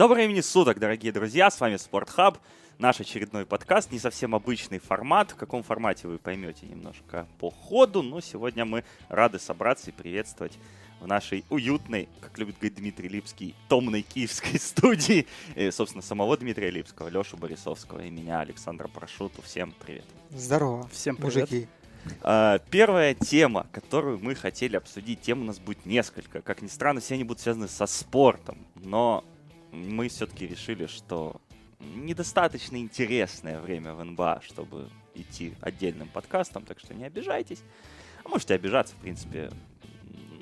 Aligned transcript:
Доброго 0.00 0.20
времени 0.20 0.40
суток, 0.40 0.78
дорогие 0.78 1.12
друзья, 1.12 1.50
с 1.50 1.60
вами 1.60 1.76
Спортхаб, 1.76 2.38
наш 2.78 3.00
очередной 3.00 3.44
подкаст, 3.44 3.92
не 3.92 3.98
совсем 3.98 4.34
обычный 4.34 4.78
формат, 4.78 5.32
в 5.32 5.36
каком 5.36 5.62
формате 5.62 6.08
вы 6.08 6.16
поймете 6.16 6.64
немножко 6.64 7.28
по 7.38 7.50
ходу, 7.50 8.00
но 8.02 8.22
сегодня 8.22 8.64
мы 8.64 8.82
рады 9.10 9.38
собраться 9.38 9.90
и 9.90 9.92
приветствовать 9.92 10.54
в 11.02 11.06
нашей 11.06 11.44
уютной, 11.50 12.08
как 12.22 12.38
любит 12.38 12.54
говорить 12.54 12.76
Дмитрий 12.76 13.10
Липский, 13.10 13.54
томной 13.68 14.00
киевской 14.00 14.58
студии, 14.58 15.26
и, 15.54 15.70
собственно, 15.70 16.00
самого 16.00 16.34
Дмитрия 16.38 16.70
Липского, 16.70 17.08
Лешу 17.08 17.36
Борисовского 17.36 18.00
и 18.00 18.08
меня, 18.08 18.40
Александра 18.40 18.88
Прошуту. 18.88 19.42
Всем 19.42 19.74
привет. 19.84 20.06
Здорово, 20.30 20.88
всем 20.88 21.16
привет. 21.16 21.50
мужики. 21.50 21.68
А, 22.22 22.58
первая 22.70 23.12
тема, 23.12 23.66
которую 23.70 24.18
мы 24.18 24.34
хотели 24.34 24.76
обсудить, 24.76 25.20
тем 25.20 25.42
у 25.42 25.44
нас 25.44 25.58
будет 25.58 25.84
несколько. 25.84 26.40
Как 26.40 26.62
ни 26.62 26.68
странно, 26.68 27.02
все 27.02 27.16
они 27.16 27.24
будут 27.24 27.42
связаны 27.42 27.68
со 27.68 27.84
спортом, 27.84 28.56
но 28.76 29.24
мы 29.72 30.08
все-таки 30.08 30.46
решили, 30.46 30.86
что 30.86 31.40
недостаточно 31.80 32.76
интересное 32.76 33.60
время 33.60 33.94
в 33.94 34.04
НБА, 34.04 34.42
чтобы 34.44 34.90
идти 35.14 35.54
отдельным 35.60 36.08
подкастом, 36.08 36.64
так 36.64 36.78
что 36.78 36.94
не 36.94 37.04
обижайтесь. 37.04 37.62
А 38.24 38.28
можете 38.28 38.54
обижаться, 38.54 38.94
в 38.94 38.98
принципе. 38.98 39.50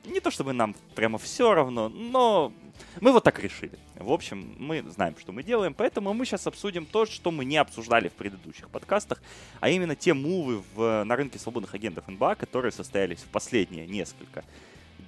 Не 0.05 0.21
то 0.21 0.31
чтобы 0.31 0.53
нам 0.53 0.75
прямо 0.95 1.19
все 1.19 1.55
равно, 1.55 1.89
но 1.89 2.53
мы 3.01 3.13
вот 3.13 3.25
так 3.25 3.39
решили. 3.41 3.79
В 3.97 4.11
общем, 4.11 4.55
мы 4.59 4.83
знаем, 4.91 5.15
что 5.19 5.33
мы 5.33 5.43
делаем, 5.43 5.75
поэтому 5.75 6.15
мы 6.15 6.25
сейчас 6.25 6.47
обсудим 6.47 6.87
то, 6.87 7.05
что 7.07 7.31
мы 7.31 7.45
не 7.45 7.57
обсуждали 7.57 8.09
в 8.09 8.13
предыдущих 8.13 8.71
подкастах, 8.71 9.23
а 9.61 9.69
именно 9.69 9.95
те 9.97 10.15
мувы 10.15 10.63
в, 10.75 11.05
на 11.05 11.17
рынке 11.17 11.39
свободных 11.39 11.75
агентов 11.75 12.09
НБА, 12.09 12.37
которые 12.37 12.73
состоялись 12.73 13.19
в 13.19 13.29
последние 13.29 13.87
несколько 13.87 14.45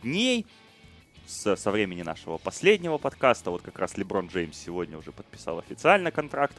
дней 0.03 0.47
с, 1.31 1.57
со 1.57 1.71
времени 1.71 2.03
нашего 2.03 2.39
последнего 2.39 2.99
подкаста. 2.99 3.51
Вот 3.51 3.63
как 3.63 3.79
раз 3.79 3.97
Леброн 3.97 4.27
Джеймс 4.27 4.59
сегодня 4.59 4.99
уже 4.99 5.13
подписал 5.13 5.59
официально 5.59 6.11
контракт 6.11 6.57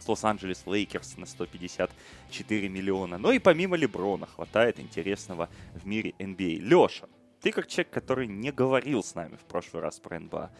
с 0.00 0.08
Лос-Анджелес 0.08 0.64
Лейкерс 0.66 1.16
на 1.18 1.26
154 1.26 2.68
миллиона. 2.68 3.18
Но 3.18 3.32
и 3.32 3.38
помимо 3.38 3.76
Леброна 3.76 4.26
хватает 4.26 4.80
интересного 4.80 5.48
в 5.74 5.86
мире 5.86 6.14
NBA. 6.18 6.58
Леша, 6.58 7.06
ты 7.40 7.52
как 7.52 7.66
человек, 7.66 7.92
который 7.92 8.26
не 8.26 8.50
говорил 8.50 9.02
с 9.04 9.14
нами 9.14 9.36
в 9.36 9.44
прошлый 9.44 9.82
раз 9.82 10.00
про 10.00 10.18
НБА, 10.18 10.50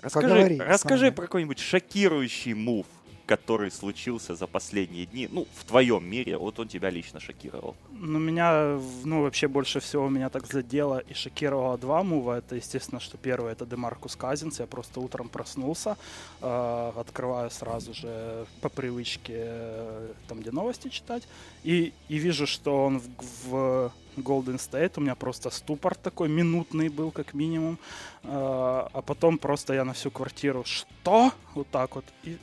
расскажи, 0.00 0.56
расскажи 0.60 1.12
про 1.12 1.22
какой-нибудь 1.22 1.58
шокирующий 1.58 2.54
move 2.54 2.86
который 3.30 3.70
случился 3.70 4.34
за 4.34 4.46
последние 4.46 5.06
дни, 5.06 5.28
ну, 5.30 5.46
в 5.54 5.64
твоем 5.64 6.04
мире, 6.04 6.36
вот 6.36 6.58
он 6.58 6.66
тебя 6.66 6.90
лично 6.90 7.20
шокировал? 7.20 7.76
Ну, 7.92 8.18
меня, 8.18 8.80
ну, 9.04 9.22
вообще 9.22 9.46
больше 9.46 9.78
всего 9.78 10.08
меня 10.08 10.28
так 10.30 10.46
задело 10.46 10.98
и 10.98 11.14
шокировало 11.14 11.78
два 11.78 12.02
мува. 12.02 12.38
Это, 12.38 12.56
естественно, 12.56 13.00
что 13.00 13.18
первый 13.18 13.52
это 13.52 13.66
Демаркус 13.66 14.16
Казинс. 14.16 14.60
Я 14.60 14.66
просто 14.66 15.00
утром 15.00 15.28
проснулся, 15.28 15.96
э, 16.42 16.92
открываю 16.96 17.50
сразу 17.50 17.94
же 17.94 18.46
по 18.60 18.68
привычке 18.68 19.34
э, 19.36 20.12
там, 20.26 20.40
где 20.40 20.50
новости 20.50 20.88
читать, 20.88 21.28
и, 21.62 21.92
и 22.08 22.18
вижу, 22.18 22.46
что 22.46 22.84
он 22.86 22.98
в, 22.98 23.50
в 23.50 23.92
Golden 24.16 24.58
State. 24.58 24.94
У 24.96 25.00
меня 25.00 25.14
просто 25.14 25.50
ступор 25.50 25.94
такой 25.94 26.28
минутный 26.28 26.88
был, 26.88 27.12
как 27.12 27.34
минимум. 27.34 27.78
Э, 28.24 28.88
а 28.92 29.02
потом 29.06 29.38
просто 29.38 29.74
я 29.74 29.84
на 29.84 29.92
всю 29.92 30.10
квартиру 30.10 30.64
«Что?» 30.64 31.30
Вот 31.54 31.68
так 31.70 31.94
вот. 31.94 32.04
И 32.24 32.38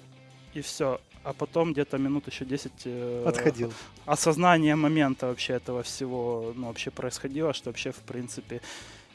и 0.58 0.61
все. 0.61 1.00
А 1.23 1.33
потом 1.33 1.73
где-то 1.73 1.97
минут 1.97 2.27
еще 2.27 2.45
10 2.45 2.72
э, 2.86 3.23
отходил. 3.27 3.73
Осознание 4.05 4.75
момента 4.75 5.27
вообще 5.27 5.53
этого 5.53 5.83
всего 5.83 6.53
ну, 6.55 6.67
вообще 6.67 6.89
происходило, 6.89 7.53
что 7.53 7.69
вообще 7.69 7.91
в 7.91 8.00
принципе. 8.00 8.61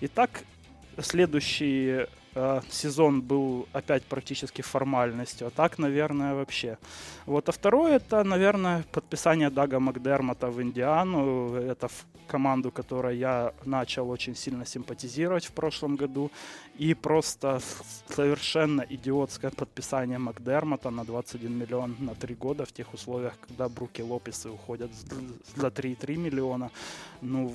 И 0.01 0.09
так 0.09 0.45
следующий 0.98 2.07
э, 2.35 2.61
сезон 2.70 3.23
был 3.23 3.67
опять 3.73 4.03
практически 4.05 4.63
формальностью, 4.63 5.47
а 5.47 5.51
так, 5.51 5.79
наверное, 5.79 6.35
вообще. 6.35 6.77
Вот, 7.27 7.48
а 7.48 7.53
второе 7.53 7.97
это, 7.97 8.25
наверное, 8.25 8.85
подписание 8.93 9.51
Дага 9.51 9.81
Макдермота 9.81 10.51
в 10.51 10.61
Индиану. 10.61 11.55
Это 11.55 11.89
в 11.89 12.05
команду, 12.27 12.70
которой 12.70 13.19
я 13.19 13.53
начал 13.64 14.11
очень 14.11 14.35
сильно 14.35 14.67
симпатизировать 14.67 15.47
в 15.47 15.53
прошлом 15.53 15.97
году. 15.97 16.30
И 16.79 16.95
просто 16.95 17.61
совершенно 18.09 18.81
идиотское 18.81 19.51
подписание 19.51 20.19
Макдермота 20.19 20.91
на 20.91 21.05
21 21.05 21.53
миллион 21.53 21.97
на 21.99 22.15
3 22.15 22.35
года 22.35 22.65
в 22.65 22.73
тех 22.73 22.95
условиях, 22.95 23.39
когда 23.47 23.69
Бруки 23.69 24.01
Лопесы 24.01 24.49
уходят 24.49 24.91
за 25.55 25.69
3,3 25.69 26.17
миллиона. 26.17 26.71
Ну, 27.21 27.55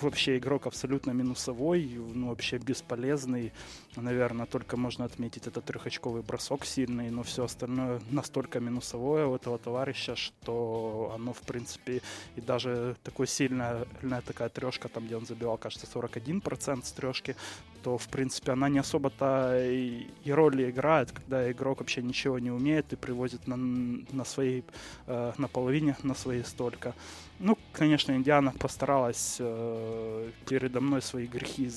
вообще 0.00 0.36
игрок 0.36 0.66
абсолютно 0.66 1.12
минусовой, 1.12 1.88
ну, 2.14 2.28
вообще 2.28 2.58
бесполезный. 2.58 3.52
Наверное, 3.94 4.46
только 4.46 4.76
можно 4.76 5.04
отметить 5.04 5.46
этот 5.46 5.64
трехочковый 5.64 6.22
бросок 6.22 6.66
сильный, 6.66 7.10
но 7.10 7.22
все 7.22 7.44
остальное 7.44 8.00
настолько 8.10 8.60
минусовое 8.60 9.26
у 9.26 9.36
этого 9.36 9.58
товарища, 9.58 10.16
что 10.16 11.12
оно, 11.14 11.32
в 11.32 11.40
принципе, 11.40 12.02
и 12.34 12.40
даже 12.40 12.96
такой 13.04 13.26
сильная 13.26 13.86
такая 14.26 14.48
трешка, 14.48 14.88
там, 14.88 15.06
где 15.06 15.16
он 15.16 15.24
забивал, 15.24 15.56
кажется, 15.56 15.86
41% 15.86 16.84
с 16.84 16.92
трешки, 16.92 17.36
то, 17.86 17.98
в 17.98 18.08
принципе, 18.08 18.50
она 18.50 18.68
не 18.68 18.80
особо-то 18.80 19.56
и, 19.62 20.08
и 20.24 20.32
роли 20.32 20.70
играет, 20.70 21.12
когда 21.12 21.48
игрок 21.52 21.78
вообще 21.78 22.02
ничего 22.02 22.40
не 22.40 22.50
умеет 22.50 22.92
и 22.92 22.96
привозит 22.96 23.46
на, 23.46 23.56
на 23.56 24.24
своей, 24.24 24.64
э, 25.06 25.32
на 25.38 25.46
половине 25.46 25.96
на 26.02 26.14
своей 26.14 26.42
столько. 26.42 26.94
Ну, 27.38 27.56
конечно, 27.72 28.10
Индиана 28.10 28.50
постаралась 28.58 29.36
э, 29.38 30.30
передо 30.48 30.80
мной 30.80 31.00
свои 31.00 31.28
грехи 31.28 31.70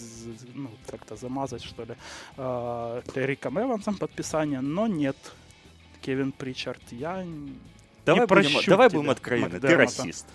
ну, 0.55 0.71
как-то 0.87 1.15
замазать, 1.15 1.63
что 1.63 1.83
ли, 1.83 1.95
э, 2.37 3.01
Риком 3.13 3.59
Эвансом 3.59 3.95
подписание, 3.95 4.61
но 4.61 4.87
нет, 4.87 5.17
Кевин 6.01 6.31
Причард, 6.31 6.81
я 6.91 7.23
давай 8.03 8.21
не 8.21 8.25
будем, 8.25 8.27
прощу 8.27 8.71
Давай 8.71 8.89
будем 8.89 9.11
откровенны, 9.11 9.59
ты 9.59 9.75
расист. 9.75 10.25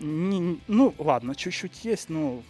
Не, 0.00 0.58
ну, 0.66 0.94
ладно, 0.96 1.34
чуть-чуть 1.34 1.84
есть, 1.84 2.08
ну, 2.08 2.42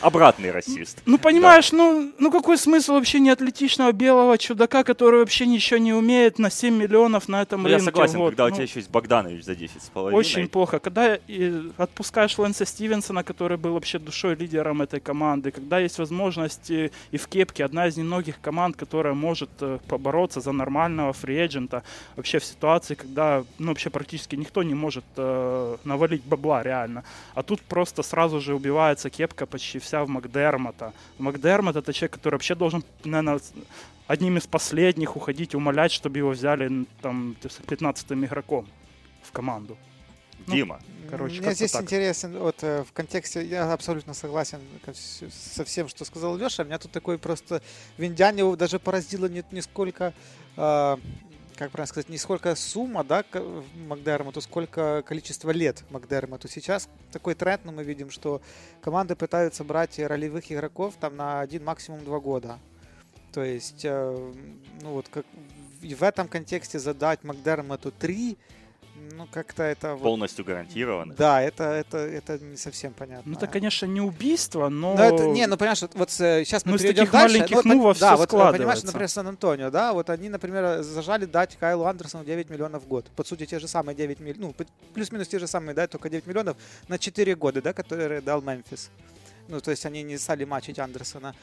обратный 0.00 0.50
расист. 0.50 1.02
Ну, 1.06 1.18
понимаешь, 1.18 1.70
да. 1.70 1.76
ну, 1.76 2.12
ну 2.18 2.30
какой 2.30 2.58
смысл 2.58 2.92
вообще 2.92 3.20
неатлетичного 3.20 3.92
белого 3.92 4.38
чудака, 4.38 4.84
который 4.84 5.20
вообще 5.20 5.46
ничего 5.46 5.78
не 5.78 5.92
умеет 5.92 6.38
на 6.38 6.50
7 6.50 6.74
миллионов 6.74 7.28
на 7.28 7.42
этом 7.42 7.62
ну, 7.62 7.68
рынке? 7.68 7.84
Я 7.84 7.84
согласен, 7.84 8.18
вот. 8.18 8.30
когда 8.30 8.44
ну, 8.44 8.50
у 8.50 8.54
тебя 8.54 8.64
еще 8.64 8.80
есть 8.80 8.90
Богданович 8.90 9.44
за 9.44 9.54
10 9.54 9.82
с 9.82 9.88
половиной. 9.88 10.18
Очень 10.18 10.48
плохо. 10.48 10.78
Когда 10.78 11.16
и 11.16 11.52
отпускаешь 11.76 12.38
Лэнса 12.38 12.66
Стивенсона, 12.66 13.24
который 13.24 13.56
был 13.56 13.74
вообще 13.74 13.98
душой 13.98 14.34
лидером 14.34 14.82
этой 14.82 15.00
команды, 15.00 15.50
когда 15.50 15.78
есть 15.78 15.98
возможность 15.98 16.70
и, 16.70 16.90
и 17.10 17.16
в 17.16 17.26
кепке 17.28 17.64
одна 17.64 17.86
из 17.86 17.96
немногих 17.96 18.40
команд, 18.40 18.76
которая 18.76 19.14
может 19.14 19.50
э, 19.60 19.78
побороться 19.88 20.40
за 20.40 20.52
нормального 20.52 21.12
фриэджента, 21.12 21.82
вообще 22.16 22.38
в 22.38 22.44
ситуации, 22.44 22.94
когда 22.94 23.44
ну, 23.58 23.68
вообще 23.68 23.90
практически 23.90 24.36
никто 24.36 24.62
не 24.62 24.74
может 24.74 25.04
э, 25.16 25.76
навалить 25.84 26.22
бабла 26.24 26.62
реально. 26.62 27.04
А 27.34 27.42
тут 27.42 27.60
просто 27.60 28.02
сразу 28.02 28.40
же 28.40 28.54
убивается 28.54 29.10
кепка 29.10 29.46
почти 29.46 29.73
почти 29.74 29.78
вся 29.78 30.04
в 30.04 30.08
Макдермота. 30.08 30.92
Макдермот 31.18 31.76
это 31.76 31.92
человек, 31.92 32.12
который 32.12 32.34
вообще 32.34 32.54
должен, 32.54 32.82
наверное, 33.04 33.40
одним 34.06 34.36
из 34.36 34.46
последних 34.46 35.16
уходить, 35.16 35.54
умолять, 35.54 35.92
чтобы 35.92 36.18
его 36.18 36.30
взяли 36.30 36.86
там 37.02 37.36
15-м 37.42 38.24
игроком 38.24 38.66
в 39.22 39.32
команду. 39.32 39.76
Ну, 40.46 40.54
Дима. 40.54 40.78
Ну, 40.78 41.10
короче, 41.10 41.40
Мне 41.40 41.54
здесь 41.54 41.72
так. 41.72 41.82
интересен, 41.82 42.38
вот 42.38 42.56
э, 42.62 42.82
в 42.82 42.92
контексте, 42.92 43.46
я 43.46 43.72
абсолютно 43.72 44.14
согласен 44.14 44.58
со 45.30 45.64
всем, 45.64 45.88
что 45.88 46.04
сказал 46.04 46.36
Леша. 46.36 46.64
Меня 46.64 46.78
тут 46.78 46.92
такой 46.92 47.18
просто 47.18 47.60
в 47.98 48.02
Индиане 48.02 48.56
даже 48.56 48.78
поразило 48.78 49.26
не, 49.26 49.42
не 49.52 49.62
сколько 49.62 50.12
э, 50.56 50.96
как 51.56 51.70
правильно 51.70 51.86
сказать, 51.86 52.08
не 52.08 52.18
сколько 52.18 52.54
сумма, 52.54 53.04
да, 53.04 53.24
Макдермоту, 53.86 54.40
сколько 54.40 55.02
количество 55.06 55.50
лет 55.50 55.84
Макдермоту. 55.90 56.48
Сейчас 56.48 56.88
такой 57.12 57.34
тренд, 57.34 57.64
но 57.64 57.72
мы 57.72 57.84
видим, 57.84 58.10
что 58.10 58.42
команды 58.80 59.14
пытаются 59.14 59.62
брать 59.64 59.98
ролевых 59.98 60.50
игроков 60.50 60.94
там 60.98 61.16
на 61.16 61.40
один, 61.40 61.64
максимум 61.64 62.04
два 62.04 62.18
года. 62.18 62.58
То 63.32 63.42
есть, 63.42 63.84
э, 63.84 64.32
ну 64.82 64.92
вот, 64.92 65.08
как 65.08 65.26
в 65.82 66.02
этом 66.02 66.28
контексте 66.28 66.78
задать 66.78 67.24
Макдермоту 67.24 67.92
три 67.92 68.38
ну, 69.16 69.28
как-то 69.30 69.62
это... 69.62 69.96
Полностью 69.96 70.44
вот, 70.44 70.52
гарантированно. 70.52 71.14
Да, 71.14 71.40
это, 71.40 71.64
это, 71.64 71.98
это 71.98 72.38
не 72.38 72.56
совсем 72.56 72.92
понятно. 72.92 73.30
Ну, 73.30 73.36
это, 73.36 73.46
конечно, 73.46 73.86
не 73.86 74.00
убийство, 74.00 74.68
но... 74.68 74.94
но 74.94 75.04
это, 75.04 75.26
не, 75.26 75.46
ну, 75.46 75.56
понимаешь, 75.56 75.82
вот, 75.82 75.94
вот 75.94 76.10
сейчас 76.10 76.64
мы 76.64 76.72
ну, 76.72 76.78
перейдем 76.78 77.10
дальше. 77.10 77.38
маленьких 77.38 77.64
ну, 77.64 77.80
вот, 77.80 77.98
Да, 77.98 78.16
вот, 78.16 78.30
понимаешь, 78.30 78.82
например, 78.82 79.08
Сан-Антонио, 79.08 79.70
да, 79.70 79.92
вот 79.92 80.10
они, 80.10 80.28
например, 80.28 80.82
зажали 80.82 81.24
дать 81.24 81.56
Кайлу 81.56 81.84
Андерсону 81.84 82.24
9 82.24 82.50
миллионов 82.50 82.84
в 82.84 82.88
год. 82.88 83.06
По 83.16 83.24
сути, 83.24 83.46
те 83.46 83.58
же 83.58 83.68
самые 83.68 83.94
9 83.94 84.20
миллионов, 84.20 84.54
ну, 84.58 84.66
плюс-минус 84.94 85.28
те 85.28 85.38
же 85.38 85.46
самые, 85.46 85.74
да, 85.74 85.86
только 85.86 86.10
9 86.10 86.26
миллионов 86.26 86.56
на 86.88 86.98
4 86.98 87.34
года, 87.36 87.62
да, 87.62 87.72
которые 87.72 88.20
дал 88.20 88.42
Мемфис. 88.42 88.90
Ну, 89.48 89.60
то 89.60 89.70
есть 89.70 89.84
они 89.86 90.02
не 90.02 90.18
стали 90.18 90.44
мачить 90.44 90.78
Андерсона. 90.78 91.34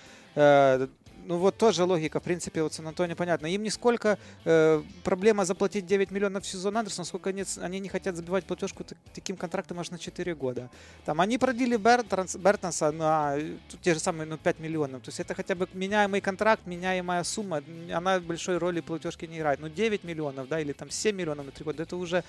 Э, 1.21 1.27
Ну 1.27 1.38
вот 1.38 1.57
тоже 1.57 1.83
логика, 1.83 2.19
в 2.19 2.23
принципе, 2.23 2.63
вот 2.63 2.73
Сан-Антонио 2.73 3.15
понятно. 3.15 3.47
Им 3.47 3.63
нисколько 3.63 4.18
э, 4.45 4.81
проблема 5.03 5.45
заплатить 5.45 5.85
9 5.85 6.12
миллионов 6.12 6.44
в 6.44 6.47
сезон 6.47 6.77
Андерсон, 6.77 7.06
сколько 7.06 7.29
они, 7.29 7.44
они 7.62 7.79
не 7.79 7.89
хотят 7.89 8.15
забивать 8.15 8.45
платежку 8.45 8.83
таким 9.13 9.38
контрактом 9.38 9.79
аж 9.79 9.91
на 9.91 10.00
4 10.00 10.35
года. 10.35 10.69
Там 11.06 11.21
они 11.21 11.38
продели 11.38 11.77
Бертранс, 11.77 12.35
Бертонса 12.35 12.91
на 12.91 13.38
те 13.81 13.94
же 13.94 14.00
самые 14.00 14.27
ну, 14.27 14.38
5 14.38 14.59
миллионов. 14.59 15.01
То 15.03 15.09
есть 15.09 15.19
это 15.19 15.33
хотя 15.35 15.56
бы 15.56 15.68
меняемый 15.73 16.21
контракт, 16.21 16.65
меняемая 16.65 17.24
сумма. 17.24 17.62
Она 17.94 18.19
большой 18.19 18.57
роли 18.57 18.81
платежки 18.81 19.25
не 19.25 19.38
играет. 19.38 19.59
Ну 19.59 19.69
9 19.69 20.03
миллионов, 20.03 20.47
да, 20.47 20.59
или 20.59 20.74
там 20.74 20.89
7 20.89 21.15
миллионов 21.15 21.45
на 21.45 21.51
3 21.51 21.65
года, 21.65 21.83
это 21.83 21.95
уже 21.95 22.24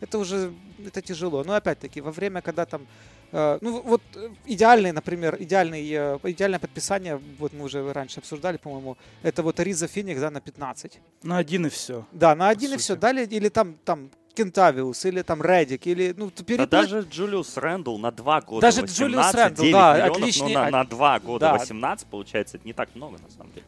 это 0.00 0.18
уже 0.18 0.52
это 0.84 1.00
тяжело. 1.00 1.42
Но 1.42 1.54
опять-таки, 1.54 2.02
во 2.02 2.12
время, 2.12 2.42
когда 2.42 2.66
там 2.66 2.82
Э, 2.82 3.15
ну, 3.32 3.82
вот 3.82 4.02
э, 4.14 4.28
идеальный, 4.46 4.92
например, 4.92 5.36
идеальный, 5.40 5.88
э, 5.90 6.18
идеальное 6.22 6.58
подписание, 6.58 7.20
вот 7.38 7.52
мы 7.52 7.64
уже 7.64 7.92
раньше 7.92 8.20
обсуждали, 8.20 8.56
по-моему, 8.56 8.96
это 9.22 9.42
вот 9.42 9.60
Ариза 9.60 9.86
Феникс, 9.88 10.20
да, 10.20 10.30
на 10.30 10.40
15. 10.40 11.00
На 11.22 11.38
один 11.38 11.66
и 11.66 11.68
все. 11.68 12.04
Да, 12.12 12.34
на 12.34 12.48
один 12.48 12.74
и 12.74 12.76
все. 12.76 12.96
Дали, 12.96 13.26
или 13.26 13.48
там, 13.48 13.76
там 13.84 14.10
Кентавиус, 14.34 15.04
или 15.06 15.22
там 15.22 15.42
Редик, 15.42 15.86
или, 15.86 16.14
ну, 16.16 16.30
перепла... 16.30 16.66
Да 16.66 16.82
даже 16.82 17.00
Джулиус 17.00 17.56
Рэндл 17.56 17.98
на 17.98 18.10
два 18.10 18.40
года 18.40 18.60
Даже 18.60 18.82
18, 18.82 18.98
Джулиус 19.00 19.34
Рэндл, 19.34 19.72
да, 19.72 20.04
отличный... 20.06 20.54
на, 20.54 20.70
на 20.70 20.84
два 20.84 21.18
года 21.18 21.46
да. 21.46 21.52
18, 21.54 22.06
получается, 22.08 22.58
это 22.58 22.66
не 22.66 22.72
так 22.72 22.94
много, 22.94 23.18
на 23.18 23.30
самом 23.30 23.52
деле. 23.52 23.66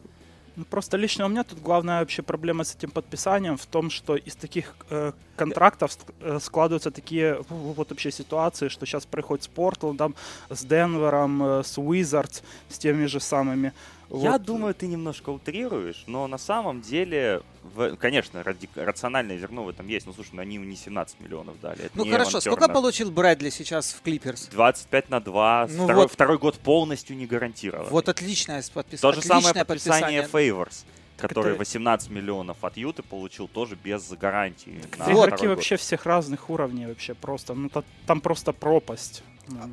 Ну, 0.59 0.65
просто 0.65 0.97
лично 0.97 1.25
у 1.25 1.29
меня 1.29 1.45
тут 1.45 1.61
главная 1.61 1.99
вообще 2.01 2.21
проблема 2.21 2.65
с 2.65 2.75
этим 2.75 2.89
подписанием 2.91 3.55
в 3.55 3.65
том, 3.65 3.89
что 3.89 4.17
из 4.17 4.35
таких 4.35 4.75
э, 4.89 5.13
контрактов 5.37 5.97
э, 6.19 6.37
складываются 6.41 6.91
такие 6.91 7.37
вот 7.49 7.89
вообще 7.89 8.11
ситуации, 8.11 8.67
что 8.67 8.85
сейчас 8.85 9.05
происходит 9.05 9.45
с 9.45 9.47
Портландом, 9.47 10.15
с 10.49 10.65
Денвером, 10.65 11.41
э, 11.43 11.63
с 11.63 11.77
Уизардс, 11.77 12.41
с 12.67 12.77
теми 12.77 13.05
же 13.05 13.21
самыми. 13.21 13.71
Я 14.11 14.33
вот. 14.33 14.43
думаю, 14.43 14.73
ты 14.73 14.87
немножко 14.87 15.29
утрируешь, 15.29 16.03
но 16.07 16.25
на 16.27 16.39
самом 16.39 16.81
деле, 16.81 17.41
в, 17.63 17.95
конечно, 17.95 18.41
ради, 18.43 18.67
рациональное 18.75 19.37
зерно 19.37 19.63
в 19.63 19.69
этом 19.69 19.87
есть. 19.87 20.07
Ну, 20.07 20.13
слушай, 20.13 20.31
ну, 20.33 20.41
они 20.41 20.57
не 20.57 20.75
17 20.75 21.19
миллионов 21.19 21.59
дали. 21.61 21.85
Это 21.85 21.91
ну, 21.97 22.09
хорошо, 22.09 22.41
сколько 22.41 22.67
получил 22.69 23.11
Брэдли 23.11 23.49
сейчас 23.51 23.93
в 23.93 24.01
Клиперс? 24.01 24.47
25 24.47 25.09
на 25.09 25.19
2. 25.19 25.67
Ну, 25.69 25.83
второй, 25.83 26.03
вот. 26.03 26.11
второй 26.11 26.37
год 26.39 26.57
полностью 26.57 27.15
не 27.15 27.27
гарантирован. 27.27 27.87
Вот 27.89 28.09
отличное 28.09 28.63
подписание. 28.73 28.99
То 28.99 29.21
же 29.21 29.25
самое 29.25 29.53
подписание, 29.65 29.65
подписание. 29.65 30.27
Фейворс 30.27 30.85
который 31.17 31.51
это... 31.51 31.59
18 31.59 32.09
миллионов 32.09 32.63
от 32.63 32.77
Юты 32.77 33.03
получил 33.03 33.49
тоже 33.49 33.77
без 33.81 34.09
гарантии. 34.11 34.81
Так 34.97 35.09
игроки 35.09 35.47
вообще 35.47 35.75
всех 35.75 36.05
разных 36.05 36.49
уровней 36.49 36.87
вообще 36.87 37.13
просто. 37.13 37.53
Ну, 37.53 37.69
там 38.05 38.21
просто 38.21 38.53
пропасть. 38.53 39.23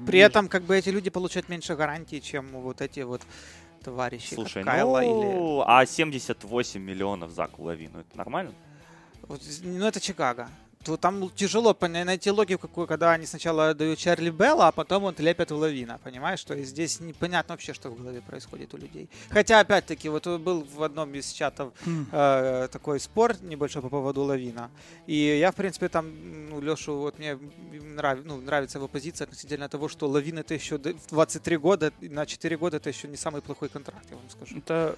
При 0.06 0.18
этом 0.18 0.48
как 0.48 0.62
бы 0.62 0.76
эти 0.76 0.88
люди 0.88 1.10
получают 1.10 1.48
меньше 1.48 1.76
гарантии, 1.76 2.18
чем 2.18 2.48
вот 2.52 2.80
эти 2.80 3.00
вот 3.00 3.22
товарищи, 3.86 4.34
Слушай, 4.34 4.64
как 4.64 4.74
Кайла 4.74 5.00
ну, 5.00 5.60
или... 5.60 5.64
а 5.66 5.86
78 5.86 6.82
миллионов 6.82 7.30
за 7.30 7.46
Кулавину, 7.46 8.00
это 8.00 8.18
нормально? 8.18 8.52
Вот, 9.22 9.40
ну, 9.62 9.86
это 9.86 10.00
Чикаго 10.00 10.48
там 10.96 11.30
тяжело 11.30 11.76
найти 11.80 12.30
логику, 12.30 12.86
когда 12.86 13.12
они 13.12 13.26
сначала 13.26 13.74
дают 13.74 13.98
Чарли 13.98 14.30
Белла, 14.30 14.68
а 14.68 14.72
потом 14.72 15.04
он 15.04 15.14
лепят 15.18 15.50
в 15.50 15.56
Лавина, 15.56 15.98
понимаешь? 16.04 16.44
То 16.44 16.54
есть 16.54 16.70
здесь 16.70 17.00
непонятно 17.00 17.54
вообще, 17.54 17.74
что 17.74 17.90
в 17.90 17.96
голове 17.96 18.20
происходит 18.20 18.74
у 18.74 18.76
людей. 18.76 19.08
Хотя, 19.30 19.60
опять-таки, 19.60 20.08
вот 20.08 20.26
был 20.26 20.64
в 20.64 20.82
одном 20.82 21.14
из 21.14 21.32
чатов 21.32 21.72
э, 22.12 22.68
такой 22.70 23.00
спор 23.00 23.34
небольшой 23.42 23.82
по 23.82 23.88
поводу 23.88 24.22
Лавина. 24.22 24.70
И 25.06 25.38
я, 25.40 25.50
в 25.50 25.54
принципе, 25.54 25.88
там, 25.88 26.06
ну, 26.50 26.60
Лешу, 26.60 26.96
вот 26.96 27.18
мне 27.18 27.38
нрав, 27.96 28.18
ну, 28.24 28.40
нравится 28.40 28.78
его 28.78 28.88
позиция 28.88 29.24
относительно 29.24 29.68
того, 29.68 29.88
что 29.88 30.08
Лавин 30.08 30.38
это 30.38 30.54
еще 30.54 30.78
23 30.78 31.56
года, 31.56 31.92
на 32.00 32.26
4 32.26 32.56
года 32.56 32.76
это 32.76 32.88
еще 32.90 33.08
не 33.08 33.16
самый 33.16 33.42
плохой 33.42 33.68
контракт, 33.68 34.06
я 34.10 34.16
вам 34.16 34.30
скажу. 34.30 34.58
Это, 34.58 34.96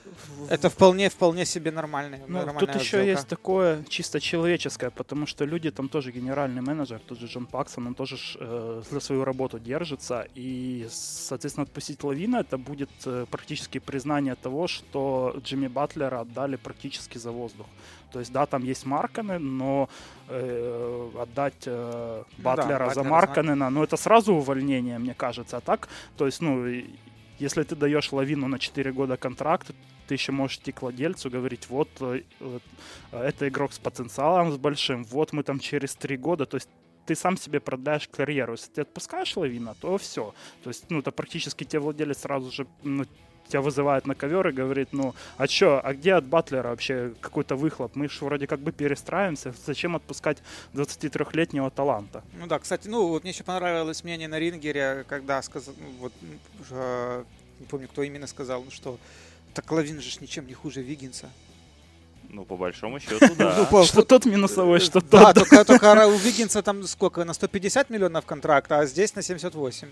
это 0.49 0.69
вполне, 0.69 1.09
вполне 1.09 1.47
себе 1.47 1.71
нормальный. 1.71 2.21
Ну, 2.27 2.45
тут 2.59 2.75
еще 2.75 3.07
есть 3.07 3.29
такое 3.29 3.85
чисто 3.89 4.21
человеческое, 4.21 4.91
потому 4.91 5.27
что 5.27 5.45
люди 5.45 5.71
там 5.79 5.89
тоже 5.89 6.11
генеральный 6.11 6.61
менеджер, 6.61 7.01
тот 7.07 7.19
же 7.21 7.27
Джон 7.27 7.47
Паксон, 7.47 7.87
он 7.87 7.95
тоже 7.95 8.17
э, 8.41 8.83
за 8.91 9.01
свою 9.01 9.25
работу 9.25 9.59
держится, 9.61 10.27
и, 10.35 10.89
соответственно, 10.91 11.67
отпустить 11.67 12.05
Лавина 12.05 12.39
это 12.39 12.59
будет 12.59 12.91
э, 13.07 13.27
практически 13.31 13.79
признание 13.79 14.35
того, 14.35 14.67
что 14.67 15.37
Джимми 15.45 15.69
Батлера 15.69 16.21
отдали 16.21 16.57
практически 16.57 17.19
за 17.19 17.31
воздух. 17.31 17.67
То 18.13 18.19
есть, 18.19 18.33
да, 18.33 18.47
там 18.47 18.65
есть 18.65 18.87
Марканы, 18.87 19.39
но 19.39 19.89
э, 20.29 21.11
отдать 21.23 21.67
э, 21.67 22.25
Батлера 22.39 22.87
да, 22.89 22.95
за 22.95 23.05
Марканена, 23.05 23.71
ну, 23.71 23.85
это 23.85 23.97
сразу 23.97 24.35
увольнение, 24.35 24.99
мне 24.99 25.15
кажется. 25.15 25.57
А 25.57 25.61
так, 25.61 25.89
то 26.17 26.27
есть, 26.27 26.43
ну, 26.43 26.67
если 27.39 27.63
ты 27.63 27.77
даешь 27.77 28.13
Лавину 28.13 28.49
на 28.49 28.59
4 28.59 28.93
года 28.93 29.17
контракт, 29.17 29.71
ты 30.07 30.15
еще 30.15 30.33
можешь 30.33 30.59
идти 30.59 30.73
к 30.73 30.83
владельцу, 30.83 31.31
говорить, 31.31 31.69
вот, 31.69 31.89
э, 32.01 32.23
вот 32.41 32.63
это 33.13 33.49
игрок 33.49 33.73
с 33.73 33.79
потенциалом, 33.79 34.53
с 34.53 34.57
большим, 34.57 35.05
вот 35.05 35.33
мы 35.33 35.43
там 35.43 35.59
через 35.61 35.95
3 35.95 36.17
года, 36.17 36.47
то 36.47 36.57
есть 36.57 36.69
ты 37.09 37.15
сам 37.15 37.39
себе 37.39 37.59
продляешь 37.59 38.07
карьеру. 38.09 38.53
Если 38.53 38.71
ты 38.71 38.83
отпускаешь 38.83 39.35
Лавина, 39.37 39.75
то 39.81 39.97
все. 39.97 40.35
То 40.63 40.69
есть, 40.69 40.91
ну, 40.91 40.99
это 40.99 41.11
практически 41.11 41.65
тебе 41.65 41.81
владелец 41.81 42.19
сразу 42.19 42.51
же 42.51 42.67
ну, 42.83 43.07
тебя 43.49 43.61
вызывает 43.61 44.07
на 44.07 44.15
ковер 44.15 44.49
и 44.49 44.53
говорит, 44.53 44.89
ну, 44.93 45.15
а 45.37 45.47
чё, 45.47 45.81
а 45.83 45.95
где 45.95 46.15
от 46.15 46.25
Батлера 46.25 46.69
вообще 46.69 47.13
какой-то 47.21 47.57
выхлоп? 47.57 47.97
Мы 47.97 48.09
же 48.09 48.25
вроде 48.25 48.47
как 48.47 48.61
бы 48.61 48.73
перестраиваемся, 48.73 49.55
зачем 49.67 49.97
отпускать 49.97 50.39
23-летнего 50.75 51.71
таланта? 51.71 52.23
Ну 52.39 52.47
да, 52.47 52.59
кстати, 52.59 52.89
ну, 52.89 53.09
вот 53.09 53.23
мне 53.23 53.33
еще 53.33 53.45
понравилось 53.45 54.05
мнение 54.05 54.29
на 54.29 54.39
Рингере, 54.39 55.05
когда 55.09 55.43
сказал, 55.43 55.75
ну, 55.79 55.93
вот, 56.01 56.13
э, 56.71 57.25
не 57.61 57.67
помню, 57.67 57.89
кто 57.89 58.03
именно 58.03 58.27
сказал, 58.27 58.63
ну, 58.65 58.71
что 58.71 58.99
так 59.55 59.71
Лавин 59.73 60.01
же 60.01 60.21
ничем 60.21 60.47
не 60.47 60.55
хуже 60.55 60.83
Виггинса. 60.83 61.29
Ну, 62.31 62.45
по 62.45 62.57
большому 62.57 63.01
счету, 63.01 63.35
да. 63.37 63.67
Ну, 63.71 63.85
что 63.85 64.03
тот 64.03 64.27
минусовой, 64.27 64.81
что 64.81 65.01
тот. 65.01 65.35
Да, 65.35 65.65
только 65.65 66.07
у 66.07 66.17
Виггинса 66.17 66.63
там 66.63 66.87
сколько, 66.87 67.25
на 67.25 67.33
150 67.33 67.91
миллионов 67.91 68.27
контракта, 68.27 68.81
а 68.81 68.87
здесь 68.87 69.15
на 69.15 69.23
78. 69.23 69.89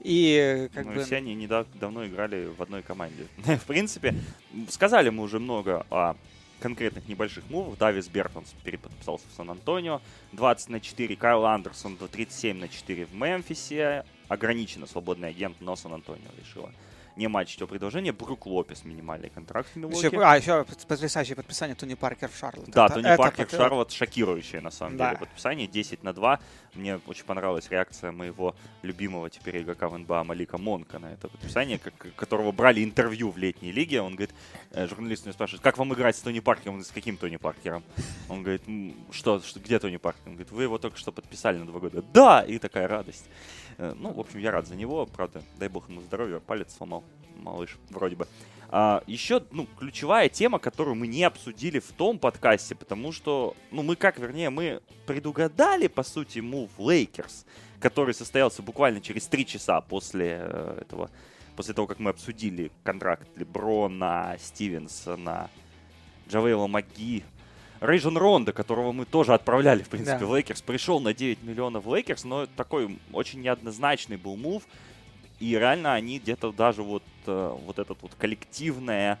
И 0.00 0.68
как 0.72 0.86
ну, 0.86 0.92
бы... 0.94 1.04
все 1.04 1.16
они 1.16 1.34
недавно 1.34 2.06
играли 2.06 2.46
в 2.46 2.62
одной 2.62 2.82
команде. 2.82 3.26
в 3.36 3.64
принципе, 3.66 4.14
сказали 4.68 5.10
мы 5.10 5.22
уже 5.22 5.38
много 5.38 5.86
о 5.90 6.16
конкретных 6.60 7.08
небольших 7.08 7.44
мувах. 7.50 7.78
Давис 7.78 8.08
Бертонс 8.08 8.54
переподписался 8.64 9.24
в 9.30 9.36
Сан-Антонио. 9.36 10.00
20 10.32 10.68
на 10.68 10.80
4. 10.80 11.16
Кайл 11.16 11.44
Андерсон 11.44 11.96
37 11.96 12.58
на 12.58 12.68
4 12.68 13.06
в 13.06 13.14
Мемфисе. 13.14 14.04
Ограниченно 14.28 14.86
свободный 14.86 15.30
агент, 15.30 15.56
но 15.60 15.76
Сан-Антонио 15.76 16.30
решила 16.38 16.72
не 17.16 17.28
матчить 17.28 17.58
его 17.58 17.68
предложение. 17.68 18.12
Брук 18.12 18.46
Лопес 18.46 18.84
минимальный 18.84 19.30
контракт 19.30 19.68
в 19.72 19.76
Милоке. 19.76 20.06
Еще, 20.06 20.22
а, 20.22 20.36
еще 20.36 20.64
потрясающее 20.88 21.36
подписание 21.36 21.74
Тони 21.74 21.94
Паркер 21.94 22.28
в 22.28 22.36
Шарлотт. 22.36 22.70
Да, 22.70 22.86
это, 22.86 22.94
Тони 22.94 23.06
это 23.06 23.16
Паркер 23.16 23.46
в 23.46 23.50
Шарлотт 23.50 23.92
шокирующее 23.92 24.60
на 24.60 24.70
самом 24.70 24.96
да. 24.96 25.08
деле 25.08 25.20
подписание. 25.20 25.66
10 25.66 26.02
на 26.02 26.12
2. 26.12 26.40
Мне 26.74 27.00
очень 27.06 27.24
понравилась 27.24 27.68
реакция 27.70 28.12
моего 28.12 28.54
любимого 28.82 29.28
теперь 29.30 29.62
игрока 29.62 29.88
в 29.88 29.98
НБА 29.98 30.24
Малика 30.24 30.58
Монка 30.58 30.98
на 30.98 31.12
это 31.12 31.28
подписание, 31.28 31.78
как, 31.78 32.14
которого 32.14 32.52
брали 32.52 32.84
интервью 32.84 33.30
в 33.30 33.38
летней 33.38 33.72
лиге. 33.72 34.00
Он 34.00 34.14
говорит, 34.14 34.34
э, 34.70 34.86
журналист 34.86 35.24
меня 35.24 35.32
спрашивает, 35.32 35.62
как 35.62 35.78
вам 35.78 35.92
играть 35.94 36.16
с 36.16 36.20
Тони 36.20 36.40
Паркером? 36.40 36.74
Он 36.74 36.80
говорит, 36.80 36.88
с 36.88 36.92
каким 36.92 37.16
Тони 37.16 37.36
Паркером? 37.36 37.82
Он 38.28 38.42
говорит, 38.42 38.62
что, 39.10 39.40
что 39.40 39.60
где 39.60 39.78
Тони 39.78 39.96
Паркер? 39.96 40.22
Он 40.26 40.32
говорит, 40.32 40.52
вы 40.52 40.62
его 40.64 40.78
только 40.78 40.96
что 40.96 41.12
подписали 41.12 41.58
на 41.58 41.66
два 41.66 41.80
года. 41.80 42.02
Да! 42.12 42.42
И 42.42 42.58
такая 42.58 42.86
радость. 42.86 43.24
Э, 43.80 43.94
ну, 43.98 44.12
в 44.12 44.20
общем, 44.20 44.40
я 44.40 44.50
рад 44.50 44.66
за 44.66 44.76
него, 44.76 45.06
правда, 45.06 45.42
дай 45.58 45.70
бог 45.70 45.88
ему 45.88 46.02
здоровья, 46.02 46.38
палец 46.38 46.76
сломал 46.76 47.02
малыш, 47.36 47.78
вроде 47.88 48.14
бы. 48.14 48.26
А, 48.68 49.02
еще, 49.06 49.42
ну, 49.52 49.66
ключевая 49.78 50.28
тема, 50.28 50.58
которую 50.58 50.96
мы 50.96 51.06
не 51.06 51.24
обсудили 51.24 51.78
в 51.78 51.90
том 51.92 52.18
подкасте, 52.18 52.74
потому 52.74 53.10
что, 53.10 53.56
ну, 53.70 53.82
мы 53.82 53.96
как, 53.96 54.18
вернее, 54.18 54.50
мы 54.50 54.82
предугадали, 55.06 55.86
по 55.86 56.02
сути, 56.02 56.40
move 56.40 56.70
Лейкерс, 56.78 57.46
который 57.80 58.12
состоялся 58.12 58.60
буквально 58.60 59.00
через 59.00 59.26
три 59.26 59.46
часа 59.46 59.80
после 59.80 60.40
э, 60.42 60.82
этого, 60.82 61.10
после 61.56 61.72
того, 61.72 61.86
как 61.86 62.00
мы 62.00 62.10
обсудили 62.10 62.70
контракт 62.84 63.28
Леброна, 63.36 64.36
Стивенсона, 64.38 65.48
Джавейла 66.28 66.66
Маги, 66.66 67.24
Рейджон 67.80 68.18
Ронда, 68.18 68.52
которого 68.52 68.92
мы 68.92 69.06
тоже 69.06 69.32
отправляли, 69.32 69.82
в 69.82 69.88
принципе, 69.88 70.18
да. 70.18 70.26
в 70.26 70.34
Лейкерс, 70.34 70.60
пришел 70.60 71.00
на 71.00 71.14
9 71.14 71.42
миллионов 71.42 71.84
в 71.84 71.94
Лейкерс, 71.94 72.24
но 72.24 72.46
такой 72.46 72.98
очень 73.12 73.40
неоднозначный 73.40 74.18
был 74.18 74.36
move. 74.36 74.64
И 75.38 75.54
реально 75.56 75.94
они 75.94 76.18
где-то 76.18 76.52
даже 76.52 76.82
вот, 76.82 77.02
э, 77.26 77.56
вот 77.64 77.78
этот 77.78 78.02
вот 78.02 78.12
коллективная, 78.18 79.18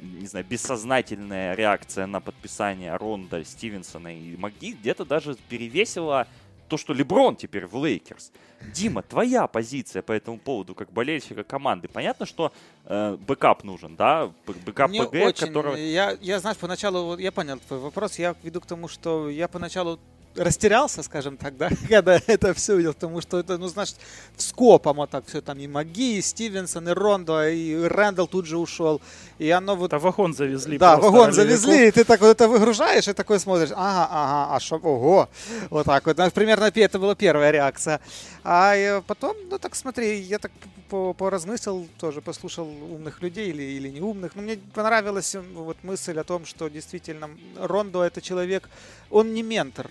не 0.00 0.26
знаю, 0.26 0.44
бессознательная 0.44 1.54
реакция 1.54 2.06
на 2.06 2.20
подписание 2.20 2.94
Ронда, 2.96 3.42
Стивенсона 3.44 4.14
и 4.14 4.36
Маги 4.36 4.72
где-то 4.72 5.06
даже 5.06 5.34
перевесила 5.48 6.28
то, 6.72 6.78
что 6.78 6.94
Леброн 6.94 7.36
теперь 7.36 7.66
в 7.66 7.76
Лейкерс. 7.76 8.32
Дима, 8.72 9.02
твоя 9.02 9.46
позиция 9.46 10.00
по 10.00 10.12
этому 10.12 10.38
поводу, 10.38 10.74
как 10.74 10.90
болельщика 10.90 11.44
команды. 11.44 11.86
Понятно, 11.86 12.24
что 12.24 12.50
э, 12.86 13.18
backup 13.28 13.62
нужен, 13.62 13.94
да? 13.94 14.32
Backup 14.46 14.88
Мне 14.88 15.04
PG, 15.04 15.14
очень, 15.14 15.46
который... 15.48 15.92
Я, 15.92 16.16
я, 16.22 16.40
знаешь, 16.40 16.56
поначалу, 16.56 17.18
я 17.18 17.30
понял 17.30 17.58
твой 17.58 17.78
вопрос, 17.78 18.18
я 18.18 18.34
веду 18.42 18.62
к 18.62 18.66
тому, 18.66 18.88
что 18.88 19.28
я 19.28 19.48
поначалу 19.48 20.00
растерялся, 20.36 21.02
скажем 21.02 21.36
так, 21.36 21.56
да, 21.56 21.70
когда 21.88 22.20
это 22.26 22.54
все 22.54 22.74
увидел, 22.74 22.94
потому 22.94 23.20
что 23.20 23.38
это, 23.38 23.58
ну, 23.58 23.68
значит, 23.68 23.96
скопом 24.36 24.96
вот 24.96 25.10
так 25.10 25.26
все 25.26 25.40
там 25.40 25.58
и 25.58 25.66
МакГи, 25.66 26.18
и 26.18 26.22
Стивенсон, 26.22 26.88
и 26.88 26.92
Рондо, 26.92 27.48
и 27.48 27.74
Рэндалл 27.74 28.26
тут 28.26 28.46
же 28.46 28.58
ушел, 28.58 29.00
и 29.38 29.50
оно 29.50 29.76
вот... 29.76 29.90
Да 29.90 29.98
вагон 29.98 30.34
завезли. 30.34 30.78
Да, 30.78 30.96
вагон 30.96 31.32
завезли, 31.32 31.88
и 31.88 31.90
ты 31.90 32.04
так 32.04 32.20
вот 32.20 32.28
это 32.28 32.48
выгружаешь, 32.48 33.08
и 33.08 33.12
такой 33.12 33.38
смотришь, 33.40 33.70
ага, 33.72 34.08
ага, 34.10 34.56
а 34.56 34.60
что, 34.60 34.76
ого, 34.76 35.28
вот 35.70 35.86
так 35.86 36.06
вот, 36.06 36.16
примерно 36.32 36.70
это 36.74 36.98
была 36.98 37.14
первая 37.14 37.50
реакция. 37.50 38.00
А 38.44 39.00
потом, 39.06 39.36
ну, 39.50 39.58
так 39.58 39.74
смотри, 39.74 40.20
я 40.20 40.38
так 40.38 40.50
поразмыслил, 40.88 41.88
тоже 41.98 42.20
послушал 42.20 42.68
умных 42.68 43.22
людей 43.22 43.50
или, 43.50 43.62
или 43.62 43.88
неумных, 43.88 44.34
но 44.34 44.42
мне 44.42 44.58
понравилась 44.74 45.36
вот 45.54 45.76
мысль 45.82 46.18
о 46.18 46.24
том, 46.24 46.44
что 46.44 46.68
действительно 46.68 47.30
Рондо 47.56 48.02
это 48.02 48.20
человек, 48.20 48.68
он 49.10 49.32
не 49.32 49.42
ментор, 49.42 49.90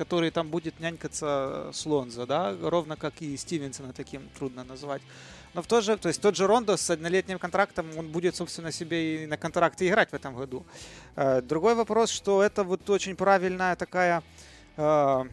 который 0.00 0.30
там 0.30 0.48
будет 0.48 0.80
нянькаться 0.80 1.68
с 1.74 1.84
Лонзо, 1.84 2.24
да, 2.24 2.56
ровно 2.62 2.96
как 2.96 3.20
и 3.20 3.36
Стивенсона 3.36 3.92
таким 3.92 4.22
трудно 4.38 4.64
назвать. 4.64 5.02
Но 5.52 5.60
в 5.60 5.66
то 5.66 5.82
же, 5.82 5.98
то 5.98 6.08
есть 6.08 6.22
тот 6.22 6.36
же 6.36 6.46
Рондо 6.46 6.78
с 6.78 6.88
однолетним 6.88 7.38
контрактом, 7.38 7.86
он 7.98 8.08
будет, 8.08 8.34
собственно, 8.34 8.72
себе 8.72 9.24
и 9.24 9.26
на 9.26 9.36
контракте 9.36 9.86
играть 9.86 10.08
в 10.08 10.14
этом 10.14 10.34
году. 10.34 10.64
Э, 11.16 11.42
другой 11.42 11.74
вопрос, 11.74 12.08
что 12.08 12.42
это 12.42 12.64
вот 12.64 12.88
очень 12.88 13.14
правильная 13.14 13.76
такая 13.76 14.22
э, 14.78 15.24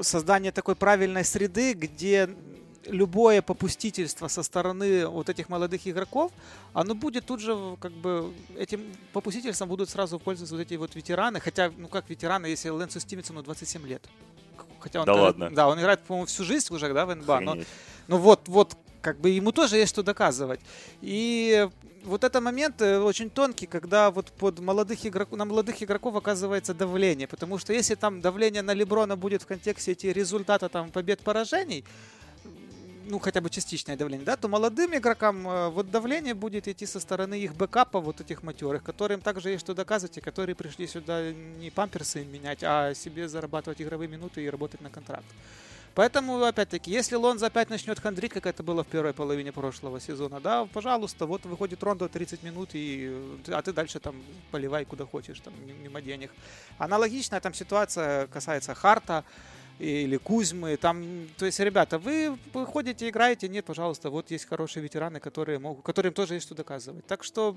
создание 0.00 0.52
такой 0.52 0.74
правильной 0.74 1.24
среды, 1.24 1.74
где 1.74 2.30
любое 2.88 3.42
попустительство 3.42 4.28
со 4.28 4.42
стороны 4.42 5.06
вот 5.06 5.28
этих 5.28 5.48
молодых 5.48 5.86
игроков, 5.86 6.32
оно 6.72 6.94
будет 6.94 7.26
тут 7.26 7.40
же, 7.40 7.76
как 7.80 7.92
бы, 7.92 8.32
этим 8.56 8.80
попустительством 9.12 9.68
будут 9.68 9.90
сразу 9.90 10.18
пользоваться 10.18 10.54
вот 10.54 10.62
эти 10.62 10.74
вот 10.74 10.94
ветераны, 10.94 11.40
хотя, 11.40 11.72
ну 11.76 11.88
как 11.88 12.08
ветераны, 12.10 12.46
если 12.46 12.68
Лэнсу 12.68 13.00
Стивенсону 13.00 13.42
27 13.42 13.86
лет. 13.86 14.02
Хотя 14.80 15.00
он, 15.00 15.06
да 15.06 15.14
ладно? 15.14 15.50
Да, 15.50 15.68
он 15.68 15.78
играет, 15.78 16.00
по-моему, 16.00 16.26
всю 16.26 16.44
жизнь 16.44 16.72
уже, 16.72 16.92
да, 16.92 17.06
в 17.06 17.14
НБА, 17.14 17.40
но, 17.40 17.56
ну 18.06 18.18
вот, 18.18 18.48
вот, 18.48 18.76
как 19.00 19.20
бы 19.20 19.30
ему 19.30 19.52
тоже 19.52 19.76
есть 19.76 19.90
что 19.90 20.02
доказывать. 20.02 20.60
И 21.00 21.68
вот 22.04 22.24
этот 22.24 22.42
момент 22.42 22.80
э, 22.82 22.98
очень 22.98 23.30
тонкий, 23.30 23.66
когда 23.66 24.10
вот 24.10 24.32
под 24.32 24.58
молодых 24.60 25.06
игроков, 25.06 25.38
на 25.38 25.44
молодых 25.44 25.82
игроков 25.82 26.16
оказывается 26.16 26.74
давление. 26.74 27.26
Потому 27.26 27.58
что 27.58 27.72
если 27.72 27.94
там 27.94 28.20
давление 28.20 28.62
на 28.62 28.74
Леброна 28.74 29.16
будет 29.16 29.42
в 29.42 29.46
контексте 29.46 29.92
эти 29.92 30.06
результата 30.06 30.68
там 30.68 30.90
побед-поражений, 30.90 31.84
ну, 33.08 33.18
хотя 33.18 33.40
бы 33.40 33.50
частичное 33.50 33.96
давление, 33.96 34.24
да, 34.24 34.36
то 34.36 34.48
молодым 34.48 34.94
игрокам 34.96 35.48
э, 35.48 35.68
вот 35.70 35.90
давление 35.90 36.34
будет 36.34 36.68
идти 36.68 36.86
со 36.86 37.00
стороны 37.00 37.40
их 37.40 37.54
бэкапа, 37.54 38.00
вот 38.00 38.20
этих 38.20 38.42
матерых, 38.42 38.82
которым 38.82 39.20
также 39.20 39.50
есть 39.50 39.64
что 39.64 39.74
доказывать, 39.74 40.18
и 40.18 40.20
которые 40.20 40.54
пришли 40.54 40.86
сюда 40.86 41.32
не 41.32 41.70
памперсы 41.70 42.24
менять, 42.24 42.62
а 42.62 42.94
себе 42.94 43.28
зарабатывать 43.28 43.80
игровые 43.80 44.08
минуты 44.08 44.44
и 44.44 44.50
работать 44.50 44.80
на 44.80 44.90
контракт. 44.90 45.26
Поэтому, 45.94 46.44
опять-таки, 46.44 46.92
если 46.92 47.16
Лонзо 47.16 47.46
опять 47.46 47.70
начнет 47.70 47.98
хандрить, 47.98 48.32
как 48.32 48.46
это 48.46 48.62
было 48.62 48.84
в 48.84 48.86
первой 48.86 49.12
половине 49.12 49.50
прошлого 49.50 49.98
сезона, 50.00 50.38
да, 50.38 50.64
пожалуйста, 50.66 51.26
вот 51.26 51.44
выходит 51.44 51.82
Рондо 51.82 52.08
30 52.08 52.42
минут, 52.44 52.70
и, 52.74 53.10
а 53.48 53.62
ты 53.62 53.72
дальше 53.72 53.98
там 53.98 54.14
поливай 54.52 54.84
куда 54.84 55.06
хочешь, 55.06 55.40
там, 55.40 55.54
мимо 55.82 56.00
денег. 56.00 56.30
Аналогичная 56.78 57.40
там 57.40 57.52
ситуация 57.52 58.28
касается 58.28 58.74
Харта, 58.74 59.24
или 59.78 60.16
Кузьмы, 60.16 60.76
там, 60.76 61.28
то 61.36 61.46
есть, 61.46 61.60
ребята, 61.60 61.98
вы 61.98 62.36
ходите, 62.66 63.08
играете, 63.08 63.48
нет, 63.48 63.64
пожалуйста, 63.64 64.10
вот 64.10 64.30
есть 64.30 64.46
хорошие 64.46 64.82
ветераны, 64.82 65.20
которые 65.20 65.58
могут, 65.58 65.84
которым 65.84 66.12
тоже 66.12 66.34
есть 66.34 66.46
что 66.46 66.54
доказывать. 66.54 67.06
Так 67.06 67.22
что 67.22 67.56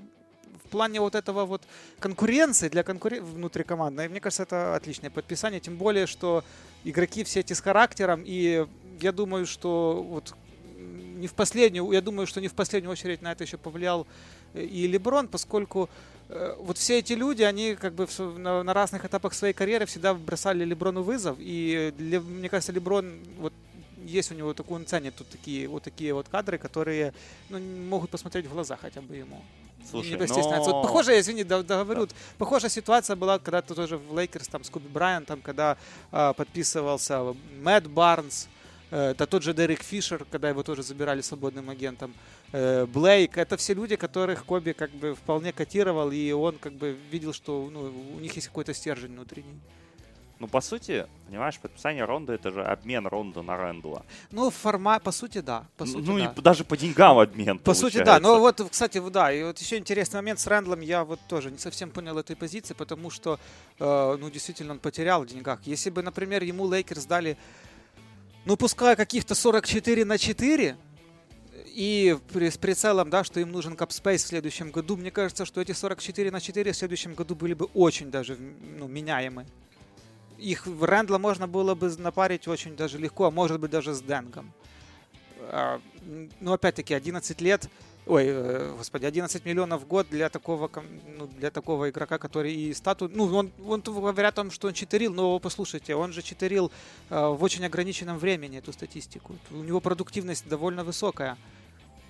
в 0.64 0.68
плане 0.68 1.00
вот 1.00 1.14
этого 1.14 1.44
вот 1.44 1.62
конкуренции 1.98 2.68
для 2.68 2.82
конкурен... 2.82 3.24
внутри 3.24 3.64
команды, 3.64 4.08
мне 4.08 4.20
кажется, 4.20 4.44
это 4.44 4.76
отличное 4.76 5.10
подписание, 5.10 5.60
тем 5.60 5.76
более, 5.76 6.06
что 6.06 6.44
игроки 6.84 7.24
все 7.24 7.40
эти 7.40 7.52
с 7.52 7.60
характером, 7.60 8.22
и 8.24 8.66
я 9.00 9.12
думаю, 9.12 9.46
что 9.46 10.04
вот 10.08 10.34
не 10.78 11.26
в 11.26 11.34
последнюю, 11.34 11.90
я 11.92 12.00
думаю, 12.00 12.26
что 12.26 12.40
не 12.40 12.48
в 12.48 12.54
последнюю 12.54 12.90
очередь 12.92 13.22
на 13.22 13.32
это 13.32 13.44
еще 13.44 13.56
повлиял 13.56 14.06
э, 14.54 14.64
и 14.64 14.86
Леброн, 14.86 15.28
поскольку 15.28 15.88
вот 16.28 16.78
все 16.78 16.98
эти 16.98 17.12
люди, 17.12 17.42
они 17.42 17.74
как 17.74 17.94
бы 17.94 18.06
на, 18.38 18.62
на 18.62 18.74
разных 18.74 19.04
этапах 19.04 19.34
своей 19.34 19.52
карьеры 19.52 19.86
всегда 19.86 20.14
бросали 20.14 20.64
Леброну 20.64 21.02
вызов. 21.02 21.36
И 21.38 21.92
мне 21.98 22.48
кажется, 22.48 22.72
Леброн 22.72 23.18
вот 23.38 23.52
есть 24.04 24.32
у 24.32 24.34
него 24.34 24.54
такой, 24.54 24.76
он 24.76 24.86
ценит 24.86 25.14
тут 25.14 25.28
такие 25.28 25.68
вот 25.68 25.82
такие 25.82 26.12
вот 26.14 26.28
кадры, 26.28 26.58
которые 26.58 27.12
ну, 27.48 27.58
могут 27.60 28.10
посмотреть 28.10 28.46
в 28.46 28.52
глаза 28.52 28.76
хотя 28.76 29.00
бы 29.00 29.16
ему. 29.16 29.42
Слушай, 29.90 30.16
но... 30.16 30.62
вот 30.64 30.82
похожая, 30.82 31.20
извини, 31.20 31.44
договорю, 31.44 32.06
да. 32.06 32.14
похожая 32.38 32.70
ситуация 32.70 33.16
была 33.16 33.38
когда-то 33.38 33.74
тоже 33.74 33.98
в 33.98 34.16
Лейкерс, 34.16 34.48
там, 34.48 34.62
с 34.62 34.70
Коби 34.70 34.88
Брайантом, 34.88 35.40
когда 35.40 35.76
э, 36.12 36.32
подписывался 36.36 37.34
Мэтт 37.60 37.88
Барнс, 37.88 38.48
э, 38.90 39.14
да 39.18 39.26
тот 39.26 39.42
же 39.42 39.52
Дерек 39.52 39.82
Фишер, 39.82 40.24
когда 40.30 40.48
его 40.48 40.62
тоже 40.62 40.82
забирали 40.82 41.20
свободным 41.20 41.68
агентом. 41.68 42.14
Э, 42.52 42.86
Блейк, 42.86 43.38
это 43.38 43.56
все 43.56 43.74
люди, 43.74 43.96
которых 43.96 44.44
Коби 44.44 44.72
как 44.72 44.90
бы 44.90 45.14
вполне 45.14 45.52
котировал, 45.52 46.10
и 46.12 46.32
он 46.32 46.58
как 46.58 46.74
бы 46.74 46.96
видел, 47.10 47.32
что 47.32 47.68
ну, 47.70 47.92
у 48.14 48.20
них 48.20 48.34
есть 48.36 48.48
какой-то 48.48 48.74
стержень 48.74 49.12
внутренний. 49.12 49.60
Ну, 50.42 50.48
по 50.48 50.60
сути, 50.60 51.06
понимаешь, 51.28 51.56
подписание 51.60 52.04
Рондо 52.04 52.32
это 52.32 52.50
же 52.50 52.64
обмен 52.64 53.06
Рондо 53.06 53.42
на 53.42 53.56
Рэндла. 53.56 54.04
Ну, 54.32 54.50
формат, 54.50 55.04
по 55.04 55.12
сути, 55.12 55.38
да. 55.38 55.66
По 55.76 55.86
сути, 55.86 56.04
ну, 56.04 56.18
да. 56.18 56.34
и 56.36 56.40
даже 56.40 56.64
по 56.64 56.76
деньгам 56.76 57.20
обмен. 57.20 57.58
По 57.58 57.66
получается. 57.66 57.98
сути, 57.98 58.04
да. 58.04 58.18
Но 58.18 58.40
вот, 58.40 58.60
кстати, 58.68 59.00
да, 59.08 59.32
и 59.32 59.44
вот 59.44 59.58
еще 59.60 59.78
интересный 59.78 60.16
момент 60.16 60.40
с 60.40 60.46
Рэндлом, 60.48 60.80
я 60.80 61.04
вот 61.04 61.20
тоже 61.28 61.52
не 61.52 61.58
совсем 61.58 61.90
понял 61.90 62.18
этой 62.18 62.34
позиции, 62.34 62.74
потому 62.74 63.08
что, 63.08 63.38
э, 63.78 64.16
ну, 64.18 64.30
действительно, 64.30 64.72
он 64.72 64.80
потерял 64.80 65.22
в 65.22 65.26
деньгах. 65.26 65.60
Если 65.64 65.90
бы, 65.90 66.02
например, 66.02 66.42
ему 66.42 66.66
Лейкерс 66.66 67.04
дали, 67.04 67.38
ну, 68.44 68.56
пускай 68.56 68.96
каких-то 68.96 69.36
44 69.36 70.04
на 70.04 70.18
4, 70.18 70.76
и 71.72 72.18
с 72.34 72.58
прицелом, 72.58 73.10
да, 73.10 73.24
что 73.24 73.40
им 73.40 73.50
нужен 73.50 73.76
капспейс 73.76 74.24
в 74.24 74.26
следующем 74.26 74.70
году, 74.70 74.96
мне 74.96 75.10
кажется, 75.10 75.44
что 75.44 75.60
эти 75.60 75.72
44 75.72 76.30
на 76.30 76.40
4 76.40 76.72
в 76.72 76.76
следующем 76.76 77.14
году 77.14 77.34
были 77.34 77.54
бы 77.54 77.66
очень 77.74 78.10
даже 78.10 78.36
ну, 78.78 78.88
меняемы. 78.88 79.46
Их 80.38 80.66
в 80.66 80.84
Рэндла 80.84 81.18
можно 81.18 81.48
было 81.48 81.74
бы 81.74 81.88
напарить 81.96 82.48
очень 82.48 82.76
даже 82.76 82.98
легко, 82.98 83.26
а 83.26 83.30
может 83.30 83.60
быть 83.60 83.70
даже 83.70 83.94
с 83.94 84.02
Денгом. 84.02 84.52
А, 85.48 85.80
ну, 86.40 86.52
опять-таки, 86.52 86.94
11 86.94 87.40
лет, 87.40 87.68
ой, 88.06 88.24
э, 88.26 88.74
господи, 88.76 89.06
11 89.06 89.44
миллионов 89.44 89.82
в 89.82 89.86
год 89.86 90.08
для 90.10 90.28
такого, 90.28 90.70
ну, 91.16 91.26
для 91.26 91.50
такого 91.50 91.90
игрока, 91.90 92.18
который 92.18 92.52
и 92.52 92.74
статус, 92.74 93.10
ну, 93.14 93.24
он, 93.34 93.50
он 93.64 93.80
говорят 93.80 94.34
о 94.34 94.42
том, 94.42 94.50
что 94.50 94.68
он 94.68 94.74
читерил, 94.74 95.14
но 95.14 95.38
послушайте, 95.38 95.94
он 95.94 96.12
же 96.12 96.22
читерил 96.22 96.70
э, 97.08 97.26
в 97.26 97.42
очень 97.42 97.64
ограниченном 97.64 98.18
времени 98.18 98.58
эту 98.58 98.72
статистику. 98.72 99.36
У 99.50 99.62
него 99.62 99.80
продуктивность 99.80 100.48
довольно 100.48 100.84
высокая. 100.84 101.38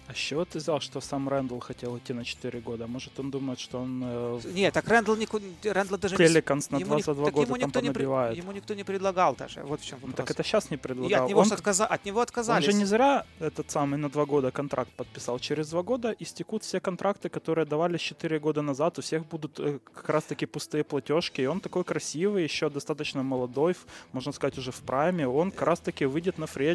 А 0.09 0.15
с 0.15 0.17
чего 0.17 0.45
ты 0.45 0.59
взял, 0.59 0.81
что 0.81 1.01
сам 1.01 1.29
Рэндалл 1.29 1.61
хотел 1.61 1.97
идти 1.97 2.13
на 2.13 2.25
4 2.25 2.61
года? 2.61 2.87
Может, 2.87 3.19
он 3.21 3.31
думает, 3.31 3.61
что 3.61 3.81
он... 3.81 4.03
Э, 4.05 4.41
Нет, 4.53 4.75
так 4.75 4.89
Рэндалл, 4.89 5.17
нику... 5.17 5.41
Рэндалл 5.63 5.99
даже 5.99 6.17
Пеликанс 6.17 6.71
не... 6.71 6.81
на 6.81 6.87
22 6.87 7.15
ему, 7.15 7.33
года 7.33 7.47
ему 7.47 7.57
никто 7.57 7.71
там 7.71 7.85
не 7.85 7.91
при... 7.91 8.37
Ему 8.37 8.53
никто 8.53 8.75
не 8.75 8.85
предлагал 8.85 9.37
даже, 9.37 9.63
вот 9.63 9.81
в 9.81 9.85
чем 9.85 9.99
вопрос. 9.99 10.11
Ну, 10.11 10.17
так 10.17 10.31
это 10.31 10.43
сейчас 10.43 10.71
не 10.71 10.77
предлагал. 10.77 11.11
И 11.11 11.15
от 11.15 11.29
него, 11.29 11.41
он... 11.41 11.53
отказа... 11.53 11.87
от 11.87 12.05
него 12.05 12.21
отказались. 12.21 12.67
Он 12.67 12.73
же 12.73 12.79
не 12.79 12.85
зря 12.85 13.25
этот 13.39 13.71
самый 13.71 13.97
на 13.97 14.11
2 14.11 14.25
года 14.27 14.51
контракт 14.51 14.91
подписал. 14.93 15.39
Через 15.39 15.71
2 15.71 15.83
года 15.83 16.15
истекут 16.19 16.65
все 16.65 16.81
контракты, 16.81 17.29
которые 17.29 17.65
давали 17.65 17.97
4 17.97 18.41
года 18.41 18.63
назад. 18.63 18.99
У 18.99 19.03
всех 19.03 19.25
будут 19.27 19.61
э, 19.61 19.79
как 19.95 20.09
раз-таки 20.09 20.47
пустые 20.47 20.83
платежки. 20.83 21.43
И 21.43 21.47
он 21.47 21.61
такой 21.61 21.85
красивый, 21.85 22.43
еще 22.43 22.71
достаточно 22.71 23.23
молодой, 23.23 23.77
можно 24.13 24.33
сказать, 24.33 24.59
уже 24.59 24.73
в 24.73 24.81
прайме. 24.81 25.29
Он 25.29 25.53
как 25.53 25.63
раз-таки 25.63 26.07
выйдет 26.07 26.39
на 26.39 26.47
free 26.47 26.67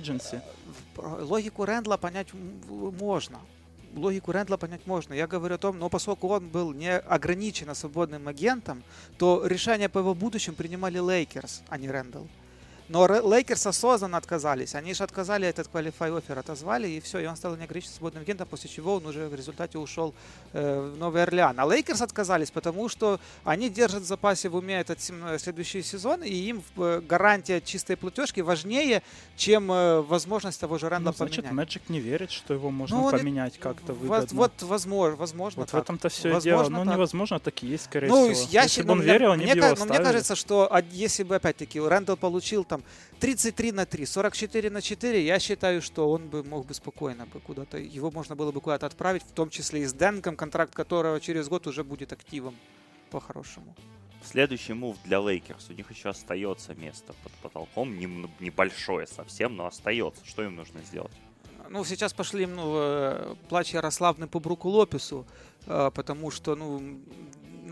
Логику 0.97 1.65
Рэндла 1.65 1.97
понять 1.97 2.27
можно 2.33 3.39
логику 3.95 4.31
Рэндла 4.31 4.57
понять 4.57 4.85
можно. 4.85 5.13
Я 5.13 5.27
говорю 5.27 5.55
о 5.55 5.57
том, 5.57 5.79
но 5.79 5.89
поскольку 5.89 6.27
он 6.27 6.49
был 6.49 6.73
не 6.73 6.95
ограниченно 6.97 7.73
свободным 7.73 8.27
агентом, 8.27 8.83
то 9.17 9.45
решение 9.45 9.89
по 9.89 9.99
его 9.99 10.13
будущем 10.13 10.55
принимали 10.55 10.99
Лейкерс, 10.99 11.63
а 11.69 11.77
не 11.77 11.89
Рэндалл. 11.89 12.27
Но 12.89 13.05
Лейкерс 13.05 13.65
осознанно 13.67 14.17
отказались. 14.17 14.75
Они 14.75 14.93
же 14.93 15.03
отказали 15.03 15.47
этот 15.47 15.69
qualifying 15.71 16.17
offer, 16.17 16.39
отозвали, 16.39 16.87
и 16.87 16.99
все, 16.99 17.19
и 17.19 17.25
он 17.25 17.35
стал 17.35 17.55
неограниченным 17.55 17.95
свободным 17.95 18.23
агентом, 18.23 18.47
после 18.47 18.69
чего 18.69 18.95
он 18.95 19.05
уже 19.05 19.27
в 19.27 19.35
результате 19.35 19.77
ушел 19.77 20.13
э, 20.53 20.91
в 20.93 20.97
Новый 20.97 21.23
Орлеан. 21.23 21.59
А 21.59 21.65
Лейкерс 21.65 22.01
отказались, 22.01 22.51
потому 22.51 22.87
что 22.89 23.19
они 23.43 23.69
держат 23.69 24.03
в 24.03 24.05
запасе 24.05 24.49
в 24.49 24.55
уме 24.55 24.79
этот 24.79 24.99
следующий 25.01 25.83
сезон, 25.83 26.23
и 26.23 26.33
им 26.33 26.63
э, 26.77 27.01
гарантия 27.07 27.61
чистой 27.61 27.97
платежки 27.97 28.39
важнее, 28.41 29.03
чем 29.35 29.71
э, 29.71 30.01
возможность 30.01 30.59
того 30.59 30.77
же 30.77 30.89
Рэндла 30.89 31.11
ну, 31.11 31.15
значит, 31.15 31.45
поменять. 31.45 31.67
Мэджик 31.67 31.81
не 31.89 31.99
верит, 31.99 32.31
что 32.31 32.53
его 32.53 32.71
можно 32.71 32.97
ну, 32.97 33.11
поменять 33.11 33.57
как-то 33.57 33.93
выгодно. 33.93 34.27
Вот, 34.31 34.31
вот 34.31 34.69
возможно, 34.69 35.15
возможно 35.17 35.61
Вот 35.61 35.71
так. 35.71 35.81
в 35.81 35.83
этом-то 35.83 36.09
все 36.09 36.31
возможно, 36.31 36.69
дело. 36.69 36.69
Ну, 36.69 36.85
так. 36.85 36.95
невозможно, 36.95 37.39
так 37.39 37.63
и 37.63 37.67
есть, 37.67 37.85
скорее 37.85 38.07
ну, 38.07 38.31
всего. 38.33 38.47
Я 38.51 38.63
если 38.63 38.83
бы 38.83 38.93
он 38.93 38.99
ну, 38.99 39.03
верил, 39.03 39.31
они 39.31 39.43
мне, 39.43 39.55
бы 39.55 39.65
его 39.65 39.75
но 39.77 39.85
мне 39.85 39.99
кажется, 39.99 40.35
что 40.35 40.71
если 40.91 41.23
бы, 41.23 41.35
опять-таки, 41.35 41.79
Рэндалл 41.79 42.17
получил 42.17 42.63
там 42.63 42.76
там 42.77 42.83
33 43.19 43.71
на 43.71 43.85
3, 43.85 44.05
44 44.05 44.69
на 44.69 44.81
4, 44.81 45.25
я 45.25 45.39
считаю, 45.39 45.81
что 45.81 46.09
он 46.09 46.27
бы 46.29 46.43
мог 46.43 46.65
бы 46.65 46.73
спокойно 46.73 47.25
бы 47.25 47.39
куда-то, 47.39 47.77
его 47.77 48.11
можно 48.11 48.35
было 48.35 48.51
бы 48.51 48.61
куда-то 48.61 48.85
отправить, 48.85 49.23
в 49.23 49.31
том 49.31 49.49
числе 49.49 49.81
и 49.81 49.85
с 49.85 49.93
Денгом, 49.93 50.35
контракт 50.35 50.73
которого 50.73 51.19
через 51.19 51.49
год 51.49 51.67
уже 51.67 51.83
будет 51.83 52.13
активом 52.13 52.55
по-хорошему. 53.09 53.75
Следующий 54.23 54.73
move 54.73 54.97
для 55.05 55.19
Лейкерс. 55.19 55.69
У 55.69 55.73
них 55.73 55.89
еще 55.89 56.09
остается 56.09 56.73
место 56.73 57.13
под 57.23 57.31
потолком. 57.33 57.97
Небольшое 58.39 59.07
совсем, 59.07 59.55
но 59.55 59.67
остается. 59.67 60.25
Что 60.25 60.43
им 60.43 60.55
нужно 60.55 60.81
сделать? 60.81 61.13
Ну, 61.69 61.85
сейчас 61.85 62.13
пошли 62.13 62.45
ну, 62.45 62.73
э, 62.75 63.35
плач 63.47 63.73
Ярославны 63.73 64.27
по 64.27 64.39
Бруку 64.39 64.69
Лопесу, 64.69 65.25
э, 65.65 65.91
потому 65.93 66.31
что, 66.31 66.55
ну, 66.55 66.99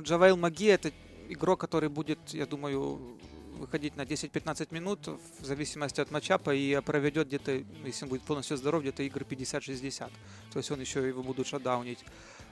Джавейл 0.01 0.37
Маги 0.37 0.67
это 0.67 0.91
игрок, 1.29 1.59
который 1.59 1.89
будет, 1.89 2.19
я 2.33 2.45
думаю, 2.45 3.17
выходить 3.65 3.95
на 3.95 4.03
10-15 4.03 4.73
минут 4.73 5.07
в 5.07 5.45
зависимости 5.45 5.99
от 5.99 6.11
матчапа 6.11 6.53
и 6.53 6.79
проведет 6.81 7.27
где-то, 7.27 7.63
если 7.83 8.05
он 8.05 8.09
будет 8.09 8.21
полностью 8.21 8.57
здоров, 8.57 8.81
где-то 8.81 9.01
игры 9.03 9.25
50-60. 9.27 10.11
То 10.51 10.59
есть 10.59 10.69
он 10.71 10.79
еще 10.79 11.07
его 11.07 11.23
будут 11.23 11.47
шатдаунить. 11.47 12.05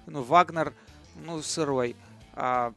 Ну, 0.07 0.23
Вагнер, 0.23 0.73
ну, 1.23 1.41
сырой. 1.43 1.95
А 2.33 2.73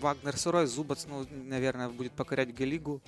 Вагнер 0.00 0.36
сырой, 0.36 0.66
Зубац, 0.66 1.06
ну, 1.06 1.26
наверное, 1.30 1.88
будет 1.88 2.12
покорять 2.12 2.54
G-Лигу. 2.54 3.00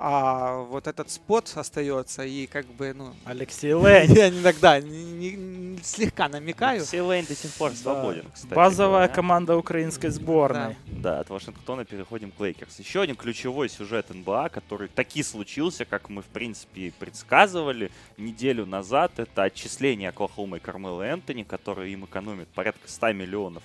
А 0.00 0.62
вот 0.62 0.86
этот 0.86 1.10
spot 1.10 1.52
остается, 1.56 2.24
и 2.24 2.46
как 2.46 2.66
бы, 2.66 2.94
ну... 2.94 3.14
Алексей 3.24 3.72
Лень. 3.72 4.12
Я 4.12 4.28
иногда 4.28 4.80
не, 4.80 5.04
не, 5.04 5.78
слегка 5.82 6.28
намекаю. 6.28 6.78
Алексей 6.78 7.00
Лень 7.00 7.24
до 7.26 7.34
сих 7.34 7.50
пор 7.52 7.72
свободен, 7.72 8.22
да. 8.22 8.30
кстати. 8.32 8.54
Базовая 8.54 8.90
говоря. 8.90 9.08
команда 9.08 9.56
украинской 9.56 10.10
сборной. 10.10 10.76
Да. 10.86 11.14
да, 11.14 11.20
от 11.20 11.30
Вашингтона 11.30 11.84
переходим 11.84 12.30
к 12.30 12.38
Лейкерс. 12.38 12.78
Еще 12.78 13.00
один 13.00 13.16
ключевой 13.16 13.68
сюжет 13.68 14.10
НБА, 14.10 14.50
который 14.50 14.86
таки 14.86 15.24
случился, 15.24 15.84
как 15.84 16.08
мы, 16.10 16.22
в 16.22 16.26
принципе, 16.26 16.92
предсказывали 16.96 17.90
неделю 18.16 18.66
назад. 18.66 19.18
Это 19.18 19.42
отчисление 19.42 20.10
Оклахомы 20.10 20.60
Кармела 20.60 21.02
Энтони, 21.02 21.42
который 21.42 21.92
им 21.92 22.04
экономит 22.04 22.46
порядка 22.48 22.88
100 22.88 23.12
миллионов 23.14 23.64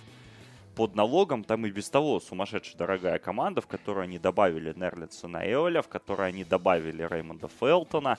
под 0.76 0.96
налогом 0.96 1.44
там 1.44 1.66
и 1.66 1.72
без 1.72 1.90
того 1.90 2.20
сумасшедшая 2.20 2.78
дорогая 2.78 3.20
команда, 3.20 3.62
в 3.62 3.68
которую 3.68 4.04
они 4.04 4.18
добавили 4.20 4.74
Нерлитсона 4.76 5.38
Эоля, 5.46 5.82
в 5.82 5.88
которую 5.88 6.28
они 6.28 6.44
добавили 6.44 7.08
Реймонда 7.10 7.48
Фелтона. 7.60 8.18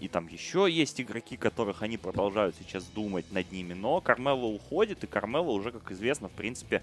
И 0.00 0.08
там 0.08 0.28
еще 0.28 0.68
есть 0.70 1.00
игроки, 1.00 1.38
которых 1.38 1.82
они 1.82 1.96
продолжают 1.96 2.54
сейчас 2.56 2.84
думать 2.84 3.32
над 3.32 3.50
ними. 3.50 3.72
Но 3.72 4.00
Кармело 4.02 4.44
уходит, 4.44 5.04
и 5.04 5.06
Кармело 5.06 5.52
уже, 5.52 5.72
как 5.72 5.90
известно, 5.90 6.28
в 6.28 6.32
принципе, 6.32 6.82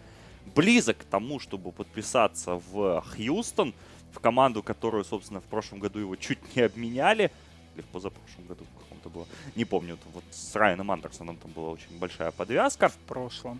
близок 0.56 0.98
к 0.98 1.04
тому, 1.04 1.40
чтобы 1.40 1.72
подписаться 1.72 2.56
в 2.72 3.02
Хьюстон, 3.02 3.76
в 4.12 4.20
команду, 4.20 4.64
которую, 4.64 5.06
собственно, 5.06 5.42
в 5.42 5.46
прошлом 5.46 5.80
году 5.80 6.00
его 6.00 6.16
чуть 6.16 6.56
не 6.56 6.64
обменяли. 6.64 7.32
Или 7.76 7.82
в 7.82 7.88
позапрошлом 7.88 8.46
году 8.48 8.66
каком-то 8.80 9.10
было. 9.10 9.28
Не 9.56 9.66
помню, 9.66 9.98
вот 10.14 10.24
с 10.32 10.56
Райаном 10.56 10.92
Андерсоном 10.92 11.38
там 11.38 11.52
была 11.52 11.70
очень 11.70 11.98
большая 12.00 12.32
подвязка. 12.32 12.90
В 12.90 12.98
прошлом. 12.98 13.60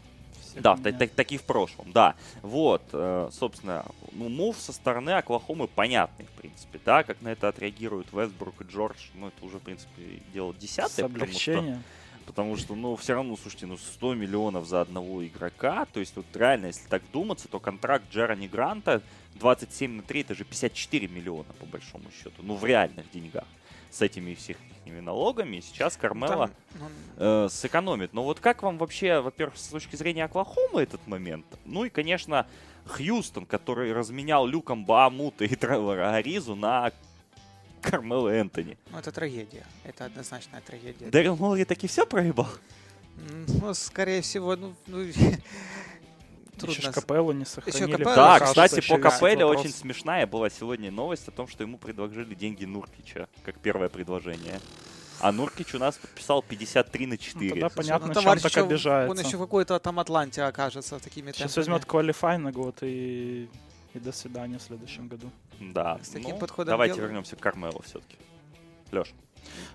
Да, 0.62 0.78
так, 0.78 0.98
так, 0.98 1.12
так 1.12 1.32
и 1.32 1.38
в 1.38 1.44
прошлом, 1.44 1.92
да. 1.92 2.16
Вот, 2.42 2.84
э, 2.94 3.30
собственно, 3.32 3.86
ну, 4.12 4.30
мув 4.30 4.58
со 4.58 4.74
стороны 4.74 5.12
Оклахомы 5.12 5.68
понятный, 5.68 6.26
в 6.26 6.32
принципе, 6.32 6.80
да, 6.84 7.04
как 7.04 7.22
на 7.22 7.30
это 7.30 7.48
отреагируют 7.48 8.12
Вестбрук 8.12 8.62
и 8.62 8.64
Джордж, 8.66 8.98
ну, 9.16 9.28
это 9.28 9.46
уже, 9.46 9.58
в 9.58 9.62
принципе, 9.62 10.22
дело 10.34 10.54
десятое, 10.54 11.08
потому 11.08 11.32
что... 11.34 11.80
Потому 12.26 12.56
что, 12.56 12.74
ну, 12.76 12.96
все 12.96 13.16
равно, 13.16 13.36
слушайте, 13.36 13.66
ну, 13.66 13.78
100 13.78 14.14
миллионов 14.14 14.66
за 14.66 14.80
одного 14.80 15.26
игрока. 15.28 15.86
То 15.92 16.00
есть, 16.00 16.16
вот 16.16 16.26
реально, 16.34 16.68
если 16.68 16.88
так 16.88 17.02
думаться, 17.12 17.50
то 17.50 17.60
контракт 17.60 18.06
Джерани 18.14 18.48
Гранта 18.48 19.02
27 19.36 19.98
на 19.98 20.04
3, 20.04 20.22
это 20.22 20.34
же 20.34 20.46
54 20.46 21.08
миллиона, 21.10 21.52
по 21.60 21.66
большому 21.66 22.06
счету. 22.12 22.42
Ну, 22.42 22.56
в 22.56 22.64
реальных 22.64 23.12
деньгах. 23.12 23.44
С 23.94 24.02
этими 24.02 24.34
всех 24.34 24.58
ихними 24.72 25.00
налогами. 25.02 25.60
Сейчас 25.60 25.98
Кармела 25.98 26.50
ну, 26.80 26.88
э, 27.18 27.48
сэкономит. 27.50 28.14
Но 28.14 28.24
вот 28.24 28.40
как 28.40 28.64
вам 28.64 28.80
вообще, 28.80 29.20
во-первых, 29.20 29.56
с 29.56 29.68
точки 29.68 29.96
зрения 29.96 30.26
Оклахомы 30.26 30.82
этот 30.82 31.06
момент? 31.06 31.46
Ну 31.66 31.86
и, 31.86 31.90
конечно, 31.90 32.48
Хьюстон, 32.88 33.46
который 33.46 33.94
разменял 33.94 34.48
Люком 34.48 34.84
Баамута 34.84 35.46
и 35.46 35.56
Тревора 35.56 36.16
Аризу 36.16 36.56
на 36.56 36.92
Кармела 37.84 38.30
Энтони. 38.30 38.78
Ну, 38.92 38.98
это 38.98 39.12
трагедия. 39.12 39.66
Это 39.84 40.06
однозначная 40.06 40.62
трагедия. 40.62 41.06
Дэрил 41.06 41.36
Морри 41.36 41.66
таки 41.66 41.88
все 41.88 42.06
проебал? 42.08 42.48
Ну, 43.62 43.74
скорее 43.76 44.22
всего, 44.22 44.56
ну, 44.56 44.74
ну 44.88 45.06
Трудно. 46.58 46.80
Еще 46.80 46.92
Капеллу 46.92 47.32
не 47.32 47.46
сохранили. 47.46 47.84
Еще 47.84 47.92
Капеллу 47.92 48.16
да, 48.16 48.40
кстати, 48.40 48.88
по 48.88 48.98
Капелле 48.98 49.46
очень 49.46 49.72
смешная 49.72 50.28
была 50.28 50.50
сегодня 50.50 50.92
новость 50.92 51.28
о 51.28 51.32
том, 51.32 51.48
что 51.48 51.64
ему 51.64 51.78
предложили 51.78 52.36
деньги 52.36 52.66
Нуркича, 52.66 53.28
как 53.44 53.60
первое 53.60 53.90
предложение. 53.90 54.60
А 55.20 55.32
Нуркич 55.32 55.76
у 55.76 55.80
нас 55.80 55.96
подписал 55.96 56.44
53 56.44 57.08
на 57.08 57.18
4. 57.18 57.46
Ну, 57.46 57.52
тогда 57.52 57.70
понятно, 57.70 58.08
ну, 58.08 58.22
чем 58.22 58.40
так 58.40 58.58
обижается. 58.58 59.12
Он 59.12 59.26
еще 59.26 59.38
какой-то 59.38 59.80
там 59.80 60.00
Атланте 60.00 60.44
окажется 60.44 61.00
такими 61.00 61.32
Сейчас 61.32 61.54
темпами. 61.54 61.74
возьмет 61.74 61.86
квалифай 61.86 62.38
на 62.38 62.52
год 62.52 62.80
и, 62.82 63.50
и 63.94 64.00
до 64.00 64.12
свидания 64.12 64.58
в 64.58 64.62
следующем 64.62 65.08
году. 65.08 65.30
Да, 65.60 65.98
С 66.02 66.10
таким 66.10 66.32
ну, 66.32 66.40
подходом 66.40 66.74
давайте 66.74 66.96
дел... 66.96 67.06
вернемся 67.06 67.36
к 67.36 67.40
Кармелу 67.40 67.82
все-таки. 67.84 68.18
Леш. 68.92 69.14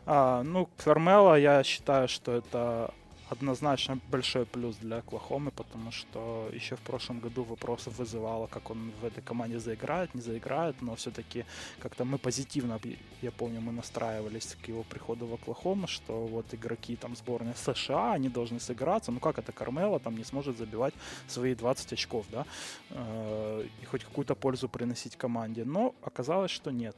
А, 0.07 0.43
ну, 0.43 0.69
Кармела, 0.77 1.39
я 1.39 1.63
считаю, 1.63 2.09
что 2.09 2.33
это 2.33 2.93
однозначно 3.31 3.99
большой 4.11 4.47
плюс 4.47 4.77
для 4.77 4.99
Оклахомы, 4.99 5.51
потому 5.51 5.91
что 5.91 6.49
еще 6.53 6.77
в 6.77 6.81
прошлом 6.81 7.21
году 7.21 7.45
вопросов 7.45 7.99
вызывало, 7.99 8.47
как 8.47 8.71
он 8.71 8.93
в 9.01 9.05
этой 9.05 9.23
команде 9.23 9.59
заиграет, 9.59 10.15
не 10.15 10.21
заиграет, 10.21 10.81
но 10.81 10.95
все-таки 10.95 11.45
как-то 11.79 12.05
мы 12.05 12.19
позитивно, 12.19 12.81
я 13.23 13.31
помню, 13.31 13.61
мы 13.61 13.73
настраивались 13.73 14.57
к 14.63 14.69
его 14.69 14.83
приходу 14.83 15.27
в 15.27 15.35
Оклахому, 15.35 15.87
что 15.87 16.27
вот 16.27 16.47
игроки 16.55 16.97
там 16.97 17.17
сборной 17.17 17.55
США, 17.55 18.15
они 18.15 18.29
должны 18.29 18.61
сыграться, 18.61 19.13
ну 19.13 19.21
как 19.21 19.39
это 19.39 19.53
Кармела 19.53 19.99
там 20.01 20.17
не 20.17 20.25
сможет 20.25 20.57
забивать 20.57 20.95
свои 21.27 21.55
20 21.55 21.93
очков, 21.93 22.27
да, 22.31 22.47
э, 22.91 23.67
и 23.83 23.85
хоть 23.85 24.05
какую-то 24.05 24.35
пользу 24.35 24.69
приносить 24.69 25.17
команде, 25.17 25.65
но 25.65 25.95
оказалось, 26.03 26.51
что 26.51 26.71
нет, 26.71 26.97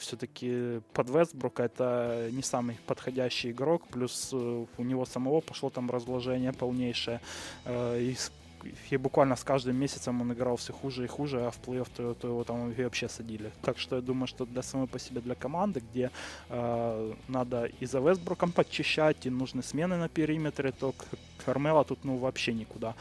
все-таки 0.00 0.80
под 0.92 1.08
Вестбрука 1.10 1.64
это 1.64 2.28
не 2.32 2.42
самый 2.42 2.78
подходящий 2.86 3.50
игрок, 3.50 3.86
плюс 3.88 4.30
э, 4.32 4.66
у 4.76 4.82
него 4.82 5.06
самого 5.06 5.40
пошло 5.46 5.70
там 5.70 5.90
разложение 5.90 6.52
полнейшее. 6.52 7.20
Э, 7.64 7.98
и 8.00 8.16
и 8.90 8.96
буквально 8.96 9.36
с 9.36 9.44
каждым 9.44 9.76
месяцем 9.76 10.20
он 10.20 10.32
играл 10.32 10.56
все 10.56 10.72
хуже 10.72 11.04
и 11.04 11.06
хуже, 11.06 11.46
а 11.46 11.50
в 11.50 11.60
плей-офф 11.60 11.88
то, 11.96 12.14
то 12.14 12.28
его 12.28 12.44
там 12.44 12.72
вообще 12.72 13.08
садили. 13.08 13.50
Так 13.62 13.78
что 13.78 13.96
я 13.96 14.02
думаю, 14.02 14.26
что 14.26 14.46
для 14.46 14.62
самой 14.62 14.86
по 14.86 14.98
себе 14.98 15.20
для 15.20 15.34
команды, 15.34 15.82
где 15.90 16.10
э, 16.48 17.14
надо 17.28 17.70
и 17.80 17.86
за 17.86 18.00
Вестбруком 18.00 18.52
подчищать, 18.52 19.26
и 19.26 19.30
нужны 19.30 19.62
смены 19.62 19.96
на 19.96 20.08
периметре, 20.08 20.72
то 20.72 20.94
Кармела 21.44 21.84
тут 21.84 22.04
ну 22.04 22.16
вообще 22.16 22.52
никуда. 22.52 22.94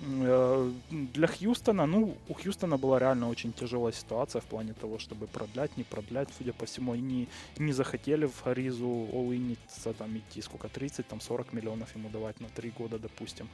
Э, 0.00 0.70
для 0.90 1.26
Хьюстона, 1.26 1.86
ну, 1.86 2.16
у 2.28 2.34
Хьюстона 2.34 2.78
была 2.78 2.98
реально 2.98 3.28
очень 3.28 3.52
тяжелая 3.52 3.92
ситуация 3.92 4.40
в 4.40 4.44
плане 4.44 4.72
того, 4.72 4.98
чтобы 4.98 5.26
продлять, 5.26 5.76
не 5.76 5.84
продлять. 5.84 6.28
Судя 6.38 6.52
по 6.52 6.64
всему, 6.64 6.92
они 6.92 7.28
не 7.58 7.72
захотели 7.72 8.26
в 8.26 8.40
Харизу 8.40 9.08
Оуинница 9.12 9.92
там 9.92 10.16
идти, 10.16 10.42
сколько, 10.42 10.68
30, 10.68 11.06
там 11.06 11.20
40 11.20 11.52
миллионов 11.52 11.94
ему 11.96 12.08
давать 12.08 12.40
на 12.40 12.48
3 12.48 12.70
года, 12.70 12.98
допустим. 12.98 13.48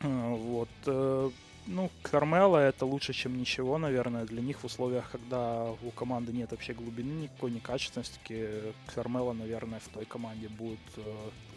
Э, 0.00 0.34
вот. 0.34 0.68
Э, 0.86 1.30
ну, 1.66 1.90
Кармела 2.02 2.58
это 2.58 2.86
лучше, 2.86 3.12
чем 3.12 3.36
ничего, 3.36 3.76
наверное, 3.78 4.24
для 4.24 4.40
них 4.40 4.60
в 4.60 4.64
условиях, 4.64 5.10
когда 5.10 5.70
у 5.70 5.90
команды 5.90 6.32
нет 6.32 6.52
вообще 6.52 6.74
глубины 6.74 7.22
никакой, 7.22 7.50
ни 7.50 7.58
качественности. 7.58 8.74
Кармела, 8.94 9.32
наверное, 9.32 9.80
в 9.80 9.88
той 9.88 10.04
команде 10.04 10.48
будет 10.48 10.78
э, 10.96 11.02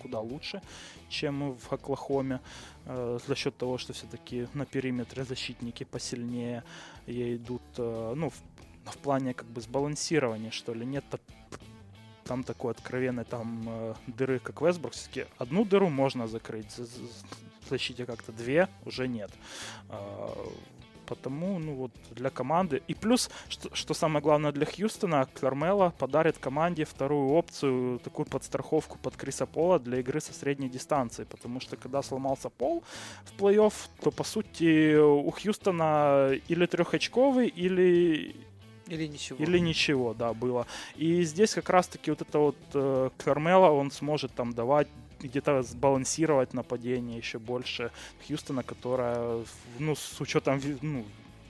куда 0.01 0.19
лучше, 0.19 0.61
чем 1.09 1.55
в 1.55 1.71
Оклахоме, 1.71 2.39
э, 2.85 3.19
за 3.27 3.35
счет 3.35 3.55
того, 3.57 3.77
что 3.77 3.93
все-таки 3.93 4.47
на 4.53 4.65
периметре 4.65 5.23
защитники 5.23 5.83
посильнее 5.83 6.63
и 7.05 7.35
идут, 7.35 7.61
ну, 7.77 8.29
в, 8.29 8.91
в 8.91 8.97
плане 8.97 9.33
как 9.33 9.47
бы 9.47 9.61
сбалансирования, 9.61 10.51
что 10.51 10.73
ли, 10.73 10.85
нет 10.85 11.05
там 12.29 12.43
такой 12.43 12.71
откровенной 12.71 13.25
там 13.25 13.63
э, 13.67 13.93
дыры, 14.05 14.37
как 14.37 14.61
Вестбрук. 14.61 14.93
Одну 15.39 15.65
дыру 15.65 15.89
можно 15.89 16.27
закрыть, 16.27 16.79
защите 17.69 18.05
как-то 18.05 18.31
две 18.31 18.67
уже 18.85 19.07
нет. 19.07 19.31
А, 19.89 20.33
потому, 21.09 21.59
ну 21.59 21.73
вот, 21.73 21.91
для 22.11 22.29
команды. 22.29 22.81
И 22.87 22.93
плюс, 22.93 23.29
что, 23.49 23.73
что 23.75 23.93
самое 23.93 24.21
главное 24.21 24.51
для 24.51 24.65
Хьюстона, 24.65 25.27
Кармела 25.33 25.93
подарит 25.97 26.37
команде 26.37 26.85
вторую 26.85 27.29
опцию, 27.29 27.99
такую 27.99 28.25
подстраховку 28.25 28.97
под 28.99 29.15
Криса 29.15 29.45
Пола 29.45 29.79
для 29.79 29.99
игры 29.99 30.21
со 30.21 30.33
средней 30.33 30.69
дистанции. 30.69 31.23
Потому 31.23 31.59
что 31.59 31.77
когда 31.77 32.03
сломался 32.03 32.49
Пол 32.49 32.83
в 33.25 33.41
плей-офф, 33.41 33.73
то, 34.01 34.11
по 34.11 34.23
сути, 34.23 34.95
у 34.97 35.31
Хьюстона 35.31 36.31
или 36.47 36.65
трехочковый, 36.65 37.47
или 37.47 38.35
или 38.87 39.07
ничего. 39.07 39.43
Или 39.43 39.59
ничего, 39.59 40.13
да, 40.13 40.33
было. 40.33 40.65
И 40.95 41.23
здесь 41.23 41.53
как 41.53 41.69
раз-таки 41.69 42.09
вот 42.09 42.21
это 42.21 42.39
вот 42.39 42.57
э, 42.73 43.09
Кармела, 43.17 43.69
он 43.69 43.91
сможет 43.91 44.33
там 44.33 44.53
давать 44.53 44.87
где-то 45.19 45.63
сбалансировать 45.63 46.53
нападение 46.53 47.17
еще 47.17 47.39
больше 47.39 47.91
Хьюстона, 48.27 48.63
которая, 48.63 49.43
ну, 49.79 49.95
с 49.95 50.21
учетом 50.21 50.61
ну, 50.81 51.05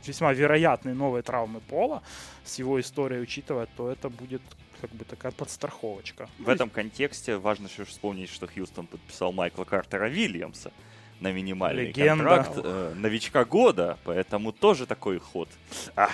весьма 0.06 0.34
вероятной 0.34 0.94
новой 0.94 1.22
травмы 1.22 1.60
пола, 1.62 2.02
с 2.44 2.60
его 2.60 2.80
историей 2.80 3.22
учитывая, 3.22 3.68
то 3.78 3.92
это 3.92 4.10
будет 4.10 4.42
как 4.82 4.92
бы 4.92 5.06
такая 5.06 5.32
подстраховочка. 5.32 6.30
В 6.38 6.50
этом 6.50 6.70
контексте 6.70 7.38
важно 7.38 7.68
еще 7.68 7.84
вспомнить, 7.84 8.30
что 8.30 8.48
Хьюстон 8.48 8.88
подписал 8.88 9.32
Майкла 9.32 9.66
Картера 9.66 10.08
Вильямса, 10.08 10.72
на 11.20 11.32
минимальный 11.32 11.88
Легенда. 11.88 12.24
контракт 12.24 12.52
э, 12.64 12.94
новичка 12.96 13.44
года, 13.46 13.98
поэтому 14.06 14.52
тоже 14.52 14.86
такой 14.86 15.20
ход. 15.20 15.50
А, 15.96 16.10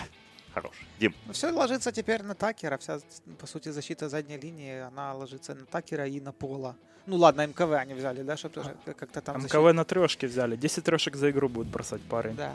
хорош. 0.54 0.74
Дим, 1.00 1.13
Ну, 1.28 1.34
все 1.34 1.52
ложится 1.52 1.91
теперь 1.91 2.24
на 2.24 2.34
Такера. 2.34 2.78
Вся, 2.78 3.00
по 3.39 3.46
сути, 3.46 3.70
защита 3.70 4.10
задней 4.10 4.38
линии, 4.38 4.80
она 4.80 5.13
ложится 5.13 5.54
на 5.54 5.65
Такера 5.65 6.08
и 6.08 6.20
на 6.20 6.32
Пола. 6.32 6.76
Ну 7.08 7.18
ладно, 7.18 7.46
МКВ 7.48 7.74
они 7.74 7.94
взяли, 7.94 8.24
да, 8.24 8.36
чтобы 8.38 8.56
тоже 8.56 8.76
как-то 8.86 9.22
там 9.22 9.44
МКВ 9.44 9.74
на 9.74 9.86
трешке 9.86 10.28
взяли. 10.28 10.56
10 10.56 10.84
трешек 10.84 11.15
за 11.15 11.30
игру 11.30 11.50
будет 11.50 11.68
бросать 11.68 12.02
парень. 12.02 12.36
Да. 12.36 12.54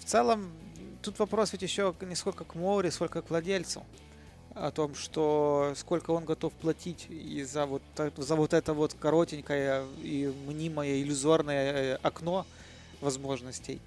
В 0.00 0.04
целом, 0.04 0.50
тут 1.02 1.18
вопрос 1.18 1.52
ведь 1.52 1.62
еще 1.62 1.94
не 2.02 2.14
сколько 2.14 2.44
к 2.44 2.54
Моури, 2.54 2.90
сколько 2.90 3.22
к 3.22 3.30
владельцу. 3.30 3.82
О 4.54 4.70
том, 4.70 4.94
что 4.94 5.72
сколько 5.76 6.12
он 6.12 6.24
готов 6.24 6.52
платить 6.52 7.06
и 7.10 7.42
за 7.42 7.66
вот, 7.66 7.82
та- 7.96 8.12
за 8.16 8.36
вот 8.36 8.52
это 8.54 8.72
вот 8.72 8.94
коротенькое 8.94 9.84
и 10.00 10.32
мнимое 10.46 11.02
иллюзорное 11.02 11.72
э, 11.72 11.98
окно 12.02 12.46
возможностей. 13.00 13.80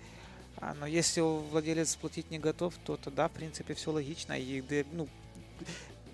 А, 0.58 0.74
Но 0.78 0.86
если 0.86 1.22
владелец 1.22 1.96
платить 1.96 2.32
не 2.32 2.40
готов, 2.40 2.74
то 2.84 2.98
тогда, 2.98 3.30
в 3.30 3.32
принципе, 3.32 3.76
все 3.76 3.92
логично. 3.92 4.34
И, 4.38 4.62
ну, 4.92 5.08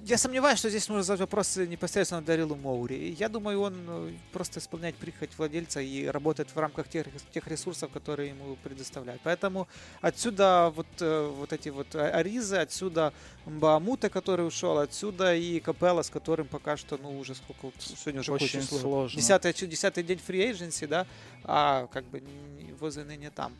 я 0.06 0.18
сомневаюсь, 0.18 0.60
что 0.60 0.70
здесь 0.70 0.88
нужно 0.90 1.04
задать 1.04 1.22
вопрос 1.22 1.56
непосредственно 1.56 2.22
Дарилу 2.22 2.56
Моури. 2.56 3.16
Я 3.18 3.30
думаю, 3.30 3.62
он 3.62 3.74
э, 3.88 4.12
просто 4.34 4.60
исполняет 4.60 4.96
прихоть 4.96 5.30
владельца 5.38 5.80
и 5.80 6.06
работает 6.06 6.50
в 6.54 6.60
рамках 6.60 6.90
тех, 6.90 7.08
тех 7.34 7.48
ресурсов, 7.48 7.92
которые 7.92 8.30
ему 8.30 8.58
предоставляют. 8.64 9.22
Поэтому 9.24 9.68
отсюда 10.02 10.74
вот, 10.76 10.88
э, 11.00 11.28
вот 11.28 11.54
эти 11.54 11.70
вот 11.70 11.96
а- 11.96 12.10
Аризы, 12.10 12.58
отсюда 12.58 13.14
Баамута, 13.46 14.10
который 14.10 14.46
ушел, 14.46 14.78
отсюда 14.78 15.36
и 15.36 15.60
Капелла, 15.62 16.02
с 16.02 16.10
которым 16.10 16.48
пока 16.48 16.76
что, 16.76 16.98
ну, 16.98 17.18
уже 17.18 17.34
сколько, 17.34 17.72
сегодня 17.80 18.22
уже 18.22 18.34
Очень 18.34 18.62
сложно. 18.62 19.18
Десятый, 19.18 19.54
десятый 19.54 20.04
день 20.04 20.20
фри 20.20 20.52
agency, 20.52 20.86
да, 20.86 21.08
а 21.44 21.88
как 21.88 22.04
бы 22.06 22.22
возле 22.80 23.04
ныне 23.06 23.30
там. 23.30 23.54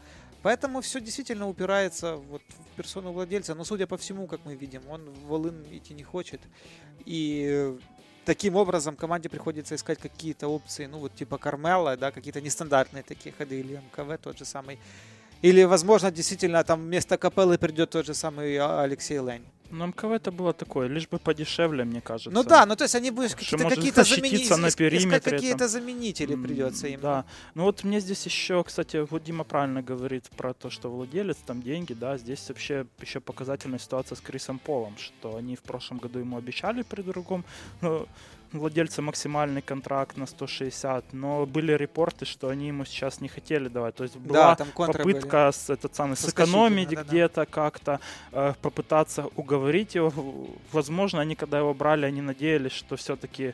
Поэтому 0.44 0.82
все 0.82 1.00
действительно 1.00 1.48
упирается 1.48 2.18
вот 2.18 2.42
в 2.50 2.76
персону 2.76 3.14
владельца. 3.14 3.56
Но 3.56 3.64
судя 3.64 3.88
по 3.88 3.98
всему, 3.98 4.28
как 4.28 4.42
мы 4.46 4.56
видим, 4.56 4.82
он 4.90 5.10
в 5.10 5.28
Волын 5.28 5.66
идти 5.72 5.94
не 5.94 6.04
хочет. 6.04 6.42
И 7.06 7.76
таким 8.26 8.56
образом 8.56 8.96
команде 8.96 9.30
приходится 9.30 9.76
искать 9.76 10.00
какие-то 10.00 10.48
опции, 10.50 10.86
ну 10.86 11.00
вот 11.00 11.16
типа 11.16 11.38
Кармела, 11.38 11.98
да, 11.98 12.12
какие-то 12.12 12.42
нестандартные 12.42 13.04
такие 13.04 13.34
ходы, 13.38 13.60
или 13.60 13.76
МКВ 13.76 14.18
тот 14.22 14.38
же 14.38 14.46
самый. 14.46 14.80
Или, 15.42 15.64
возможно, 15.64 16.12
действительно 16.12 16.64
там 16.64 16.82
вместо 16.82 17.18
Капеллы 17.18 17.58
придет 17.58 17.90
тот 17.90 18.06
же 18.06 18.14
самый 18.14 18.58
а- 18.58 18.82
Алексей 18.82 19.20
Лень. 19.20 19.46
Но 19.74 19.88
МКВ 19.88 20.12
это 20.12 20.32
было 20.32 20.54
такое, 20.54 20.88
лишь 20.88 21.08
бы 21.08 21.18
подешевле, 21.18 21.84
мне 21.84 22.00
кажется. 22.00 22.30
Ну 22.30 22.44
да, 22.44 22.66
ну 22.68 22.76
то 22.76 22.84
есть 22.84 22.94
они 22.94 23.10
будут 23.10 23.34
какие-то, 23.34 24.58
на 24.58 24.68
искать 24.68 24.78
периметре 24.78 25.32
какие-то 25.32 25.68
заменители 25.68 26.36
придется 26.36 26.88
им. 26.88 27.00
Да. 27.02 27.26
Ну 27.56 27.64
вот 27.64 27.84
мне 27.84 28.00
здесь 28.00 28.24
еще, 28.26 28.64
кстати, 28.64 28.98
вот 29.10 29.24
Дима 29.24 29.44
правильно 29.44 29.82
говорит 29.82 30.30
про 30.38 30.54
то, 30.54 30.70
что 30.70 30.92
владелец, 30.92 31.38
там 31.46 31.64
деньги, 31.64 31.94
да, 31.94 32.18
здесь 32.18 32.48
вообще 32.50 32.86
еще 33.02 33.20
показательная 33.20 33.80
ситуация 33.80 34.16
с 34.16 34.22
Крисом 34.22 34.60
Полом, 34.60 34.96
что 34.98 35.38
они 35.38 35.56
в 35.56 35.62
прошлом 35.62 35.98
году 35.98 36.20
ему 36.20 36.38
обещали 36.38 36.84
при 36.84 37.02
другом 37.02 37.44
ну, 37.82 38.08
владельце 38.60 39.02
максимальный 39.02 39.62
контракт 39.62 40.18
на 40.18 40.26
160, 40.26 41.14
но 41.14 41.46
были 41.46 41.74
репорты, 41.74 42.26
что 42.26 42.50
они 42.50 42.68
ему 42.68 42.86
сейчас 42.86 43.22
не 43.22 43.28
хотели 43.28 43.68
давать. 43.68 43.96
То 43.96 44.04
есть 44.04 44.16
была 44.18 44.34
Да, 44.34 44.56
там 44.56 44.68
контры 44.72 45.04
были. 45.04 45.16
попытка 45.16 45.52
с, 45.52 45.70
этот 45.70 45.96
самый, 45.96 46.16
сэкономить 46.18 46.90
где-то 46.90 47.46
как-то, 47.46 48.00
э, 48.32 48.54
попытаться 48.62 49.26
уговорить 49.36 49.96
его. 49.96 50.14
Возможно, 50.72 51.22
они, 51.22 51.36
когда 51.36 51.60
его 51.60 51.74
брали, 51.74 52.06
они 52.06 52.22
надеялись, 52.22 52.72
что 52.72 52.96
все-таки 52.96 53.54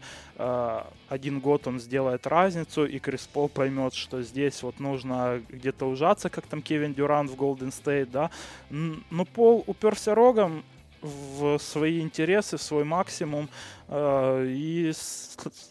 один 1.10 1.40
год 1.42 1.68
он 1.68 1.80
сделает 1.80 2.26
разницу, 2.26 2.86
и 2.86 3.00
Крис 3.00 3.28
Пол 3.28 3.50
поймет, 3.50 3.94
что 3.94 4.22
здесь 4.22 4.64
вот 4.64 4.80
нужно 4.80 5.42
где-то 5.50 5.86
ужаться, 5.86 6.30
как 6.30 6.46
там 6.46 6.62
Кевин 6.62 6.94
Дюрант 6.94 7.30
в 7.30 7.36
Голден 7.36 7.72
Стейт, 7.72 8.10
да. 8.12 8.30
Но 8.70 9.26
Пол 9.26 9.64
уперся 9.68 10.16
рогом 10.16 10.64
в 11.02 11.58
свои 11.60 12.02
интересы, 12.02 12.58
в 12.58 12.62
свой 12.62 12.84
максимум, 12.84 13.50
э, 13.88 14.46
и, 14.48 14.92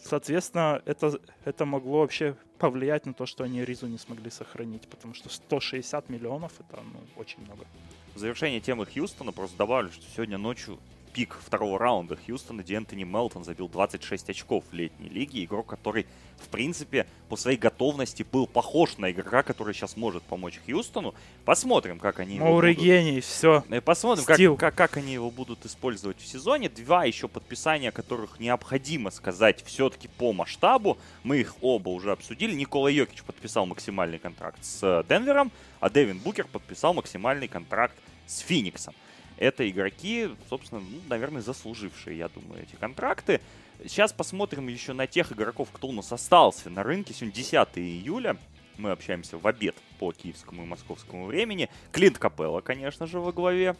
соответственно, 0.03 0.81
это, 0.85 1.19
это 1.45 1.65
могло 1.65 1.99
вообще 1.99 2.35
повлиять 2.57 3.05
на 3.05 3.13
то, 3.13 3.25
что 3.25 3.43
они 3.43 3.63
Ризу 3.63 3.87
не 3.87 3.97
смогли 3.97 4.29
сохранить, 4.29 4.87
потому 4.87 5.13
что 5.13 5.29
160 5.29 6.09
миллионов 6.09 6.53
это 6.59 6.81
ну, 6.81 6.99
очень 7.15 7.41
много. 7.43 7.65
в 8.15 8.19
завершение 8.19 8.59
темы 8.59 8.85
Хьюстона 8.85 9.31
просто 9.31 9.57
добавлю, 9.57 9.91
что 9.91 10.03
сегодня 10.15 10.37
ночью 10.37 10.77
пик 11.19 11.35
второго 11.45 11.77
раунда 11.77 12.15
Хьюстона, 12.15 12.61
где 12.61 12.75
Энтони 12.75 13.03
Мелтон 13.03 13.43
забил 13.43 13.67
26 13.67 14.29
очков 14.29 14.63
в 14.71 14.73
летней 14.73 15.09
лиге. 15.09 15.43
Игрок, 15.43 15.67
который, 15.67 16.05
в 16.37 16.47
принципе, 16.47 17.07
по 17.27 17.35
своей 17.35 17.57
готовности 17.57 18.23
был 18.23 18.47
похож 18.47 18.97
на 18.97 19.11
игрока, 19.11 19.43
который 19.43 19.73
сейчас 19.73 19.97
может 19.97 20.23
помочь 20.23 20.61
Хьюстону. 20.65 21.13
Посмотрим, 21.43 21.99
как 21.99 22.21
они 22.21 22.35
его 22.35 22.45
Мауры 22.45 22.71
будут... 22.71 22.85
гений, 22.85 23.19
все. 23.19 23.65
Э, 23.69 23.81
Посмотрим, 23.81 24.23
как, 24.23 24.37
Стил. 24.37 24.55
как, 24.55 24.75
как 24.75 24.95
они 24.95 25.11
его 25.11 25.29
будут 25.29 25.65
использовать 25.65 26.21
в 26.21 26.25
сезоне. 26.25 26.69
Два 26.69 27.03
еще 27.03 27.27
подписания, 27.27 27.91
которых 27.91 28.39
необходимо 28.39 29.11
сказать 29.11 29.61
все-таки 29.65 30.07
по 30.07 30.31
масштабу. 30.31 30.97
Мы 31.23 31.39
их 31.39 31.55
оба 31.59 31.89
уже 31.89 32.13
обсудили. 32.13 32.53
Никола 32.55 32.89
Йокич 32.89 33.23
подписал 33.23 33.65
максимальный 33.65 34.19
контракт 34.19 34.63
с 34.63 34.79
э, 34.83 35.03
Денвером, 35.09 35.51
а 35.81 35.89
Дэвин 35.89 36.19
Букер 36.19 36.47
подписал 36.47 36.93
максимальный 36.93 37.49
контракт 37.49 37.97
с 38.25 38.39
Фениксом. 38.39 38.95
Это 39.39 39.67
игроки, 39.69 40.29
собственно, 40.49 40.81
ну, 40.81 40.99
наверное, 41.07 41.41
заслужившие, 41.41 42.17
я 42.17 42.27
думаю, 42.27 42.61
эти 42.61 42.75
контракты. 42.75 43.39
Сейчас 43.81 44.11
посмотрим 44.11 44.67
еще 44.67 44.91
на 44.91 45.07
тех 45.07 45.31
игроков, 45.31 45.69
кто 45.71 45.87
у 45.87 45.93
нас 45.93 46.11
остался 46.11 46.69
на 46.69 46.83
рынке. 46.83 47.13
Сегодня 47.13 47.35
10 47.35 47.55
июля. 47.77 48.37
Мы 48.77 48.91
общаемся 48.91 49.37
в 49.37 49.47
обед 49.47 49.75
по 49.97 50.11
киевскому 50.11 50.63
и 50.63 50.65
московскому 50.65 51.25
времени. 51.25 51.69
Клинт 51.93 52.17
Капелла, 52.17 52.59
конечно 52.59 53.07
же, 53.07 53.21
во 53.21 53.31
главе 53.31 53.77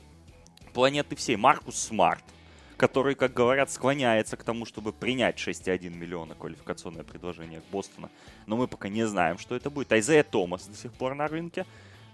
планеты 0.73 1.17
всей. 1.17 1.35
Маркус 1.35 1.75
Смарт, 1.75 2.23
который, 2.77 3.15
как 3.15 3.33
говорят, 3.33 3.69
склоняется 3.69 4.37
к 4.37 4.45
тому, 4.45 4.65
чтобы 4.65 4.93
принять 4.93 5.35
6,1 5.35 5.89
миллиона 5.89 6.35
квалификационное 6.35 7.03
предложение 7.03 7.61
Бостона. 7.69 8.09
Но 8.45 8.55
мы 8.55 8.69
пока 8.69 8.87
не 8.87 9.05
знаем, 9.05 9.37
что 9.37 9.57
это 9.57 9.69
будет. 9.69 9.91
Айзея 9.91 10.23
Томас 10.23 10.67
до 10.67 10.77
сих 10.77 10.93
пор 10.93 11.15
на 11.15 11.27
рынке. 11.27 11.65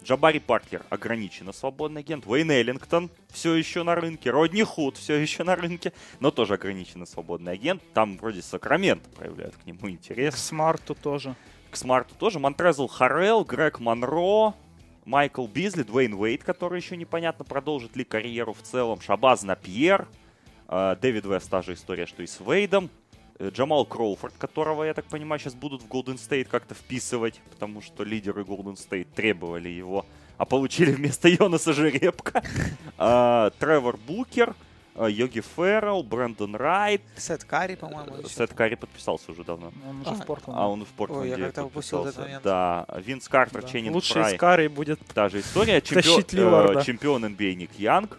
Джабари 0.06 0.38
Паркер 0.38 0.86
ограниченно 0.92 1.52
свободный 1.52 2.02
агент. 2.02 2.28
Уэйн 2.28 2.52
Эллингтон 2.52 3.10
все 3.30 3.56
еще 3.56 3.82
на 3.82 3.96
рынке. 3.96 4.30
Родни 4.30 4.62
Худ 4.62 4.98
все 4.98 5.16
еще 5.16 5.44
на 5.44 5.56
рынке, 5.56 5.94
но 6.20 6.30
тоже 6.30 6.54
ограниченно 6.54 7.08
свободный 7.08 7.54
агент. 7.54 7.82
Там 7.96 8.18
вроде 8.18 8.44
Сакраменто 8.44 9.10
проявляют 9.10 9.56
к 9.56 9.66
нему 9.66 9.80
К 9.80 9.90
интерес. 9.90 10.36
Смарту 10.36 10.94
тоже. 10.94 11.36
К 11.72 11.76
Смарту 11.76 12.14
тоже. 12.20 12.38
Монтрезл 12.38 12.88
Харрелл, 12.88 13.44
Грег 13.46 13.80
Монро, 13.80 14.54
Майкл 15.06 15.48
Бизли, 15.48 15.82
Дуэйн 15.82 16.14
Уэйд, 16.14 16.44
который 16.44 16.80
еще 16.80 16.96
непонятно, 16.98 17.44
продолжит 17.44 17.96
ли 17.96 18.04
карьеру 18.04 18.54
в 18.54 18.62
целом. 18.62 19.02
Шабаз 19.02 19.42
Напьер, 19.42 20.08
э, 20.68 20.98
Дэвид 21.02 21.26
Вест, 21.26 21.50
та 21.50 21.64
же 21.64 21.74
история, 21.74 22.06
что 22.06 22.22
и 22.22 22.28
с 22.28 22.40
Вейдом. 22.42 22.92
Э, 23.40 23.50
Джамал 23.50 23.86
Кроуфорд, 23.86 24.34
которого, 24.38 24.84
я 24.84 24.94
так 24.94 25.06
понимаю, 25.06 25.40
сейчас 25.40 25.54
будут 25.56 25.82
в 25.84 25.88
Голден 25.88 26.18
Стейт 26.18 26.48
как-то 26.48 26.74
вписывать, 26.74 27.42
потому 27.52 27.82
что 27.82 28.04
лидеры 28.04 28.44
Голден 28.46 28.78
Стейт 28.78 29.12
требовали 29.14 29.70
его, 29.70 30.06
а 30.38 30.46
получили 30.46 30.92
вместо 30.92 31.28
Йонаса 31.30 31.74
Йеребко. 31.74 32.44
А, 32.98 33.50
Тревор 33.60 33.98
Букер, 33.98 34.56
а, 34.96 35.10
Йоги 35.10 35.42
Феррелл, 35.42 36.02
Брэндон 36.04 36.56
Райт. 36.56 37.02
Сет 37.18 37.44
Карри, 37.44 37.76
по-моему. 37.76 38.26
Сет 38.30 38.54
Карри 38.54 38.76
подписался 38.76 39.32
уже 39.34 39.44
давно. 39.44 39.74
Он 39.90 40.00
уже 40.02 40.10
А, 40.12 40.14
в 40.14 40.26
Портленде. 40.26 40.60
А 40.62 40.68
он 40.70 40.86
в 40.86 40.90
Портленде 40.90 41.30
я 41.32 41.38
как-то 41.38 41.66
упустил 41.66 42.06
этот 42.06 42.18
момент. 42.18 42.44
Да, 42.44 42.86
Винс 43.06 43.28
Картер, 43.28 43.62
Да. 43.64 43.68
Ченнинг 43.68 43.96
Лучший 43.96 44.14
Фрай. 44.22 44.34
из 44.36 44.40
Карри 44.40 44.68
будет 44.68 45.00
Та 45.14 45.28
же 45.28 45.42
история. 45.42 45.82
Чемпион, 45.82 46.04
Тащить 46.16 46.32
Лиларда. 46.34 46.80
э, 46.80 46.84
чемпион 46.86 47.26
NBA 47.26 47.56
Ник 47.56 47.72
Янг. 47.78 48.18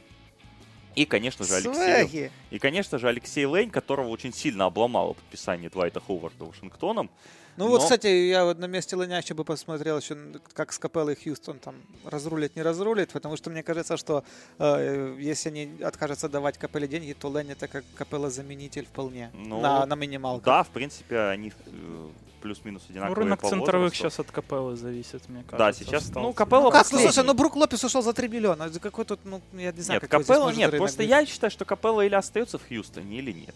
И, 0.96 1.04
конечно 1.04 1.44
же, 1.44 1.54
Алексей. 1.54 2.30
И, 2.50 2.59
конечно 2.59 2.98
же, 2.98 3.06
Алексей 3.09 3.44
Лень, 3.44 3.70
которого 3.70 4.09
очень 4.09 4.32
сильно 4.32 4.64
обломало 4.64 5.12
подписание 5.12 5.68
Двайта 5.68 6.00
Ховарда 6.00 6.46
Вашингтоном. 6.46 7.11
Ну 7.56 7.68
вот, 7.68 7.78
Но- 7.78 7.82
кстати, 7.84 8.06
я 8.06 8.44
вот 8.44 8.58
на 8.58 8.66
месте 8.66 8.96
Лыня 8.96 9.18
еще 9.18 9.34
бы 9.34 9.44
посмотрел 9.44 9.98
еще, 9.98 10.16
как 10.52 10.72
с 10.72 10.78
Капеллой 10.78 11.16
Хьюстон 11.16 11.58
там 11.58 11.74
разрулит, 12.04 12.54
не 12.56 12.62
разрулит, 12.62 13.12
потому 13.12 13.36
что 13.36 13.50
мне 13.50 13.62
кажется, 13.62 13.96
что 13.96 14.24
э, 14.58 15.16
если 15.18 15.48
они 15.48 15.82
откажутся 15.82 16.28
давать 16.28 16.58
Капелле 16.58 16.86
деньги, 16.88 17.12
то 17.14 17.28
Лэнь 17.28 17.50
это 17.50 17.66
как 17.68 17.84
Капелла 17.94 18.30
заменитель 18.30 18.84
вполне 18.86 19.30
Ну, 19.34 19.60
на, 19.60 19.86
на 19.86 19.94
минималках. 19.94 20.44
Да, 20.44 20.62
в 20.64 20.68
принципе, 20.68 21.18
они 21.18 21.52
э, 21.66 22.08
плюс-минус 22.42 22.82
Ну, 22.88 22.92
одинаковые 22.92 23.24
рынок 23.24 23.40
по 23.40 23.48
центровых 23.48 23.74
возрасту. 23.92 23.96
сейчас 24.10 24.20
от 24.20 24.30
Капеллы 24.30 24.76
зависит, 24.76 25.28
мне 25.28 25.42
кажется. 25.48 25.56
Да, 25.58 25.72
сейчас, 25.72 26.02
ну, 26.14 26.28
остался. 26.30 26.36
Капелла 26.36 26.62
Ну 26.64 26.70
как, 26.70 26.82
последний. 26.82 27.08
слушай, 27.10 27.26
ну 27.26 27.34
Брук 27.34 27.56
Лопес 27.56 27.82
ушел 27.84 28.02
за 28.02 28.12
3 28.12 28.28
миллиона. 28.28 28.70
Какой 28.80 29.04
тут, 29.06 29.20
ну, 29.24 29.40
я 29.54 29.72
не 29.72 29.80
знаю, 29.80 30.00
Нет, 30.02 30.10
Капелла 30.10 30.50
нет. 30.50 30.70
Просто 30.76 30.98
быть. 30.98 31.08
я 31.08 31.24
считаю, 31.26 31.50
что 31.50 31.64
Капелла 31.64 32.02
или 32.02 32.14
остается 32.14 32.58
в 32.58 32.68
Хьюстоне, 32.68 33.18
или 33.18 33.32
нет. 33.32 33.54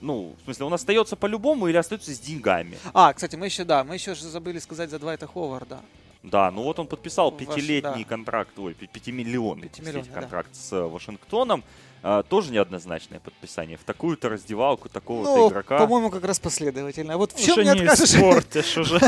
Ну, 0.00 0.34
в 0.40 0.44
смысле, 0.44 0.64
он 0.66 0.74
остается 0.74 1.14
по-любому 1.16 1.68
или 1.68 1.76
остается 1.76 2.14
с 2.14 2.18
деньгами. 2.18 2.78
А, 2.94 3.12
кстати, 3.12 3.36
мы 3.36 3.46
еще, 3.46 3.64
да, 3.64 3.84
мы 3.84 3.94
еще 3.94 4.14
же 4.14 4.26
забыли 4.28 4.58
сказать 4.58 4.90
за 4.90 4.98
Двайта 4.98 5.26
Ховарда. 5.26 5.80
Да, 6.22 6.50
ну 6.50 6.62
вот 6.64 6.78
он 6.78 6.86
подписал 6.86 7.30
Ваш- 7.30 7.40
пятилетний 7.40 8.04
да. 8.04 8.08
контракт, 8.08 8.58
ой, 8.58 8.74
пятимиллионный, 8.74 9.68
Пятимиллионный, 9.68 9.92
простите, 10.00 10.14
да. 10.14 10.20
контракт 10.20 10.54
с 10.54 10.86
Вашингтоном. 10.88 11.64
А, 12.02 12.22
тоже 12.22 12.50
неоднозначное 12.52 13.20
подписание. 13.20 13.76
В 13.76 13.84
такую-то 13.84 14.28
раздевалку 14.28 14.88
такого-то 14.88 15.36
Ну, 15.36 15.48
игрока. 15.50 15.78
по-моему, 15.78 16.10
как 16.10 16.24
раз 16.24 16.38
последовательно. 16.40 17.16
Вот 17.18 17.32
в 17.32 17.42
чем 17.44 17.58
Уже 17.58 17.64
не 17.64 17.80
не 17.80 17.86
откажешь... 17.86 18.14
испортишь 18.14 18.76
уже. 18.78 18.98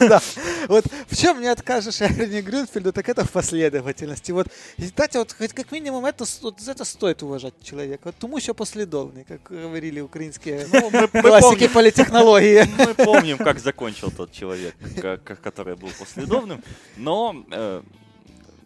Да. 0.00 0.20
Вот 0.68 0.84
в 1.08 1.16
чем 1.16 1.40
не 1.40 1.46
откажешь 1.48 2.00
Эрни 2.00 2.40
Грюнфельду, 2.40 2.92
так 2.92 3.08
это 3.08 3.24
в 3.24 3.30
последовательности. 3.30 4.32
Вот, 4.32 4.48
кстати, 4.78 5.16
вот 5.16 5.32
хоть 5.32 5.52
как 5.52 5.70
минимум 5.72 6.04
это, 6.06 6.24
вот, 6.42 6.60
за 6.60 6.72
это 6.72 6.84
стоит 6.84 7.22
уважать 7.22 7.54
человека. 7.62 8.02
Вот 8.06 8.16
тому 8.16 8.36
еще 8.38 8.54
последовный, 8.54 9.24
как 9.24 9.42
говорили 9.42 10.00
украинские 10.00 10.66
Ну, 10.72 10.90
классики 10.90 11.68
помним, 11.68 11.70
политтехнологии. 11.72 12.64
мы 12.78 12.94
помним, 12.94 13.38
как 13.38 13.58
закончил 13.58 14.10
тот 14.10 14.32
человек, 14.32 14.74
ка- 15.00 15.18
ка- 15.18 15.36
который 15.36 15.76
был 15.76 15.90
последовным. 15.98 16.62
Но 16.96 17.44
э, 17.50 17.82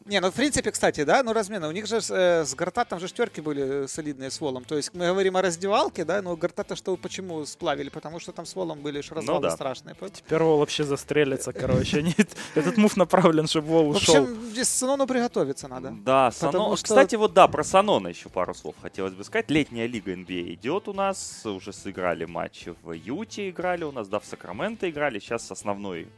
Не, 0.07 0.21
ну 0.21 0.31
в 0.31 0.35
принципе, 0.35 0.71
кстати, 0.71 1.03
да, 1.05 1.23
ну 1.23 1.33
размена. 1.33 1.67
У 1.67 1.71
них 1.73 1.87
же 1.87 1.97
э, 1.97 2.45
с 2.45 2.55
Гартатом 2.55 3.01
же 3.01 3.09
штерки 3.09 3.41
были 3.41 3.87
солидные 3.87 4.31
с 4.31 4.39
Волом. 4.39 4.65
То 4.65 4.77
есть 4.77 4.93
мы 4.93 5.07
говорим 5.07 5.37
о 5.39 5.43
раздевалке, 5.43 6.05
да, 6.05 6.21
но 6.21 6.37
Гартата 6.37 6.77
что 6.77 6.95
почему 6.99 7.47
сплавили? 7.47 7.89
Потому 7.89 8.21
что 8.21 8.33
там 8.33 8.45
с 8.45 8.55
Волом 8.55 8.81
были 8.81 9.01
ж 9.01 9.13
развалы 9.13 9.43
да. 9.43 9.51
страшные. 9.53 9.97
Теперь 10.13 10.43
Вол 10.43 10.59
вообще 10.59 10.85
застрелится, 10.85 11.55
короче. 11.55 12.05
Этот 12.55 12.77
мув 12.77 12.99
направлен, 12.99 13.47
чтобы 13.47 13.69
Вол 13.69 13.93
В 13.93 13.97
ушел. 13.97 14.25
общем, 14.25 14.43
здесь 14.51 14.69
Санону 14.69 15.07
приготовиться 15.07 15.69
надо. 15.69 15.91
Да, 16.05 16.31
Потому 16.39 16.53
Сано... 16.53 16.77
что- 16.77 16.85
Кстати, 16.85 17.15
вот 17.17 17.33
да, 17.33 17.49
про 17.49 17.65
Санона 17.65 18.09
еще 18.09 18.29
пару 18.29 18.55
слов 18.55 18.75
хотелось 18.83 19.15
бы 19.15 19.25
сказать. 19.25 19.51
Летняя 19.51 19.87
лига 19.87 20.13
NBA 20.13 20.53
идет 20.55 20.87
у 20.87 20.93
нас. 20.93 21.41
Уже 21.47 21.73
сыграли 21.73 22.27
матчи 22.27 22.75
в 22.83 22.93
Юте, 22.93 23.49
играли 23.49 23.85
у 23.85 23.93
нас, 23.93 24.09
да, 24.09 24.21
в 24.21 24.27
Сакраменто 24.27 24.91
играли. 24.91 25.19
Сейчас 25.19 25.51
основной 25.51 26.09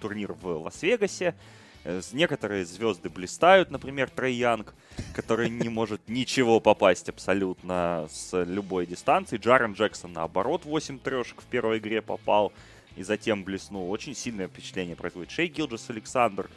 турнир 0.00 0.34
в 0.34 0.64
Лас-Вегасе. 0.64 1.34
Э, 1.84 2.00
Некоторые 2.12 2.64
звезды 2.64 3.10
блистают, 3.10 3.70
например, 3.70 4.10
Трей 4.10 4.34
Янг, 4.34 4.74
который 5.14 5.50
не 5.50 5.68
может 5.68 6.08
ничего 6.08 6.60
попасть 6.60 7.08
абсолютно 7.08 8.08
с 8.10 8.42
любой 8.44 8.86
дистанции. 8.86 9.36
Джарен 9.36 9.72
Джексон, 9.72 10.12
наоборот, 10.12 10.64
8 10.64 10.98
трешек 10.98 11.42
в 11.42 11.44
первой 11.44 11.78
игре 11.78 12.02
попал 12.02 12.52
и 12.96 13.02
затем 13.02 13.44
блеснул. 13.44 13.90
Очень 13.90 14.14
сильное 14.14 14.48
впечатление 14.48 14.96
производит 14.96 15.30
Шей 15.30 15.48
Гилджес 15.48 15.90
Александр. 15.90 16.48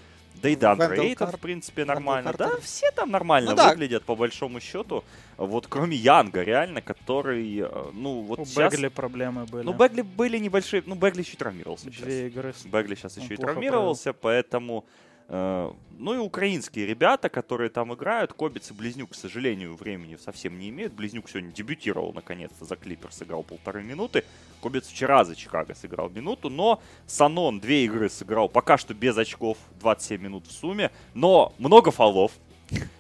Да 0.42 0.50
и 0.50 0.56
Дандре 0.56 1.10
Эйтон, 1.10 1.32
в 1.32 1.40
принципе, 1.40 1.84
нормально. 1.84 2.32
Да, 2.38 2.58
все 2.62 2.92
там 2.92 3.10
нормально 3.10 3.52
Ну 3.52 3.58
да. 3.58 3.70
выглядят, 3.70 4.04
по 4.04 4.16
большому 4.16 4.60
счету. 4.60 5.04
Вот 5.36 5.66
кроме 5.68 5.98
Янга, 5.98 6.44
реально, 6.44 6.82
который, 6.82 7.62
э, 7.62 7.90
ну, 7.94 8.22
вот 8.22 8.40
У 8.40 8.46
сейчас... 8.46 8.72
Бегли 8.72 8.90
проблемы 8.90 9.46
были. 9.46 9.66
Ну, 9.66 9.74
Бегли 9.74 10.02
были 10.04 10.38
небольшие... 10.38 10.84
Ну, 10.86 10.94
Бегли 10.94 11.22
еще 11.22 11.34
и 11.34 11.38
травмировался 11.38 11.86
сейчас. 11.86 12.04
Две 12.04 12.28
игры. 12.28 12.54
Бегли 12.66 12.94
сейчас 12.94 13.18
Он 13.18 13.24
еще 13.24 13.34
и 13.34 13.38
травмировался, 13.38 14.14
поэтому... 14.14 14.86
э, 15.28 15.72
ну 16.00 16.14
и 16.14 16.18
украинские 16.18 16.86
ребята, 16.86 17.30
которые 17.30 17.70
там 17.70 17.94
играют, 17.94 18.34
Кобец 18.34 18.72
и 18.72 18.74
Близнюк, 18.74 19.12
к 19.12 19.16
сожалению, 19.16 19.76
времени 19.76 20.16
совсем 20.16 20.60
не 20.60 20.70
имеют. 20.70 20.94
Близнюк 20.94 21.30
сегодня 21.30 21.52
дебютировал 21.52 22.14
наконец-то 22.14 22.66
за 22.66 22.76
Клипер, 22.76 23.12
сыграл 23.12 23.44
полторы 23.44 23.84
минуты. 23.84 24.24
Кобец 24.62 24.88
вчера 24.88 25.26
за 25.26 25.36
Чикаго 25.36 25.74
сыграл 25.76 26.10
минуту, 26.10 26.50
но 26.50 26.82
Санон 27.08 27.60
две 27.60 27.86
игры 27.86 28.10
сыграл 28.10 28.50
пока 28.50 28.78
что 28.78 28.94
без 28.94 29.18
очков, 29.18 29.58
27 29.80 30.22
минут 30.22 30.48
в 30.48 30.52
сумме, 30.52 30.92
но 31.14 31.54
много 31.58 31.92
фолов, 31.92 32.32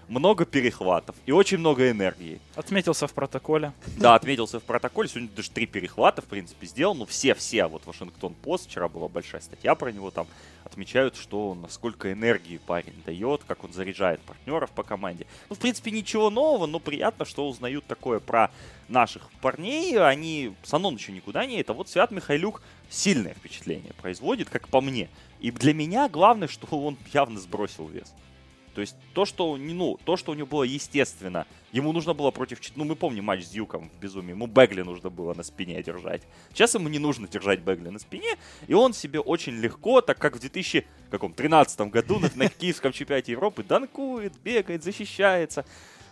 много 0.07 0.45
перехватов 0.45 1.15
и 1.25 1.31
очень 1.31 1.57
много 1.57 1.89
энергии. 1.91 2.39
Отметился 2.55 3.07
в 3.07 3.13
протоколе. 3.13 3.73
Да, 3.97 4.15
отметился 4.15 4.59
в 4.59 4.63
протоколе. 4.63 5.09
Сегодня 5.09 5.29
даже 5.35 5.51
три 5.51 5.65
перехвата, 5.65 6.21
в 6.21 6.25
принципе, 6.25 6.65
сделал. 6.67 6.95
Ну, 6.95 7.05
все-все. 7.05 7.67
Вот 7.67 7.85
Вашингтон 7.85 8.33
Пост, 8.33 8.67
вчера 8.67 8.87
была 8.87 9.07
большая 9.07 9.41
статья 9.41 9.75
про 9.75 9.91
него 9.91 10.11
там. 10.11 10.27
Отмечают, 10.77 11.15
что 11.15 11.55
насколько 11.55 12.13
энергии 12.13 12.59
парень 12.59 12.93
дает, 13.03 13.41
как 13.47 13.63
он 13.63 13.73
заряжает 13.73 14.21
партнеров 14.21 14.69
по 14.69 14.83
команде. 14.83 15.25
Ну, 15.49 15.55
в 15.55 15.57
принципе, 15.57 15.89
ничего 15.89 16.29
нового, 16.29 16.67
но 16.67 16.77
приятно, 16.77 17.25
что 17.25 17.49
узнают 17.49 17.87
такое 17.87 18.19
про 18.19 18.51
наших 18.87 19.27
парней. 19.41 19.99
Они, 19.99 20.53
Санон 20.61 20.93
еще 20.93 21.13
никуда 21.13 21.47
не 21.47 21.59
это. 21.59 21.73
Вот 21.73 21.89
Свят 21.89 22.11
Михайлюк 22.11 22.61
сильное 22.91 23.33
впечатление 23.33 23.93
производит, 23.99 24.51
как 24.51 24.67
по 24.67 24.79
мне. 24.79 25.09
И 25.39 25.49
для 25.49 25.73
меня 25.73 26.09
главное, 26.09 26.47
что 26.47 26.67
он 26.79 26.95
явно 27.11 27.39
сбросил 27.39 27.87
вес. 27.87 28.13
То 28.77 28.81
есть 28.81 28.95
то, 29.15 29.25
что, 29.25 29.57
ну, 29.57 29.97
то, 30.05 30.17
что 30.17 30.33
у 30.33 30.35
него 30.35 30.45
было 30.45 30.61
естественно. 30.61 31.47
Ему 31.71 31.93
нужно 31.93 32.13
было 32.13 32.29
против... 32.29 32.59
Ну, 32.75 32.85
мы 32.85 32.95
помним 32.95 33.23
матч 33.23 33.43
с 33.43 33.49
Дьюком 33.49 33.89
в 33.89 33.99
Безумии. 33.99 34.33
Ему 34.33 34.45
Бегли 34.45 34.83
нужно 34.83 35.09
было 35.09 35.33
на 35.33 35.41
спине 35.41 35.81
держать. 35.81 36.21
Сейчас 36.53 36.75
ему 36.75 36.87
не 36.87 36.99
нужно 36.99 37.27
держать 37.27 37.61
Бегли 37.61 37.89
на 37.89 37.97
спине. 37.97 38.37
И 38.67 38.75
он 38.75 38.93
себе 38.93 39.19
очень 39.19 39.53
легко, 39.53 40.01
так 40.01 40.19
как 40.19 40.35
в 40.35 40.39
2013 40.39 41.81
году 41.89 42.19
на, 42.19 42.29
на 42.35 42.49
Киевском 42.49 42.91
чемпионате 42.91 43.31
Европы 43.31 43.63
данкует, 43.63 44.33
бегает, 44.43 44.83
защищается. 44.83 45.65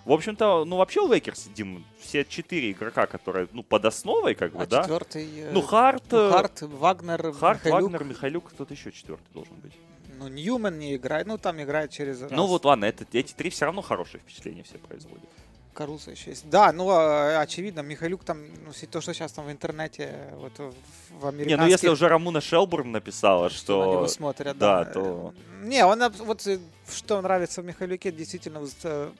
В 0.03 0.11
общем-то, 0.11 0.65
ну, 0.65 0.77
вообще 0.77 1.01
у 1.01 1.07
Лейкерс, 1.07 1.49
Дим, 1.53 1.85
все 1.99 2.25
четыре 2.25 2.71
игрока, 2.71 3.05
которые, 3.05 3.47
ну, 3.51 3.61
под 3.61 3.85
основой, 3.85 4.33
как 4.33 4.53
бы, 4.53 4.63
А 4.63 4.65
да? 4.65 4.81
четвертый... 4.81 5.29
э, 5.35 5.51
Ну, 5.51 5.61
Харт, 5.61 6.05
ну, 6.09 6.31
Харт, 6.31 6.61
Вагнер, 6.63 7.31
Харт, 7.33 7.65
Михайлюк. 7.65 7.91
Вагнер, 7.91 8.03
Михайлюк, 8.05 8.49
кто-то 8.49 8.73
еще 8.73 8.91
четвертый 8.91 9.31
должен 9.35 9.53
быть. 9.57 9.73
Ну, 10.17 10.27
Ньюман 10.27 10.77
не 10.79 10.95
играет. 10.95 11.27
Ну, 11.27 11.37
там 11.37 11.61
играет 11.61 11.91
через 11.91 12.21
раз. 12.21 12.31
Ну, 12.31 12.45
вот 12.47 12.65
ладно, 12.65 12.85
это, 12.85 13.05
эти 13.13 13.33
три 13.33 13.49
все 13.49 13.65
равно 13.65 13.81
хорошее 13.81 14.21
впечатление 14.23 14.63
все 14.63 14.77
производят. 14.77 15.29
Каруса 15.73 16.11
еще 16.11 16.29
есть. 16.29 16.49
Да, 16.49 16.71
ну, 16.71 16.89
а, 16.89 17.41
очевидно, 17.41 17.81
Михайлюк 17.81 18.23
там, 18.23 18.39
ну, 18.65 18.71
то, 18.89 19.01
что 19.01 19.13
сейчас 19.13 19.33
там 19.33 19.45
в 19.45 19.51
интернете, 19.51 20.29
вот 20.37 20.57
в, 20.57 20.73
в 21.19 21.23
Не, 21.23 21.27
американских... 21.27 21.57
ну 21.59 21.67
если 21.67 21.89
уже 21.89 22.07
Рамуна 22.07 22.39
Шелбурн 22.41 22.91
написала, 22.91 23.49
что 23.49 23.85
на 23.85 23.91
него 23.91 24.07
что... 24.07 24.13
смотрят, 24.15 24.57
да, 24.57 24.85
да. 24.85 24.91
то- 24.93 25.33
Не, 25.61 25.85
он, 25.85 26.01
аб- 26.01 26.17
вот 26.19 26.47
э, 26.47 26.59
что 26.89 27.21
нравится 27.21 27.61
в 27.61 27.65
Михайлюке, 27.65 28.11
действительно, 28.11 28.65
э, 28.83 29.11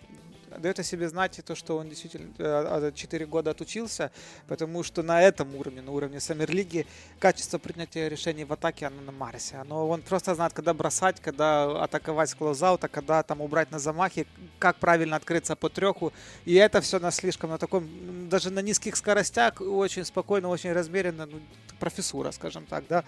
дает 0.60 0.80
о 0.80 0.84
себе 0.84 1.10
знать 1.10 1.39
и 1.39 1.41
то, 1.41 1.56
что 1.56 1.78
он 1.78 1.89
действительно 1.89 2.91
4 2.91 3.26
года 3.26 3.52
отучился, 3.52 4.12
потому 4.48 4.84
что 4.84 5.04
на 5.04 5.22
этом 5.22 5.56
уровне, 5.56 5.82
на 5.82 5.91
уровне 5.91 6.20
Саммерлиги, 6.20 6.86
качество 7.20 7.58
принятия 7.58 8.10
решений 8.10 8.46
в 8.46 8.54
атаке, 8.54 8.88
оно 8.88 9.02
на 9.02 9.12
Марсе. 9.12 9.58
Оно, 9.58 9.88
он 9.88 10.02
просто 10.02 10.36
знает, 10.36 10.54
когда 10.54 10.74
бросать, 10.74 11.20
когда 11.20 11.84
атаковать 11.84 12.30
с 12.30 12.36
клоузаута, 12.36 12.88
когда 12.88 13.24
там 13.24 13.41
убрать 13.41 13.72
на 13.72 13.80
замахе, 13.80 14.26
как 14.60 14.78
правильно 14.78 15.15
открыться 15.15 15.56
по 15.56 15.70
треху. 15.70 16.13
И 16.46 16.54
это 16.56 16.82
все 16.82 17.00
на 17.00 17.12
слишком, 17.12 17.50
на 17.50 17.58
таком, 17.58 18.30
даже 18.30 18.50
на 18.50 18.60
низких 18.60 18.96
скоростях, 18.96 19.62
очень 19.62 20.06
спокойно, 20.06 20.50
очень 20.50 20.72
размеренно, 20.72 21.26
ну, 21.26 21.39
профессура, 21.80 22.32
скажем 22.32 22.65
так, 22.65 22.86
да. 22.88 23.04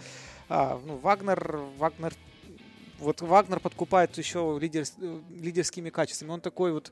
А, 0.50 0.80
ну, 0.86 0.98
Вагнер, 0.98 1.60
Вагнер 1.78 2.14
вот 3.00 3.22
Вагнер 3.22 3.60
подкупает 3.60 4.18
еще 4.18 4.58
лидер, 4.60 4.84
э, 5.00 5.20
лидерскими 5.40 5.90
качествами. 5.90 6.32
Он 6.32 6.42
такой 6.42 6.72
вот, 6.72 6.92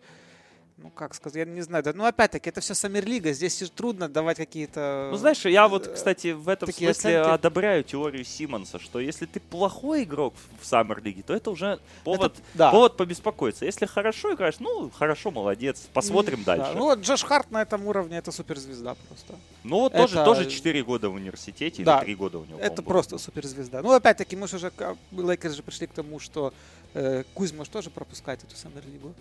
ну 0.78 0.90
как 0.90 1.16
сказать, 1.16 1.38
я 1.38 1.46
не 1.46 1.62
знаю. 1.62 1.84
Да, 1.84 1.94
ну 1.94 2.04
опять-таки, 2.06 2.50
это 2.50 2.60
все 2.60 2.74
Саммерлига, 2.74 3.32
здесь 3.32 3.58
трудно 3.76 4.10
давать 4.10 4.38
какие-то... 4.38 5.08
Ну, 5.12 5.18
знаешь, 5.18 5.46
я 5.46 5.68
вот, 5.70 5.88
э, 5.88 5.94
кстати, 5.94 6.34
в 6.34 6.50
этом 6.50 6.68
такие 6.68 6.94
смысле 6.94 7.22
оценки. 7.22 7.34
одобряю 7.36 7.84
теорию 7.86 8.26
Симмонса, 8.26 8.78
что 8.78 9.00
если 9.00 9.26
ты 9.26 9.40
плохой 9.40 10.04
игрок 10.04 10.34
в 10.62 10.66
Summer 10.66 11.02
Лиге, 11.02 11.24
то 11.24 11.34
это 11.34 11.50
уже 11.52 11.80
повод, 12.04 12.34
Это- 12.34 12.42
да. 12.56 12.72
повод 12.72 12.98
побеспокоиться. 12.98 13.64
Если 13.66 13.86
хорошо 13.86 14.34
играешь, 14.34 14.60
ну, 14.60 14.90
хорошо, 14.90 15.32
молодец, 15.32 15.88
посмотрим 15.94 16.44
Да, 16.44 16.58
дальше. 16.58 16.74
Ну 16.76 16.84
вот 16.86 17.00
Джош 17.00 17.24
Харт 17.24 17.52
на 17.52 17.62
этом 17.62 17.88
уровне 17.88 18.18
это 18.18 18.34
суперзвезда 18.34 18.96
просто. 19.08 19.36
Ну, 19.64 19.80
вот 19.80 19.94
тоже, 19.94 20.16
это- 20.16 20.26
тоже 20.26 20.50
4 20.50 20.84
года 20.84 21.10
в 21.10 21.14
университете, 21.14 21.84
Да. 21.84 22.00
или 22.00 22.06
3 22.06 22.16
года 22.16 22.40
у 22.40 22.46
него, 22.46 22.60
Это 22.60 22.84
просто 22.84 23.18
суперзвезда. 23.18 23.82
Ну 23.82 23.92
опять-таки, 23.94 24.36
мы 24.36 24.48
же 24.50 24.58
уже, 24.58 24.72
Лейкерс 25.12 25.56
же 25.56 25.64
пришли 25.64 25.88
к 25.88 25.94
тому, 25.94 26.20
что 26.20 26.54
э, 26.94 27.24
Кузьма 27.34 27.64
тоже 27.66 27.90
пропускает 27.90 28.44
эту 28.44 28.56
Summer 28.58 28.88
Лигу. 28.88 29.14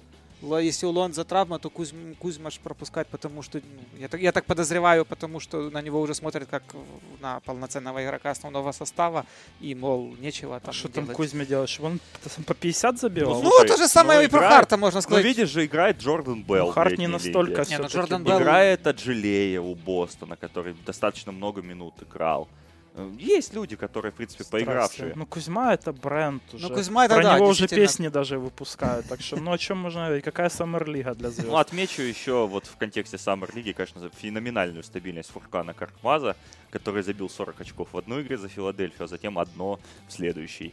Если 0.58 0.86
у 0.86 0.90
Лонзо 0.90 1.24
травма, 1.24 1.58
то 1.58 1.70
Кузьм, 1.70 2.14
Кузьма 2.18 2.50
ж 2.50 2.58
пропускает, 2.62 3.08
потому 3.08 3.42
что, 3.42 3.58
ну, 3.58 4.00
я, 4.00 4.08
так, 4.08 4.20
я 4.20 4.32
так 4.32 4.44
подозреваю, 4.44 5.04
потому 5.04 5.40
что 5.40 5.70
на 5.70 5.82
него 5.82 6.00
уже 6.00 6.14
смотрят 6.14 6.48
как 6.48 6.62
на 7.20 7.40
полноценного 7.40 8.04
игрока 8.04 8.30
основного 8.30 8.72
состава, 8.72 9.24
и, 9.60 9.74
мол, 9.74 10.14
нечего 10.20 10.60
там 10.60 10.70
А 10.70 10.72
что 10.72 10.88
там 10.88 11.04
делать. 11.04 11.16
Кузьме 11.16 11.46
делать? 11.46 11.70
Чтобы 11.70 11.88
он 11.88 12.44
по 12.46 12.54
50 12.54 12.98
забивал? 12.98 13.42
Ну, 13.42 13.50
Ну, 13.60 13.66
то 13.66 13.76
же 13.76 13.88
самое 13.88 14.20
ну, 14.20 14.26
и 14.26 14.28
про 14.28 14.38
играет. 14.38 14.54
Харта, 14.54 14.76
можно 14.76 14.98
Ну, 14.98 15.02
сказать. 15.02 15.24
видишь 15.24 15.48
же, 15.50 15.64
играет 15.64 15.98
Джордан 16.00 16.42
Белл. 16.42 16.66
Ну, 16.66 16.72
Харт 16.72 16.98
не 16.98 17.06
настолько 17.06 17.62
лиге. 17.62 17.70
Не, 17.70 17.78
ну, 17.78 17.88
Джордан. 17.88 18.24
Белл- 18.24 18.38
Играет 18.40 18.86
Аджилея 18.86 19.60
у 19.60 19.74
Бостона, 19.74 20.36
который 20.36 20.74
достаточно 20.86 21.32
много 21.32 21.62
минут 21.62 21.94
играл. 22.02 22.48
Есть 23.18 23.52
люди, 23.54 23.74
которые, 23.74 24.12
в 24.12 24.14
принципе, 24.14 24.44
поигравшие. 24.44 25.14
Ну, 25.16 25.26
Кузьма 25.26 25.74
это 25.74 25.92
бренд 25.92 26.42
уже. 26.52 26.68
Ну, 26.68 26.74
Кузьма 26.74 27.06
это 27.06 27.16
Про 27.16 27.24
да, 27.24 27.36
него 27.36 27.48
уже 27.48 27.66
песни 27.66 28.06
даже 28.06 28.38
выпускают. 28.38 29.08
Так 29.08 29.20
что, 29.20 29.36
ну, 29.36 29.50
о 29.50 29.58
чем 29.58 29.78
можно 29.78 30.06
говорить? 30.06 30.24
Какая 30.24 30.48
Саммерлига 30.48 31.14
для 31.14 31.30
звезд? 31.30 31.48
Ну, 31.48 31.56
отмечу 31.56 32.02
еще 32.02 32.46
вот 32.46 32.66
в 32.66 32.76
контексте 32.76 33.18
Саммер 33.18 33.50
Лиги, 33.54 33.72
конечно, 33.72 34.08
феноменальную 34.10 34.84
стабильность 34.84 35.30
Фуркана 35.30 35.74
Каркмаза, 35.74 36.36
который 36.70 37.02
забил 37.02 37.28
40 37.28 37.60
очков 37.62 37.88
в 37.92 37.98
одной 37.98 38.22
игре 38.22 38.38
за 38.38 38.48
Филадельфию, 38.48 39.04
а 39.04 39.08
затем 39.08 39.40
одно 39.40 39.80
в 40.06 40.12
следующей, 40.12 40.72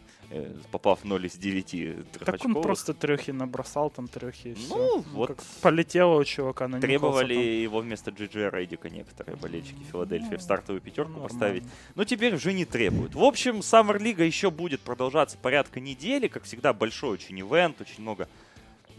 попав 0.72 1.02
в 1.02 1.06
0 1.06 1.26
из 1.26 1.38
9 1.38 2.22
так 2.26 2.46
он 2.46 2.62
просто 2.62 2.94
трехи 2.94 3.32
набросал, 3.32 3.90
там 3.90 4.08
трехи 4.08 4.50
и 4.50 4.54
все. 4.54 4.76
Ну, 4.76 5.04
вот 5.14 5.30
как 5.30 5.44
полетело 5.62 6.20
у 6.20 6.24
чувака 6.24 6.68
на 6.68 6.80
Требовали 6.80 7.34
его 7.34 7.80
вместо 7.80 8.12
Джиджи 8.12 8.50
Рейдика 8.50 8.90
некоторые 8.90 9.36
болельщики 9.36 9.84
Филадельфии 9.92 10.36
в 10.36 10.42
стартовую 10.42 10.82
пятерку 10.82 11.12
Нормально. 11.12 11.30
поставить. 11.30 11.64
Но 11.96 12.04
теперь 12.04 12.36
уже 12.36 12.54
не 12.54 12.66
требуют. 12.66 13.16
В 13.16 13.24
общем, 13.24 13.62
Саммер 13.62 14.02
Лига 14.02 14.24
еще 14.24 14.52
будет 14.52 14.82
продолжаться 14.82 15.38
порядка 15.38 15.80
недели. 15.80 16.28
Как 16.28 16.44
всегда, 16.44 16.74
большой 16.74 17.12
очень 17.12 17.40
ивент, 17.40 17.82
очень 17.82 18.02
много 18.02 18.28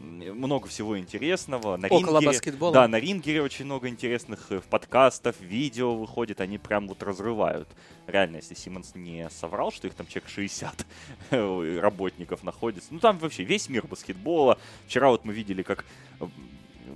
много 0.03 0.69
всего 0.69 0.99
интересного. 0.99 1.77
На 1.77 1.87
Около 1.87 2.19
рингере, 2.19 2.27
баскетбола. 2.27 2.73
Да, 2.73 2.89
на 2.89 2.99
рингере 2.99 3.43
очень 3.43 3.65
много 3.65 3.89
интересных 3.89 4.51
э, 4.51 4.61
подкастов, 4.69 5.41
видео 5.41 5.95
выходит, 5.95 6.41
они 6.41 6.59
прям 6.59 6.89
вот 6.89 7.03
разрывают. 7.03 7.69
Реально, 8.07 8.37
если 8.37 8.55
Симмонс 8.55 8.95
не 8.95 9.29
соврал, 9.31 9.73
что 9.73 9.87
их 9.87 9.95
там 9.95 10.07
человек 10.07 10.29
60 10.29 10.87
э, 11.31 11.79
работников 11.81 12.43
находится. 12.43 12.93
Ну, 12.93 12.99
там 12.99 13.19
вообще 13.19 13.45
весь 13.45 13.69
мир 13.69 13.87
баскетбола. 13.87 14.59
Вчера 14.87 15.11
вот 15.11 15.25
мы 15.25 15.33
видели, 15.33 15.63
как 15.63 15.85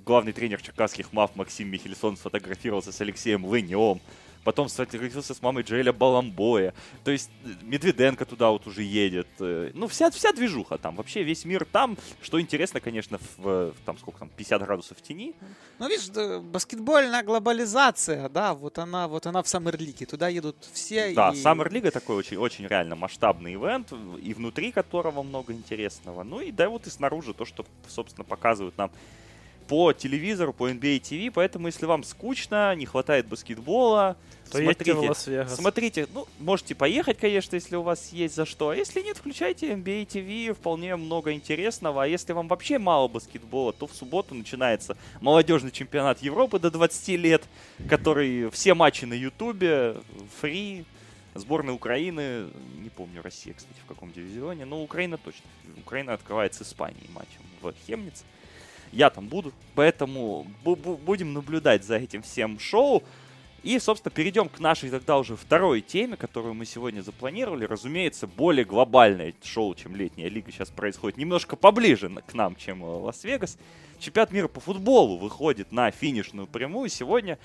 главный 0.05 0.33
тренер 0.33 0.61
черкасских 0.61 1.13
МАФ 1.13 1.37
Максим 1.37 1.69
Михельсон 1.69 2.17
сфотографировался 2.17 2.93
с 2.93 3.01
Алексеем 3.01 3.45
Лынем 3.45 4.01
потом 4.47 4.69
сфотографировался 4.69 5.35
с 5.35 5.43
мамой 5.43 5.65
Джеля 5.65 5.93
Баламбоя. 5.93 6.73
То 7.03 7.11
есть 7.11 7.31
э, 7.45 7.49
Медведенко 7.63 8.25
туда 8.25 8.51
вот 8.51 8.65
уже 8.69 8.85
едет. 8.85 9.27
э, 9.41 9.73
Ну, 9.75 9.89
вся, 9.89 10.09
вся 10.13 10.33
движуха 10.33 10.79
там. 10.79 10.95
Вообще 10.95 11.25
весь 11.25 11.45
мир 11.45 11.65
там. 11.65 11.99
Что 12.23 12.41
интересно, 12.41 12.81
конечно, 12.81 13.19
в, 13.39 13.73
в 13.73 13.75
там 13.85 13.99
сколько 13.99 14.21
там, 14.21 14.29
50 14.29 14.63
градусов 14.63 15.03
тени. 15.03 15.35
Ну, 15.81 15.89
видишь, 15.89 16.11
баскетбольная 16.43 17.25
глобализация, 17.25 18.29
да, 18.29 18.55
вот 18.55 18.79
она, 18.79 19.09
вот 19.09 19.27
она 19.27 19.43
в 19.43 19.49
Саммер-лиге. 19.49 20.07
Туда 20.07 20.29
едут 20.29 20.57
все. 20.73 21.13
Да, 21.13 21.33
и... 21.33 21.37
League 21.37 21.91
такой 21.91 22.15
очень, 22.15 22.37
очень 22.37 22.69
реально 22.69 22.95
масштабный 22.95 23.55
ивент, 23.55 23.93
и 24.23 24.33
внутри 24.33 24.71
которого 24.71 25.25
много 25.25 25.53
интересного. 25.55 26.23
Ну 26.23 26.41
и 26.41 26.53
да, 26.53 26.69
вот 26.69 26.87
и 26.87 26.91
снаружи 26.91 27.35
то, 27.35 27.45
что, 27.45 27.67
собственно, 27.89 28.23
показывают 28.25 28.79
нам 28.79 28.93
по 29.69 29.93
телевизору, 29.93 30.53
по 30.53 30.71
NBA 30.71 31.01
TV, 31.01 31.31
поэтому 31.31 31.67
если 31.67 31.87
вам 31.87 32.05
скучно, 32.05 32.75
не 32.75 32.87
хватает 32.87 33.27
баскетбола, 33.27 34.17
То 34.51 34.61
едьте 34.61 34.95
в 34.95 35.01
Лас-Вегас. 35.01 35.57
Смотрите, 35.57 36.07
ну, 36.13 36.27
можете 36.39 36.75
поехать, 36.75 37.19
конечно, 37.19 37.57
если 37.57 37.77
у 37.77 37.83
вас 37.83 38.13
есть 38.13 38.35
за 38.35 38.47
что. 38.47 38.71
А 38.71 38.77
если 38.77 39.03
нет, 39.03 39.17
включайте 39.17 39.73
NBA 39.73 40.07
TV, 40.07 40.55
вполне 40.55 40.97
много 40.97 41.33
интересного. 41.33 42.05
А 42.05 42.07
если 42.07 42.33
вам 42.33 42.49
вообще 42.49 42.79
мало 42.79 43.09
баскетбола, 43.09 43.73
то 43.73 43.87
в 43.87 43.93
субботу 43.93 44.35
начинается 44.35 44.97
молодежный 45.21 45.71
чемпионат 45.71 46.23
Европы 46.23 46.59
до 46.59 46.71
20 46.71 47.09
лет, 47.09 47.43
который 47.89 48.51
все 48.51 48.75
матчи 48.75 49.05
на 49.05 49.15
Ютубе, 49.15 49.97
фри, 50.41 50.85
сборная 51.35 51.75
Украины, 51.75 52.47
не 52.79 52.89
помню, 52.89 53.23
Россия, 53.23 53.55
кстати, 53.55 53.79
в 53.85 53.89
каком 53.89 54.13
дивизионе, 54.13 54.65
но 54.65 54.83
Украина 54.83 55.19
точно. 55.19 55.45
Украина 55.79 56.15
открывает 56.15 56.55
с 56.55 56.63
Испанией 56.63 57.09
матчем 57.13 57.41
в 57.61 57.73
Хемниц. 57.87 58.25
Я 58.93 59.11
там 59.11 59.27
буду, 59.29 59.53
поэтому 59.75 60.47
бу- 60.65 60.77
бу- 60.77 60.97
будем 60.97 61.33
наблюдать 61.33 61.85
за 61.85 61.97
этим 61.97 62.23
всем 62.23 62.59
шоу. 62.59 63.03
И, 63.63 63.79
собственно, 63.81 64.13
перейдем 64.15 64.49
к 64.49 64.61
нашей 64.61 64.91
тогда 64.91 65.19
уже 65.19 65.35
второй 65.35 65.81
теме, 65.81 66.17
которую 66.17 66.55
мы 66.55 66.65
сегодня 66.67 67.01
запланировали. 67.01 67.65
Разумеется, 67.65 68.29
более 68.29 68.65
глобальное 68.65 69.35
шоу, 69.43 69.75
чем 69.75 69.97
летняя 69.97 70.29
лига, 70.29 70.53
сейчас 70.53 70.71
происходит 70.71 71.19
немножко 71.19 71.57
поближе 71.57 72.09
к 72.27 72.35
нам, 72.35 72.55
чем 72.55 72.85
э, 72.85 72.87
Лас-Вегас. 72.87 73.59
Чемпионат 73.99 74.31
мира 74.31 74.47
по 74.47 74.61
футболу 74.61 75.17
выходит 75.19 75.73
на 75.73 75.91
финишную 75.91 76.47
прямую. 76.47 76.89
Сегодня, 76.91 77.39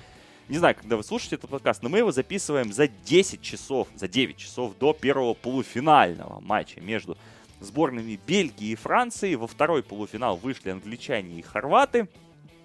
не 0.47 0.59
знаю, 0.59 0.75
когда 0.75 0.95
вы 0.95 1.03
слушаете 1.03 1.37
этот 1.37 1.49
подкаст, 1.49 1.81
но 1.81 1.89
мы 1.89 1.97
его 1.99 2.11
записываем 2.11 2.71
за 2.71 2.87
10 2.87 3.41
часов, 3.41 3.87
за 3.95 4.07
9 4.07 4.37
часов 4.37 4.77
до 4.77 4.93
первого 4.93 5.33
полуфинального 5.33 6.39
матча 6.39 6.81
между 6.81 7.17
сборными 7.61 8.19
Бельгии 8.27 8.71
и 8.71 8.75
Франции. 8.75 9.35
Во 9.35 9.47
второй 9.47 9.83
полуфинал 9.83 10.35
вышли 10.35 10.69
англичане 10.69 11.39
и 11.39 11.41
хорваты. 11.41 12.09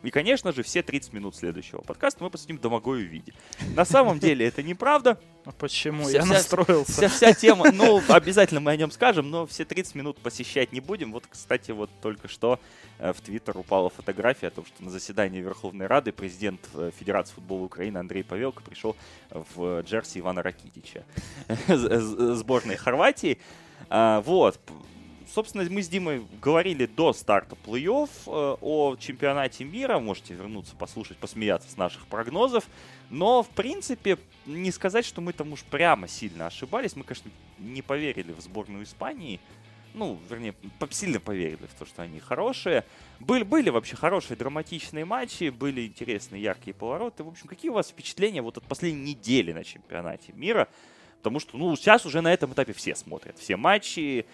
И, 0.03 0.11
конечно 0.11 0.53
же, 0.53 0.63
все 0.63 0.83
30 0.83 1.15
минут 1.15 1.35
следующего 1.35 1.81
подкаста 1.81 2.23
мы 2.23 2.31
посвятим 2.31 2.59
Домогою 2.59 3.09
Виде. 3.09 3.33
На 3.75 3.85
самом 3.85 4.21
деле 4.21 4.47
это 4.47 4.63
неправда. 4.63 5.19
А 5.45 5.51
почему? 5.51 6.05
Вся- 6.05 6.13
Я 6.19 6.23
вся- 6.23 6.33
настроился. 6.35 6.93
Вся, 6.93 7.09
вся 7.09 7.33
тема, 7.33 7.73
ну, 7.73 8.01
обязательно 8.09 8.61
мы 8.61 8.71
о 8.73 8.77
нем 8.77 8.93
скажем, 8.93 9.31
но 9.31 9.47
все 9.47 9.65
30 9.65 9.97
минут 9.97 10.19
посещать 10.19 10.71
не 10.73 10.79
будем. 10.81 11.11
Вот, 11.13 11.25
кстати, 11.29 11.73
вот 11.73 11.91
только 12.03 12.29
что 12.29 12.61
э, 12.99 13.13
в 13.13 13.21
Твиттер 13.21 13.59
упала 13.59 13.91
фотография 13.91 14.49
о 14.49 14.51
том, 14.51 14.65
что 14.67 14.85
на 14.85 14.91
заседании 14.91 15.41
Верховной 15.41 15.87
Рады 15.87 16.13
президент 16.13 16.61
э, 16.75 16.93
Федерации 16.97 17.35
футбола 17.35 17.65
Украины 17.65 17.99
Андрей 17.99 18.23
Павелко 18.23 18.63
пришел 18.63 18.95
в 19.31 19.81
джерси 19.81 20.21
Ивана 20.21 20.43
Ракитича 20.43 21.05
сборной 21.69 22.77
Хорватии. 22.77 23.39
А, 23.89 24.21
Вот. 24.23 24.61
Собственно, 25.37 25.69
мы 25.69 25.83
с 25.83 25.89
Димой 25.89 26.25
говорили 26.41 26.87
до 26.87 27.13
старта 27.13 27.57
плей-офф 27.67 28.09
э, 28.27 28.57
о 28.61 28.97
чемпионате 28.97 29.65
мира. 29.65 29.99
Можете 29.99 30.35
вернуться, 30.35 30.77
послушать, 30.77 31.19
посмеяться 31.19 31.71
с 31.71 31.77
наших 31.77 32.07
прогнозов. 32.07 32.67
Но, 33.11 33.43
в 33.43 33.49
принципе, 33.49 34.19
не 34.47 34.71
сказать, 34.71 35.05
что 35.05 35.21
мы 35.21 35.33
там 35.33 35.53
уж 35.53 35.65
прямо 35.65 36.07
сильно 36.07 36.47
ошибались. 36.47 36.95
Мы, 36.95 37.05
конечно, 37.05 37.31
не 37.59 37.83
поверили 37.83 38.33
в 38.33 38.41
сборную 38.41 38.85
Испании. 38.85 39.41
Ну, 39.95 40.19
вернее, 40.31 40.55
сильно 40.91 41.21
поверили 41.21 41.67
в 41.67 41.75
то, 41.75 41.85
что 41.87 42.03
они 42.03 42.21
хорошие. 42.21 42.85
Были, 43.19 43.43
были 43.43 43.71
вообще 43.71 43.97
хорошие 43.97 44.37
драматичные 44.37 45.05
матчи, 45.05 45.49
были 45.49 45.87
интересные 45.87 46.43
яркие 46.43 46.75
повороты. 46.75 47.25
В 47.25 47.29
общем, 47.29 47.49
какие 47.49 47.71
у 47.71 47.75
вас 47.75 47.89
впечатления 47.89 48.43
вот 48.43 48.59
от 48.59 48.65
последней 48.65 49.11
недели 49.11 49.53
на 49.53 49.65
чемпионате 49.65 50.33
мира? 50.35 50.69
Потому 51.27 51.41
что, 51.41 51.59
ну, 51.59 51.75
сейчас 51.75 52.07
уже 52.07 52.21
на 52.21 52.33
этом 52.33 52.53
этапе 52.53 52.73
все 52.73 52.95
смотрят. 52.95 53.37
Все 53.37 53.57
матчи, 53.57 54.27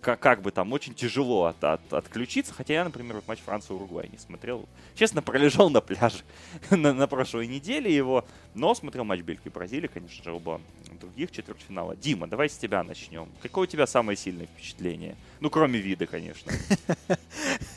как, 0.00 0.20
как 0.20 0.42
бы 0.42 0.50
там 0.50 0.72
очень 0.72 0.94
тяжело 0.94 1.46
от, 1.46 1.62
от- 1.62 1.92
отключиться. 1.92 2.54
Хотя 2.54 2.74
я, 2.74 2.84
например, 2.84 3.16
вот 3.16 3.28
матч 3.28 3.40
Франции-Уругвай 3.40 4.08
не 4.10 4.18
смотрел. 4.18 4.66
Честно, 4.94 5.22
пролежал 5.22 5.70
на 5.70 5.80
пляже 5.80 6.18
на, 6.70 6.92
на 6.92 7.06
прошлой 7.06 7.46
неделе 7.46 7.94
его. 7.94 8.24
Но 8.54 8.74
смотрел 8.74 9.04
матч 9.04 9.20
Бельгии 9.20 9.46
и 9.46 9.50
Бразилии, 9.50 9.88
конечно 9.88 10.22
же, 10.22 10.32
оба 10.32 10.60
других 11.00 11.30
четвертьфинала. 11.30 11.96
Дима, 11.96 12.26
давай 12.26 12.48
с 12.48 12.56
тебя 12.56 12.82
начнем. 12.82 13.28
Какое 13.42 13.64
у 13.64 13.66
тебя 13.66 13.86
самое 13.86 14.16
сильное 14.16 14.46
впечатление? 14.46 15.16
Ну, 15.40 15.50
кроме 15.50 15.78
вида, 15.78 16.06
конечно. 16.06 16.52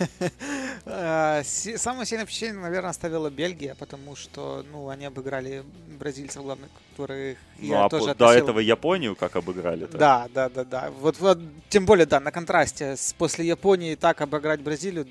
Си- 1.43 1.77
Самое 1.77 2.05
сильное 2.05 2.25
впечатление, 2.25 2.61
наверное, 2.61 2.91
оставила 2.91 3.29
Бельгия, 3.29 3.75
потому 3.75 4.15
что, 4.15 4.63
ну, 4.71 4.89
они 4.89 5.05
обыграли 5.05 5.63
бразильцев, 5.99 6.43
главных, 6.43 6.69
которых 6.91 7.37
Ну, 7.59 7.67
я 7.67 7.85
а 7.85 7.89
тоже 7.89 8.15
до 8.15 8.31
этого 8.31 8.59
Японию 8.59 9.15
как 9.15 9.35
обыграли 9.35 9.85
Да, 9.85 10.27
да, 10.33 10.49
да, 10.49 10.63
да. 10.63 10.91
Вот, 10.91 11.17
тем 11.69 11.85
более, 11.85 11.96
да, 12.05 12.19
на 12.19 12.31
контрасте 12.31 12.95
с 12.95 13.13
после 13.13 13.47
Японии 13.47 13.95
так 13.95 14.21
обыграть 14.21 14.61
Бразилию, 14.61 15.07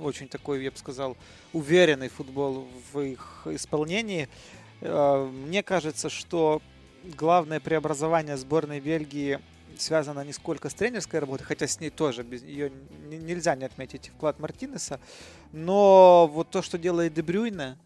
очень 0.00 0.28
такой, 0.28 0.62
я 0.64 0.70
бы 0.70 0.76
сказал, 0.76 1.16
уверенный 1.52 2.08
футбол 2.08 2.68
в 2.92 3.00
их 3.00 3.46
исполнении. 3.46 4.28
Э, 4.80 5.24
Мне 5.24 5.62
кажется, 5.62 6.10
что 6.10 6.60
главное 7.04 7.60
преобразование 7.60 8.36
сборной 8.36 8.80
Бельгии 8.80 9.38
связано 9.78 10.20
не 10.20 10.32
сколько 10.32 10.68
с 10.68 10.74
тренерской 10.74 11.20
работой, 11.20 11.44
хотя 11.44 11.66
с 11.66 11.80
ней 11.80 11.90
тоже, 11.90 12.22
без 12.22 12.42
ее 12.42 12.72
нельзя 13.08 13.54
не 13.56 13.64
отметить 13.64 14.10
вклад 14.14 14.38
Мартинеса, 14.38 15.00
но 15.52 16.26
вот 16.32 16.50
то, 16.50 16.62
что 16.62 16.78
делает 16.78 17.14
Дебрюйне, 17.14 17.76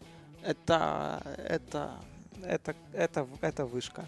это, 0.41 1.21
это, 1.47 1.91
это, 2.43 2.75
это, 2.93 3.27
это 3.41 3.65
вышка. 3.65 4.05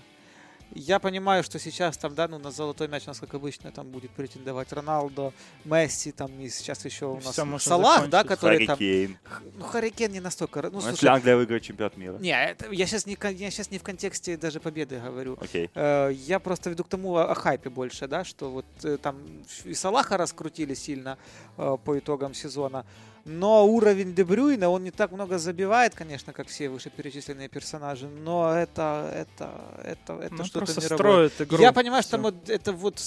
Я 0.75 0.99
понимаю, 0.99 1.43
что 1.43 1.59
сейчас 1.59 1.97
там, 1.97 2.15
да, 2.15 2.27
ну, 2.27 2.39
на 2.39 2.51
золотой 2.51 2.87
мяч 2.87 3.03
у 3.05 3.09
нас, 3.09 3.19
как 3.19 3.33
обычно, 3.33 3.71
там 3.71 3.87
будет 3.89 4.11
претендовать 4.11 4.71
Роналдо, 4.73 5.33
Месси, 5.65 6.11
там, 6.11 6.31
и 6.39 6.49
сейчас 6.49 6.83
еще 6.85 7.05
у 7.05 7.15
нас 7.21 7.37
можно 7.37 7.59
Салах, 7.59 8.09
да, 8.09 8.23
который 8.23 8.65
там... 8.65 8.77
Харикейн. 8.77 9.17
Х- 9.23 9.41
Ну, 9.55 9.65
Харикен 9.65 10.11
не 10.11 10.19
настолько... 10.19 10.61
Ну, 10.63 10.69
Ну, 10.71 10.81
слушай, 10.81 10.93
если 10.93 11.07
Англия 11.07 11.35
выиграет 11.35 11.63
чемпионат 11.63 11.97
мира. 11.97 12.17
не, 12.19 12.31
это, 12.31 12.71
я 12.71 12.85
сейчас 12.87 13.05
не, 13.05 13.17
я 13.33 13.51
сейчас 13.51 13.71
не 13.71 13.77
в 13.77 13.83
контексте 13.83 14.35
даже 14.37 14.59
победы 14.59 14.99
говорю. 14.99 15.37
Окей. 15.41 15.69
Э, 15.75 16.11
Я 16.13 16.39
просто 16.39 16.69
веду 16.69 16.83
к 16.83 16.89
тому 16.89 17.15
о, 17.17 17.31
о 17.31 17.35
хайпе 17.35 17.69
больше, 17.69 18.07
да, 18.07 18.23
что 18.23 18.49
вот 18.51 18.65
э, 18.83 18.97
там 18.97 19.17
и 19.65 19.73
Салаха 19.73 20.17
раскрутили 20.17 20.73
сильно 20.73 21.17
э, 21.57 21.77
по 21.83 21.97
итогам 21.99 22.33
сезона, 22.33 22.85
но 23.25 23.65
уровень 23.65 24.13
Дебрюйна, 24.13 24.69
он 24.69 24.83
не 24.83 24.91
так 24.91 25.11
много 25.11 25.37
забивает, 25.37 25.95
конечно, 25.95 26.33
как 26.33 26.47
все 26.47 26.69
вышеперечисленные 26.69 27.47
персонажи, 27.47 28.07
но 28.07 28.53
это, 28.53 29.09
это, 29.15 29.77
это, 29.83 30.13
это 30.21 30.35
Ну, 30.35 30.43
что-то 30.43 30.71
мировое. 30.71 30.97
строят 30.97 31.41
игру. 31.41 31.61
Я 31.61 31.71
понимаю, 31.71 32.03
что 32.03 32.11
там 32.11 32.23
вот 32.23 32.49
это 32.49 32.73
вот, 32.73 33.01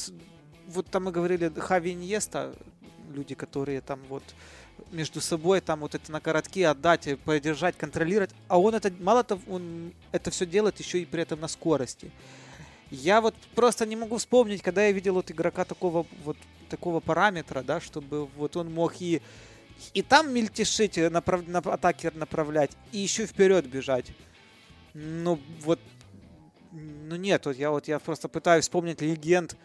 вот 0.69 0.87
там 0.87 1.05
мы 1.05 1.13
говорили 1.13 1.53
Хави 1.59 1.93
Иньеста, 1.93 2.55
люди, 3.13 3.35
которые 3.35 3.81
там 3.83 4.01
вот 4.09 4.23
между 4.91 5.21
собой 5.21 5.61
там 5.61 5.81
вот 5.81 5.95
это 5.95 6.11
на 6.11 6.21
коротке 6.21 6.69
отдать, 6.69 7.19
подержать, 7.21 7.77
контролировать, 7.77 8.31
а 8.49 8.59
он 8.59 8.75
это, 8.75 8.93
мало 9.01 9.23
того, 9.23 9.41
он 9.49 9.93
это 10.13 10.31
все 10.31 10.47
делает 10.47 10.79
еще 10.79 11.01
и 11.01 11.05
при 11.05 11.23
этом 11.23 11.41
на 11.41 11.49
скорости. 11.49 12.11
Я 12.91 13.21
вот 13.21 13.35
просто 13.55 13.85
не 13.85 13.97
могу 13.97 14.17
вспомнить, 14.17 14.63
когда 14.63 14.87
я 14.87 14.93
видел 14.93 15.15
вот 15.15 15.31
игрока 15.31 15.65
такого 15.65 16.07
вот 16.25 16.37
такого 16.69 17.01
параметра, 17.01 17.63
да, 17.63 17.81
чтобы 17.81 18.27
вот 18.37 18.57
он 18.57 18.73
мог 18.73 19.01
и 19.01 19.23
и 19.95 20.03
там 20.03 20.33
мельтешить, 20.33 20.99
э, 20.99 21.11
направ, 21.11 21.47
на 21.47 21.62
направлять, 22.15 22.71
и 22.93 22.99
еще 22.99 23.27
вперед 23.27 23.67
бежать. 23.67 24.12
Ну 24.95 25.39
вот, 25.61 25.79
ну 26.73 27.17
нет, 27.17 27.47
вот 27.47 27.57
я 27.57 27.71
вот 27.71 27.89
я 27.89 27.99
просто 27.99 28.29
пытаюсь 28.29 28.65
вспомнить 28.65 29.01
легенд, 29.01 29.57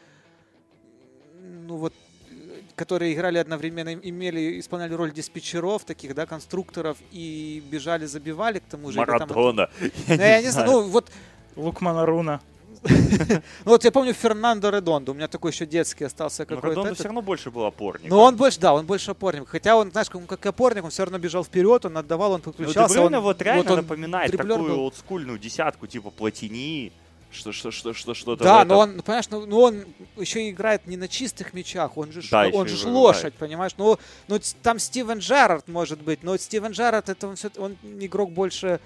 ну 1.41 1.77
вот, 1.77 1.93
э, 2.29 2.61
которые 2.75 3.13
играли 3.13 3.37
одновременно, 3.37 3.93
имели, 3.93 4.59
исполняли 4.59 4.93
роль 4.93 5.11
диспетчеров 5.11 5.85
таких, 5.85 6.15
да, 6.15 6.25
конструкторов 6.25 6.97
и 7.11 7.63
бежали, 7.71 8.05
забивали 8.05 8.59
к 8.59 8.63
тому 8.63 8.91
же. 8.91 8.99
или 8.99 9.05
там 9.05 9.19
Марадона. 9.19 9.69
Ну, 10.07 10.15
я 10.15 10.41
не 10.41 10.49
знаю, 10.49 10.71
ну 10.71 10.81
вот 10.83 11.11
Лукмана 11.55 12.05
Руна. 12.05 12.41
Ну 13.65 13.71
вот 13.71 13.83
я 13.83 13.91
помню 13.91 14.13
Фернандо 14.13 14.69
Редондо, 14.69 15.11
у 15.11 15.15
меня 15.15 15.27
такой 15.27 15.51
еще 15.51 15.65
детский 15.65 16.03
остался 16.05 16.43
Но 16.43 16.55
какой-то. 16.55 16.67
Редондо 16.69 16.87
этот. 16.89 16.99
все 16.99 17.07
равно 17.07 17.21
больше 17.21 17.51
был 17.51 17.65
опорник. 17.65 18.09
Но 18.09 18.23
он 18.23 18.35
больше, 18.35 18.59
да, 18.59 18.73
он 18.73 18.85
больше 18.85 19.11
опорник. 19.11 19.47
Хотя 19.47 19.75
он, 19.75 19.91
знаешь, 19.91 20.09
как, 20.09 20.25
как 20.25 20.45
опорник, 20.45 20.83
он 20.83 20.89
все 20.89 21.03
равно 21.03 21.19
бежал 21.19 21.43
вперед, 21.43 21.85
он 21.85 21.97
отдавал, 21.97 22.31
он 22.31 22.41
Ну, 22.43 22.51
подключался. 22.51 23.01
Он- 23.01 23.19
вот 23.19 23.41
реально 23.41 23.71
он 23.71 23.77
напоминает 23.77 24.31
такую 24.35 24.77
олдскульную 24.79 25.37
десятку, 25.37 25.85
типа 25.87 26.09
Платини, 26.09 26.91
что, 27.31 27.51
что, 27.51 27.71
что, 27.71 27.93
что, 27.93 28.13
что-то 28.13 28.43
Да, 28.43 28.65
но 28.65 28.79
он, 28.79 29.01
понимаешь, 29.03 29.29
ну, 29.29 29.45
ну 29.45 29.59
он 29.61 29.85
еще 30.17 30.49
играет 30.49 30.87
не 30.87 30.97
на 30.97 31.07
чистых 31.07 31.53
мячах, 31.53 31.97
он 31.97 32.11
же, 32.11 32.21
Да, 32.29 32.47
он 32.51 32.65
еще 32.65 32.65
и 32.65 32.67
же 32.67 32.75
ж 32.77 32.83
выбивает. 32.85 33.15
лошадь, 33.15 33.33
понимаешь? 33.35 33.71
Ну, 33.77 33.97
ну 34.27 34.39
там 34.63 34.79
Стивен 34.79 35.19
Джерард 35.19 35.67
может 35.67 36.01
быть, 36.01 36.23
но 36.23 36.35
Стивен 36.37 36.71
Джерард 36.71 37.09
это 37.09 37.27
он, 37.27 37.35
всё- 37.35 37.51
он 37.57 37.77
игрок 37.99 38.31
больше 38.31 38.79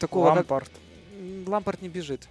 такого, 0.00 0.26
как- 0.26 0.36
Лампард. 0.36 0.70
М, 1.18 1.44
Лампард 1.48 1.80
не 1.82 1.88
бежит. 1.88 2.28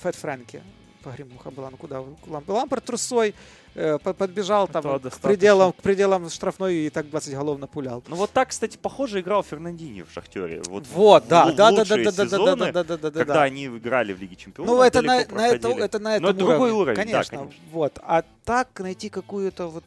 Фэт 0.00 0.16
Фрэнки. 0.16 0.62
Погремуха 1.02 1.50
была, 1.50 1.68
ну 1.70 1.76
куда? 1.76 2.02
Лампард 2.46 2.82
трусой 2.84 3.34
э, 3.74 3.98
по- 3.98 4.14
подбежал 4.14 4.66
там 4.66 4.86
Этого 4.86 5.10
к 5.10 5.18
пределам, 5.18 5.72
к 5.72 5.76
пределам 5.82 6.30
штрафной 6.30 6.86
и 6.86 6.90
так 6.90 7.10
20 7.10 7.34
голов 7.34 7.58
напулял. 7.58 8.02
Ну 8.08 8.16
вот 8.16 8.30
так, 8.30 8.48
кстати, 8.48 8.78
похоже 8.78 9.20
играл 9.20 9.42
Фернандини 9.42 10.02
в 10.02 10.10
Шахтере. 10.10 10.62
Вот, 10.66 10.86
Вот, 10.92 11.28
да, 11.28 11.52
да, 11.52 11.70
да, 11.72 11.84
да, 11.84 11.96
да, 11.96 12.10
да, 12.10 12.24
да, 12.24 12.24
да, 12.24 12.38
да, 12.38 12.56
да, 12.56 12.84
да, 12.84 12.84
да, 12.84 12.96
да, 12.96 13.10
когда 13.10 13.34
да. 13.34 13.42
они 13.42 13.66
играли 13.66 14.14
в 14.14 14.18
Лиге 14.20 14.34
Чемпионов. 14.36 14.74
Ну, 14.74 14.82
это 14.82 15.02
на, 15.02 15.26
на, 15.26 15.48
это, 15.48 15.68
это 15.68 15.98
на 15.98 16.10
Но 16.10 16.16
этом 16.16 16.30
это 16.30 16.38
другой 16.38 16.70
уровне. 16.70 16.80
уровень, 16.80 16.96
да, 16.96 17.02
конечно, 17.02 17.36
конечно. 17.38 17.62
Вот. 17.70 17.98
А 18.02 18.24
так 18.46 18.80
найти 18.80 19.10
какую-то 19.10 19.66
вот 19.66 19.84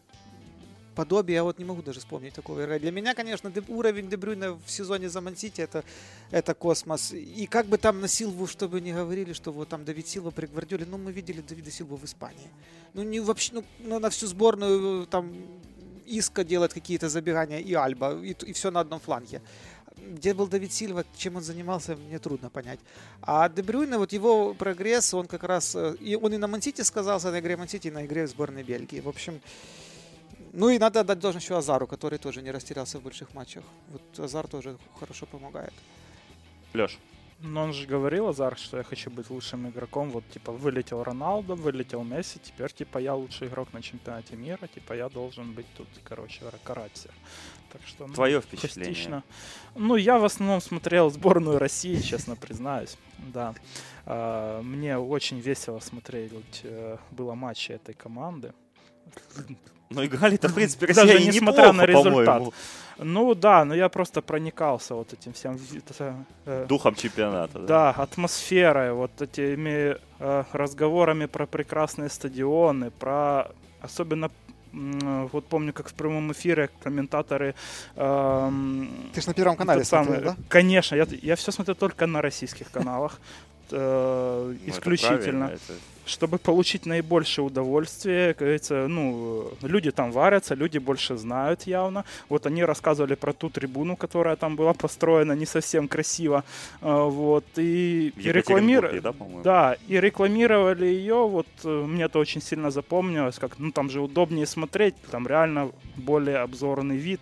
подобие, 0.97 1.35
я 1.35 1.43
вот 1.43 1.59
не 1.59 1.65
могу 1.65 1.81
даже 1.81 1.99
вспомнить 1.99 2.33
такого 2.33 2.59
игрока. 2.59 2.79
Для 2.79 2.91
меня, 2.91 3.13
конечно, 3.13 3.51
уровень 3.67 4.09
Дебрюйна 4.09 4.53
в 4.53 4.71
сезоне 4.71 5.09
за 5.09 5.21
Мансити 5.21 5.61
это, 5.61 5.83
это 6.31 6.53
космос. 6.53 7.13
И 7.13 7.45
как 7.45 7.67
бы 7.67 7.77
там 7.77 8.01
на 8.01 8.07
Силву, 8.07 8.47
чтобы 8.47 8.81
не 8.81 8.93
говорили, 8.93 9.33
что 9.33 9.51
вот 9.51 9.69
там 9.69 9.85
Давид 9.85 10.07
Силва 10.07 10.31
при 10.31 10.47
Гвардиоле, 10.47 10.85
ну 10.85 10.97
мы 10.97 11.11
видели 11.11 11.41
Давида 11.41 11.71
Силву 11.71 11.97
в 11.97 12.03
Испании. 12.03 12.49
Ну 12.93 13.03
не 13.03 13.19
вообще, 13.19 13.53
ну, 13.53 13.63
ну, 13.79 13.99
на 13.99 14.09
всю 14.09 14.27
сборную 14.27 15.05
там 15.05 15.33
Иска 16.07 16.43
делает 16.43 16.73
какие-то 16.73 17.09
забегания 17.09 17.59
и 17.59 17.73
Альба, 17.73 18.19
и, 18.23 18.31
и 18.31 18.53
все 18.53 18.71
на 18.71 18.79
одном 18.79 18.99
фланге. 18.99 19.41
Где 19.97 20.33
был 20.33 20.47
Давид 20.47 20.71
Сильва, 20.71 21.03
чем 21.17 21.35
он 21.35 21.43
занимался, 21.43 21.95
мне 21.95 22.19
трудно 22.19 22.49
понять. 22.49 22.79
А 23.21 23.49
Дебрюйне, 23.49 23.97
вот 23.97 24.13
его 24.13 24.53
прогресс, 24.53 25.13
он 25.13 25.27
как 25.27 25.43
раз... 25.43 25.75
э, 25.75 25.95
И 25.99 26.15
он 26.15 26.33
и 26.33 26.37
на 26.37 26.47
Мансити 26.47 26.83
сказался, 26.83 27.31
на 27.31 27.39
игре 27.39 27.57
Мансити, 27.57 27.87
и 27.87 27.91
на 27.91 28.05
игре 28.05 28.25
в 28.25 28.29
сборной 28.29 28.63
Бельгии. 28.63 29.01
В 29.01 29.09
общем, 29.09 29.41
ну 30.53 30.69
и 30.69 30.79
надо 30.79 30.99
отдать 31.01 31.19
должен 31.19 31.41
еще 31.41 31.57
Азару, 31.57 31.87
который 31.87 32.19
тоже 32.19 32.41
не 32.41 32.51
растерялся 32.51 32.99
в 32.99 33.03
больших 33.03 33.33
матчах. 33.33 33.63
Вот 33.89 34.19
Азар 34.19 34.47
тоже 34.47 34.77
хорошо 34.99 35.25
помогает. 35.25 35.73
Леш, 36.73 36.97
Но 37.39 37.63
он 37.63 37.73
же 37.73 37.87
говорил, 37.87 38.27
Азар, 38.27 38.57
что 38.57 38.77
я 38.77 38.83
хочу 38.83 39.09
быть 39.09 39.29
лучшим 39.29 39.67
игроком. 39.69 40.09
Вот, 40.11 40.23
типа, 40.29 40.51
вылетел 40.51 41.03
Роналдо, 41.03 41.55
вылетел 41.55 42.03
Месси, 42.03 42.39
теперь, 42.43 42.71
типа, 42.71 42.97
я 42.99 43.13
лучший 43.15 43.47
игрок 43.47 43.73
на 43.73 43.81
чемпионате 43.81 44.35
мира, 44.35 44.67
типа, 44.67 44.93
я 44.93 45.09
должен 45.09 45.53
быть 45.53 45.67
тут, 45.77 45.87
короче, 46.03 46.41
карать 46.63 46.93
всех. 46.93 47.11
Так 47.71 47.81
что, 47.85 48.07
ну, 48.07 48.13
твое 48.13 48.41
впечатление. 48.41 48.93
частично. 48.93 49.23
Ну, 49.75 49.95
я 49.97 50.17
в 50.17 50.25
основном 50.25 50.61
смотрел 50.61 51.09
сборную 51.09 51.59
России, 51.59 51.99
честно 52.01 52.35
признаюсь. 52.35 52.97
Да. 53.33 53.53
А, 54.05 54.61
Мне 54.61 54.97
очень 54.97 55.39
весело 55.39 55.79
смотреть. 55.79 56.31
э, 56.63 56.97
Было 57.11 57.35
матчи 57.35 57.73
этой 57.73 57.93
команды. 57.93 58.53
Ну, 59.89 60.03
играли-то, 60.03 60.49
в 60.49 60.53
принципе, 60.53 60.87
Даже 60.87 61.01
Россия 61.13 61.17
и 61.19 61.27
несмотря 61.27 61.71
на 61.73 61.83
неплохо, 61.85 62.09
результат. 62.09 62.25
по-моему, 62.25 62.53
Ну 62.99 63.35
да, 63.35 63.63
но 63.65 63.73
я 63.75 63.87
просто 63.89 64.21
проникался 64.21 64.95
вот 64.95 65.13
этим 65.13 65.31
всем 65.33 65.57
э, 66.45 66.65
духом 66.67 66.95
чемпионата. 66.95 67.59
Да, 67.59 67.91
атмосферой, 67.91 68.91
вот 68.93 69.21
этими 69.21 69.95
э, 70.19 70.43
разговорами 70.51 71.25
про 71.27 71.45
прекрасные 71.45 72.09
стадионы, 72.09 72.89
про 72.91 73.47
особенно 73.81 74.29
вот 75.31 75.45
помню, 75.47 75.71
как 75.73 75.87
в 75.89 75.93
прямом 75.93 76.31
эфире 76.33 76.69
комментаторы 76.83 77.55
эм, 77.95 78.89
Ты 79.13 79.21
же 79.21 79.27
на 79.27 79.33
Первом 79.33 79.55
канале 79.55 79.83
самый- 79.83 80.05
смотрел, 80.05 80.31
да? 80.33 80.37
Конечно, 80.49 80.95
я, 80.95 81.07
я 81.21 81.35
все 81.35 81.51
смотрю 81.51 81.75
только 81.75 82.05
на 82.07 82.21
российских 82.21 82.69
каналах. 82.71 83.19
э, 83.71 84.43
Ну, 84.47 84.51
это 84.53 84.69
исключительно, 84.71 85.17
правильно, 85.19 85.43
это- 85.45 85.73
чтобы 86.07 86.37
получить 86.37 86.85
наибольшее 86.85 87.45
удовольствие, 87.45 88.33
как 88.33 88.39
говорится, 88.39 88.87
ну, 88.87 89.51
люди 89.61 89.91
там 89.91 90.11
варятся, 90.11 90.55
люди 90.55 90.77
больше 90.77 91.17
знают 91.17 91.63
явно. 91.67 92.05
Вот 92.29 92.45
они 92.45 92.63
рассказывали 92.63 93.15
про 93.15 93.33
ту 93.33 93.49
трибуну, 93.49 93.95
которая 93.95 94.35
там 94.35 94.55
была 94.55 94.73
построена 94.73 95.33
не 95.33 95.45
совсем 95.45 95.87
красиво, 95.87 96.43
э, 96.81 97.09
вот, 97.09 97.45
и, 97.57 98.13
и 98.15 98.31
рекламировали, 98.31 98.99
да, 98.99 99.13
да, 99.43 99.75
и 99.87 99.99
рекламировали 99.99 100.85
ее, 100.85 101.27
вот, 101.27 101.47
э, 101.63 101.85
мне 101.85 102.05
это 102.05 102.19
очень 102.19 102.41
сильно 102.41 102.71
запомнилось, 102.71 103.37
как, 103.39 103.59
ну, 103.59 103.71
там 103.71 103.89
же 103.89 104.01
удобнее 104.01 104.45
смотреть, 104.45 104.95
там 105.11 105.27
реально 105.27 105.71
более 105.95 106.37
обзорный 106.37 106.97
вид, 106.97 107.21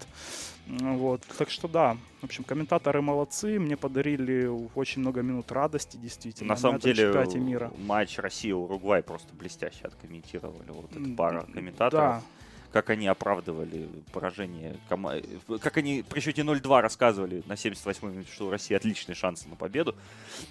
вот, 0.68 1.22
так 1.38 1.50
что 1.50 1.68
да, 1.68 1.98
в 2.22 2.24
общем, 2.24 2.44
комментаторы 2.44 3.02
молодцы, 3.02 3.60
мне 3.60 3.78
подарили 3.78 4.50
очень 4.74 5.02
много 5.02 5.22
минут 5.22 5.52
радости, 5.52 5.98
действительно, 5.98 6.50
На 6.50 6.56
самом 6.56 6.80
деле, 6.80 7.14
мира. 7.36 7.72
матч 7.78 8.18
Россия-Уругвай 8.18 9.04
просто 9.04 9.34
блестяще 9.36 9.82
откомментировали. 9.84 10.70
Вот 10.70 10.92
эта 10.92 11.16
пара 11.16 11.46
комментаторов. 11.54 12.16
Да, 12.16 12.22
Как 12.76 12.90
они 12.90 13.08
оправдывали 13.08 13.88
поражение 14.12 14.76
команды. 14.90 15.40
Как 15.62 15.78
они 15.78 16.04
при 16.04 16.20
счете 16.20 16.42
0-2 16.42 16.82
рассказывали 16.82 17.42
на 17.46 17.54
78-й 17.54 18.06
минуте, 18.06 18.30
что 18.34 18.48
у 18.48 18.50
России 18.50 18.76
отличные 18.76 19.16
шансы 19.16 19.48
на 19.48 19.56
победу. 19.56 19.96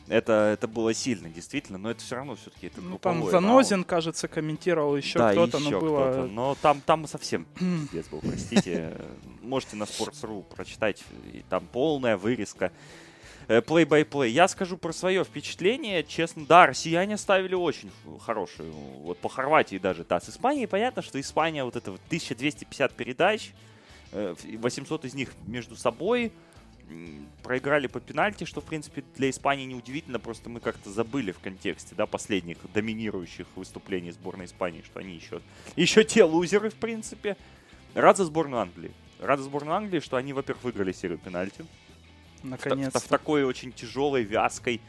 Это, 0.08 0.32
это 0.54 0.66
было 0.66 0.94
сильно, 0.94 1.28
действительно. 1.28 1.76
Но 1.76 1.90
это 1.90 2.00
все 2.00 2.16
равно 2.16 2.34
все-таки 2.36 2.68
это 2.68 2.80
Ну, 2.80 2.96
там 2.96 3.20
групповой 3.20 3.30
Занозин, 3.30 3.74
раунд. 3.74 3.88
кажется, 3.88 4.26
комментировал 4.26 4.96
еще 4.96 5.18
да, 5.18 5.32
кто-то, 5.32 5.58
еще 5.58 5.68
но 5.68 5.80
было... 5.80 6.12
кто-то. 6.12 6.26
Но 6.28 6.56
там, 6.62 6.80
там 6.80 7.06
совсем 7.06 7.44
пиздец 7.58 8.06
был, 8.08 8.20
простите. 8.20 8.96
Можете 9.42 9.76
на 9.76 9.84
Sports.ru 9.84 10.44
прочитать. 10.44 11.04
И 11.30 11.44
там 11.50 11.66
полная 11.70 12.16
вырезка. 12.16 12.72
Э, 13.48 13.60
Play-by-play. 13.60 14.28
Я 14.28 14.48
скажу 14.48 14.76
про 14.76 14.92
свое 14.92 15.24
впечатление. 15.24 16.02
Честно, 16.04 16.46
да, 16.46 16.66
россияне 16.66 17.16
ставили 17.16 17.54
очень 17.54 17.90
хорошую. 18.24 18.72
Вот 18.72 19.18
по 19.18 19.28
Хорватии 19.28 19.78
даже. 19.78 20.04
Да, 20.04 20.20
с 20.20 20.28
Испанией 20.28 20.66
понятно, 20.66 21.02
что 21.02 21.20
Испания 21.20 21.64
вот 21.64 21.76
это 21.76 21.92
вот 21.92 22.00
1250 22.06 22.92
передач. 22.92 23.52
э, 24.12 24.34
800 24.58 25.04
из 25.04 25.14
них 25.14 25.30
между 25.46 25.76
собой. 25.76 26.32
Проиграли 27.42 27.86
по 27.86 27.98
пенальти, 27.98 28.44
что, 28.44 28.60
в 28.60 28.64
принципе, 28.64 29.02
для 29.16 29.30
Испании 29.30 29.64
неудивительно. 29.64 30.18
Просто 30.18 30.48
мы 30.50 30.60
как-то 30.60 30.90
забыли 30.90 31.32
в 31.32 31.38
контексте 31.38 31.94
да, 31.94 32.06
последних 32.06 32.58
доминирующих 32.72 33.46
выступлений 33.56 34.12
сборной 34.12 34.44
Испании, 34.46 34.82
что 34.82 35.00
они 35.00 35.14
еще, 35.14 35.40
еще 35.76 36.04
те 36.04 36.24
лузеры, 36.24 36.70
в 36.70 36.74
принципе. 36.74 37.36
Рад 37.94 38.16
за 38.16 38.24
сборную 38.24 38.60
Англии. 38.60 38.92
Рад 39.20 39.38
за 39.38 39.46
сборную 39.46 39.76
Англии, 39.76 40.00
что 40.00 40.16
они, 40.16 40.32
во-первых, 40.32 40.64
выиграли 40.64 40.92
серию 40.92 41.18
пенальти. 41.18 41.64
В, 42.44 42.48
та- 42.48 42.56
в 42.56 42.64
Наконец-то. 42.70 43.08
такой 43.08 43.44
очень 43.44 43.72
тяжелой, 43.72 44.22
вязкой 44.22 44.80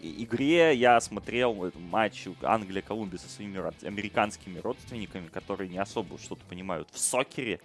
игре 0.00 0.74
я 0.74 1.00
смотрел 1.00 1.70
матч 1.76 2.26
Англия-Колумбия 2.42 3.18
со 3.18 3.28
своими 3.28 3.58
американскими 3.86 4.58
родственниками, 4.58 5.28
которые 5.28 5.68
не 5.68 5.78
особо 5.78 6.18
что-то 6.18 6.44
понимают 6.46 6.88
в 6.90 6.98
сокере, 6.98 7.60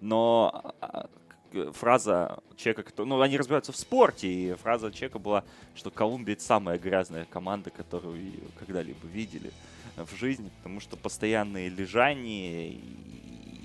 но 0.00 0.72
а, 0.80 1.08
к- 1.52 1.72
фраза 1.72 2.38
Чека, 2.56 2.84
который- 2.84 3.08
ну, 3.08 3.20
они 3.20 3.36
разбираются 3.36 3.72
в 3.72 3.76
спорте, 3.76 4.28
и 4.32 4.54
фраза 4.54 4.92
Чека 4.92 5.18
была, 5.18 5.42
что 5.74 5.90
Колумбия 5.90 6.34
это 6.34 6.44
самая 6.44 6.78
грязная 6.78 7.24
команда, 7.24 7.70
которую 7.70 8.18
когда-либо 8.60 9.04
видели 9.08 9.50
в 9.96 10.14
жизни, 10.16 10.50
потому 10.58 10.78
что 10.78 10.96
постоянные 10.96 11.70
лежания 11.70 12.68
и, 12.68 12.80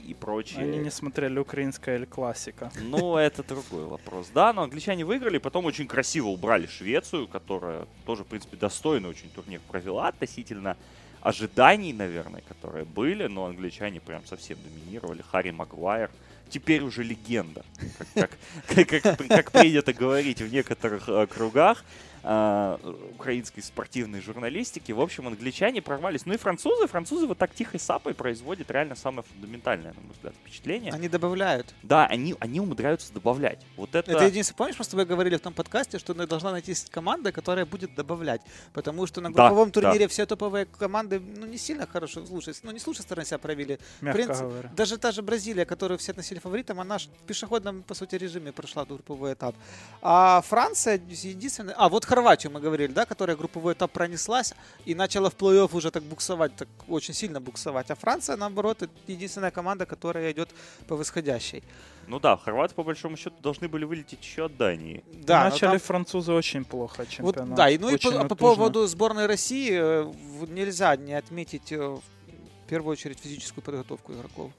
и 0.06 0.14
прочее. 0.14 0.62
Они 0.64 0.78
не 0.78 0.92
смотрели 0.92 1.40
украинская 1.40 1.98
или 1.98 2.06
классика. 2.06 2.72
Ну, 2.82 3.18
это 3.18 3.44
другой 3.44 3.86
вопрос. 3.86 4.30
Да, 4.34 4.54
но 4.54 4.64
англичане 4.64 5.04
выиграли, 5.06 5.38
потом 5.38 5.66
очень 5.66 5.88
красиво 5.88 6.28
убрали 6.28 6.68
Швецию, 6.68 7.28
которая 7.28 7.86
тоже, 8.06 8.24
в 8.24 8.28
принципе, 8.28 8.58
достойно 8.58 9.08
очень 9.10 9.30
турнир 9.30 9.60
провела 9.68 10.08
относительно 10.10 10.78
ожиданий, 11.22 11.92
наверное, 11.94 12.42
которые 12.48 12.86
были, 12.86 13.26
но 13.28 13.46
англичане 13.46 14.00
прям 14.00 14.26
совсем 14.26 14.58
доминировали. 14.64 15.22
Харри 15.24 15.52
Магуайр 15.52 16.10
теперь 16.50 16.84
уже 16.84 17.04
легенда, 17.04 17.66
как, 18.14 18.30
как- 18.68 18.88
как- 18.88 19.02
как- 19.18 19.28
как 19.28 19.52
принято 19.52 19.92
говорить 19.94 20.42
в 20.42 20.54
некоторых 20.54 21.10
э, 21.10 21.26
кругах 21.26 21.84
э, 22.26 22.78
украинской 23.14 23.62
спортивной 23.62 24.20
журналистики. 24.22 24.92
В 24.92 25.00
общем, 25.00 25.28
англичане 25.28 25.82
прорвались. 25.82 26.26
Ну 26.26 26.34
и 26.34 26.38
французы. 26.38 26.88
Французы 26.88 27.28
вот 27.28 27.38
так 27.38 27.54
тихой 27.54 27.80
сапой 27.80 28.14
производят 28.14 28.70
реально 28.72 28.96
самое 28.96 29.24
фундаментальное, 29.32 29.94
на 29.94 30.02
мой 30.02 30.12
взгляд, 30.14 30.34
впечатление. 30.42 30.92
Они 30.92 31.08
добавляют. 31.08 31.74
Да, 31.84 32.06
они, 32.08 32.36
они 32.40 32.60
умудряются 32.60 33.14
добавлять. 33.14 33.62
Вот 33.78 33.94
это... 33.96 34.12
Это 34.12 34.26
единственное, 34.26 34.58
помнишь, 34.58 34.76
мы 34.80 34.86
с 34.86 34.88
тобой 34.88 35.06
говорили 35.06 35.38
в 35.38 35.42
том 35.42 35.54
подкасте, 35.54 36.00
что 36.00 36.14
должна 36.14 36.52
найти 36.52 36.74
команда, 36.90 37.32
которая 37.32 37.66
будет 37.66 37.94
добавлять. 37.96 38.42
Потому 38.74 39.06
что 39.06 39.22
на 39.22 39.32
Да, 39.32 39.48
групповом 39.48 39.72
да. 39.72 39.82
турнире 39.82 40.08
все 40.08 40.26
топовые 40.26 40.66
команды, 40.66 41.20
ну, 41.20 41.46
не 41.46 41.58
сильно 41.58 41.86
хорошо 41.86 42.26
слушать, 42.26 42.60
ну, 42.64 42.72
не 42.72 42.80
с 42.80 42.88
лучшей 42.88 43.04
стороны 43.04 43.26
себя 43.26 43.38
проявили. 43.38 43.80
Мягко 44.02 44.18
принцип- 44.22 44.42
говоря. 44.42 44.72
Даже 44.76 44.98
та 44.98 45.12
же 45.12 45.22
Бразилия, 45.22 45.66
которую 45.66 45.98
все 45.98 46.12
относили 46.12 46.40
фаворитом, 46.40 46.80
она 46.80 46.98
в 46.98 47.08
пешеходном, 47.28 47.84
по 47.84 47.94
сути, 47.94 48.16
режиме 48.16 48.52
прошла 48.52 48.86
групповой 48.86 49.34
этап. 49.34 49.56
А 50.02 50.42
Франция 50.42 51.00
единственная... 51.10 51.76
А, 51.76 51.90
вот 51.90 52.06
Хорватию 52.16 52.50
мы 52.54 52.62
говорили, 52.62 52.94
да, 52.94 53.06
которая 53.06 53.36
групповой 53.36 53.74
этап 53.74 53.92
пронеслась 53.92 54.54
и 54.86 54.96
начала 54.96 55.30
в 55.30 55.36
плей-офф 55.36 55.76
уже 55.76 55.92
так 55.92 56.02
буксовать, 56.04 56.56
так 56.56 56.70
очень 56.88 57.14
сильно 57.14 57.42
буксовать. 57.42 57.92
А 57.92 57.96
Франция, 57.96 58.38
наоборот, 58.38 58.84
это 58.84 58.94
единственная 59.08 59.52
команда, 59.52 59.86
которая 59.86 60.32
идет 60.32 60.50
по 60.88 60.96
восходящей. 60.96 61.62
Ну 62.08 62.22
да, 62.22 62.38
хорваты, 62.38 62.74
по 62.74 62.84
большому 62.84 63.18
счету, 63.18 63.36
должны 63.42 63.68
были 63.68 63.84
вылететь 63.84 64.24
еще 64.24 64.46
от 64.46 64.56
Дании. 64.56 65.04
Да, 65.12 65.44
начали 65.44 65.72
там... 65.72 65.80
французы 65.80 66.32
очень 66.32 66.64
плохо 66.64 67.06
чемпионат. 67.06 67.50
Вот, 67.50 67.58
да, 67.58 67.70
и, 67.70 67.78
ну 67.78 67.90
и 67.90 67.98
по, 67.98 68.30
по 68.30 68.36
поводу 68.36 68.88
сборной 68.88 69.26
России 69.26 69.72
э, 69.74 70.10
нельзя 70.48 70.96
не 70.96 71.16
отметить 71.16 71.74
э, 71.74 71.78
в 71.80 72.70
первую 72.70 72.94
очередь 72.94 73.20
физическую 73.20 73.62
подготовку 73.62 74.14
игроков. 74.14 74.52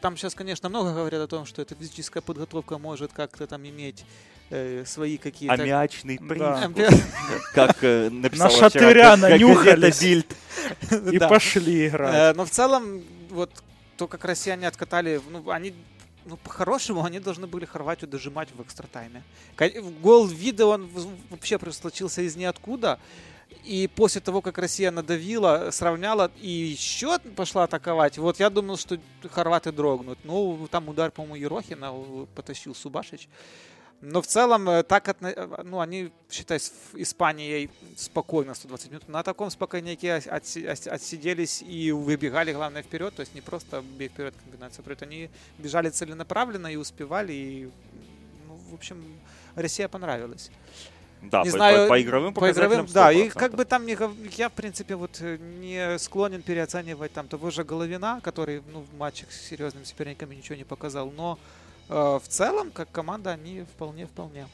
Там 0.00 0.16
сейчас, 0.16 0.34
конечно, 0.34 0.70
много 0.70 0.94
говорят 0.94 1.20
о 1.20 1.26
том, 1.26 1.44
что 1.44 1.60
эта 1.60 1.74
физическая 1.74 2.22
подготовка 2.22 2.78
может 2.78 3.12
как-то 3.12 3.46
там 3.46 3.66
иметь 3.66 4.06
э, 4.50 4.84
свои 4.86 5.18
какие-то... 5.18 5.54
Аммиачный 5.54 6.18
привкус. 6.18 7.00
Как 7.52 7.76
э, 7.82 8.10
написал 8.10 8.50
На 8.50 8.56
шатыря 8.56 9.16
нанюхались. 9.16 10.02
И 11.12 11.18
пошли 11.18 11.88
играть. 11.88 12.14
Э, 12.14 12.32
но 12.34 12.44
в 12.44 12.50
целом, 12.50 13.02
вот 13.30 13.50
то, 13.96 14.06
как 14.06 14.24
россияне 14.24 14.66
откатали, 14.66 15.20
ну, 15.30 15.50
они 15.50 15.74
ну, 16.26 16.36
по-хорошему, 16.38 17.04
они 17.04 17.20
должны 17.20 17.46
были 17.46 17.64
Хорватию 17.64 18.08
дожимать 18.08 18.48
в 18.54 18.62
экстра 18.62 18.86
тайме. 18.86 19.22
Гол 20.00 20.26
вида, 20.26 20.66
он 20.66 20.88
вообще 21.30 21.58
случился 21.72 22.22
из 22.22 22.36
ниоткуда. 22.36 22.98
И 23.64 23.88
после 23.94 24.20
того, 24.20 24.42
как 24.42 24.58
Россия 24.58 24.90
надавила, 24.90 25.70
сравняла 25.70 26.30
и 26.40 26.48
еще 26.48 27.18
пошла 27.18 27.64
атаковать, 27.64 28.18
вот 28.18 28.38
я 28.38 28.50
думал, 28.50 28.76
что 28.76 28.98
хорваты 29.30 29.72
дрогнут. 29.72 30.18
Ну, 30.24 30.68
там 30.70 30.88
удар, 30.88 31.10
по-моему, 31.10 31.36
Ерохина 31.36 31.94
потащил 32.34 32.74
Субашич. 32.74 33.28
Но 34.00 34.20
в 34.20 34.26
целом, 34.26 34.68
э, 34.68 34.82
так 34.82 35.08
отно... 35.08 35.28
Э, 35.28 35.62
ну, 35.64 35.80
они, 35.80 36.10
считай, 36.30 36.60
с 36.60 36.72
Испанией 36.94 37.70
спокойно 37.96 38.54
120 38.54 38.90
минут. 38.90 39.08
На 39.08 39.22
таком 39.22 39.50
спокойняке 39.50 40.14
отсиделись 40.14 41.62
и 41.62 41.92
выбегали, 41.92 42.52
главное, 42.52 42.82
вперед. 42.82 43.14
То 43.14 43.20
есть 43.20 43.34
не 43.34 43.40
просто 43.40 43.82
бей 43.98 44.08
вперед 44.08 44.34
комбинация 44.42 44.82
вперед. 44.82 45.02
Они 45.02 45.30
бежали 45.58 45.88
целенаправленно 45.88 46.66
и 46.66 46.76
успевали. 46.76 47.32
И, 47.32 47.70
ну, 48.46 48.56
в 48.70 48.74
общем, 48.74 49.02
Россия 49.54 49.88
понравилась. 49.88 50.50
Да, 51.30 51.42
не 51.42 51.50
по, 51.50 51.56
знаю, 51.56 51.88
по, 51.88 51.94
по 51.94 52.02
игровым 52.02 52.34
по 52.34 52.50
игровым, 52.50 52.86
Да, 52.92 53.12
и 53.12 53.28
как 53.28 53.54
бы 53.54 53.64
там 53.64 53.86
не, 53.86 53.96
я, 54.36 54.48
в 54.48 54.52
принципе, 54.52 54.94
вот 54.94 55.18
э, 55.20 55.38
не 55.38 55.98
склонен 55.98 56.42
переоценивать 56.42 57.12
там 57.12 57.28
того 57.28 57.50
же 57.50 57.64
Головина, 57.64 58.20
который 58.22 58.62
ну, 58.72 58.80
в 58.80 58.98
матчах 58.98 59.32
с 59.32 59.40
серьезными 59.48 59.84
соперниками 59.84 60.34
ничего 60.34 60.56
не 60.56 60.64
показал, 60.64 61.10
но 61.10 61.38
э, 61.88 62.18
в 62.22 62.28
целом, 62.28 62.70
как 62.70 62.90
команда, 62.90 63.32
они 63.32 63.62
вполне-вполне. 63.62 64.46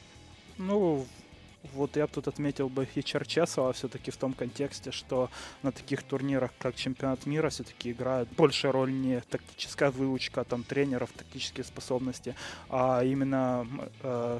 Ну, 0.57 1.05
вот 1.73 1.95
я 1.95 2.07
тут 2.07 2.27
отметил 2.27 2.69
бы 2.69 2.87
и 2.95 3.03
Черчесова 3.03 3.71
все-таки 3.73 4.11
в 4.11 4.17
том 4.17 4.33
контексте, 4.33 4.91
что 4.91 5.29
на 5.63 5.71
таких 5.71 6.03
турнирах, 6.03 6.51
как 6.57 6.75
чемпионат 6.75 7.25
мира, 7.25 7.49
все-таки 7.49 7.91
играет 7.91 8.27
большая 8.35 8.71
роль 8.71 8.91
не 8.91 9.21
тактическая 9.21 9.91
выучка 9.91 10.43
там 10.43 10.63
тренеров, 10.63 11.11
тактические 11.11 11.63
способности, 11.63 12.35
а 12.69 13.03
именно 13.03 13.67
э, 14.01 14.39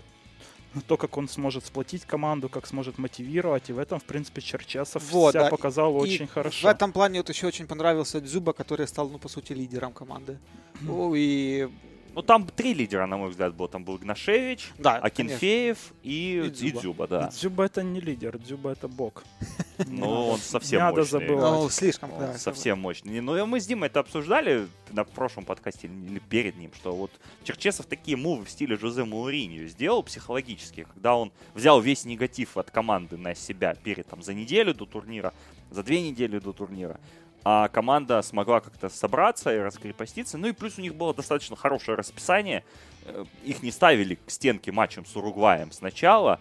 то, 0.87 0.97
как 0.97 1.17
он 1.17 1.27
сможет 1.27 1.65
сплотить 1.65 2.05
команду, 2.05 2.49
как 2.49 2.65
сможет 2.65 2.97
мотивировать, 2.97 3.69
и 3.69 3.73
в 3.73 3.79
этом, 3.79 3.99
в 3.99 4.05
принципе, 4.05 4.41
Черчесов 4.41 5.03
вот, 5.11 5.33
себя 5.33 5.43
да. 5.43 5.49
показал 5.49 5.95
и 5.97 5.99
очень 5.99 6.27
хорошо. 6.27 6.67
В 6.67 6.71
этом 6.71 6.91
плане 6.91 7.19
вот 7.19 7.29
еще 7.29 7.47
очень 7.47 7.67
понравился 7.67 8.19
Дзюба, 8.19 8.53
который 8.53 8.87
стал, 8.87 9.09
ну, 9.09 9.19
по 9.19 9.29
сути, 9.29 9.53
лидером 9.53 9.93
команды. 9.93 10.39
Mm. 10.81 11.13
И 11.17 11.69
ну, 12.13 12.21
там 12.21 12.45
три 12.45 12.73
лидера, 12.73 13.05
на 13.05 13.17
мой 13.17 13.29
взгляд, 13.29 13.53
было. 13.53 13.67
Там 13.69 13.83
был 13.83 13.97
Игнашевич, 13.97 14.71
да, 14.77 14.97
Акинфеев 14.97 15.93
и, 16.03 16.43
и, 16.45 16.49
Дзюба. 16.49 16.67
и 16.67 16.81
Дзюба. 16.81 17.07
Да. 17.07 17.27
Дзюба 17.29 17.63
это 17.65 17.83
не 17.83 18.01
лидер, 18.01 18.37
Дзюба 18.37 18.71
это 18.71 18.87
бог. 18.87 19.23
Ну, 19.87 20.29
он 20.29 20.37
совсем 20.39 20.83
мощный. 20.83 21.25
Ну, 21.25 21.67
слишком, 21.69 22.11
да. 22.19 22.37
Совсем 22.37 22.79
мощный. 22.79 23.19
Ну, 23.19 23.45
мы 23.47 23.59
с 23.59 23.65
Димой 23.65 23.87
это 23.87 23.99
обсуждали 23.99 24.67
на 24.91 25.03
прошлом 25.03 25.43
подкасте 25.43 25.87
или 25.87 26.19
перед 26.19 26.55
ним, 26.55 26.71
что 26.75 26.93
вот 26.93 27.09
Черчесов 27.43 27.87
такие 27.87 28.15
мувы 28.15 28.45
в 28.45 28.49
стиле 28.51 28.77
Жозе 28.77 29.05
Мауриньо 29.05 29.65
сделал 29.65 30.03
психологически, 30.03 30.85
когда 30.93 31.15
он 31.15 31.31
взял 31.55 31.81
весь 31.81 32.05
негатив 32.05 32.57
от 32.57 32.69
команды 32.69 33.17
на 33.17 33.33
себя 33.33 33.73
перед 33.73 34.07
там 34.07 34.21
за 34.21 34.35
неделю 34.35 34.75
до 34.75 34.85
турнира, 34.85 35.33
за 35.71 35.81
две 35.81 36.01
недели 36.01 36.37
до 36.37 36.53
турнира 36.53 36.99
а 37.43 37.67
команда 37.69 38.21
смогла 38.21 38.59
как-то 38.59 38.89
собраться 38.89 39.55
и 39.55 39.59
раскрепоститься. 39.59 40.37
Ну 40.37 40.47
и 40.47 40.51
плюс 40.51 40.77
у 40.77 40.81
них 40.81 40.95
было 40.95 41.13
достаточно 41.13 41.55
хорошее 41.55 41.97
расписание. 41.97 42.63
Э, 43.05 43.25
их 43.43 43.63
не 43.63 43.71
ставили 43.71 44.15
к 44.15 44.29
стенке 44.29 44.71
матчем 44.71 45.05
с 45.05 45.15
Уругваем 45.15 45.71
сначала. 45.71 46.39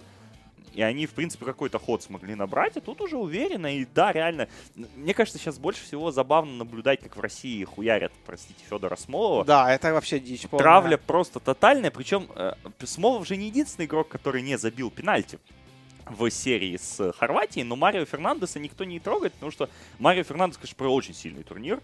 И 0.73 0.83
они, 0.83 1.07
в 1.07 1.11
принципе, 1.11 1.45
какой-то 1.45 1.79
ход 1.79 2.03
смогли 2.03 2.35
набрать, 2.35 2.77
а 2.77 2.81
тут 2.81 3.01
уже 3.01 3.17
уверенно. 3.17 3.75
И 3.77 3.85
да, 3.85 4.13
реально, 4.13 4.49
мне 4.95 5.15
кажется, 5.15 5.39
сейчас 5.39 5.59
больше 5.59 5.83
всего 5.83 6.13
забавно 6.13 6.53
наблюдать, 6.53 7.01
как 7.01 7.17
в 7.17 7.21
России 7.21 7.65
хуярят, 7.65 8.13
простите, 8.25 8.63
Федора 8.69 8.97
Смолова. 8.97 9.45
Да, 9.45 9.73
это 9.73 9.93
вообще 9.93 10.21
дичь 10.21 10.47
полная. 10.49 10.63
Травля 10.63 10.97
просто 10.97 11.41
тотальная. 11.41 11.91
Причем 11.91 12.29
э, 12.37 12.55
Смолов 12.85 13.27
же 13.27 13.37
не 13.37 13.47
единственный 13.47 13.87
игрок, 13.87 14.09
который 14.09 14.43
не 14.43 14.57
забил 14.57 14.91
пенальти 14.91 15.39
в 16.11 16.31
серии 16.31 16.77
с 16.77 17.13
Хорватией, 17.13 17.65
но 17.65 17.77
Марио 17.77 18.05
Фернандеса 18.05 18.59
никто 18.59 18.85
не 18.85 19.01
трогает, 19.01 19.33
потому 19.35 19.53
что 19.53 19.69
Марио 19.99 20.23
Фернандес, 20.25 20.57
конечно, 20.59 20.77
провел 20.77 20.95
очень 20.95 21.15
сильный 21.15 21.43
турнир. 21.43 21.81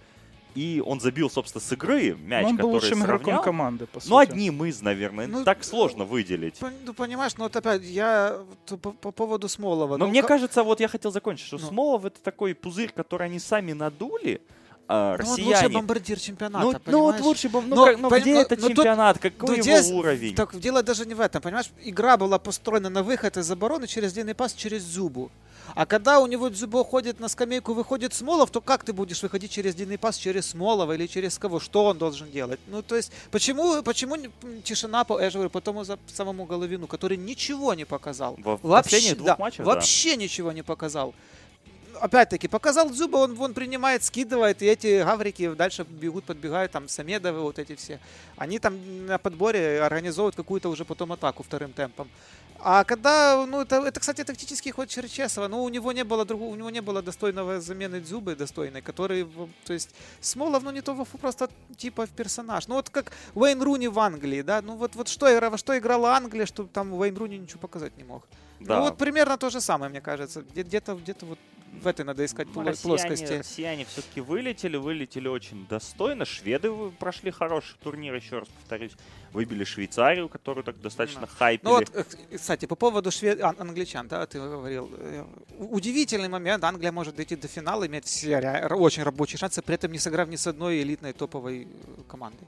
И 0.55 0.83
он 0.85 1.01
забил, 1.01 1.29
собственно, 1.29 1.63
с 1.63 1.71
игры 1.71 2.17
мяч, 2.17 2.45
но 2.45 2.49
он 2.49 2.57
был 2.57 2.73
который 2.73 2.85
лучшим 2.85 3.03
сравнял. 3.03 3.43
команды, 3.43 3.87
по 3.87 4.01
сути. 4.01 4.11
Ну, 4.11 4.17
одним 4.17 4.65
из, 4.65 4.81
наверное. 4.81 5.27
Ну, 5.27 5.45
так 5.45 5.63
сложно 5.63 6.05
выделить. 6.05 6.59
Ну, 6.87 6.95
понимаешь, 6.95 7.37
ну 7.37 7.45
вот 7.45 7.55
опять, 7.55 7.83
я 7.83 8.39
по, 8.67 8.93
по 8.93 9.13
поводу 9.13 9.51
Смолова. 9.51 9.99
Но 9.99 10.07
ну, 10.07 10.11
мне 10.11 10.23
как... 10.23 10.29
кажется, 10.29 10.63
вот 10.63 10.81
я 10.81 10.89
хотел 10.89 11.13
закончить, 11.13 11.47
что 11.47 11.59
ну. 11.59 11.67
Смолов 11.67 12.07
это 12.07 12.19
такой 12.23 12.55
пузырь, 12.55 12.91
который 12.91 13.27
они 13.27 13.39
сами 13.39 13.75
надули, 13.75 14.41
а, 14.89 15.17
россияне. 15.17 15.43
Ну, 15.43 15.45
вот 15.45 15.55
лучший 15.55 15.75
бомбардир 15.75 16.21
чемпионата, 16.21 16.81
ну, 16.87 16.93
ну 16.93 17.01
вот 17.03 17.21
лучший 17.21 17.51
бомбардир, 17.51 17.97
ну, 17.97 18.03
но, 18.03 18.11
как, 18.11 18.21
ну 18.21 18.21
где 18.21 18.41
это 18.41 18.57
но 18.57 18.69
чемпионат, 18.69 19.21
тут, 19.21 19.33
какой 19.33 19.57
его 19.57 19.63
здесь, 19.63 19.91
уровень? 19.91 20.35
Так 20.35 20.59
дело 20.59 20.83
даже 20.83 21.07
не 21.07 21.15
в 21.15 21.21
этом, 21.21 21.43
понимаешь? 21.43 21.71
Игра 21.83 22.17
была 22.17 22.39
построена 22.39 22.89
на 22.89 23.03
выход 23.03 23.37
из 23.37 23.51
обороны 23.51 23.87
через 23.87 24.13
длинный 24.13 24.35
пас 24.35 24.53
через 24.53 24.83
Зубу. 24.83 25.31
А 25.75 25.85
когда 25.87 26.21
у 26.21 26.27
него 26.27 26.49
Дзюбо 26.49 26.85
ходит 26.85 27.21
на 27.21 27.29
скамейку, 27.29 27.75
выходит 27.75 28.15
Смолов, 28.15 28.51
то 28.51 28.61
как 28.61 28.85
ты 28.85 28.93
будешь 28.93 29.23
выходить 29.23 29.51
через 29.51 29.75
длинный 29.75 29.99
пас, 29.99 30.17
через 30.17 30.47
Смолова 30.47 30.93
или 30.93 31.07
через 31.07 31.39
кого? 31.39 31.61
Что 31.61 31.87
он 31.87 31.99
должен 31.99 32.31
делать? 32.31 32.61
Ну, 32.69 32.83
то 32.83 32.97
есть, 32.97 33.13
почему, 33.31 33.83
почему 33.83 34.17
тишина 34.63 35.05
по 35.05 35.21
Эжеву, 35.21 35.51
потом 35.51 35.85
за 35.85 35.99
самому 36.07 36.45
Головину, 36.45 36.87
который 36.87 37.17
ничего 37.17 37.75
не 37.75 37.85
показал? 37.85 38.37
В 38.39 38.61
вообще, 38.63 39.15
двух 39.15 39.27
да, 39.27 39.37
матчах, 39.39 39.67
вообще 39.67 40.11
да. 40.11 40.23
ничего 40.23 40.53
не 40.53 40.63
показал 40.63 41.15
опять-таки, 42.01 42.49
показал 42.49 42.89
зубы, 42.91 43.19
он, 43.19 43.39
он 43.41 43.55
принимает, 43.55 44.05
скидывает, 44.05 44.63
и 44.63 44.67
эти 44.67 45.03
гаврики 45.03 45.55
дальше 45.55 45.85
бегут, 45.85 46.25
подбегают, 46.25 46.73
там, 46.73 46.89
Самедовы, 46.89 47.41
вот 47.41 47.59
эти 47.59 47.75
все. 47.75 48.01
Они 48.37 48.59
там 48.59 49.07
на 49.07 49.19
подборе 49.19 49.83
организовывают 49.83 50.37
какую-то 50.37 50.69
уже 50.69 50.85
потом 50.85 51.13
атаку 51.13 51.43
вторым 51.43 51.73
темпом. 51.73 52.09
А 52.59 52.85
когда, 52.85 53.45
ну, 53.47 53.61
это, 53.61 53.77
это 53.77 54.01
кстати, 54.01 54.25
тактический 54.25 54.71
ход 54.73 54.89
Черчесова, 54.89 55.49
ну, 55.49 55.63
у 55.63 55.69
него 55.69 55.93
не 55.93 56.05
было 56.05 56.25
другого, 56.25 56.53
у 56.53 56.57
него 56.57 56.71
не 56.71 56.81
было 56.81 57.03
достойного 57.03 57.61
замены 57.61 58.01
Дзюбы 58.01 58.35
достойной, 58.35 58.81
который, 58.81 59.29
то 59.65 59.73
есть, 59.73 59.91
Смолов, 60.21 60.63
ну, 60.63 60.71
не 60.71 60.81
то 60.81 60.95
просто 61.21 61.51
типа 61.77 62.07
в 62.07 62.11
персонаж. 62.11 62.67
Ну, 62.67 62.77
вот 62.77 62.89
как 62.91 63.13
Уэйн 63.35 63.63
Руни 63.63 63.89
в 63.89 63.99
Англии, 63.99 64.43
да, 64.43 64.63
ну, 64.63 64.77
вот, 64.77 64.97
вот 64.97 65.09
что, 65.09 65.27
во 65.51 65.59
что 65.59 65.77
играла 65.77 66.17
Англия, 66.17 66.47
что 66.47 66.65
там 66.65 66.93
Уэйн 66.95 67.17
Руни 67.17 67.39
ничего 67.39 67.61
показать 67.61 67.97
не 67.99 68.05
мог. 68.05 68.27
Да. 68.61 68.77
Ну, 68.77 68.83
вот 68.85 68.97
примерно 68.97 69.37
то 69.37 69.51
же 69.51 69.61
самое, 69.61 69.91
мне 69.91 70.01
кажется. 70.01 70.43
Где-то 70.43 70.95
где-то 70.95 71.27
вот 71.27 71.39
в 71.83 71.87
этой 71.87 72.05
надо 72.05 72.25
искать 72.25 72.49
ну, 72.49 72.65
плоскости. 72.65 73.07
Россияне, 73.07 73.39
россияне 73.39 73.85
все-таки 73.85 74.21
вылетели, 74.21 74.77
вылетели 74.77 75.29
очень 75.29 75.67
достойно. 75.67 76.25
Шведы 76.25 76.71
прошли 76.99 77.31
хороший 77.31 77.77
турнир, 77.83 78.15
еще 78.15 78.41
раз 78.41 78.49
повторюсь. 78.49 78.93
Выбили 79.33 79.65
Швейцарию, 79.65 80.29
которую 80.29 80.65
так 80.65 80.81
достаточно 80.81 81.23
да. 81.23 81.27
хайпили. 81.27 81.69
Ну 81.69 81.77
вот, 81.77 81.91
э, 81.95 82.05
кстати, 82.37 82.67
по 82.67 82.75
поводу 82.75 83.11
швед... 83.11 83.41
а, 83.41 83.55
англичан, 83.59 84.09
да, 84.09 84.27
ты 84.27 84.39
говорил. 84.39 84.91
Э, 84.97 85.25
удивительный 85.59 86.29
момент. 86.29 86.65
Англия 86.65 86.93
может 86.93 87.17
дойти 87.17 87.37
до 87.37 87.49
финала, 87.49 87.87
иметь 87.87 88.07
все 88.07 88.39
очень 88.71 89.03
рабочие 89.03 89.39
шансы, 89.39 89.63
при 89.63 89.75
этом 89.75 89.93
не 89.93 89.99
сыграв 89.99 90.29
ни 90.29 90.37
с 90.37 90.47
одной 90.47 90.83
элитной 90.83 91.13
топовой 91.13 91.65
э, 91.65 92.03
командой. 92.09 92.47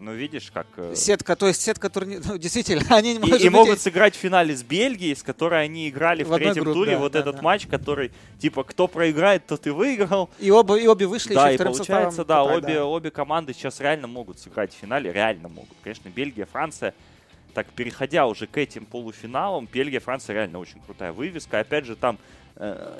Ну, 0.00 0.14
видишь, 0.14 0.50
как... 0.50 0.66
Э, 0.76 0.94
сетка, 0.96 1.36
то 1.36 1.46
есть 1.46 1.60
сетка 1.60 1.90
турнир... 1.90 2.22
Ну, 2.26 2.38
действительно, 2.38 2.82
они 2.96 3.16
И, 3.16 3.46
и 3.46 3.48
могут 3.50 3.80
сыграть 3.80 4.14
в 4.14 4.18
финале 4.18 4.56
с 4.56 4.62
Бельгией, 4.62 5.14
с 5.14 5.22
которой 5.22 5.62
они 5.62 5.88
играли 5.88 6.24
в, 6.24 6.28
в 6.28 6.36
третьем 6.36 6.64
группе, 6.64 6.78
туре. 6.78 6.92
Да, 6.92 6.98
вот 6.98 7.12
да, 7.12 7.18
этот 7.20 7.36
да. 7.36 7.42
матч, 7.42 7.66
который, 7.66 8.10
типа, 8.38 8.64
кто 8.64 8.88
проиграет, 8.88 9.46
тот 9.46 9.66
и 9.66 9.70
выиграл. 9.70 10.30
И 10.38 10.50
оба, 10.50 10.76
и 10.76 10.86
обе 10.86 11.06
вышли 11.06 11.34
Да, 11.34 11.52
и 11.52 11.58
получается, 11.58 12.24
да, 12.24 12.42
попасть, 12.42 12.64
обе, 12.64 12.74
да, 12.74 12.84
обе 12.86 13.10
команды 13.10 13.52
сейчас 13.52 13.80
реально 13.80 14.06
могут 14.06 14.38
сыграть 14.38 14.72
в 14.72 14.76
финале. 14.76 15.12
Реально 15.12 15.48
могут. 15.48 15.76
Конечно, 15.82 16.08
Бельгия, 16.08 16.46
Франция. 16.46 16.94
Так, 17.52 17.66
переходя 17.68 18.26
уже 18.26 18.46
к 18.46 18.56
этим 18.56 18.86
полуфиналам, 18.86 19.68
Бельгия, 19.70 20.00
Франция 20.00 20.34
реально 20.34 20.60
очень 20.60 20.80
крутая 20.80 21.12
вывеска. 21.12 21.60
Опять 21.60 21.84
же, 21.84 21.96
там 21.96 22.18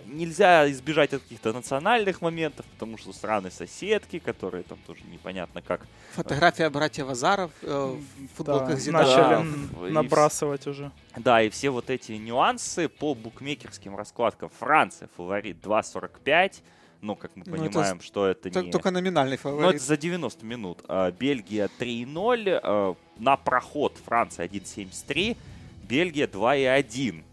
нельзя 0.07 0.71
избежать 0.71 1.13
от 1.13 1.23
каких-то 1.23 1.53
национальных 1.53 2.23
моментов, 2.23 2.65
потому 2.67 2.97
что 2.97 3.13
страны-соседки, 3.13 4.19
которые 4.19 4.63
там 4.63 4.79
тоже 4.87 5.01
непонятно 5.13 5.61
как... 5.61 5.87
Фотография 6.13 6.71
братьев 6.71 7.09
Азаров 7.09 7.51
э, 7.63 7.69
в 7.69 8.37
футболках 8.37 8.71
да, 8.71 8.77
Зидана. 8.77 9.43
Начали 9.43 9.89
Да, 9.89 9.91
набрасывать 9.91 10.67
уже. 10.67 10.91
Да, 11.17 11.43
и 11.43 11.51
все 11.51 11.69
вот 11.69 11.91
эти 11.91 12.13
нюансы 12.13 12.89
по 12.89 13.15
букмекерским 13.15 13.95
раскладкам. 13.97 14.51
Франция 14.59 15.11
фаворит 15.17 15.59
2.45. 15.63 16.63
Ну, 17.03 17.17
как 17.17 17.37
мы 17.37 17.45
Ну, 17.47 17.55
это 17.55 17.65
понимаем, 17.65 18.01
что 18.01 18.27
это 18.27 18.49
не... 18.51 18.71
Только 18.71 18.91
номинальный 18.91 19.39
Ну, 19.43 19.51
это 19.51 19.59
фаворит. 19.61 19.83
за 19.83 19.97
90 19.99 20.45
минут. 20.47 20.79
А, 20.89 21.11
Бельгия 21.11 21.69
3.0. 21.79 22.61
а, 22.63 22.95
На 23.19 23.37
проход 23.37 23.99
Франция 24.07 24.47
1.73. 24.49 25.37
Бельгия 25.83 26.27
2.1 26.27 27.25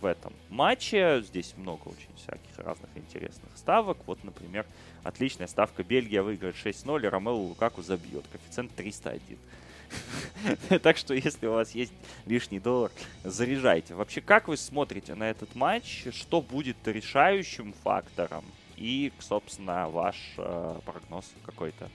в 0.00 0.06
этом 0.06 0.32
матче. 0.48 1.22
Здесь 1.22 1.54
много 1.56 1.88
очень 1.88 2.14
всяких 2.16 2.58
разных 2.58 2.90
интересных 2.94 3.50
ставок. 3.56 3.98
Вот, 4.06 4.22
например, 4.24 4.66
отличная 5.02 5.46
ставка. 5.46 5.82
Бельгия 5.82 6.22
выиграет 6.22 6.56
6-0, 6.56 7.04
и 7.04 7.08
Ромео 7.08 7.36
Лукаку 7.36 7.82
забьет. 7.82 8.24
Коэффициент 8.32 8.74
301. 8.74 9.38
Так 10.82 10.96
что, 10.96 11.14
если 11.14 11.46
у 11.46 11.52
вас 11.52 11.72
есть 11.72 11.92
лишний 12.26 12.60
доллар, 12.60 12.92
заряжайте. 13.24 13.94
Вообще, 13.94 14.20
как 14.20 14.48
вы 14.48 14.56
смотрите 14.56 15.14
на 15.14 15.28
этот 15.28 15.54
матч? 15.54 16.06
Что 16.12 16.40
будет 16.40 16.76
решающим 16.86 17.72
фактором? 17.72 18.44
И, 18.76 19.12
собственно, 19.18 19.88
ваш 19.88 20.16
э, 20.38 20.80
прогноз 20.86 21.30
какой-то. 21.44 21.90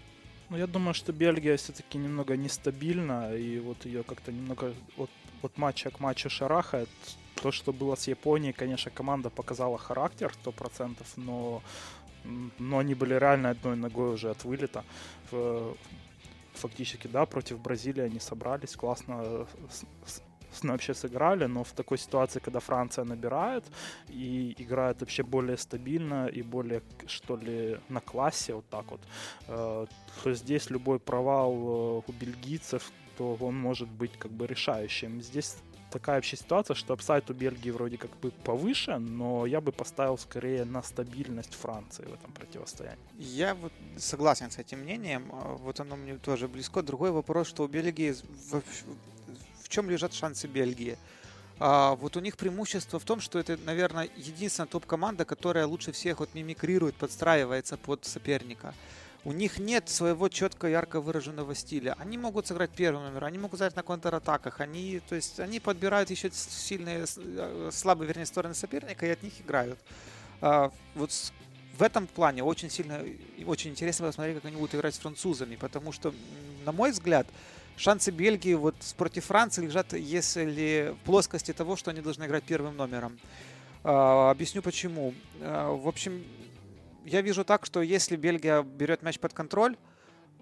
Ну, 0.50 0.58
я 0.58 0.68
думаю, 0.68 0.94
что 0.94 1.12
Бельгия 1.12 1.58
все-таки 1.58 1.98
немного 1.98 2.38
нестабильна, 2.38 3.36
и 3.36 3.60
вот 3.60 3.86
ее 3.86 4.04
как-то 4.04 4.32
немного 4.32 4.74
от, 4.98 5.10
от 5.46 5.58
матча 5.58 5.90
к 5.90 6.00
матчу 6.00 6.30
шарахает. 6.30 6.90
То, 7.42 7.52
что 7.52 7.74
было 7.74 7.96
с 7.96 8.08
Японией, 8.08 8.54
конечно, 8.54 8.92
команда 8.92 9.30
показала 9.30 9.78
характер 9.78 10.32
100%, 10.44 10.98
но, 11.18 11.62
но 12.60 12.78
они 12.78 12.96
были 12.96 13.14
реально 13.14 13.50
одной 13.50 13.76
ногой 13.76 14.14
уже 14.14 14.30
от 14.30 14.44
вылета. 14.46 14.84
Фактически, 16.54 17.08
да, 17.08 17.26
против 17.26 17.60
Бразилии 17.60 18.04
они 18.04 18.20
собрались, 18.20 18.76
классно 18.76 19.46
вообще 20.64 20.94
сыграли, 20.94 21.46
но 21.46 21.64
в 21.64 21.72
такой 21.72 21.98
ситуации, 21.98 22.40
когда 22.40 22.60
Франция 22.60 23.06
набирает 23.06 23.64
и 24.10 24.56
играет 24.58 25.02
вообще 25.02 25.24
более 25.24 25.58
стабильно 25.58 26.28
и 26.28 26.42
более, 26.42 26.82
что 27.08 27.38
ли, 27.38 27.80
на 27.90 28.02
классе, 28.02 28.54
вот 28.54 28.66
так 28.70 28.92
вот, 28.92 29.02
э, 29.48 29.86
то 30.24 30.34
здесь 30.34 30.70
любой 30.70 31.00
провал 31.00 31.54
э, 31.54 32.02
у 32.08 32.12
бельгийцев, 32.14 32.92
то 33.18 33.38
он 33.40 33.56
может 33.56 33.90
быть 33.90 34.12
как 34.18 34.32
бы 34.32 34.48
решающим. 34.48 35.22
Здесь 35.22 35.58
такая 35.92 36.18
вообще 36.18 36.36
ситуация, 36.38 36.76
что 36.76 36.94
апсайд 36.94 37.30
у 37.30 37.34
Бельгии 37.34 37.72
вроде 37.72 37.98
как 37.98 38.12
бы 38.20 38.32
повыше, 38.32 38.98
но 38.98 39.46
я 39.46 39.62
бы 39.62 39.72
поставил 39.72 40.18
скорее 40.18 40.66
на 40.66 40.84
стабильность 40.84 41.54
Франции 41.54 42.04
в 42.04 42.14
этом 42.14 42.32
противостоянии. 42.32 43.00
Я 43.18 43.56
вот 43.56 43.72
согласен 43.98 44.52
с 44.52 44.58
этим 44.58 44.80
мнением. 44.80 45.30
а, 45.32 45.56
Вот 45.56 45.80
оно 45.80 45.96
мне 45.96 46.18
тоже 46.18 46.48
близко. 46.48 46.82
Другой 46.82 47.12
вопрос, 47.12 47.48
что 47.48 47.64
у 47.64 47.68
Бельгии 47.68 48.14
в 49.64 49.70
чем 49.70 49.90
лежат 49.90 50.14
шансы 50.14 50.48
Бельгии? 50.48 50.98
А, 51.60 51.96
вот 51.96 52.18
у 52.18 52.20
них 52.20 52.36
преимущество 52.36 53.00
в 53.00 53.06
том, 53.06 53.22
что 53.22 53.40
это, 53.40 53.58
наверное, 53.66 54.10
единственная 54.18 54.68
топ-команда, 54.68 55.24
которая 55.26 55.66
лучше 55.66 55.92
всех 55.92 56.20
вот 56.20 56.34
мимикрирует, 56.34 56.96
подстраивается 56.96 57.78
под 57.78 58.06
соперника. 58.06 58.74
У 59.26 59.32
них 59.32 59.58
нет 59.58 59.90
своего 59.90 60.30
четко 60.30 60.68
ярко 60.68 61.02
выраженного 61.02 61.56
стиля. 61.56 61.96
Они 61.98 62.16
могут 62.16 62.46
сыграть 62.46 62.70
первый 62.70 63.02
номер, 63.02 63.24
они 63.24 63.40
могут 63.40 63.58
сыграть 63.58 63.76
на 63.76 63.82
контратаках, 63.82 64.62
они, 64.62 65.02
то 65.10 65.16
есть, 65.16 65.40
они 65.40 65.60
подбирают 65.60 66.12
еще 66.12 66.30
сильные, 66.32 67.06
э, 67.18 67.70
слабые, 67.74 68.08
вернее, 68.08 68.28
стороны 68.28 68.54
соперника 68.54 69.08
и 69.08 69.10
от 69.10 69.24
них 69.24 69.42
играют. 69.42 69.80
А, 70.42 70.72
вот 70.94 71.10
в 71.76 71.82
этом 71.82 72.06
плане 72.06 72.44
очень 72.44 72.70
сильно, 72.70 73.04
очень 73.48 73.72
интересно 73.72 74.06
посмотреть, 74.06 74.36
как 74.36 74.46
они 74.46 74.58
будут 74.58 74.76
играть 74.76 74.94
с 74.94 75.00
французами, 75.00 75.56
потому 75.56 75.92
что, 75.92 76.14
на 76.64 76.72
мой 76.72 76.92
взгляд, 76.92 77.26
шансы 77.78 78.12
Бельгии 78.12 78.54
вот 78.54 78.76
против 78.96 79.26
Франции 79.26 79.66
лежат, 79.66 79.94
если 79.94 80.96
в 81.02 81.06
плоскости 81.06 81.52
того, 81.52 81.76
что 81.76 81.90
они 81.90 82.02
должны 82.02 82.26
играть 82.26 82.44
первым 82.44 82.78
номером. 82.78 83.18
А, 83.84 84.30
объясню 84.30 84.62
почему. 84.62 85.16
А, 85.42 85.74
в 85.76 85.88
общем, 85.88 86.24
я 87.06 87.22
вижу 87.22 87.46
так, 87.46 87.66
что 87.66 87.82
если 87.82 88.16
Бельгия 88.16 88.64
берет 88.64 89.04
мяч 89.04 89.20
под 89.20 89.34
контроль, 89.34 89.78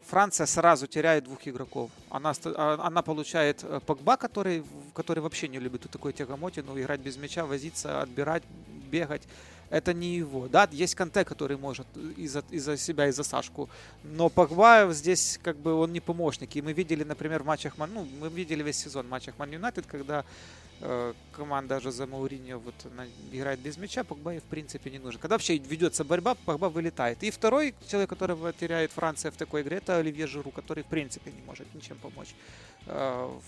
Франция 0.07 0.45
сразу 0.45 0.88
теряет 0.88 1.26
двух 1.26 1.47
игроков. 1.47 1.89
Она, 2.09 2.34
а- 2.45 2.80
она 2.88 3.01
получает 3.01 3.64
э, 3.64 3.80
Погба, 3.86 4.18
который, 4.18 4.64
который 4.93 5.20
вообще 5.20 5.47
не 5.47 5.59
любит 5.59 5.84
вот 5.84 5.91
такой 5.91 6.14
тягомотину, 6.14 6.80
играть 6.80 6.99
без 6.99 7.18
мяча, 7.18 7.45
возиться, 7.45 8.01
отбирать, 8.01 8.43
бегать. 8.91 9.24
Это 9.70 9.93
не 9.93 10.16
его. 10.16 10.47
Да, 10.47 10.68
есть 10.72 10.95
Канте, 10.95 11.24
который 11.24 11.57
может 11.57 11.88
из-за 12.18 12.41
из 12.51 12.82
себя, 12.82 13.07
из-за 13.07 13.24
Сашку. 13.24 13.70
Но 14.03 14.30
Погба 14.30 14.89
здесь 14.91 15.39
как 15.43 15.57
бы 15.57 15.74
он 15.74 15.91
не 15.93 15.99
помощник. 15.99 16.55
И 16.55 16.61
мы 16.61 16.74
видели, 16.74 17.03
например, 17.03 17.43
в 17.43 17.45
матчах. 17.45 17.74
Ну, 17.78 18.07
мы 18.20 18.30
видели 18.30 18.64
весь 18.64 18.78
сезон 18.78 19.07
в 19.07 19.09
матчах 19.09 19.38
Ман 19.39 19.51
Юнайтед, 19.51 19.86
когда 19.88 20.26
э, 20.82 21.14
команда 21.32 21.80
Жозе 21.80 22.05
Мауриньо 22.05 22.59
вот 22.59 22.76
она 22.93 23.05
играет 23.32 23.59
без 23.59 23.78
мяча, 23.78 24.03
Погба 24.03 24.32
ей 24.32 24.39
в 24.39 24.43
принципе 24.43 24.91
не 24.91 24.99
нужен. 24.99 25.20
Когда 25.20 25.36
вообще 25.36 25.57
ведется 25.57 26.03
борьба, 26.03 26.36
Погба 26.36 26.70
вылетает. 26.70 27.24
И 27.24 27.32
второй 27.32 27.74
человек, 27.88 28.09
которого 28.09 28.53
теряет 28.53 28.91
Франция 28.91 29.32
в 29.32 29.38
такой 29.38 29.61
игре, 29.61 29.78
это 29.78 29.97
Оливье 29.97 30.28
Жиру, 30.28 30.51
который 30.51 30.84
в 30.84 30.88
принципе 30.88 31.32
не 31.32 31.41
может 31.41 31.74
ничем 31.74 31.97
помочь 31.97 32.36
э, 32.86 33.39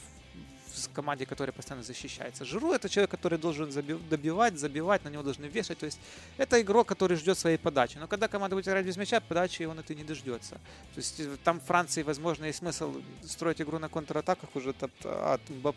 в 0.75 0.91
команде, 0.93 1.25
которая 1.25 1.53
постоянно 1.53 1.83
защищается. 1.83 2.45
Жиру 2.45 2.71
это 2.71 2.89
человек, 2.89 3.11
который 3.11 3.37
должен 3.39 3.69
заби- 3.69 4.01
добивать, 4.09 4.57
забивать, 4.57 5.03
на 5.03 5.09
него 5.09 5.23
должны 5.23 5.45
вешать. 5.45 5.77
То 5.77 5.85
есть 5.85 5.99
это 6.37 6.61
игрок, 6.61 6.87
который 6.87 7.17
ждет 7.17 7.37
своей 7.37 7.57
подачи. 7.57 7.97
Но 7.97 8.07
когда 8.07 8.27
команда 8.27 8.55
будет 8.55 8.67
играть 8.67 8.85
без 8.85 8.97
мяча, 8.97 9.19
подачи 9.19 9.63
он 9.63 9.79
это 9.79 9.95
не 9.95 10.03
дождется. 10.03 10.55
То 10.55 10.97
есть 10.97 11.19
э, 11.19 11.37
там 11.43 11.59
Франции, 11.59 12.03
возможно, 12.03 12.45
есть 12.45 12.59
смысл 12.59 12.95
строить 13.23 13.61
игру 13.61 13.79
на 13.79 13.89
контратаках 13.89 14.55
уже 14.55 14.69
от, 14.69 15.05
от 15.05 15.41
Мбап- 15.49 15.75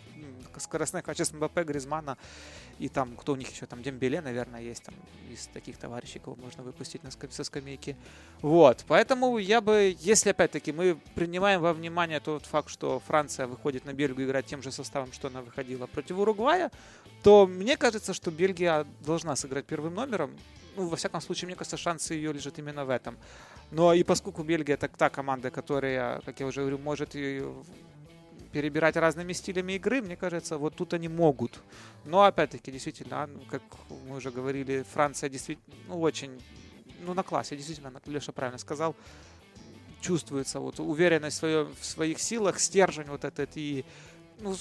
скоростных 0.59 1.05
качеств 1.05 1.35
Мбаппе, 1.35 1.63
Гризмана 1.65 2.17
и 2.79 2.89
там, 2.89 3.17
кто 3.17 3.33
у 3.33 3.37
них 3.37 3.51
еще, 3.51 3.67
там 3.67 3.83
Дембеле, 3.83 4.21
наверное, 4.21 4.61
есть 4.61 4.85
там 4.85 4.95
из 5.31 5.47
таких 5.49 5.77
товарищей, 5.77 6.21
кого 6.21 6.37
можно 6.37 6.63
выпустить 6.63 7.03
на 7.03 7.09
скам- 7.09 7.31
со 7.31 7.45
скамейки. 7.45 7.97
Вот, 8.41 8.85
поэтому 8.87 9.39
я 9.39 9.61
бы, 9.61 9.97
если 9.99 10.31
опять-таки 10.31 10.73
мы 10.73 10.97
принимаем 11.15 11.61
во 11.61 11.73
внимание 11.73 12.21
тот 12.21 12.47
факт, 12.47 12.71
что 12.71 13.01
Франция 13.01 13.47
выходит 13.47 13.85
на 13.85 13.93
Бельгию 13.93 14.27
играть 14.27 14.47
тем 14.47 14.63
же 14.63 14.71
составом, 14.71 14.88
что 15.13 15.29
она 15.29 15.43
выходила 15.43 15.87
против 15.87 16.19
Уругвая, 16.19 16.71
то 17.23 17.47
мне 17.47 17.77
кажется, 17.77 18.15
что 18.15 18.31
Бельгия 18.31 18.87
должна 19.01 19.37
сыграть 19.37 19.67
первым 19.67 19.95
номером. 19.95 20.31
Ну, 20.77 20.87
во 20.89 20.97
всяком 20.97 21.21
случае, 21.21 21.47
мне 21.47 21.57
кажется, 21.57 21.77
шансы 21.77 22.15
ее 22.15 22.33
лежат 22.33 22.59
именно 22.59 22.85
в 22.85 22.91
этом. 22.91 23.17
Но 23.71 23.93
и 23.93 24.03
поскольку 24.05 24.43
Бельгия 24.43 24.75
это 24.75 24.89
та 24.89 25.11
команда, 25.11 25.51
которая, 25.51 26.21
как 26.21 26.41
я 26.41 26.47
уже 26.47 26.61
говорю, 26.61 26.79
может 26.79 27.11
и 27.15 27.43
перебирать 28.53 28.97
разными 28.97 29.35
стилями 29.35 29.75
игры, 29.75 30.01
мне 30.01 30.17
кажется, 30.17 30.57
вот 30.57 30.75
тут 30.77 30.95
они 30.95 31.09
могут. 31.09 31.61
Но 32.05 32.23
опять-таки, 32.23 32.73
действительно, 32.73 33.25
а, 33.25 33.27
ну, 33.27 33.41
как 33.51 33.63
мы 34.09 34.17
уже 34.17 34.31
говорили, 34.31 34.85
Франция 34.93 35.29
действительно, 35.29 35.77
ну, 35.89 36.01
очень, 36.01 36.41
ну, 37.05 37.15
на 37.15 37.23
классе, 37.23 37.57
действительно, 37.57 37.93
Леша 38.07 38.33
правильно 38.33 38.59
сказал, 38.59 38.95
чувствуется 40.01 40.61
вот 40.61 40.81
уверенность 40.81 41.37
в, 41.37 41.41
своё- 41.41 41.69
в 41.79 41.85
своих 41.85 42.21
силах, 42.21 42.59
стержень 42.59 43.09
вот 43.09 43.25
этот, 43.25 43.51
и, 43.57 43.85
ну, 44.41 44.57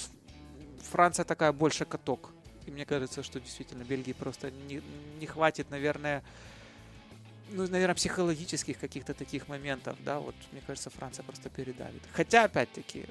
Франция 0.82 1.26
такая 1.26 1.52
больше 1.52 1.86
каток. 1.86 2.32
И 2.66 2.72
мне 2.72 2.86
кажется, 2.86 3.24
что 3.24 3.40
действительно 3.40 3.84
Бельгии 3.84 4.14
просто 4.14 4.52
не, 4.52 4.82
не 5.20 5.26
хватит, 5.26 5.70
наверное, 5.72 6.24
ну, 7.52 7.68
наверное, 7.68 7.96
психологических 7.96 8.78
каких-то 8.78 9.14
таких 9.14 9.48
моментов, 9.48 9.96
да, 10.04 10.20
вот, 10.20 10.36
мне 10.52 10.62
кажется, 10.66 10.90
Франция 10.90 11.24
просто 11.24 11.50
передавит. 11.50 12.02
Хотя, 12.12 12.44
опять-таки, 12.44 13.06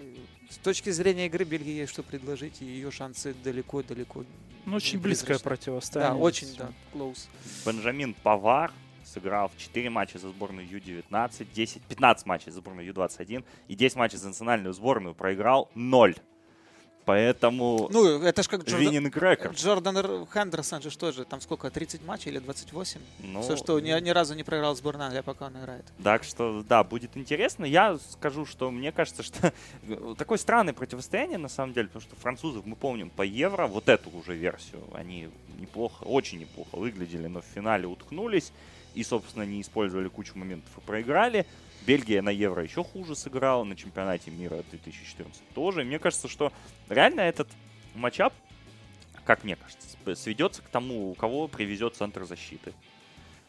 с 0.51 0.59
точки 0.59 0.91
зрения 0.91 1.27
игры 1.27 1.45
Бельгии 1.45 1.73
есть 1.73 1.93
что 1.93 2.03
предложить, 2.03 2.61
и 2.61 2.67
ее 2.67 2.91
шансы 2.91 3.35
далеко-далеко. 3.45 4.25
Ну, 4.67 4.77
очень 4.77 4.99
близкое 4.99 5.39
противостояние. 5.39 6.19
Да, 6.19 6.23
очень, 6.23 6.57
да, 6.57 6.71
close. 6.93 7.29
Бенджамин 7.65 8.15
Павар 8.15 8.73
сыграл 9.05 9.49
в 9.49 9.57
4 9.57 9.89
матча 9.91 10.19
за 10.19 10.29
сборную 10.29 10.69
Ю-19, 10.69 11.47
10, 11.55 11.83
15 11.83 12.27
матчей 12.27 12.53
за 12.53 12.59
сборную 12.59 12.87
Ю-21 12.89 13.45
и 13.69 13.75
10 13.75 13.97
матчей 13.97 14.19
за 14.19 14.29
национальную 14.29 14.75
сборную 14.75 15.15
проиграл 15.15 15.71
0. 15.75 16.17
Поэтому 17.07 17.89
Ну, 17.93 18.21
это 18.23 18.43
ж 18.43 18.49
как 18.49 18.65
Джордан, 18.65 18.81
Виннинг 18.81 19.17
рекорд. 19.17 19.57
Джордан 19.57 20.27
Хендерсон 20.27 20.83
же 20.83 20.91
что 20.91 21.13
же, 21.13 21.25
там 21.25 21.41
сколько, 21.41 21.71
30 21.71 22.05
матчей 22.05 22.33
или 22.33 22.41
28? 22.41 23.01
Ну, 23.21 23.43
Все, 23.43 23.57
что 23.57 23.79
ни, 23.79 24.01
ни 24.01 24.11
разу 24.11 24.35
не 24.35 24.43
проиграл 24.43 24.75
сборная 24.75 25.07
Англии, 25.07 25.21
пока 25.23 25.47
он 25.47 25.57
играет. 25.57 25.85
Так 26.03 26.25
что, 26.25 26.65
да, 26.69 26.83
будет 26.83 27.17
интересно. 27.17 27.65
Я 27.65 27.97
скажу, 28.11 28.45
что 28.45 28.73
мне 28.73 28.91
кажется, 28.91 29.23
что 29.23 29.53
такое 30.19 30.37
странное 30.37 30.75
противостояние, 30.75 31.39
на 31.39 31.49
самом 31.49 31.75
деле, 31.75 31.87
потому 31.87 32.03
что 32.03 32.17
французов, 32.17 32.67
мы 32.67 32.75
помним, 32.75 33.11
по 33.11 33.23
Евро, 33.23 33.69
вот 33.69 33.89
эту 33.89 34.11
уже 34.11 34.35
версию, 34.35 34.83
они 34.93 35.29
неплохо, 35.61 36.03
очень 36.03 36.41
неплохо 36.41 36.75
выглядели, 36.77 37.29
но 37.29 37.41
в 37.41 37.45
финале 37.55 37.87
уткнулись 37.87 38.51
и, 38.97 39.05
собственно, 39.05 39.45
не 39.45 39.61
использовали 39.61 40.09
кучу 40.09 40.37
моментов 40.37 40.71
и 40.77 40.81
проиграли. 40.81 41.47
Бельгия 41.87 42.21
на 42.21 42.31
Евро 42.31 42.63
еще 42.63 42.83
хуже 42.83 43.15
сыграла, 43.15 43.63
на 43.63 43.77
чемпионате 43.77 44.31
мира 44.33 44.63
2014 44.71 45.43
тоже. 45.55 45.85
Мне 45.85 45.99
кажется, 45.99 46.27
что 46.27 46.53
реально 46.89 47.21
этот 47.21 47.49
матчап, 47.95 48.35
как 49.25 49.45
мне 49.45 49.57
кажется, 49.57 49.87
сведется 50.17 50.63
к 50.63 50.69
тому, 50.69 51.11
у 51.11 51.15
кого 51.15 51.47
привезет 51.47 51.95
центр 51.95 52.25
защиты. 52.25 52.73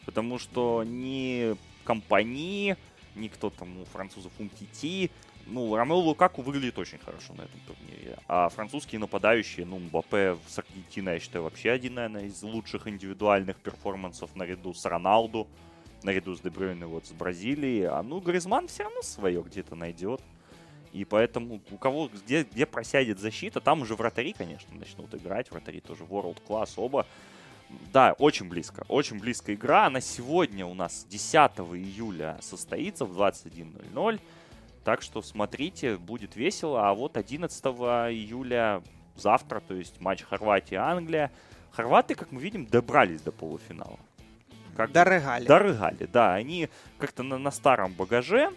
Потому 0.04 0.38
что 0.38 0.84
ни 0.84 1.56
компании, 1.84 2.76
ни 3.16 3.28
кто 3.28 3.50
там 3.50 3.80
у 3.80 3.84
французов 3.86 4.32
Умтити, 4.38 5.10
ну, 5.46 5.74
Ромео 5.74 5.96
Лукаку 5.96 6.42
выглядит 6.42 6.78
очень 6.78 6.98
хорошо 6.98 7.32
на 7.34 7.42
этом 7.42 7.60
турнире. 7.66 8.18
А 8.28 8.48
французские 8.50 9.00
нападающие, 9.00 9.66
ну, 9.66 9.78
Мбаппе 9.78 10.36
с 10.46 10.58
Аргентиной, 10.58 11.14
я 11.14 11.20
считаю, 11.20 11.44
вообще 11.44 11.70
один, 11.70 11.94
наверное, 11.94 12.26
из 12.26 12.42
лучших 12.42 12.86
индивидуальных 12.86 13.56
перформансов 13.56 14.34
наряду 14.36 14.74
с 14.74 14.84
Роналду, 14.84 15.48
наряду 16.02 16.34
с 16.34 16.40
Дебрюйне 16.40 16.86
вот 16.86 17.06
с 17.06 17.12
Бразилией. 17.12 17.86
А 17.86 18.02
ну, 18.02 18.20
Гризман 18.20 18.68
все 18.68 18.84
равно 18.84 19.02
свое 19.02 19.42
где-то 19.42 19.74
найдет. 19.74 20.20
И 20.92 21.04
поэтому 21.04 21.60
у 21.70 21.76
кого 21.76 22.08
где, 22.08 22.44
где 22.44 22.66
просядет 22.66 23.18
защита, 23.18 23.60
там 23.60 23.82
уже 23.82 23.94
вратари, 23.94 24.32
конечно, 24.32 24.74
начнут 24.74 25.14
играть. 25.14 25.50
Вратари 25.50 25.80
тоже 25.80 26.04
world 26.04 26.38
class 26.46 26.72
оба. 26.76 27.06
Да, 27.92 28.14
очень 28.18 28.48
близко. 28.48 28.84
Очень 28.88 29.18
близко 29.18 29.54
игра. 29.54 29.86
Она 29.86 30.00
сегодня 30.00 30.64
у 30.64 30.74
нас 30.74 31.06
10 31.08 31.34
июля 31.34 32.38
состоится 32.40 33.04
в 33.04 33.20
21.00. 33.20 34.20
Так 34.84 35.02
что 35.02 35.20
смотрите, 35.20 35.96
будет 35.98 36.36
весело. 36.36 36.88
А 36.88 36.94
вот 36.94 37.16
11 37.16 37.64
июля 37.64 38.82
завтра, 39.16 39.60
то 39.60 39.74
есть 39.74 40.00
матч 40.00 40.22
Хорватия-Англия. 40.22 41.30
Хорваты, 41.70 42.14
как 42.14 42.32
мы 42.32 42.40
видим, 42.40 42.64
добрались 42.64 43.20
до 43.20 43.32
полуфинала. 43.32 43.98
Как 44.78 44.92
дорогали. 44.92 45.44
Дорогали, 45.44 46.08
да. 46.12 46.34
Они 46.34 46.68
как-то 46.98 47.24
на, 47.24 47.36
на 47.36 47.50
старом 47.50 47.92
багаже 47.94 48.52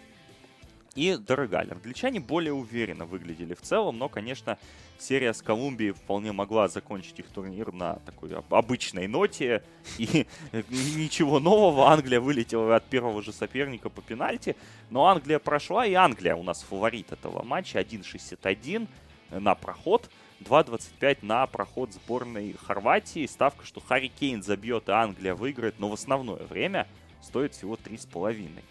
и 0.94 1.16
дорогали. 1.16 1.72
Англичане 1.72 2.20
более 2.20 2.52
уверенно 2.52 3.06
выглядели 3.06 3.54
в 3.54 3.60
целом, 3.60 3.98
но, 3.98 4.08
конечно, 4.08 4.56
серия 5.00 5.34
с 5.34 5.42
Колумбией 5.42 5.90
вполне 5.90 6.30
могла 6.30 6.68
закончить 6.68 7.18
их 7.18 7.26
турнир 7.26 7.72
на 7.72 7.96
такой 8.06 8.30
обычной 8.50 9.08
ноте. 9.08 9.64
И 9.98 10.28
ничего 10.70 11.40
нового. 11.40 11.90
Англия 11.90 12.20
вылетела 12.20 12.76
от 12.76 12.84
первого 12.84 13.20
же 13.20 13.32
соперника 13.32 13.88
по 13.88 14.00
пенальти. 14.00 14.54
Но 14.90 15.06
Англия 15.06 15.40
прошла, 15.40 15.84
и 15.84 15.94
Англия 15.94 16.36
у 16.36 16.44
нас 16.44 16.62
фаворит 16.62 17.10
этого 17.10 17.42
матча. 17.42 17.80
1.61 17.80 18.86
на 19.30 19.56
проход. 19.56 20.08
2.25 20.42 21.18
на 21.22 21.46
проход 21.46 21.92
сборной 21.92 22.54
Хорватии. 22.54 23.26
Ставка, 23.26 23.64
что 23.64 23.80
Харри 23.80 24.08
Кейн 24.08 24.42
забьет, 24.42 24.88
и 24.88 24.92
Англия 24.92 25.34
выиграет, 25.34 25.78
но 25.78 25.88
в 25.88 25.94
основное 25.94 26.44
время 26.44 26.86
стоит 27.22 27.54
всего 27.54 27.76
3,5. 27.76 28.62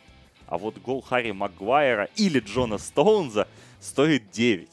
А 0.48 0.58
вот 0.58 0.78
гол 0.80 1.02
Харри 1.02 1.32
Магуайра 1.32 2.10
или 2.16 2.40
Джона 2.40 2.78
Стоунза 2.78 3.48
стоит 3.80 4.30
9. 4.32 4.70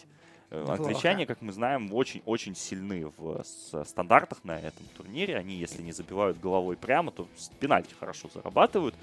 Э, 0.51 0.61
Неплохо. 0.61 0.83
Англичане, 0.83 1.27
как 1.27 1.43
мы 1.43 1.53
знаем, 1.53 1.93
очень-очень 1.93 2.57
сильны 2.57 3.13
в 3.17 3.45
стандартах 3.85 4.39
на 4.45 4.59
этом 4.59 4.85
турнире. 4.97 5.37
Они, 5.37 5.55
если 5.55 5.83
не 5.83 5.93
забивают 5.93 6.41
головой 6.41 6.77
прямо, 6.77 7.13
то 7.13 7.29
с 7.37 7.49
пенальти 7.61 7.95
хорошо 7.99 8.29
зарабатывают. 8.33 8.95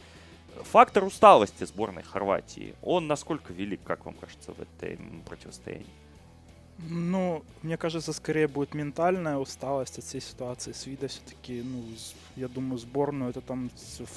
Фактор 0.72 1.04
усталости 1.04 1.66
сборной 1.66 2.04
Хорватии, 2.04 2.76
он 2.82 3.08
насколько 3.08 3.52
велик, 3.54 3.82
как 3.84 4.06
вам 4.06 4.16
кажется, 4.16 4.54
в 4.54 4.62
этом 4.62 5.22
противостоянии? 5.24 5.86
Ну, 6.78 7.44
мне 7.64 7.78
кажется, 7.78 8.12
скорее 8.12 8.48
будет 8.48 8.74
ментальная 8.74 9.38
усталость 9.38 9.98
от 9.98 10.04
всей 10.04 10.22
ситуации. 10.22 10.74
С 10.74 10.86
вида 10.86 11.08
все-таки, 11.08 11.62
ну, 11.62 11.84
я 12.36 12.48
думаю, 12.50 12.78
сборную 12.78 13.30
это 13.30 13.42
там 13.42 13.70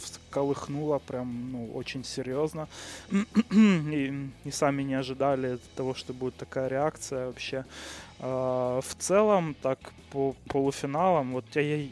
всколыхнуло 0.02 0.98
прям, 0.98 1.52
ну, 1.52 1.70
очень 1.74 2.04
серьезно. 2.04 2.68
и, 3.52 4.28
и 4.44 4.50
сами 4.50 4.82
не 4.82 4.94
ожидали 4.94 5.58
того, 5.76 5.94
что 5.94 6.12
будет 6.12 6.36
такая 6.36 6.68
реакция 6.68 7.26
вообще. 7.26 7.64
А, 8.18 8.80
в 8.80 8.94
целом, 8.96 9.54
так, 9.62 9.78
по 10.10 10.34
полуфиналам, 10.48 11.32
вот 11.34 11.44
я, 11.54 11.86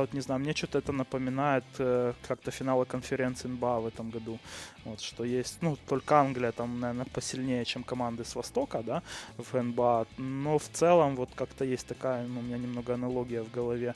вот 0.00 0.14
не 0.14 0.20
знаю, 0.20 0.40
мне 0.40 0.54
что-то 0.54 0.78
это 0.78 0.92
напоминает 0.92 1.64
э, 1.78 2.12
как-то 2.28 2.50
финалы 2.50 2.84
конференции 2.84 3.48
НБА 3.48 3.80
в 3.80 3.86
этом 3.86 4.10
году. 4.10 4.38
Вот, 4.84 5.00
что 5.00 5.24
есть, 5.24 5.62
ну, 5.62 5.76
только 5.88 6.16
Англия 6.16 6.52
там, 6.52 6.80
наверное, 6.80 7.06
посильнее, 7.06 7.64
чем 7.64 7.82
команды 7.82 8.24
с 8.24 8.36
Востока, 8.36 8.82
да, 8.82 9.02
в 9.38 9.62
НБА. 9.62 10.06
Но 10.18 10.58
в 10.58 10.68
целом 10.68 11.16
вот 11.16 11.30
как-то 11.34 11.64
есть 11.64 11.86
такая, 11.86 12.26
ну, 12.26 12.40
у 12.40 12.42
меня 12.42 12.58
немного 12.58 12.94
аналогия 12.94 13.42
в 13.42 13.50
голове 13.50 13.94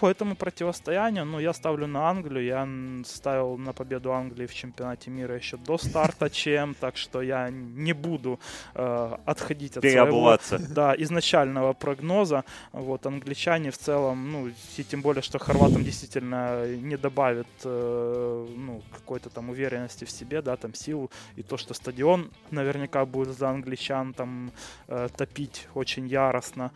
по 0.00 0.08
этому 0.08 0.36
противостоянию, 0.36 1.24
ну, 1.24 1.40
я 1.40 1.52
ставлю 1.52 1.86
на 1.86 2.08
Англию. 2.08 2.44
Я 2.44 2.68
ставил 3.04 3.58
на 3.58 3.72
победу 3.72 4.12
Англии 4.12 4.46
в 4.46 4.54
чемпионате 4.54 5.10
мира 5.10 5.34
еще 5.34 5.56
до 5.56 5.78
старта 5.78 6.30
чем, 6.42 6.74
так 6.74 6.96
что 6.96 7.22
я 7.22 7.50
не 7.50 7.92
буду 7.92 8.38
э, 8.74 9.16
отходить 9.24 9.76
от 9.76 9.82
своего 9.82 10.38
да, 10.70 10.94
изначального 10.98 11.72
прогноза. 11.72 12.44
Вот, 12.72 13.06
англичане 13.06 13.70
в 13.70 13.78
целом, 13.78 14.30
ну, 14.30 14.48
и 14.76 14.84
тем 14.84 15.02
более, 15.02 15.22
что 15.22 15.38
хорватам 15.38 15.82
действительно 15.82 16.66
не 16.66 16.96
добавит 16.96 17.48
э, 17.64 18.46
ну, 18.56 18.82
какой-то 18.92 19.30
там 19.30 19.50
уверенности 19.50 20.04
в 20.04 20.10
себе, 20.10 20.42
да, 20.42 20.56
там 20.56 20.74
силу. 20.74 21.10
И 21.36 21.42
то, 21.42 21.56
что 21.56 21.74
стадион 21.74 22.30
наверняка 22.50 23.04
будет 23.04 23.36
за 23.36 23.48
англичан 23.48 24.14
там 24.14 24.52
э, 24.86 25.08
топить 25.16 25.68
очень 25.74 26.06
яростно 26.06 26.70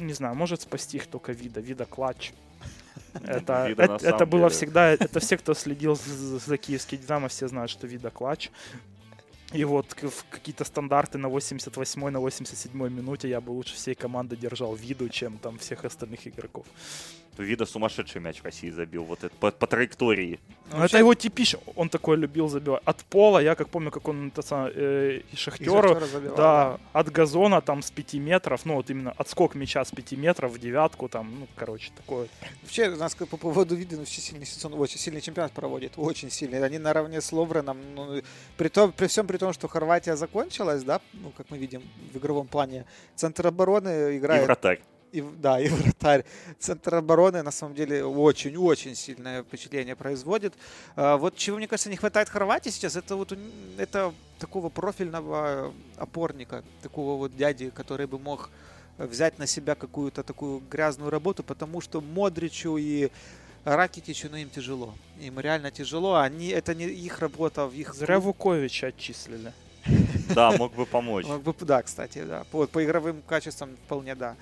не 0.00 0.12
знаю, 0.12 0.34
может 0.34 0.62
спасти 0.62 0.96
их 0.96 1.06
только 1.06 1.32
вида, 1.32 1.60
вида 1.60 1.84
клатч. 1.84 2.32
Это, 3.24 3.68
вида 3.68 3.82
это, 3.84 4.06
это 4.06 4.26
было 4.26 4.48
всегда, 4.50 4.90
это 4.90 5.18
все, 5.18 5.36
кто 5.36 5.54
следил 5.54 5.96
за, 5.96 6.38
за 6.38 6.56
киевский 6.56 6.96
Динамо, 6.96 7.26
все 7.26 7.48
знают, 7.48 7.70
что 7.70 7.88
вида 7.88 8.10
клатч. 8.10 8.50
И 9.52 9.64
вот 9.64 9.94
какие-то 10.30 10.64
стандарты 10.64 11.18
на 11.18 11.26
88-й, 11.26 12.10
на 12.10 12.20
87 12.20 12.72
минуте 12.88 13.28
я 13.28 13.40
бы 13.40 13.50
лучше 13.50 13.74
всей 13.74 13.96
команды 13.96 14.36
держал 14.36 14.76
виду, 14.76 15.08
чем 15.08 15.38
там 15.38 15.58
всех 15.58 15.84
остальных 15.84 16.26
игроков. 16.28 16.66
Вида 17.42 17.66
сумасшедший 17.66 18.20
мяч 18.20 18.40
в 18.40 18.44
России 18.44 18.70
забил, 18.70 19.04
вот 19.04 19.24
это 19.24 19.34
по, 19.36 19.50
по 19.50 19.66
траектории. 19.66 20.38
Ну, 20.70 20.78
Вообще... 20.78 20.96
Это 20.96 20.98
его 20.98 21.14
типично, 21.14 21.58
он 21.74 21.88
такой 21.88 22.16
любил 22.16 22.48
забивать. 22.48 22.82
От 22.84 23.04
пола, 23.04 23.38
я 23.38 23.54
как 23.54 23.68
помню, 23.68 23.90
как 23.90 24.06
он 24.08 24.28
это, 24.28 24.70
э, 24.74 25.20
и 25.32 25.36
Шахтеру, 25.36 25.94
да, 25.94 26.36
да, 26.36 26.80
от 26.92 27.10
газона 27.10 27.60
там 27.60 27.82
с 27.82 27.90
5 27.90 28.14
метров, 28.14 28.64
ну 28.64 28.74
вот 28.74 28.90
именно 28.90 29.12
отскок 29.16 29.54
мяча 29.54 29.84
с 29.84 29.90
5 29.90 30.12
метров 30.12 30.52
в 30.52 30.58
девятку, 30.58 31.08
там, 31.08 31.40
ну, 31.40 31.46
короче, 31.56 31.90
такое. 31.96 32.28
Вообще, 32.62 32.88
у 32.88 32.96
нас 32.96 33.14
по 33.14 33.36
поводу 33.36 33.74
вида, 33.74 33.96
ну, 33.96 34.02
очень 34.02 34.22
сильный 34.22 34.46
сезон, 34.46 34.74
очень 34.74 34.98
сильный 34.98 35.20
чемпионат 35.20 35.52
проводит, 35.52 35.92
очень 35.96 36.30
сильный. 36.30 36.62
Они 36.64 36.78
наравне 36.78 37.20
с 37.20 37.32
Ловреном, 37.32 37.78
ну, 37.94 38.22
при, 38.56 38.68
том, 38.68 38.92
при 38.92 39.06
всем 39.06 39.26
при 39.26 39.38
том, 39.38 39.52
что 39.52 39.66
Хорватия 39.68 40.16
закончилась, 40.16 40.84
да, 40.84 41.00
ну, 41.12 41.32
как 41.36 41.50
мы 41.50 41.58
видим 41.58 41.82
в 42.12 42.18
игровом 42.18 42.46
плане, 42.46 42.86
центр 43.16 43.46
обороны 43.46 44.16
играет... 44.18 44.42
И 44.42 44.46
вратарь 44.46 44.80
и, 45.12 45.20
да, 45.20 45.60
и 45.60 45.68
вратарь. 45.70 46.24
Центр 46.58 46.94
обороны, 46.94 47.42
на 47.42 47.50
самом 47.50 47.74
деле, 47.74 48.04
очень-очень 48.04 48.94
сильное 48.94 49.42
впечатление 49.42 49.96
производит. 49.96 50.54
А, 50.96 51.16
вот 51.16 51.36
чего, 51.36 51.56
мне 51.56 51.68
кажется, 51.68 51.90
не 51.90 51.96
хватает 51.96 52.28
Хорватии 52.28 52.70
сейчас, 52.70 52.96
это 52.96 53.16
вот 53.16 53.36
это 53.78 54.12
такого 54.38 54.68
профильного 54.68 55.72
опорника, 55.96 56.64
такого 56.82 57.18
вот 57.18 57.36
дяди, 57.36 57.70
который 57.70 58.06
бы 58.06 58.18
мог 58.18 58.50
взять 58.98 59.38
на 59.38 59.46
себя 59.46 59.74
какую-то 59.74 60.22
такую 60.22 60.62
грязную 60.70 61.10
работу, 61.10 61.42
потому 61.42 61.80
что 61.80 62.00
Модричу 62.00 62.76
и 62.76 63.10
Ракитичу, 63.64 64.28
ну, 64.30 64.36
им 64.36 64.48
тяжело. 64.48 64.94
Им 65.20 65.38
реально 65.38 65.70
тяжело. 65.70 66.16
Они, 66.16 66.48
это 66.48 66.74
не 66.74 66.84
их 66.84 67.18
работа 67.20 67.66
в 67.66 67.74
их... 67.74 67.94
Зря 67.94 68.18
Вуковича 68.18 68.88
отчислили. 68.88 69.52
Да, 70.34 70.52
мог 70.52 70.74
бы 70.74 70.86
помочь. 70.86 71.26
Мог 71.26 71.42
бы, 71.42 71.54
да, 71.60 71.82
кстати, 71.82 72.24
да. 72.24 72.44
По, 72.50 72.66
по 72.66 72.84
игровым 72.84 73.22
качествам 73.26 73.76
вполне 73.86 74.14
да. 74.14 74.36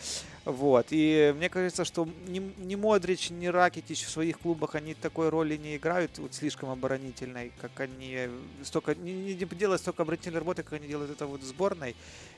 Вот. 0.49 0.87
И 0.93 1.35
мне 1.37 1.51
кажется, 1.51 1.85
что 1.85 2.09
ни, 2.27 2.39
ни 2.39 2.75
Модрич, 2.75 3.29
ни 3.29 3.49
Ракетич 3.49 4.05
в 4.05 4.09
своих 4.09 4.39
клубах, 4.39 4.77
они 4.77 4.95
такой 4.95 5.29
роли 5.29 5.59
не 5.59 5.77
играют, 5.77 6.17
вот 6.17 6.33
слишком 6.33 6.71
оборонительной, 6.71 7.53
как 7.61 7.79
они 7.81 8.31
столько, 8.63 8.95
не, 8.95 9.13
не 9.13 9.35
делают 9.35 9.83
столько 9.83 10.05
оборонительной 10.05 10.39
работы, 10.39 10.63
как 10.63 10.73
они 10.73 10.89
делают 10.89 11.11
это 11.11 11.27
вот 11.27 11.43
в 11.43 11.45
сборной. 11.45 11.95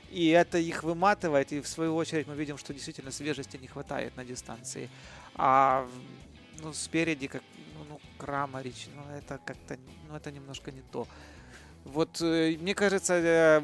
И 0.09 0.27
это 0.27 0.57
их 0.57 0.83
выматывает, 0.83 1.53
и 1.53 1.61
в 1.61 1.67
свою 1.69 1.95
очередь 1.95 2.27
мы 2.27 2.35
видим, 2.35 2.57
что 2.57 2.73
действительно 2.73 3.11
свежести 3.11 3.55
не 3.55 3.67
хватает 3.67 4.17
на 4.17 4.25
дистанции. 4.25 4.89
А 5.35 5.87
ну, 6.61 6.73
спереди, 6.73 7.27
как 7.27 7.43
ну, 7.77 7.85
ну 7.91 8.01
Крамарич, 8.17 8.89
ну 8.93 9.03
это 9.15 9.39
как-то, 9.45 9.77
ну 10.09 10.17
это 10.17 10.31
немножко 10.31 10.73
не 10.73 10.81
то. 10.91 11.07
Вот 11.85 12.19
э, 12.19 12.57
мне 12.59 12.75
кажется, 12.75 13.13
э, 13.13 13.61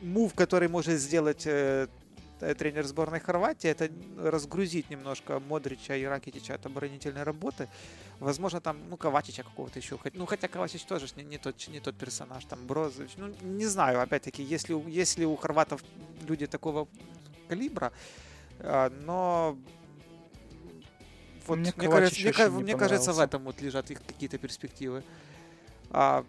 мув, 0.00 0.32
который 0.32 0.68
может 0.68 0.98
сделать 0.98 1.42
э, 1.44 1.88
тренер 2.58 2.84
сборной 2.86 3.20
Хорватии, 3.20 3.70
это 3.70 3.88
разгрузить 4.18 4.90
немножко 4.90 5.40
Модрича 5.40 5.94
и 5.94 6.04
Ракетича 6.04 6.54
от 6.54 6.66
оборонительной 6.66 7.22
работы. 7.22 7.68
Возможно, 8.18 8.60
там, 8.60 8.78
ну, 8.88 8.96
Ковачича 8.96 9.42
какого-то 9.42 9.78
еще. 9.78 9.98
Ну, 10.14 10.26
хотя 10.26 10.48
Ковачич 10.48 10.84
тоже 10.84 11.06
не, 11.16 11.24
не, 11.24 11.38
тот, 11.38 11.68
не 11.68 11.80
тот 11.80 11.96
персонаж, 11.96 12.44
там, 12.44 12.66
Брозович. 12.66 13.12
Ну, 13.16 13.34
не 13.42 13.66
знаю, 13.66 14.00
опять-таки, 14.00 14.42
если, 14.42 14.74
если 14.90 15.24
у 15.24 15.36
хорватов 15.36 15.82
люди 16.26 16.46
такого 16.46 16.88
калибра, 17.48 17.92
но 18.60 19.56
вот, 21.46 21.58
мне, 21.58 21.72
мне, 21.76 21.88
кажется, 21.88 22.50
мне, 22.50 22.62
мне 22.62 22.76
кажется, 22.76 23.12
в 23.12 23.18
этом 23.18 23.44
вот 23.44 23.60
лежат 23.60 23.90
их 23.90 24.04
какие-то 24.04 24.38
перспективы. 24.38 25.02
А, 25.90 26.24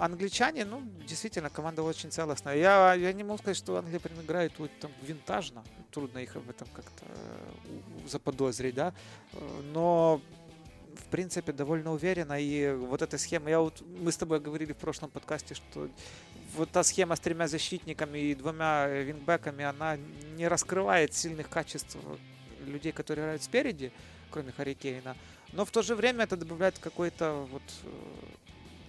англичане, 0.00 0.64
ну, 0.64 0.82
действительно, 1.06 1.50
команда 1.50 1.82
очень 1.82 2.10
целостная. 2.10 2.56
Я, 2.56 2.94
я 2.94 3.12
не 3.12 3.22
могу 3.22 3.38
сказать, 3.38 3.56
что 3.56 3.76
Англия 3.76 4.00
прям 4.00 4.20
играет 4.20 4.52
вот, 4.58 4.70
там 4.80 4.90
винтажно. 5.02 5.62
Трудно 5.90 6.18
их 6.18 6.36
об 6.36 6.48
этом 6.48 6.68
как-то 6.72 7.04
э, 7.06 8.08
заподозрить, 8.08 8.74
да. 8.74 8.94
Но 9.72 10.20
в 10.96 11.04
принципе, 11.10 11.52
довольно 11.52 11.92
уверенно. 11.92 12.40
И 12.40 12.72
вот 12.72 13.02
эта 13.02 13.18
схема, 13.18 13.50
я 13.50 13.60
вот, 13.60 13.82
мы 14.02 14.12
с 14.12 14.16
тобой 14.16 14.40
говорили 14.40 14.72
в 14.72 14.76
прошлом 14.76 15.10
подкасте, 15.10 15.54
что 15.54 15.88
вот 16.56 16.70
та 16.70 16.82
схема 16.82 17.16
с 17.16 17.20
тремя 17.20 17.48
защитниками 17.48 18.18
и 18.18 18.34
двумя 18.34 18.86
вингбеками, 18.86 19.64
она 19.64 19.96
не 20.36 20.48
раскрывает 20.48 21.14
сильных 21.14 21.48
качеств 21.48 21.96
людей, 22.66 22.92
которые 22.92 23.24
играют 23.24 23.42
спереди, 23.42 23.92
кроме 24.30 24.52
Харикейна. 24.52 25.16
Но 25.52 25.64
в 25.64 25.70
то 25.70 25.82
же 25.82 25.94
время 25.94 26.24
это 26.24 26.36
добавляет 26.36 26.78
какой-то 26.78 27.46
вот 27.50 27.62
э, 27.84 27.88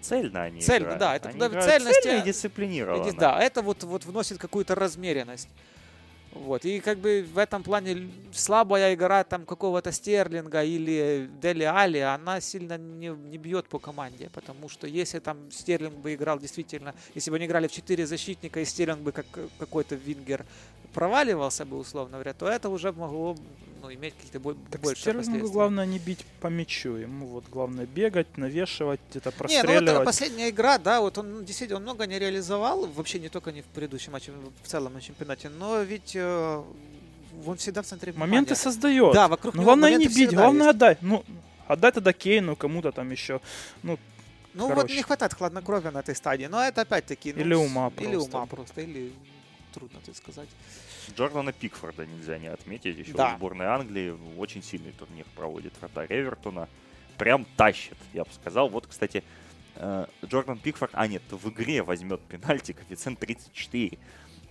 цельно 0.02 0.44
они 0.44 0.62
Цельно, 0.62 0.84
играют. 0.84 1.00
да, 1.00 1.16
это 1.16 1.30
они 1.30 1.38
играют 1.38 1.64
цельности, 1.66 2.02
цельно 2.04 2.22
и 2.22 2.26
дисциплинированно. 2.26 3.14
Да, 3.14 3.40
это 3.42 3.62
вот, 3.62 3.84
вот 3.84 4.06
вносит 4.06 4.38
какую-то 4.38 4.76
размеренность. 4.76 5.50
Вот. 6.34 6.64
И 6.64 6.80
как 6.80 7.00
бы 7.00 7.28
в 7.34 7.38
этом 7.38 7.62
плане 7.62 8.10
слабая 8.32 8.94
игра 8.94 9.24
там 9.26 9.46
какого-то 9.46 9.92
Стерлинга 9.92 10.64
или 10.64 11.30
Дели 11.42 11.64
Али, 11.64 12.00
она 12.00 12.40
сильно 12.40 12.78
не, 12.78 13.10
не 13.10 13.38
бьет 13.38 13.68
по 13.68 13.80
команде, 13.80 14.30
потому 14.34 14.70
что 14.70 14.88
если 14.88 15.20
там 15.20 15.52
Стерлинг 15.52 15.96
бы 15.96 16.14
играл 16.14 16.40
действительно, 16.40 16.96
если 17.16 17.32
бы 17.32 17.36
они 17.36 17.48
играли 17.48 17.68
в 17.68 17.72
4 17.74 18.06
защитника 18.06 18.62
и 18.62 18.66
Стерлинг 18.66 19.02
бы 19.02 19.12
как 19.12 19.26
какой-то 19.60 19.96
вингер 19.96 20.46
проваливался 20.94 21.66
бы, 21.66 21.78
условно 21.78 22.14
говоря, 22.18 22.34
то 22.34 22.48
это 22.48 22.70
уже 22.70 22.92
могло 22.92 23.36
ну, 23.82 23.92
иметь 23.94 24.14
какие-то 24.16 24.40
бо- 24.40 24.56
Так 24.70 24.82
больше 24.82 25.02
Стерлингу 25.02 25.50
главное 25.52 25.86
не 25.88 25.98
бить 25.98 26.24
по 26.40 26.48
мячу. 26.48 26.96
Ему 26.98 27.26
вот 27.28 27.46
главное 27.50 27.86
бегать, 27.88 28.38
навешивать, 28.38 29.00
где-то 29.10 29.30
Не, 29.30 29.34
ну 29.34 29.38
простреливать. 29.38 29.84
это 29.90 30.04
последняя 30.04 30.50
игра, 30.50 30.78
да, 30.78 31.02
вот 31.02 31.18
он 31.18 31.34
ну, 31.34 31.42
действительно 31.44 31.78
он 31.78 31.84
много 31.84 32.06
не 32.06 32.20
реализовал, 32.20 32.86
вообще 32.86 33.20
не 33.20 33.30
только 33.30 33.52
не 33.52 33.62
в 33.62 33.66
предыдущем 33.66 34.12
матче, 34.14 34.32
в 34.62 34.68
целом 34.68 34.94
на 34.94 35.02
чемпионате, 35.02 35.50
но 35.50 35.82
ведь 35.82 36.16
э, 36.16 36.64
он 37.46 37.58
всегда 37.58 37.82
в 37.82 37.86
центре 37.88 38.14
Моменты 38.14 38.54
внимания. 38.54 38.56
создает. 38.56 39.14
Да, 39.14 39.28
вокруг 39.28 39.56
Ну 39.56 39.62
него 39.62 39.66
главное 39.70 39.90
не 39.90 39.96
моменты 39.98 40.16
бить, 40.16 40.34
главное 40.36 40.68
есть. 40.68 40.76
отдай. 40.76 40.98
Ну, 41.02 41.24
отдай 41.68 41.92
тогда 41.92 42.14
Кейну, 42.14 42.56
кому-то 42.56 42.92
там 42.92 43.10
еще. 43.10 43.42
Ну, 43.82 43.98
Ну 44.54 44.68
вот 44.68 44.76
короче. 44.76 44.96
не 44.96 45.02
хватает 45.02 45.34
хладнокровия 45.34 45.90
на 45.92 46.02
этой 46.02 46.16
стадии, 46.16 46.46
но 46.46 46.62
это 46.62 46.82
опять-таки... 46.82 47.34
ну, 47.34 47.40
Или 47.42 47.54
ума 47.56 47.92
Или 47.98 48.12
просто. 48.14 48.38
ума 48.38 48.46
просто, 48.46 48.82
или 48.82 49.12
трудно 49.74 50.00
тут 50.06 50.16
сказать. 50.18 50.50
Джордана 51.16 51.52
Пикфорда 51.54 52.06
нельзя 52.06 52.38
не 52.38 52.48
отметить. 52.48 52.98
Еще 52.98 53.14
Да. 53.14 53.34
в 53.34 53.38
сборной 53.38 53.68
Англии 53.68 54.16
очень 54.38 54.64
сильный 54.64 54.92
турнир 54.92 55.26
проводит 55.36 55.74
вратарь 55.80 56.08
Эвертона. 56.10 56.68
Прям 57.18 57.46
тащит, 57.58 57.98
я 58.14 58.24
бы 58.24 58.30
сказал. 58.34 58.70
Вот, 58.70 58.88
кстати, 58.88 59.24
э, 59.76 60.06
Джордан 60.26 60.58
Пикфорд, 60.58 60.92
а 60.94 61.08
нет, 61.08 61.22
в 61.30 61.50
игре 61.50 61.84
возьмет 61.84 62.20
пенальти, 62.22 62.72
коэффициент 62.74 63.20
34. 63.20 63.98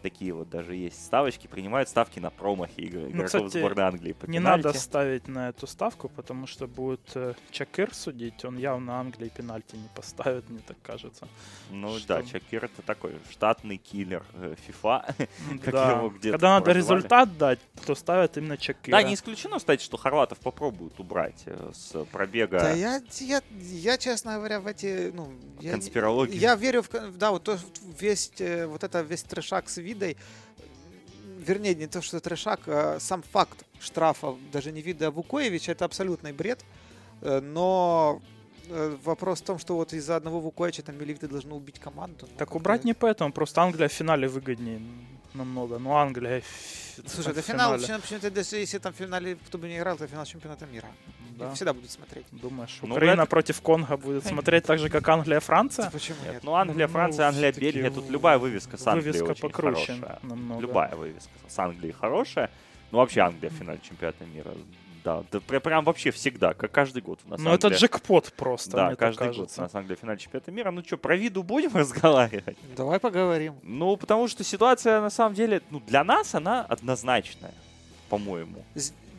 Такие 0.03 0.33
вот 0.33 0.49
даже 0.49 0.75
есть 0.75 1.05
ставочки. 1.05 1.47
Принимают 1.47 1.89
ставки 1.89 2.19
на 2.21 2.31
промахи 2.31 2.81
игр- 2.81 3.09
игроков 3.09 3.15
Ну, 3.15 3.25
кстати, 3.25 3.59
сборной 3.59 3.85
Англии 3.85 4.13
по 4.13 4.27
не 4.27 4.39
пенальти. 4.39 4.65
надо 4.67 4.79
ставить 4.79 5.29
на 5.29 5.49
эту 5.51 5.67
ставку, 5.67 6.09
потому 6.09 6.47
что 6.47 6.67
будет 6.67 7.01
э, 7.15 7.35
Чакыр 7.51 7.95
судить. 7.95 8.45
Он 8.45 8.57
явно 8.57 8.99
Англии 9.01 9.29
пенальти 9.29 9.77
не 9.77 9.89
поставит, 9.95 10.49
мне 10.49 10.61
так 10.67 10.77
кажется. 10.83 11.29
Ну 11.71 11.99
Что? 11.99 12.09
да, 12.09 12.23
Чакир 12.23 12.65
это 12.65 12.83
такой 12.83 13.13
штатный 13.31 13.77
киллер 13.77 14.25
э, 14.35 14.55
FIFA. 14.67 15.15
Как 15.65 15.75
Да. 15.75 15.93
его 15.93 16.09
где-то 16.11 16.33
Когда 16.39 16.49
надо 16.55 16.65
прозвали. 16.73 16.99
результат 16.99 17.39
дать, 17.39 17.59
то 17.87 17.95
ставят 17.95 18.37
именно 18.37 18.57
Чакыра. 18.57 18.93
Да, 18.97 19.03
не 19.03 19.15
исключено, 19.15 19.59
кстати, 19.59 19.83
что 19.83 19.97
хорватов 19.97 20.39
попробуют 20.39 20.99
убрать 20.99 21.43
э, 21.47 21.71
с 21.75 22.05
пробега 22.07 22.59
Да, 22.61 22.73
я, 22.73 23.03
я, 23.21 23.43
я, 23.61 23.99
честно 23.99 24.37
говоря, 24.37 24.61
в 24.61 24.67
эти, 24.67 25.11
ну... 25.15 25.31
Конспирологии. 25.71 26.37
Я 26.37 26.55
верю 26.55 26.83
в, 26.83 26.89
да, 27.19 27.31
вот 27.33 27.45
то, 27.45 27.59
весь, 27.99 28.33
э, 28.39 28.67
вот 28.67 28.83
это 28.85 29.03
весь 29.03 29.23
трешак 29.23 29.69
с 29.69 29.77
видой, 29.95 30.17
вернее, 31.39 31.75
не 31.75 31.87
то, 31.87 32.03
что 32.03 32.21
трешак, 32.21 32.61
а 32.67 32.99
сам 33.01 33.23
факт 33.23 33.65
штрафа, 33.81 34.35
даже 34.53 34.73
не 34.73 34.83
вида 34.83 35.11
Вукоевича, 35.11 35.73
это 35.73 35.85
абсолютный 35.85 36.33
бред, 36.33 36.65
Э, 37.21 37.41
но 37.41 38.21
э, 38.69 38.97
вопрос 39.05 39.41
в 39.41 39.45
том, 39.45 39.59
что 39.59 39.77
вот 39.77 39.93
из-за 39.93 40.17
одного 40.17 40.41
Вукоевича 40.41 40.83
там 40.83 40.99
Милевиты 40.99 41.29
должны 41.29 41.55
убить 41.55 41.79
команду. 41.79 42.27
ну, 42.27 42.37
Так 42.39 42.55
убрать 42.55 42.85
не 42.85 42.95
поэтому, 42.95 43.33
просто 43.33 43.63
Англия 43.63 43.89
в 43.89 43.93
финале 43.93 44.29
выгоднее 44.29 44.81
намного. 45.35 45.79
Ну, 45.79 45.93
Англия... 45.93 46.43
Слушай, 47.07 47.33
это 47.33 47.43
финал, 47.43 47.75
почему-то, 47.75 48.31
даже 48.31 48.57
если 48.57 48.79
там 48.79 48.93
в 48.93 48.97
финале 48.97 49.37
кто 49.47 49.59
бы 49.59 49.69
не 49.69 49.79
играл, 49.79 49.95
это 49.97 50.07
финал 50.07 50.25
чемпионата 50.25 50.67
мира. 50.67 50.89
Да. 51.41 51.55
Всегда 51.55 51.73
будут 51.73 51.91
смотреть. 51.91 52.27
Думаешь, 52.33 52.79
Ну, 52.83 52.95
Украина 52.95 53.23
это- 53.23 53.31
против 53.31 53.61
Конго 53.61 53.97
будет 53.97 54.27
смотреть 54.27 54.65
так 54.65 54.79
же, 54.79 54.89
как 54.89 55.09
Англия, 55.09 55.41
Франция? 55.41 55.91
Почему 55.91 56.19
Нет, 56.25 56.35
нет? 56.35 56.45
ну 56.45 56.55
Англия, 56.55 56.87
Ну, 56.87 56.93
Франция, 56.93 57.27
Англия, 57.29 57.53
всё-таки 57.53 57.79
Бельгия. 57.79 57.91
Тут 57.91 58.11
любая 58.11 58.39
вывеска 58.39 58.77
с 58.77 58.87
Англией 58.87 59.13
Вывеска 59.13 59.31
очень 59.33 59.41
покруче 59.41 59.87
хорошая. 59.95 60.19
намного. 60.23 60.61
Любая 60.63 60.95
вывеска 60.95 61.31
с 61.49 61.59
Англией 61.59 61.93
хорошая. 61.93 62.51
Ну, 62.91 62.99
вообще 62.99 63.21
Англия 63.21 63.51
в 63.51 63.55
финале 63.55 63.81
чемпионата 63.83 64.25
мира. 64.25 64.51
Да, 65.03 65.25
да 65.33 65.41
пр- 65.41 65.61
прям 65.61 65.83
вообще 65.85 66.11
всегда, 66.11 66.53
как 66.53 66.73
каждый 66.73 67.01
год 67.01 67.21
у 67.25 67.31
нас 67.31 67.41
Ну, 67.41 67.51
это 67.55 67.69
Англия- 67.69 67.79
джекпот 67.79 68.33
просто, 68.37 68.73
Да, 68.73 68.87
мне 68.89 68.97
так 68.97 68.99
каждый 68.99 69.35
год 69.39 69.51
у 69.57 69.61
нас 69.63 69.75
Англия 69.75 69.97
в 69.97 70.01
финале 70.01 70.19
чемпионата 70.19 70.51
мира. 70.53 70.71
Ну 70.71 70.83
что, 70.85 70.99
про 70.99 71.17
виду 71.17 71.43
будем 71.43 71.71
разговаривать? 71.75 72.59
Давай 72.77 73.01
поговорим. 73.01 73.55
Ну, 73.63 73.97
потому 73.97 74.29
что 74.29 74.45
ситуация, 74.45 75.01
на 75.01 75.09
самом 75.09 75.35
деле, 75.35 75.63
ну, 75.71 75.81
для 75.81 76.05
нас 76.05 76.35
она 76.35 76.63
однозначная, 76.69 77.55
по-моему. 78.11 78.63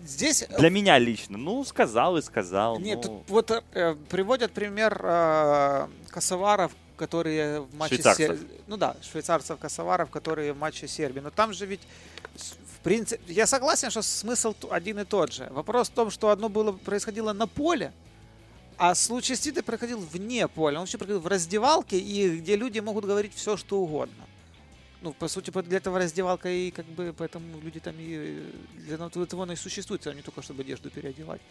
Здесь 0.06 0.44
э, 0.44 0.58
Для 0.58 0.70
меня 0.70 0.98
лично. 0.98 1.38
Ну, 1.38 1.64
сказал 1.64 2.18
и 2.18 2.22
сказал. 2.22 2.80
Нет, 2.80 3.00
ну, 3.06 3.20
тут 3.20 3.30
вот 3.30 3.64
э, 3.74 3.96
приводят 4.10 4.52
пример 4.52 5.00
э, 5.04 5.88
косоваров, 6.10 6.72
которые 6.98 7.62
в 7.62 7.76
матче 7.76 7.96
Швейцарцев. 7.96 8.40
Сер- 8.40 8.48
Ну 8.68 8.78
да, 8.78 8.96
швейцарцев 9.02 9.60
косоваров, 9.60 10.10
которые 10.10 10.54
в 10.54 10.58
матче 10.58 10.88
Сербии. 10.88 11.20
Но 11.20 11.30
там 11.30 11.54
же 11.54 11.66
ведь 11.66 11.82
в 12.36 12.84
принципе, 12.84 13.32
я 13.32 13.46
согласен, 13.46 13.92
что 13.92 14.02
смысл 14.02 14.56
один 14.72 15.00
и 15.00 15.06
тот 15.06 15.32
же. 15.34 15.48
Вопрос 15.52 15.90
в 15.90 15.94
том, 15.94 16.10
что 16.10 16.30
одно 16.30 16.50
было 16.50 16.72
происходило 16.72 17.32
на 17.32 17.46
поле, 17.46 17.94
а 18.78 18.96
случай 18.96 19.36
с 19.36 19.40
Титой 19.40 19.62
происходил 19.62 20.00
вне 20.00 20.48
поля. 20.48 20.78
Он 20.78 20.82
вообще 20.82 20.98
происходил 20.98 21.20
в 21.22 21.28
раздевалке, 21.28 22.00
и 22.00 22.40
где 22.40 22.56
люди 22.56 22.80
могут 22.80 23.06
говорить 23.06 23.34
все, 23.36 23.56
что 23.56 23.78
угодно. 23.80 24.26
Ну, 25.02 25.14
по 25.14 25.28
сути, 25.28 25.50
для 25.64 25.78
этого 25.78 25.98
раздевалка 25.98 26.48
и 26.50 26.70
как 26.70 26.86
бы, 26.86 27.12
поэтому 27.18 27.60
люди 27.60 27.80
там 27.80 27.96
и 27.98 28.16
э, 28.16 28.52
для 28.86 28.96
этого 29.24 29.44
оно 29.44 29.54
и 29.54 29.56
существует, 29.56 30.06
а 30.06 30.14
не 30.14 30.22
только 30.22 30.44
чтобы 30.44 30.62
одежду 30.62 30.92
переодевать. 30.92 31.42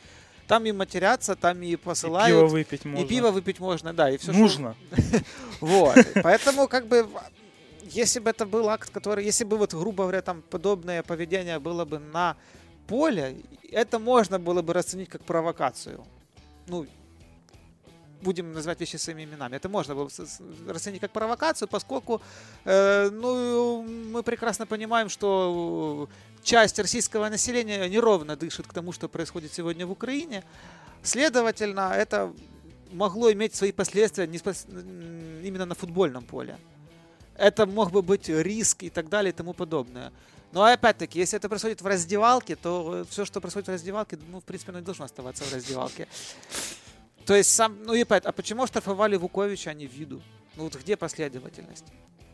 Там 0.47 0.67
и 0.67 0.73
матерятся, 0.73 1.35
там 1.35 1.61
и 1.63 1.73
И 1.73 1.77
посылают. 1.77 2.37
пиво 2.37 2.47
выпить 2.47 2.85
И 2.85 2.89
можно. 2.89 3.09
пиво 3.09 3.31
выпить 3.33 3.59
можно, 3.61 3.93
да, 3.93 4.11
и 4.11 4.17
все. 4.19 4.33
Нужно. 4.33 4.75
Вот. 5.61 5.97
Поэтому, 6.23 6.69
как 6.69 6.87
бы, 6.87 7.09
если 7.83 8.21
бы 8.21 8.31
это 8.31 8.47
был 8.47 8.69
акт, 8.69 8.91
который, 8.91 9.25
если 9.25 9.45
бы, 9.45 9.57
вот, 9.57 9.75
грубо 9.75 10.05
говоря, 10.05 10.23
там 10.23 10.43
подобное 10.43 11.03
поведение 11.03 11.59
было 11.59 11.85
бы 11.85 11.99
на 11.99 12.37
поле, 12.87 13.37
это 13.73 13.99
можно 13.99 14.39
было 14.39 14.63
бы 14.63 14.73
расценить 14.73 15.09
как 15.09 15.23
провокацию. 15.23 16.05
Ну, 16.67 16.87
будем 18.23 18.53
называть 18.53 18.81
вещи 18.81 18.97
своими 18.97 19.25
именами. 19.25 19.57
Это 19.57 19.69
можно 19.69 19.95
было 19.95 20.11
расценить 20.69 21.01
как 21.01 21.11
провокацию, 21.11 21.69
поскольку, 21.69 22.21
э, 22.65 23.11
ну, 23.11 23.83
мы 23.83 24.23
прекрасно 24.23 24.67
понимаем, 24.67 25.09
что 25.09 26.09
часть 26.43 26.79
российского 26.79 27.29
населения 27.29 27.89
неровно 27.89 28.37
дышит 28.37 28.67
к 28.67 28.73
тому, 28.73 28.93
что 28.93 29.09
происходит 29.09 29.53
сегодня 29.53 29.87
в 29.87 29.91
Украине. 29.91 30.43
Следовательно, 31.03 31.93
это 31.95 32.33
могло 32.93 33.33
иметь 33.33 33.55
свои 33.55 33.73
последствия 33.73 34.25
м, 34.25 35.45
именно 35.45 35.67
на 35.67 35.75
футбольном 35.75 36.25
поле. 36.25 36.59
Это 37.37 37.67
мог 37.67 37.91
бы 37.91 38.03
быть 38.03 38.29
риск 38.29 38.83
и 38.83 38.91
так 38.91 39.09
далее 39.09 39.31
и 39.31 39.35
тому 39.35 39.55
подобное. 39.55 40.13
Но 40.53 40.65
опять-таки, 40.65 41.21
если 41.21 41.39
это 41.39 41.49
происходит 41.49 41.81
в 41.81 41.87
раздевалке, 41.87 42.57
то 42.57 43.07
все, 43.09 43.25
что 43.25 43.41
происходит 43.41 43.69
в 43.69 43.73
раздевалке, 43.73 44.19
ну, 44.33 44.41
в 44.41 44.45
принципе, 44.45 44.73
оно 44.73 44.81
и 44.81 44.83
должно 44.83 45.05
оставаться 45.05 45.45
в 45.45 45.55
раздевалке. 45.55 46.09
То 47.27 47.35
есть 47.35 47.55
сам, 47.55 47.83
ну 47.85 47.95
и 47.95 48.03
опять, 48.03 48.25
а 48.25 48.33
почему 48.33 48.67
штрафовали 48.67 49.17
Вуковича, 49.17 49.71
а 49.71 49.75
не 49.75 49.87
Виду? 49.87 50.21
Ну 50.57 50.65
вот 50.65 50.75
где 50.77 50.97
последовательность? 50.97 51.85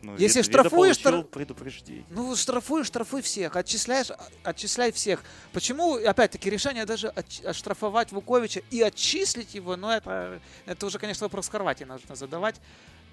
ну, 0.01 0.13
если 0.17 0.39
Вид- 0.41 0.47
Вида 0.47 0.59
штрафуешь, 0.59 0.97
штраф- 0.97 1.23
предупреждение. 1.27 2.05
Ну, 2.09 2.35
штрафуй, 2.35 2.83
штрафуй 2.83 3.21
всех, 3.21 3.55
отчисляешь, 3.55 4.11
а- 4.11 4.19
отчисляй 4.43 4.91
всех. 4.91 5.23
Почему, 5.53 5.95
опять-таки, 5.95 6.49
решение 6.49 6.85
даже 6.85 7.07
отч- 7.07 7.45
отштрафовать 7.45 8.11
Вуковича 8.11 8.61
и 8.69 8.81
отчислить 8.81 9.55
его, 9.55 9.75
ну, 9.75 9.89
это, 9.89 10.39
это 10.65 10.85
уже, 10.85 10.99
конечно, 10.99 11.25
вопрос 11.25 11.49
Хорватии 11.49 11.83
нужно 11.83 12.15
задавать, 12.15 12.61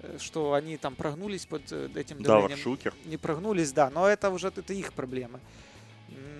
э, 0.01 0.17
что 0.19 0.53
они 0.53 0.77
там 0.77 0.95
прогнулись 0.95 1.45
под 1.47 1.63
э, 1.71 1.89
этим 1.95 2.21
Да, 2.21 2.29
давлением. 2.29 2.57
Варшукер. 2.57 2.93
Не 3.05 3.17
прогнулись, 3.17 3.71
да, 3.71 3.89
но 3.89 4.07
это 4.07 4.29
уже 4.29 4.47
это 4.49 4.71
их 4.73 4.93
проблемы. 4.93 5.39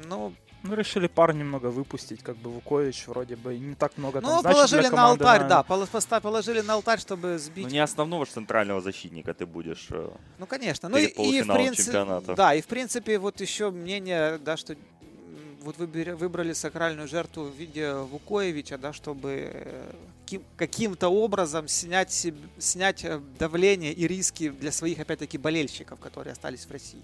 Ну, 0.06 0.34
Ну, 0.68 0.76
решили 0.76 1.08
пар 1.08 1.34
немного 1.34 1.68
выпустить, 1.68 2.22
как 2.24 2.36
бы 2.38 2.50
Вукович 2.50 3.08
вроде 3.08 3.36
бы 3.36 3.58
не 3.58 3.76
так 3.76 3.98
много 3.98 4.22
там 4.22 4.30
ну 4.30 4.42
значит 4.42 4.56
положили 4.58 4.82
для 4.82 4.92
на 4.92 5.06
алтарь, 5.10 5.26
наверное. 5.42 5.50
да, 5.50 5.64
поло- 5.64 5.88
поста- 5.92 6.20
положили 6.22 6.62
на 6.62 6.74
алтарь, 6.74 7.00
чтобы 7.00 7.38
сбить. 7.38 7.66
Ну, 7.68 7.72
не 7.72 7.80
основного 7.80 8.26
ж 8.26 8.30
центрального 8.30 8.82
защитника 8.82 9.34
ты 9.34 9.46
будешь. 9.46 9.88
э, 9.92 10.10
Ну, 10.40 10.46
конечно. 10.48 10.90
Ну 10.90 10.98
и, 10.98 11.06
и 11.06 11.42
в 11.42 11.54
принципе, 11.54 11.84
чемпионата. 11.84 12.36
да, 12.36 12.56
и 12.56 12.62
в 12.62 12.66
принципе 12.68 13.18
вот 13.20 13.42
еще 13.42 13.70
мнение, 13.72 14.38
да, 14.40 14.58
что 14.58 14.76
вот 15.62 15.78
выбрали 15.78 16.54
сакральную 16.54 17.08
жертву 17.08 17.44
в 17.46 17.56
виде 17.56 17.94
Вукоевича, 17.94 18.78
да, 18.78 18.94
чтобы 18.94 19.50
э, 19.54 19.94
каким- 20.26 20.44
каким-то 20.58 21.10
образом 21.10 21.68
снять, 21.68 22.28
снять 22.60 23.04
э, 23.06 23.20
давление 23.40 23.92
и 23.92 24.08
риски 24.08 24.50
для 24.50 24.72
своих, 24.72 25.00
опять-таки, 25.00 25.38
болельщиков, 25.40 26.00
которые 26.00 26.34
остались 26.34 26.66
в 26.66 26.72
России. 26.72 27.02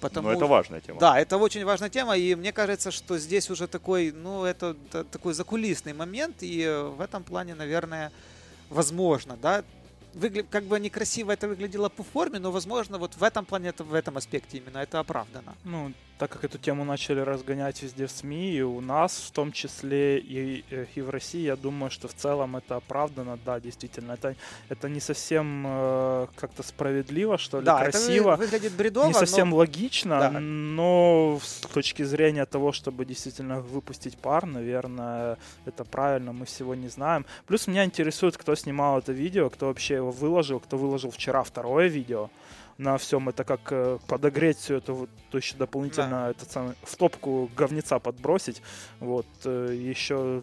Потому 0.00 0.28
Ну, 0.28 0.34
это 0.34 0.46
важная 0.46 0.80
тема. 0.80 1.00
да, 1.00 1.18
это 1.18 1.36
очень 1.38 1.64
важная 1.64 1.88
тема, 1.90 2.16
и 2.16 2.34
мне 2.34 2.52
кажется, 2.52 2.90
что 2.90 3.18
здесь 3.18 3.50
уже 3.50 3.66
такой, 3.66 4.12
ну, 4.12 4.44
это 4.44 4.76
такой 5.10 5.34
закулисный 5.34 5.92
момент, 5.92 6.36
и 6.40 6.64
в 6.96 7.00
этом 7.00 7.24
плане, 7.24 7.54
наверное, 7.54 8.10
возможно, 8.70 9.36
да, 9.36 9.64
Выгля... 10.14 10.42
как 10.42 10.64
бы 10.64 10.80
некрасиво 10.80 11.32
это 11.32 11.48
выглядело 11.48 11.88
по 11.88 12.02
форме, 12.02 12.38
но, 12.38 12.50
возможно, 12.50 12.98
вот 12.98 13.14
в 13.16 13.22
этом 13.22 13.44
плане, 13.44 13.68
это, 13.68 13.84
в 13.84 13.94
этом 13.94 14.16
аспекте 14.16 14.58
именно 14.58 14.78
это 14.78 15.00
оправдано. 15.00 15.54
Ну, 15.64 15.92
так 16.18 16.30
как 16.30 16.44
эту 16.44 16.58
тему 16.58 16.84
начали 16.84 17.20
разгонять 17.20 17.80
везде 17.82 18.06
в 18.06 18.10
СМИ, 18.10 18.50
и 18.50 18.62
у 18.62 18.80
нас 18.80 19.16
в 19.28 19.30
том 19.30 19.52
числе, 19.52 20.18
и, 20.18 20.64
э, 20.70 20.86
и 20.96 21.00
в 21.00 21.10
России, 21.10 21.42
я 21.42 21.54
думаю, 21.56 21.90
что 21.90 22.08
в 22.08 22.14
целом 22.14 22.56
это 22.56 22.76
оправдано, 22.76 23.38
да, 23.44 23.60
действительно. 23.60 24.12
Это, 24.12 24.34
это 24.68 24.88
не 24.88 25.00
совсем 25.00 25.64
э, 25.66 26.26
как-то 26.34 26.62
справедливо, 26.62 27.38
что 27.38 27.60
ли, 27.60 27.64
да, 27.64 27.84
красиво. 27.84 28.32
это 28.32 28.40
вы- 28.40 28.46
выглядит 28.46 28.72
бредово, 28.72 29.06
не 29.06 29.14
совсем 29.14 29.50
но... 29.50 29.56
логично, 29.56 30.18
Да. 30.18 30.40
но 30.40 31.38
с 31.42 31.60
точки 31.72 32.02
зрения 32.02 32.44
того, 32.46 32.72
чтобы 32.72 33.04
действительно 33.04 33.60
выпустить 33.60 34.18
пар, 34.18 34.44
наверное, 34.44 35.36
это 35.66 35.84
правильно, 35.84 36.32
мы 36.32 36.46
всего 36.46 36.74
не 36.74 36.88
знаем. 36.88 37.26
Плюс 37.46 37.68
меня 37.68 37.84
интересует, 37.84 38.36
кто 38.36 38.56
снимал 38.56 38.98
это 38.98 39.12
видео, 39.12 39.50
кто 39.50 39.66
вообще 39.66 39.94
его 39.94 40.10
выложил, 40.10 40.58
кто 40.58 40.76
выложил 40.76 41.10
вчера 41.12 41.44
второе 41.44 41.86
видео 41.86 42.28
на 42.78 42.96
всем 42.96 43.28
это 43.28 43.44
как 43.44 43.72
э, 43.72 43.98
подогреть 44.06 44.58
все 44.58 44.76
это 44.76 44.92
вот 44.92 45.10
то 45.30 45.38
еще 45.38 45.56
дополнительно 45.56 46.30
этот 46.30 46.50
самый 46.50 46.74
в 46.82 46.96
топку 46.96 47.50
говнеца 47.56 47.98
подбросить. 47.98 48.62
Вот 49.00 49.26
э, 49.44 49.74
еще 49.74 50.42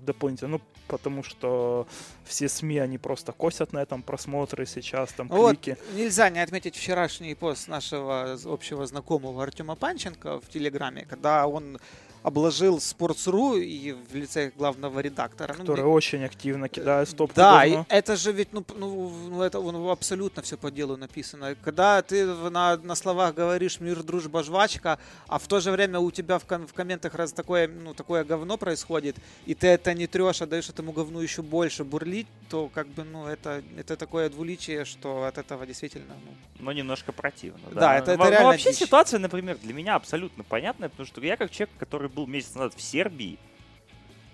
дополнительно 0.00 0.50
ну 0.58 0.60
потому 0.88 1.22
что 1.22 1.86
все 2.24 2.48
СМИ 2.48 2.78
они 2.78 2.98
просто 2.98 3.32
косят 3.32 3.72
на 3.72 3.78
этом 3.78 4.02
просмотры 4.02 4.66
сейчас 4.66 5.12
там 5.12 5.28
Вот, 5.28 5.60
клики. 5.60 5.78
нельзя 5.94 6.28
не 6.30 6.40
отметить 6.40 6.74
вчерашний 6.74 7.34
пост 7.36 7.68
нашего 7.68 8.36
общего 8.44 8.84
знакомого 8.86 9.42
Артема 9.42 9.76
Панченко 9.76 10.40
в 10.40 10.48
Телеграме, 10.48 11.06
когда 11.08 11.46
он 11.46 11.78
обложил 12.22 12.78
Sports.ru 12.78 13.60
и 13.60 13.92
в 13.92 14.14
лице 14.14 14.52
главного 14.56 15.00
редактора. 15.00 15.54
Ну, 15.54 15.60
который 15.60 15.84
мне- 15.84 15.92
очень 15.92 16.24
активно 16.24 16.68
кидает 16.68 17.08
в 17.08 17.14
топку 17.14 17.34
Да, 17.36 17.64
и 17.64 17.78
это 17.88 18.16
же 18.16 18.32
ведь, 18.32 18.52
ну, 18.52 18.64
ну, 18.76 19.10
ну, 19.30 19.42
это 19.42 19.60
ну, 19.60 19.90
абсолютно 19.90 20.42
все 20.42 20.56
по 20.56 20.70
делу 20.70 20.96
написано. 20.96 21.54
Когда 21.64 22.02
ты 22.02 22.26
на, 22.26 22.76
на 22.76 22.94
словах 22.94 23.34
говоришь 23.34 23.80
мир, 23.80 24.02
дружба, 24.02 24.42
жвачка, 24.42 24.98
а 25.28 25.38
в 25.38 25.46
то 25.46 25.60
же 25.60 25.70
время 25.70 25.98
у 25.98 26.10
тебя 26.10 26.38
в, 26.38 26.44
ком- 26.44 26.66
в 26.66 26.72
комментах 26.72 27.14
раз 27.14 27.32
такое, 27.32 27.68
ну, 27.68 27.94
такое 27.94 28.24
говно 28.24 28.56
происходит, 28.58 29.16
и 29.46 29.54
ты 29.54 29.68
это 29.68 29.94
не 29.94 30.06
трешь, 30.06 30.42
а 30.42 30.46
даешь 30.46 30.68
этому 30.68 30.92
говну 30.92 31.20
еще 31.20 31.42
больше 31.42 31.84
бурлить, 31.84 32.26
то 32.50 32.68
как 32.68 32.88
бы, 32.88 33.04
ну, 33.04 33.26
это, 33.26 33.62
это 33.78 33.96
такое 33.96 34.28
двуличие, 34.28 34.84
что 34.84 35.24
от 35.24 35.38
этого 35.38 35.64
действительно, 35.66 36.14
ну, 36.26 36.34
но 36.58 36.72
немножко 36.72 37.12
противно. 37.12 37.60
Да, 37.72 37.96
это- 37.96 38.10
это 38.12 38.18
Во- 38.18 38.24
но 38.24 38.30
реально 38.30 38.48
вообще 38.48 38.70
дичь. 38.70 38.78
ситуация, 38.80 39.20
например, 39.20 39.56
для 39.58 39.72
меня 39.72 39.94
абсолютно 39.94 40.42
понятная, 40.44 40.88
потому 40.88 41.06
что 41.06 41.20
я 41.22 41.36
как 41.36 41.50
человек, 41.52 41.70
который 41.78 42.08
был 42.08 42.26
месяц 42.26 42.54
назад 42.54 42.74
в 42.74 42.82
Сербии, 42.82 43.38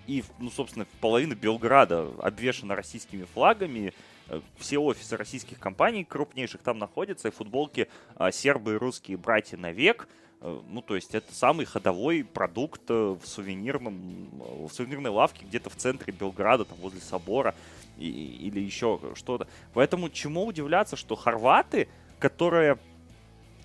и, 0.07 0.23
ну, 0.39 0.49
собственно, 0.49 0.87
половина 0.99 1.35
Белграда 1.35 2.09
обвешана 2.21 2.75
российскими 2.75 3.25
флагами, 3.25 3.93
э, 4.29 4.41
все 4.57 4.79
офисы 4.79 5.15
российских 5.15 5.59
компаний 5.59 6.03
крупнейших 6.03 6.61
там 6.61 6.79
находятся, 6.79 7.27
и 7.27 7.31
футболки 7.31 7.87
а, 8.15 8.31
сербы 8.31 8.73
и 8.73 8.77
русские 8.77 9.17
братья 9.17 9.57
навек. 9.57 10.07
Э, 10.41 10.61
Ну, 10.69 10.81
то 10.81 10.95
есть 10.95 11.15
это 11.15 11.33
самый 11.33 11.65
ходовой 11.65 12.23
продукт 12.23 12.81
э, 12.89 13.17
в 13.21 13.25
сувенирном, 13.27 14.29
э, 14.39 14.67
в 14.67 14.71
сувенирной 14.73 15.09
лавке 15.09 15.45
где-то 15.45 15.69
в 15.69 15.75
центре 15.75 16.13
Белграда, 16.13 16.65
там 16.65 16.77
возле 16.79 17.01
собора 17.01 17.55
и- 17.97 18.37
или 18.47 18.59
еще 18.59 18.99
что-то. 19.15 19.47
Поэтому 19.73 20.09
чему 20.09 20.45
удивляться, 20.45 20.95
что 20.95 21.15
хорваты, 21.15 21.87
которые, 22.19 22.75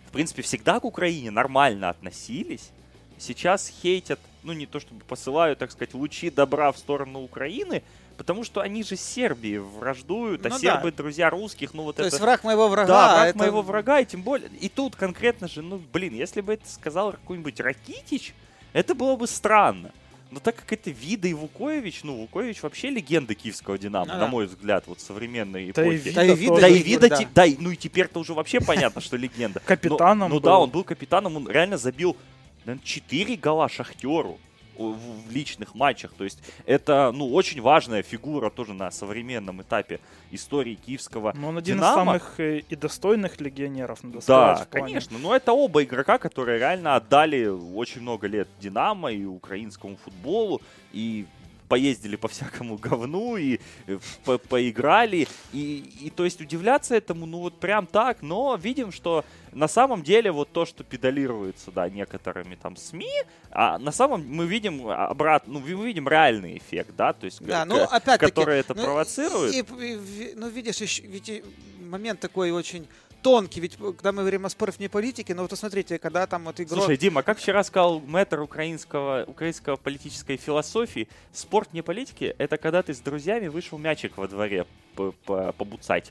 в 0.07 0.13
принципе, 0.13 0.43
всегда 0.43 0.81
к 0.81 0.85
Украине 0.85 1.31
нормально 1.31 1.91
относились, 1.91 2.71
сейчас 3.19 3.69
хейтят, 3.69 4.19
ну 4.43 4.53
не 4.53 4.67
то 4.67 4.81
чтобы 4.81 5.05
посылают, 5.05 5.59
так 5.59 5.71
сказать, 5.71 5.95
лучи 5.95 6.31
добра 6.31 6.73
в 6.73 6.79
сторону 6.79 7.23
Украины, 7.23 7.83
потому 8.13 8.45
что 8.45 8.61
они 8.61 8.83
же 8.83 8.97
с 8.97 9.01
Сербией 9.01 9.59
враждуют, 9.59 10.45
а 10.47 10.49
Ну 10.51 10.55
да. 10.57 10.59
сербы 10.61 10.93
друзья 10.93 11.31
русских, 11.31 11.75
ну 11.75 11.83
вот 11.85 11.97
То 11.97 12.03
это... 12.03 12.15
есть 12.15 12.21
враг 12.21 12.45
моего 12.45 12.69
врага. 12.69 12.89
Да, 12.89 13.15
враг 13.17 13.29
это- 13.31 13.39
моего 13.39 13.63
врага, 13.63 14.01
и 14.01 14.05
тем 14.07 14.23
более... 14.23 14.49
И 14.61 14.69
тут 14.69 14.97
конкретно 14.97 15.49
же, 15.49 15.63
ну, 15.63 15.81
блин, 15.93 16.15
если 16.15 16.41
бы 16.41 16.55
это 16.55 16.69
сказал 16.71 17.13
какой-нибудь 17.13 17.59
Ракитич, 17.61 18.35
это 18.73 18.95
было 18.95 19.17
бы 19.17 19.27
странно. 19.27 19.91
Но 20.31 20.41
так 20.41 20.57
как 20.57 20.73
это 20.73 20.91
Вида 20.91 21.29
и 21.29 21.35
Вукоевич, 21.35 22.05
ну, 22.05 22.17
Вукоевич 22.23 22.63
вообще 22.63 22.89
легенда 22.89 23.35
киевского 23.35 23.77
Динамо, 23.77 24.07
Ну 24.07 24.13
на 24.15 24.21
да. 24.21 24.27
мой 24.29 24.47
взгляд, 24.47 24.85
вот 24.87 24.99
современной 24.99 25.73
Да 25.73 25.83
и 25.85 25.97
эпохи. 25.99 26.09
Вида 26.09 26.15
Да 26.15 26.25
и 26.25 26.35
Вида. 26.37 26.61
Да 26.61 26.69
и 26.69 26.79
вида, 26.83 27.09
да. 27.11 27.21
да, 27.35 27.45
и- 27.45 27.57
ну 27.59 27.71
и 27.71 27.77
теперь-то 27.77 28.19
уже 28.19 28.33
вообще 28.33 28.61
понятно, 28.67 29.03
что 29.03 29.19
легенда. 29.19 29.61
Капитаном 29.61 30.31
Ну, 30.31 30.41
да, 30.41 30.59
он 30.59 30.71
был 30.71 30.85
капитаном, 30.85 31.37
он 31.37 31.49
реально 31.51 31.77
забил, 31.77 32.17
наверное, 32.65 32.83
4 32.83 33.37
гола 33.37 33.69
Шахтеру 33.69 34.39
в, 34.77 35.31
личных 35.31 35.75
матчах. 35.75 36.13
То 36.13 36.25
есть 36.25 36.41
это, 36.67 37.13
ну, 37.15 37.33
очень 37.33 37.61
важная 37.61 38.03
фигура 38.03 38.51
тоже 38.51 38.75
на 38.75 38.91
современном 38.91 39.63
этапе 39.63 40.01
истории 40.31 40.75
киевского 40.75 41.33
Но 41.37 41.49
он 41.49 41.59
один 41.59 41.77
Динамо. 41.77 41.91
из 41.91 41.95
самых 41.95 42.41
э, 42.41 42.59
и 42.69 42.77
достойных 42.77 43.41
легионеров, 43.41 44.03
надо 44.03 44.19
Да, 44.27 44.57
сказать, 44.57 44.71
конечно. 44.71 45.19
Но 45.19 45.35
это 45.35 45.53
оба 45.53 45.83
игрока, 45.83 46.19
которые 46.19 46.59
реально 46.59 46.97
отдали 46.97 47.47
очень 47.47 48.01
много 48.01 48.27
лет 48.27 48.49
Динамо 48.61 49.13
и 49.13 49.25
украинскому 49.25 49.97
футболу. 49.97 50.61
И 50.93 51.27
поездили 51.73 52.17
по 52.17 52.29
всякому 52.29 52.77
говну 52.77 53.39
и 53.39 53.59
э, 53.87 53.99
по- 54.27 54.37
поиграли. 54.37 55.27
И, 55.55 55.91
и 56.05 56.11
то 56.11 56.25
есть 56.27 56.39
удивляться 56.43 56.95
этому, 56.95 57.25
ну 57.25 57.39
вот 57.39 57.59
прям 57.61 57.87
так. 57.87 58.21
Но 58.21 58.57
видим, 58.57 58.93
что 58.93 59.25
на 59.53 59.69
самом 59.69 60.03
деле 60.03 60.31
вот 60.33 60.53
то, 60.53 60.67
что 60.67 60.85
педалируется, 60.85 61.71
да, 61.71 61.89
некоторыми 61.89 62.57
там 62.57 62.77
СМИ, 62.77 63.11
а 63.51 63.79
на 63.79 63.91
самом 63.91 64.23
мы 64.27 64.45
видим 64.47 64.87
обратно, 64.87 65.55
ну 65.55 65.61
мы 65.61 65.87
видим 65.87 66.09
реальный 66.09 66.59
эффект, 66.59 66.91
да, 66.95 67.15
то 67.15 67.25
есть 67.25 67.41
Да, 67.43 67.65
к- 67.65 67.69
ну, 67.69 67.77
который 68.19 68.59
это 68.61 68.75
ну, 68.75 68.85
провоцирует. 68.85 69.55
И, 69.55 69.61
и 69.61 70.35
ну, 70.37 70.49
видишь, 70.51 70.77
ещё- 70.83 71.07
ведь 71.07 71.43
момент 71.81 72.21
такой 72.21 72.51
очень 72.51 72.87
тонкий, 73.23 73.61
ведь 73.61 73.75
э, 73.81 73.93
когда 73.93 74.13
мы 74.13 74.23
говорим 74.23 74.47
о 74.47 74.51
спорах 74.51 74.77
вне 74.77 74.89
политики, 74.89 75.33
ну 75.33 75.43
вот 75.43 75.59
смотрите, 75.59 75.99
когда 75.99 76.27
там 76.27 76.45
вот 76.45 76.61
игрок... 76.61 76.79
Слушай, 76.81 76.97
Дима, 76.97 77.23
как 77.23 77.39
вчера 77.39 77.65
сказал 77.65 78.01
мэтр 78.01 78.41
украинского, 78.41 79.25
украинского 79.27 79.77
политической 79.77 80.37
философии, 80.37 81.09
спорт 81.33 81.73
не 81.73 81.83
политики, 81.83 82.35
это 82.39 82.57
когда 82.57 82.83
ты 82.83 82.93
с 82.93 83.01
друзьями 83.01 83.49
вышел 83.49 83.79
мячик 83.79 84.17
во 84.17 84.29
дворе 84.29 84.67
по- 84.95 85.13
по- 85.25 85.53
побуцать. 85.53 86.11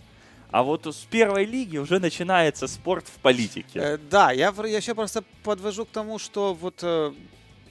А 0.51 0.64
вот 0.64 0.86
с 0.86 1.05
первой 1.09 1.45
лиги 1.45 1.78
уже 1.78 1.99
начинается 1.99 2.68
спорт 2.68 3.07
в 3.07 3.20
политике. 3.20 3.80
Э, 3.80 3.97
да, 3.97 4.32
я, 4.32 4.53
я 4.57 4.78
еще 4.78 4.95
просто 4.95 5.24
подвожу 5.43 5.86
к 5.86 5.89
тому, 5.89 6.20
что 6.20 6.53
вот 6.53 6.80
э, 6.82 7.14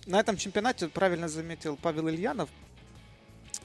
на 0.07 0.21
этом 0.21 0.37
чемпионате, 0.37 0.89
правильно 0.89 1.29
заметил 1.29 1.79
Павел 1.81 2.09
Ильянов, 2.09 2.49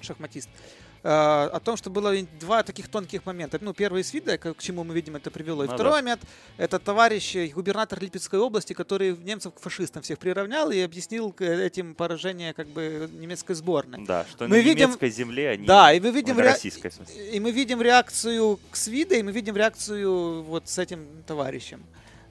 шахматист, 0.02 0.50
э, 0.50 0.85
о 1.08 1.60
том, 1.64 1.78
что 1.78 1.90
было 1.92 2.14
два 2.40 2.64
таких 2.64 2.88
тонких 2.90 3.26
момента. 3.26 3.60
Ну, 3.62 3.74
первый 3.74 4.04
с 4.04 4.12
вида, 4.14 4.38
к 4.40 4.56
чему 4.58 4.84
мы 4.84 4.94
видим, 4.96 5.16
это 5.16 5.30
привело. 5.30 5.64
И 5.64 5.68
Ну 5.68 5.74
второй 5.74 5.92
да. 5.94 5.98
момент, 6.02 6.22
это 6.58 6.80
товарищ, 6.80 7.36
э, 7.36 7.48
губернатор 7.50 8.02
Липецкой 8.02 8.40
области, 8.40 8.74
который 8.74 9.16
немцев 9.16 9.54
к 9.54 9.60
фашистам 9.60 10.02
всех 10.02 10.18
приравнял 10.18 10.72
и 10.72 10.80
объяснил 10.80 11.32
к 11.32 11.42
этим 11.42 11.94
поражение 11.94 12.54
как 12.54 12.68
бы 12.68 13.08
немецкой 13.14 13.54
сборной. 13.54 14.04
Да, 14.06 14.26
что 14.30 14.48
Мы 14.48 14.58
на 14.58 14.62
видим- 14.62 14.88
немецкой 14.88 15.10
земле 15.12 15.50
они... 15.52 15.66
Да, 15.68 15.94
и 15.94 16.00
мы 16.00 16.10
видим 16.12 16.40
ре- 16.40 16.46
российской, 16.50 16.92
и 17.32 17.40
мы 17.40 17.52
видим 17.52 17.82
реакцию 17.82 18.60
к 18.72 18.76
Свида, 18.76 19.16
и 19.16 19.22
мы 19.24 19.32
видим 19.32 19.56
реакцию 19.56 20.42
вот 20.44 20.68
с 20.68 20.80
этим 20.80 21.06
товарищем. 21.28 21.84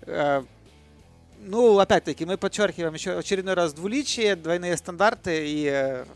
Э, 0.02 0.42
Ну, 1.46 1.78
опять-таки, 1.78 2.24
мы 2.24 2.38
подчеркиваем 2.38 2.94
еще 2.94 3.18
очередной 3.18 3.52
раз 3.54 3.74
двуличие, 3.74 4.34
двойные 4.34 4.76
стандарты, 4.78 5.44
и 5.46 5.66
э, 5.70 6.06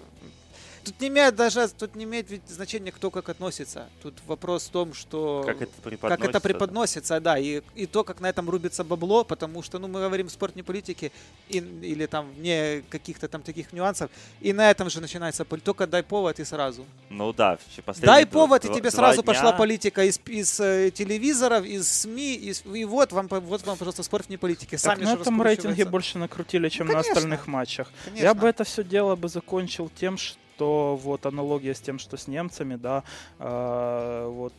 тут 0.88 1.00
не 1.00 1.08
имеет 1.08 1.34
даже, 1.36 1.68
тут 1.68 1.94
не 1.94 2.04
имеет 2.04 2.30
ведь 2.30 2.48
значения, 2.48 2.92
кто 2.92 3.10
как 3.10 3.28
относится. 3.28 3.88
Тут 4.02 4.14
вопрос 4.26 4.66
в 4.66 4.70
том, 4.70 4.94
что... 4.94 5.42
Как 5.46 5.62
это 5.62 5.72
как 5.72 5.82
преподносится. 5.82 6.24
это 6.24 6.32
да. 6.32 6.40
преподносится, 6.40 7.20
да, 7.20 7.38
и, 7.38 7.62
и 7.74 7.86
то, 7.86 8.04
как 8.04 8.20
на 8.20 8.28
этом 8.28 8.48
рубится 8.50 8.84
бабло, 8.84 9.24
потому 9.24 9.62
что, 9.62 9.78
ну, 9.78 9.88
мы 9.88 10.00
говорим 10.00 10.28
спорт 10.28 10.56
не 10.56 10.62
политики, 10.62 11.12
и, 11.48 11.58
или 11.58 12.06
там 12.06 12.30
вне 12.32 12.82
каких-то 12.88 13.28
там 13.28 13.42
таких 13.42 13.72
нюансов, 13.72 14.10
и 14.40 14.52
на 14.52 14.70
этом 14.70 14.90
же 14.90 15.00
начинается 15.00 15.44
только 15.44 15.86
дай 15.86 16.02
повод 16.02 16.40
и 16.40 16.44
сразу. 16.44 16.84
Ну 17.10 17.32
да, 17.32 17.58
Дай 18.00 18.24
два- 18.24 18.32
повод, 18.32 18.64
и 18.64 18.68
два- 18.68 18.76
тебе 18.76 18.90
два 18.90 18.96
сразу 18.98 19.22
дня- 19.22 19.26
пошла 19.26 19.52
политика 19.52 20.04
из, 20.04 20.20
из 20.26 20.60
э, 20.60 20.90
телевизоров, 20.90 21.64
из 21.64 21.90
СМИ, 21.90 22.34
из, 22.34 22.64
и 22.66 22.84
вот 22.84 23.12
вам, 23.12 23.28
вот 23.28 23.66
вам, 23.66 23.76
пожалуйста, 23.76 24.02
спорт 24.02 24.28
вне 24.28 24.38
политики. 24.38 24.70
Так 24.70 24.80
Сами 24.80 25.04
на 25.04 25.14
этом 25.14 25.42
рейтинге 25.42 25.84
больше 25.84 26.18
накрутили, 26.18 26.68
чем 26.68 26.86
Ну, 26.86 26.92
на 26.92 26.98
конечно. 26.98 27.12
остальных 27.12 27.46
матчах. 27.46 27.88
Конечно. 28.04 28.24
Я 28.24 28.34
бы 28.34 28.48
это 28.48 28.64
все 28.64 28.84
дело 28.84 29.16
бы 29.16 29.28
закончил 29.28 29.90
тем, 29.98 30.16
что 30.18 30.38
вот 30.60 31.26
аналогия 31.26 31.74
с 31.74 31.80
тем, 31.80 31.98
что 31.98 32.16
с 32.16 32.28
немцами, 32.28 32.76
да, 32.76 33.04
э, 33.38 34.26
вот 34.28 34.54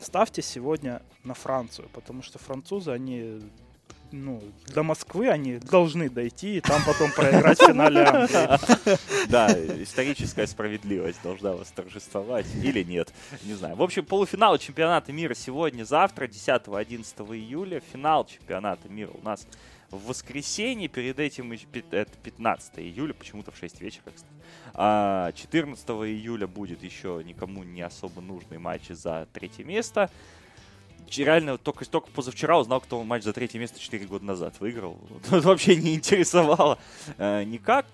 ставьте 0.00 0.42
сегодня 0.42 1.02
на 1.24 1.34
Францию, 1.34 1.88
потому 1.92 2.22
что 2.22 2.38
французы, 2.38 2.90
они 2.90 3.40
ну, 4.12 4.40
до 4.68 4.82
Москвы 4.82 5.28
они 5.28 5.58
должны 5.58 6.08
дойти 6.08 6.58
и 6.58 6.60
там 6.60 6.80
потом 6.86 7.10
проиграть 7.12 7.58
в 7.58 7.66
финале. 7.66 8.28
Да, 9.28 9.48
историческая 9.82 10.46
справедливость 10.46 11.18
должна 11.22 11.52
восторжествовать 11.52 12.46
или 12.62 12.82
нет, 12.84 13.12
не 13.42 13.54
знаю. 13.54 13.76
В 13.76 13.82
общем, 13.82 14.04
полуфинал 14.04 14.56
чемпионата 14.58 15.12
мира 15.12 15.34
сегодня, 15.34 15.84
завтра, 15.84 16.26
10-11 16.26 17.36
июля. 17.36 17.82
Финал 17.92 18.24
чемпионата 18.26 18.88
мира 18.88 19.10
у 19.20 19.24
нас 19.24 19.46
в 19.90 20.06
воскресенье, 20.06 20.88
перед 20.88 21.18
этим 21.18 21.52
это 21.90 22.18
15 22.22 22.78
июля, 22.78 23.14
почему-то 23.14 23.50
в 23.50 23.56
6 23.56 23.80
вечера, 23.80 24.12
кстати. 24.14 24.32
А 24.74 25.32
14 25.32 25.88
июля 25.88 26.46
будет 26.46 26.82
еще 26.82 27.22
никому 27.24 27.62
не 27.62 27.82
особо 27.82 28.20
нужный 28.20 28.58
матч 28.58 28.88
за 28.88 29.28
третье 29.32 29.64
место 29.64 30.10
реально 31.16 31.56
только, 31.58 31.84
только 31.88 32.10
позавчера 32.10 32.58
узнал, 32.58 32.80
кто 32.80 33.02
матч 33.04 33.22
за 33.22 33.32
третье 33.32 33.58
место 33.58 33.78
4 33.78 34.06
года 34.06 34.24
назад 34.24 34.54
выиграл. 34.60 34.98
Вообще 35.30 35.76
не 35.76 35.94
интересовало 35.94 36.78
э, 37.18 37.44
никак. 37.44 37.86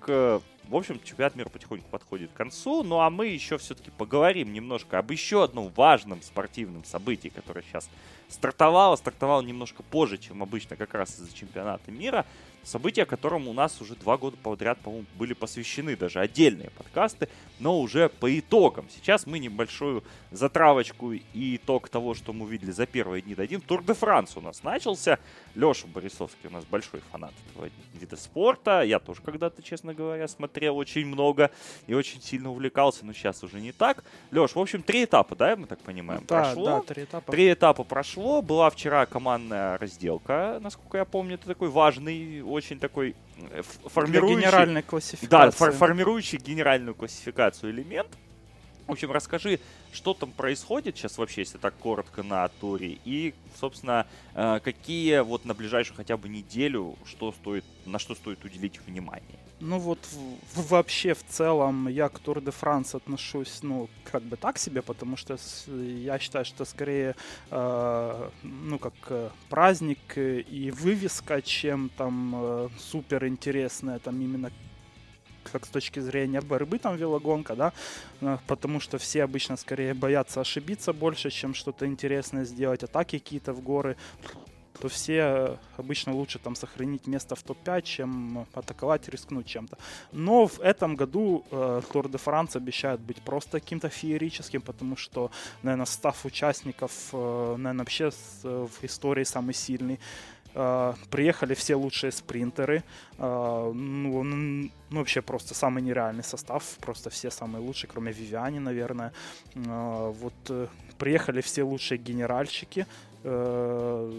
В 0.72 0.76
общем, 0.76 0.98
чемпионат 1.04 1.36
мира 1.36 1.50
потихоньку 1.50 1.86
подходит 1.90 2.30
к 2.30 2.34
концу. 2.34 2.82
Ну 2.82 3.00
а 3.00 3.10
мы 3.10 3.26
еще 3.26 3.58
все-таки 3.58 3.90
поговорим 3.90 4.54
немножко 4.54 4.98
об 4.98 5.10
еще 5.10 5.44
одном 5.44 5.70
важном 5.76 6.22
спортивном 6.22 6.82
событии, 6.84 7.28
которое 7.28 7.62
сейчас 7.62 7.90
стартовало. 8.30 8.96
Стартовало 8.96 9.42
немножко 9.42 9.82
позже, 9.82 10.16
чем 10.16 10.42
обычно, 10.42 10.76
как 10.76 10.94
раз 10.94 11.10
из-за 11.10 11.30
чемпионата 11.34 11.90
мира. 11.90 12.24
Событие, 12.64 13.06
которому 13.06 13.50
у 13.50 13.54
нас 13.54 13.80
уже 13.80 13.94
два 13.96 14.16
года 14.16 14.36
подряд, 14.42 14.78
по-моему, 14.80 15.06
были 15.18 15.32
посвящены 15.34 15.96
даже 15.96 16.20
отдельные 16.20 16.70
подкасты, 16.70 17.28
но 17.58 17.80
уже 17.80 18.08
по 18.08 18.38
итогам. 18.38 18.86
Сейчас 18.94 19.26
мы 19.26 19.38
небольшую 19.38 20.04
затравочку 20.30 21.12
и 21.12 21.56
итог 21.56 21.88
того, 21.88 22.14
что 22.14 22.32
мы 22.32 22.44
увидели 22.44 22.70
за 22.70 22.86
первые 22.86 23.22
дни 23.22 23.34
дадим. 23.34 23.60
Тур 23.60 23.82
де 23.82 23.94
Франс 23.94 24.36
у 24.36 24.40
нас 24.40 24.62
начался. 24.62 25.18
Леша 25.54 25.86
Борисовский 25.88 26.48
у 26.48 26.52
нас 26.52 26.64
большой 26.64 27.00
фанат 27.10 27.32
этого 27.50 27.68
вида 27.94 28.16
спорта. 28.16 28.82
Я 28.82 28.98
тоже 28.98 29.20
когда-то, 29.22 29.62
честно 29.62 29.92
говоря, 29.92 30.28
смотрел 30.28 30.76
очень 30.76 31.06
много 31.06 31.50
и 31.86 31.94
очень 31.94 32.22
сильно 32.22 32.50
увлекался, 32.50 33.04
но 33.04 33.12
сейчас 33.12 33.42
уже 33.42 33.60
не 33.60 33.72
так. 33.72 34.04
Леш, 34.30 34.54
в 34.54 34.60
общем, 34.60 34.82
три 34.82 35.04
этапа, 35.04 35.36
да, 35.36 35.56
мы 35.56 35.66
так 35.66 35.80
понимаем, 35.80 36.24
да, 36.28 36.42
прошло? 36.42 36.64
Да, 36.64 36.80
три 36.82 37.04
этапа. 37.04 37.32
Три 37.32 37.52
этапа 37.52 37.84
прошло. 37.84 38.40
Была 38.40 38.70
вчера 38.70 39.06
командная 39.06 39.78
разделка, 39.78 40.58
насколько 40.60 40.98
я 40.98 41.04
помню. 41.04 41.34
Это 41.34 41.46
такой 41.46 41.68
важный 41.68 42.42
очень 42.52 42.78
такой 42.78 43.14
э, 43.50 43.62
формирующий... 43.86 44.40
генеральной 44.40 44.82
классификации. 44.82 45.26
Да, 45.26 45.50
фор 45.50 45.72
формирующий 45.72 46.38
генеральную 46.38 46.94
классификацию 46.94 47.72
элемент. 47.72 48.08
В 48.86 48.92
общем, 48.92 49.12
расскажи, 49.12 49.60
что 49.92 50.14
там 50.14 50.32
происходит 50.32 50.96
сейчас 50.96 51.18
вообще, 51.18 51.42
если 51.42 51.58
так 51.58 51.74
коротко 51.74 52.22
на 52.22 52.48
туре, 52.48 52.98
и, 53.04 53.34
собственно, 53.58 54.06
э, 54.34 54.60
какие 54.62 55.20
вот 55.20 55.44
на 55.44 55.54
ближайшую 55.54 55.96
хотя 55.96 56.16
бы 56.16 56.28
неделю, 56.28 56.96
что 57.04 57.32
стоит, 57.32 57.64
на 57.86 57.98
что 57.98 58.14
стоит 58.14 58.44
уделить 58.44 58.80
внимание? 58.86 59.38
Ну 59.64 59.78
вот 59.78 60.00
вообще 60.56 61.14
в 61.14 61.24
целом 61.24 61.86
я 61.86 62.08
к 62.08 62.18
Тур 62.18 62.40
де 62.40 62.50
Франс 62.50 62.96
отношусь, 62.96 63.60
ну, 63.62 63.88
как 64.10 64.22
бы 64.24 64.36
так 64.36 64.58
себе, 64.58 64.82
потому 64.82 65.16
что 65.16 65.38
я 65.68 66.18
считаю, 66.18 66.44
что 66.44 66.64
скорее, 66.64 67.14
э, 67.52 68.30
ну, 68.42 68.78
как 68.80 68.94
э, 69.10 69.30
праздник 69.48 70.00
и 70.16 70.72
вывеска, 70.76 71.40
чем 71.40 71.90
там 71.96 72.32
э, 72.34 72.68
супер 72.76 73.28
интересная, 73.28 74.00
там 74.00 74.20
именно 74.20 74.50
как 75.52 75.66
с 75.66 75.68
точки 75.68 76.00
зрения 76.00 76.40
борьбы 76.40 76.78
там 76.78 76.96
велогонка, 76.96 77.54
да, 77.54 77.72
э, 78.20 78.38
потому 78.46 78.80
что 78.80 78.98
все 78.98 79.24
обычно 79.24 79.56
скорее 79.56 79.94
боятся 79.94 80.40
ошибиться 80.40 80.92
больше, 80.92 81.30
чем 81.30 81.54
что-то 81.54 81.86
интересное 81.86 82.44
сделать, 82.44 82.82
атаки 82.82 83.18
какие-то 83.18 83.52
в 83.52 83.60
горы, 83.60 83.96
то 84.82 84.88
все 84.88 85.14
э, 85.14 85.56
обычно 85.76 86.12
лучше 86.12 86.38
там 86.38 86.56
сохранить 86.56 87.06
место 87.06 87.34
в 87.34 87.42
топ-5, 87.42 87.82
чем 87.82 88.46
атаковать, 88.52 89.08
рискнуть 89.08 89.46
чем-то. 89.46 89.78
Но 90.12 90.46
в 90.46 90.58
этом 90.60 90.96
году 90.96 91.44
э, 91.50 91.82
Тур 91.92 92.08
де 92.08 92.18
Франс 92.18 92.56
обещает 92.56 93.00
быть 93.00 93.22
просто 93.22 93.60
каким-то 93.60 93.88
феерическим, 93.88 94.60
потому 94.60 94.96
что, 94.96 95.30
наверное, 95.62 95.86
став 95.86 96.24
участников, 96.24 96.92
э, 97.12 97.54
наверное, 97.58 97.84
вообще 97.84 98.10
в 98.42 98.84
истории 98.84 99.24
самый 99.24 99.54
сильный. 99.54 100.00
Uh, 100.54 100.94
приехали 101.10 101.54
все 101.54 101.74
лучшие 101.74 102.12
спринтеры. 102.12 102.82
Uh, 103.18 103.72
ну, 103.72 104.22
ну, 104.22 104.70
вообще 104.90 105.22
просто 105.22 105.54
самый 105.54 105.82
нереальный 105.82 106.24
состав. 106.24 106.62
Просто 106.80 107.08
все 107.08 107.30
самые 107.30 107.62
лучшие, 107.62 107.88
кроме 107.90 108.12
Вивиани, 108.12 108.58
наверное. 108.58 109.12
Uh, 109.54 110.12
вот 110.12 110.34
э, 110.50 110.66
приехали 110.98 111.40
все 111.40 111.62
лучшие 111.62 111.98
генеральщики. 111.98 112.86
Э, 113.24 114.10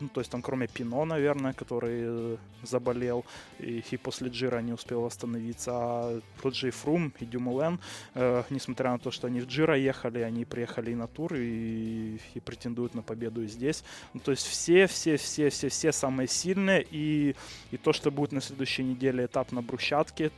ну, 0.00 0.08
то 0.08 0.20
есть 0.20 0.30
там 0.30 0.42
кроме 0.42 0.68
Пино, 0.68 1.04
наверное, 1.04 1.52
который 1.52 2.00
э, 2.04 2.36
заболел 2.62 3.24
и, 3.58 3.82
и 3.90 3.96
после 3.96 4.28
Джира 4.28 4.60
не 4.60 4.72
успел 4.72 5.02
восстановиться, 5.02 5.72
а 5.74 6.20
тот 6.40 6.54
же 6.54 6.68
и 6.68 6.70
Фрум, 6.70 7.12
и 7.18 7.24
Дюмулен, 7.24 7.80
э, 8.14 8.42
несмотря 8.50 8.92
на 8.92 8.98
то, 8.98 9.10
что 9.10 9.26
они 9.26 9.40
в 9.40 9.46
Джира 9.46 9.76
ехали, 9.76 10.20
они 10.20 10.44
приехали 10.44 10.94
на 10.94 11.08
тур 11.08 11.34
и, 11.34 12.18
и 12.34 12.40
претендуют 12.40 12.94
на 12.94 13.02
победу 13.02 13.42
и 13.42 13.48
здесь. 13.48 13.82
Ну, 14.14 14.20
то 14.20 14.30
есть 14.30 14.46
все, 14.46 14.86
все, 14.86 15.16
все, 15.16 15.48
все, 15.48 15.68
все 15.68 15.92
самые 15.92 16.28
сильные 16.28 16.86
и, 16.88 17.34
и 17.72 17.76
то, 17.76 17.92
что 17.92 18.10
будет 18.10 18.32
на 18.32 18.40
следующей 18.40 18.84
неделе 18.84 19.24
этап 19.24 19.52
на 19.52 19.62
брусчатке, 19.62 20.30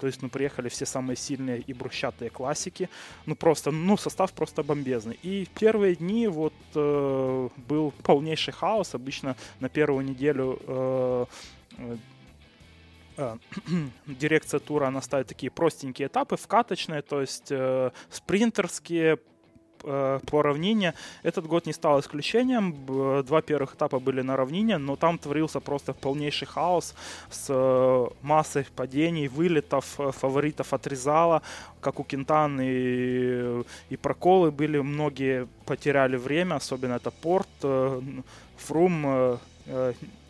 то 0.00 0.06
есть, 0.06 0.22
ну, 0.22 0.28
приехали 0.28 0.68
все 0.68 0.86
самые 0.86 1.16
сильные 1.16 1.60
и 1.60 1.72
брусчатые 1.72 2.30
классики. 2.30 2.88
Ну, 3.26 3.34
просто, 3.34 3.70
ну, 3.70 3.96
состав 3.96 4.32
просто 4.32 4.62
бомбезный. 4.62 5.18
И 5.22 5.48
первые 5.58 5.96
дни 5.96 6.28
вот 6.28 6.54
э, 6.74 7.48
был 7.68 7.92
полнейший 8.02 8.52
хаос. 8.52 8.94
Обычно 8.94 9.36
на 9.60 9.68
первую 9.68 10.04
неделю 10.04 10.58
э, 10.66 11.26
э, 11.78 11.96
дирекция 14.06 14.60
тура, 14.60 14.86
она 14.86 15.02
ставит 15.02 15.26
такие 15.26 15.50
простенькие 15.50 16.08
этапы, 16.08 16.36
вкаточные, 16.36 17.02
то 17.02 17.20
есть 17.20 17.50
э, 17.50 17.90
спринтерские, 18.10 19.18
по 19.82 20.42
равнине. 20.42 20.94
Этот 21.22 21.46
год 21.46 21.66
не 21.66 21.72
стал 21.72 22.00
исключением. 22.00 22.74
Два 23.24 23.42
первых 23.42 23.74
этапа 23.74 23.98
были 23.98 24.22
на 24.22 24.36
равнине, 24.36 24.78
но 24.78 24.96
там 24.96 25.18
творился 25.18 25.60
просто 25.60 25.92
полнейший 25.92 26.46
хаос 26.46 26.94
с 27.30 27.46
э, 27.48 28.06
массой 28.22 28.66
падений, 28.76 29.28
вылетов, 29.28 29.98
э, 29.98 30.10
фаворитов 30.12 30.72
отрезало, 30.72 31.42
как 31.80 32.00
у 32.00 32.04
Кентан 32.04 32.60
и, 32.60 33.62
и 33.90 33.96
проколы 33.96 34.50
были. 34.50 34.78
Многие 34.78 35.46
потеряли 35.66 36.16
время, 36.16 36.56
особенно 36.56 36.94
это 36.94 37.10
Порт, 37.10 37.48
Фрум, 38.56 39.38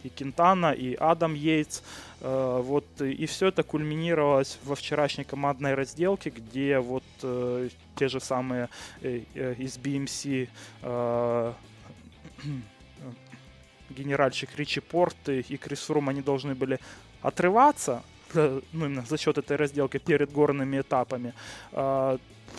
и 0.05 0.09
Кентана, 0.09 0.73
и 0.73 0.95
Адам 0.95 1.35
Йейтс. 1.35 1.83
Вот, 2.21 2.85
и 3.01 3.25
все 3.25 3.47
это 3.47 3.63
кульминировалось 3.63 4.59
во 4.65 4.75
вчерашней 4.75 5.25
командной 5.25 5.73
разделке, 5.73 6.29
где 6.29 6.79
вот 6.79 7.03
те 8.01 8.09
же 8.09 8.21
самые 8.21 8.69
э, 9.03 9.21
э, 9.35 9.55
из 9.59 9.77
BMC 9.77 10.49
э, 10.83 11.53
генеральщик 13.91 14.49
Ричи 14.57 14.81
Порт 14.81 15.29
и 15.29 15.57
Крис 15.59 15.81
Фрум, 15.81 16.09
они 16.09 16.23
должны 16.23 16.55
были 16.55 16.79
отрываться, 17.21 18.03
ну, 18.33 18.63
именно 18.73 19.03
за 19.03 19.19
счет 19.19 19.37
этой 19.37 19.57
разделки 19.57 19.99
перед 19.99 20.33
горными 20.33 20.81
этапами, 20.81 21.35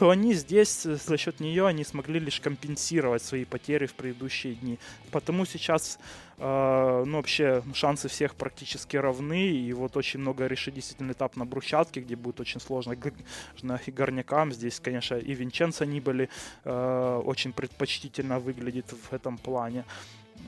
то 0.01 0.09
они 0.09 0.33
здесь 0.33 0.81
за 0.81 1.15
счет 1.15 1.39
нее 1.39 1.67
они 1.67 1.83
смогли 1.83 2.19
лишь 2.19 2.39
компенсировать 2.39 3.21
свои 3.21 3.45
потери 3.45 3.85
в 3.85 3.93
предыдущие 3.93 4.55
дни. 4.55 4.79
Потому 5.11 5.45
сейчас 5.45 5.99
э, 6.39 7.03
ну, 7.05 7.17
вообще 7.17 7.61
шансы 7.75 8.07
всех 8.07 8.33
практически 8.33 8.97
равны. 8.97 9.51
И 9.51 9.71
вот 9.73 9.95
очень 9.97 10.19
много 10.19 10.47
решит 10.47 10.73
действительно 10.73 11.11
этап 11.11 11.35
на 11.35 11.45
брусчатке, 11.45 12.01
где 12.01 12.15
будет 12.15 12.39
очень 12.39 12.59
сложно 12.59 12.93
и 12.93 13.91
горнякам. 13.91 14.51
Здесь, 14.51 14.79
конечно, 14.79 15.17
и 15.17 15.35
Винченцо 15.35 15.85
Нибали 15.85 16.29
э, 16.63 17.21
очень 17.23 17.53
предпочтительно 17.53 18.39
выглядит 18.39 18.87
в 18.91 19.13
этом 19.13 19.37
плане. 19.37 19.85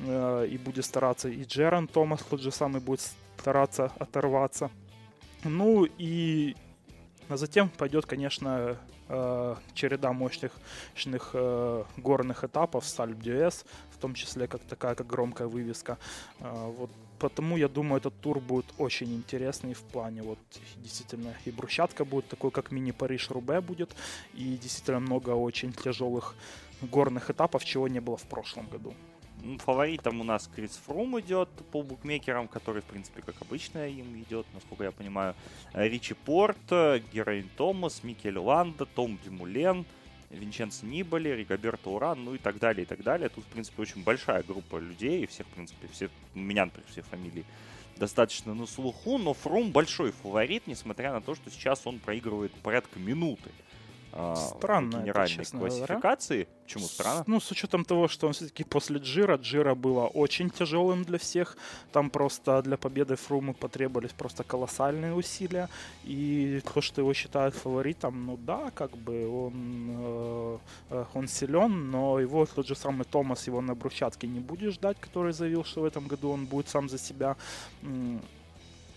Э, 0.08 0.48
и 0.50 0.58
будет 0.58 0.84
стараться. 0.84 1.30
И 1.30 1.44
Джеран 1.44 1.88
Томас 1.88 2.24
тот 2.24 2.42
же 2.42 2.52
самый 2.52 2.82
будет 2.82 3.02
стараться 3.38 3.92
оторваться. 4.00 4.72
Ну 5.44 5.88
и 6.00 6.56
а 7.30 7.38
затем 7.38 7.70
пойдет, 7.70 8.06
конечно, 8.06 8.78
э, 9.14 9.56
череда 9.74 10.12
мощных, 10.12 10.52
мощных 10.94 11.32
э, 11.34 11.84
горных 11.98 12.44
этапов 12.44 12.86
с 12.86 13.00
Альп 13.00 13.20
Дюэс, 13.20 13.66
в 13.92 13.98
том 13.98 14.14
числе 14.14 14.48
как 14.48 14.62
такая, 14.62 14.96
как 14.96 15.08
громкая 15.08 15.48
вывеска. 15.48 15.98
Э, 16.40 16.74
вот 16.78 16.90
потому 17.20 17.58
я 17.58 17.68
думаю, 17.68 18.00
этот 18.00 18.20
тур 18.22 18.40
будет 18.40 18.66
очень 18.78 19.14
интересный 19.14 19.74
в 19.74 19.82
плане 19.82 20.22
вот 20.22 20.40
действительно 20.78 21.34
и 21.46 21.52
брусчатка 21.52 22.06
будет 22.06 22.28
такой, 22.28 22.52
как 22.52 22.72
мини-Париж 22.72 23.30
Рубе 23.30 23.62
будет, 23.62 23.96
и 24.34 24.58
действительно 24.58 25.00
много 25.00 25.30
очень 25.30 25.72
тяжелых 25.72 26.36
горных 26.82 27.30
этапов, 27.30 27.64
чего 27.64 27.88
не 27.88 28.02
было 28.02 28.18
в 28.18 28.24
прошлом 28.24 28.68
году. 28.68 28.94
Фаворитом 29.60 30.22
у 30.22 30.24
нас 30.24 30.50
Крис 30.56 30.80
Фрум 30.86 31.20
идет 31.20 31.50
по 31.72 31.84
букмекерам, 31.84 32.48
который, 32.48 32.82
в 32.82 32.86
принципе, 32.86 33.22
как 33.22 33.36
обычно 33.42 33.88
им 33.88 34.22
идет, 34.22 34.46
насколько 34.54 34.86
я 34.86 34.92
понимаю. 34.92 35.36
Ричи 35.74 36.14
Порт, 36.14 36.58
Героин 36.70 37.50
Томас, 37.58 38.04
Микель 38.04 38.38
Ланда, 38.38 38.86
Том 38.86 39.20
Дюмулен, 39.24 39.86
Винченцо 40.30 40.86
Нибали, 40.86 41.30
Ригоберто 41.30 41.90
Уран, 41.90 42.24
ну 42.24 42.36
и 42.36 42.38
так 42.38 42.60
далее, 42.60 42.84
и 42.84 42.86
так 42.86 43.04
далее. 43.04 43.30
Тут, 43.30 43.44
в 43.44 43.48
принципе, 43.48 43.82
очень 43.82 44.04
большая 44.04 44.44
группа 44.44 44.78
людей, 44.78 45.24
и 45.24 45.28
всех, 45.28 45.46
в 45.48 45.52
принципе, 45.52 45.88
все, 45.92 46.10
у 46.36 46.40
меня, 46.40 46.66
например, 46.66 46.88
все 46.90 47.02
фамилии 47.02 47.46
достаточно 47.98 48.54
на 48.54 48.66
слуху, 48.66 49.18
но 49.18 49.34
Фрум 49.34 49.72
большой 49.72 50.12
фаворит, 50.12 50.68
несмотря 50.68 51.12
на 51.12 51.22
то, 51.22 51.36
что 51.36 51.50
сейчас 51.50 51.86
он 51.86 52.00
проигрывает 52.00 52.52
порядка 52.52 53.00
минуты. 53.00 53.52
А, 54.16 54.36
Странно, 54.36 54.98
генеральной 55.02 55.44
это, 55.44 55.58
классификации. 55.58 56.44
Говоря. 56.44 56.50
Почему 56.64 56.86
странно? 56.86 57.24
Ну, 57.26 57.40
с 57.40 57.52
учетом 57.52 57.84
того, 57.84 58.08
что 58.08 58.28
он 58.28 58.34
все-таки 58.34 58.64
после 58.64 59.00
Джира, 59.00 59.38
Джира 59.38 59.74
было 59.74 60.06
очень 60.06 60.52
тяжелым 60.52 61.04
для 61.04 61.18
всех. 61.18 61.58
Там 61.92 62.12
просто 62.12 62.62
для 62.62 62.78
победы 62.78 63.16
Фрумы 63.16 63.54
потребовались 63.54 64.12
просто 64.12 64.44
колоссальные 64.44 65.16
усилия. 65.16 65.68
И 66.04 66.62
то, 66.74 66.82
что 66.82 67.02
его 67.02 67.14
считают 67.14 67.56
фаворитом, 67.56 68.26
ну 68.26 68.38
да, 68.38 68.72
как 68.76 68.96
бы 68.96 69.28
он, 69.28 69.54
э, 69.90 70.58
э 70.92 71.06
он 71.16 71.28
силен, 71.28 71.90
но 71.90 72.20
его 72.20 72.46
тот 72.46 72.68
же 72.68 72.76
самый 72.76 73.06
Томас 73.06 73.48
его 73.48 73.62
на 73.62 73.74
брусчатке 73.74 74.28
не 74.28 74.40
будет 74.40 74.74
ждать, 74.74 74.98
который 75.00 75.34
заявил, 75.34 75.64
что 75.64 75.82
в 75.82 75.86
этом 75.86 76.08
году 76.08 76.30
он 76.30 76.46
будет 76.46 76.70
сам 76.70 76.88
за 76.88 77.00
себя 77.00 77.36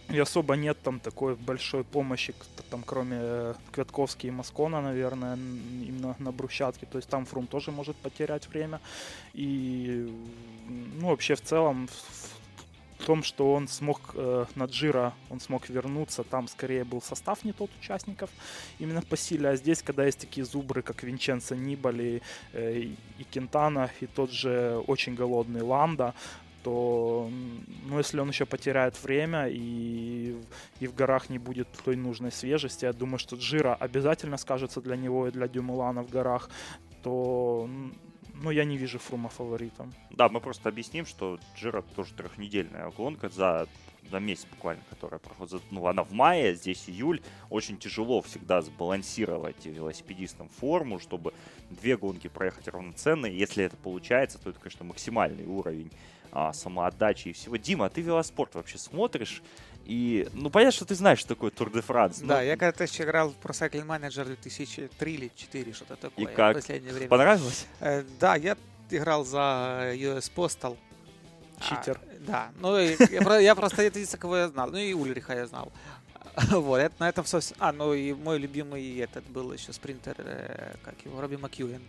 и 0.09 0.19
особо 0.19 0.55
нет 0.55 0.81
там 0.83 1.01
такой 1.01 1.35
большой 1.35 1.83
помощи, 1.85 2.35
там, 2.71 2.83
кроме 2.87 3.17
э, 3.19 3.55
Квятковски 3.73 4.29
и 4.29 4.31
Маскона, 4.31 4.81
наверное, 4.81 5.37
именно 5.37 6.15
на 6.19 6.33
брусчатке. 6.33 6.87
То 6.87 6.99
есть 6.99 7.09
там 7.09 7.25
Фрум 7.27 7.47
тоже 7.47 7.73
может 7.73 7.97
потерять 7.97 8.49
время. 8.49 8.81
И, 9.35 10.09
ну, 11.01 11.09
вообще 11.09 11.35
в 11.35 11.41
целом 11.41 11.89
в 12.99 13.05
том, 13.05 13.23
что 13.23 13.53
он 13.53 13.69
смог 13.69 14.01
э, 14.15 14.47
на 14.55 14.65
Джира, 14.65 15.13
он 15.31 15.41
смог 15.41 15.69
вернуться, 15.69 16.25
там 16.25 16.49
скорее 16.49 16.85
был 16.85 17.03
состав 17.03 17.45
не 17.45 17.53
тот 17.53 17.71
участников 17.81 18.31
именно 18.79 19.03
по 19.03 19.17
силе, 19.17 19.51
а 19.51 19.57
здесь, 19.57 19.83
когда 19.83 20.05
есть 20.07 20.19
такие 20.19 20.45
зубры, 20.45 20.83
как 20.83 21.03
Винченцо 21.03 21.55
Нибали 21.55 22.23
э, 22.53 22.89
и 23.19 23.25
Кентана, 23.25 23.91
и 24.01 24.07
тот 24.07 24.31
же 24.31 24.83
очень 24.87 25.15
голодный 25.15 25.63
Ланда, 25.63 26.15
то, 26.67 27.31
ну, 27.85 27.99
если 27.99 28.19
он 28.19 28.29
еще 28.29 28.45
потеряет 28.45 29.01
время 29.01 29.47
и, 29.49 30.35
и 30.81 30.89
в 30.89 30.97
горах 30.97 31.31
не 31.31 31.39
будет 31.39 31.69
той 31.85 31.95
нужной 31.95 32.33
свежести, 32.33 32.87
я 32.87 32.93
думаю, 32.93 33.19
что 33.19 33.37
Джира 33.37 33.77
обязательно 33.77 34.37
скажется 34.37 34.81
для 34.81 34.97
него 34.97 35.29
и 35.29 35.31
для 35.31 35.47
Дюмулана 35.47 36.03
в 36.03 36.11
горах, 36.11 36.51
то, 37.05 37.71
ну, 38.35 38.51
я 38.51 38.65
не 38.65 38.77
вижу 38.77 38.99
Фрума 38.99 39.29
фаворитом. 39.29 39.95
Да, 40.11 40.29
мы 40.29 40.41
просто 40.41 40.69
объясним, 40.69 41.07
что 41.07 41.39
Джира 41.57 41.83
тоже 41.83 42.15
трехнедельная 42.15 42.91
гонка 42.91 43.29
за 43.29 43.69
за 44.11 44.21
месяц 44.21 44.47
буквально, 44.51 44.83
которая 44.89 45.19
проходит, 45.19 45.63
ну, 45.73 45.85
она 45.89 46.05
в 46.05 46.13
мае, 46.13 46.55
здесь 46.55 46.89
июль, 46.89 47.21
очень 47.51 47.77
тяжело 47.77 48.23
всегда 48.23 48.63
сбалансировать 48.63 49.67
велосипедистам 49.67 50.49
форму, 50.49 51.01
чтобы 51.01 51.35
две 51.71 51.97
гонки 51.97 52.29
проехать 52.29 52.69
равноценно, 52.69 53.27
если 53.27 53.65
это 53.65 53.77
получается, 53.77 54.39
то 54.39 54.51
это, 54.51 54.61
конечно, 54.61 54.85
максимальный 54.85 55.45
уровень 55.45 55.91
а, 56.37 56.53
самоотдачи 56.53 57.29
и 57.29 57.33
всего. 57.33 57.57
Дима, 57.57 57.87
а 57.87 57.89
ты 57.89 58.03
велоспорт 58.03 58.55
вообще 58.55 58.77
смотришь? 58.77 59.43
И, 59.87 60.29
ну, 60.35 60.51
понятно, 60.51 60.73
что 60.73 60.85
ты 60.85 60.95
знаешь, 60.95 61.21
что 61.21 61.29
такое 61.29 61.51
Тур 61.51 61.73
де 61.73 61.81
Франс. 61.81 62.19
Да, 62.19 62.37
но... 62.37 62.43
я 62.43 62.57
когда-то 62.59 62.85
еще 62.85 63.05
играл 63.05 63.31
в 63.31 63.37
Pro 63.43 63.53
Cycling 63.53 63.87
Manager 63.87 64.27
2003 64.27 65.13
или 65.15 65.21
2004, 65.29 65.73
что-то 65.73 65.97
такое. 65.97 66.27
И 66.27 66.35
как? 66.35 66.57
В 66.57 66.61
последнее 66.61 66.93
время. 66.93 67.09
Понравилось? 67.09 67.67
Э, 67.81 68.05
да, 68.21 68.37
я 68.37 68.59
играл 68.91 69.25
за 69.25 69.93
US 69.95 70.31
Postal. 70.35 70.77
Читер. 71.59 71.99
А, 72.03 72.27
да, 72.27 72.51
ну, 72.61 72.77
я, 72.77 73.39
я 73.39 73.55
просто 73.55 73.83
единственное, 73.83 74.21
кого 74.21 74.37
я 74.37 74.49
знал. 74.49 74.71
Ну, 74.71 74.77
и 74.77 74.93
Ульриха 74.93 75.35
я 75.35 75.47
знал. 75.47 75.73
Вот, 76.51 76.77
это, 76.77 76.95
на 76.99 77.09
этом 77.09 77.25
все. 77.25 77.41
А, 77.59 77.73
ну 77.73 77.95
и 77.95 78.13
мой 78.13 78.39
любимый 78.39 78.99
этот 78.99 79.25
был 79.31 79.55
еще 79.55 79.73
спринтер, 79.73 80.17
э, 80.19 80.75
как 80.85 80.95
его, 81.03 81.19
Робби 81.19 81.37
Макьюин. 81.37 81.81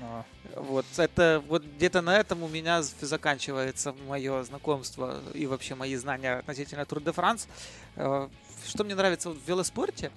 А. 0.00 0.24
Вот 0.56 0.86
это 0.96 1.42
вот 1.46 1.64
где-то 1.64 2.00
на 2.00 2.16
этом 2.18 2.42
у 2.42 2.48
меня 2.48 2.82
заканчивается 2.82 3.94
мое 4.08 4.42
знакомство 4.44 5.20
и 5.32 5.46
вообще 5.46 5.74
мои 5.74 5.96
знания 5.96 6.38
относительно 6.38 6.84
Тур 6.84 7.00
де 7.00 7.12
Франс. 7.12 7.48
Э, 7.96 8.28
что 8.66 8.84
мне 8.84 8.94
нравится 8.94 9.30
в 9.30 9.38
велоспорте, 9.48 10.10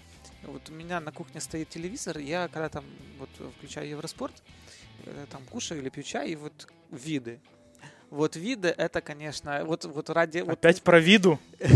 вот 0.43 0.69
у 0.69 0.73
меня 0.73 0.99
на 0.99 1.11
кухне 1.11 1.41
стоит 1.41 1.69
телевизор, 1.69 2.17
я 2.17 2.47
когда 2.47 2.69
там 2.69 2.85
вот 3.19 3.29
включаю 3.57 3.89
Евроспорт, 3.89 4.33
э, 5.05 5.25
там 5.29 5.43
кушаю 5.45 5.81
или 5.81 5.89
пью 5.89 6.03
чай, 6.03 6.29
и 6.29 6.35
вот 6.35 6.67
виды. 6.91 7.39
Вот 8.09 8.35
виды 8.35 8.69
это, 8.69 9.01
конечно, 9.01 9.63
вот, 9.65 9.85
вот 9.85 10.09
ради... 10.09 10.39
Опять 10.39 10.77
вот... 10.77 10.83
про 10.83 10.99
виду? 10.99 11.39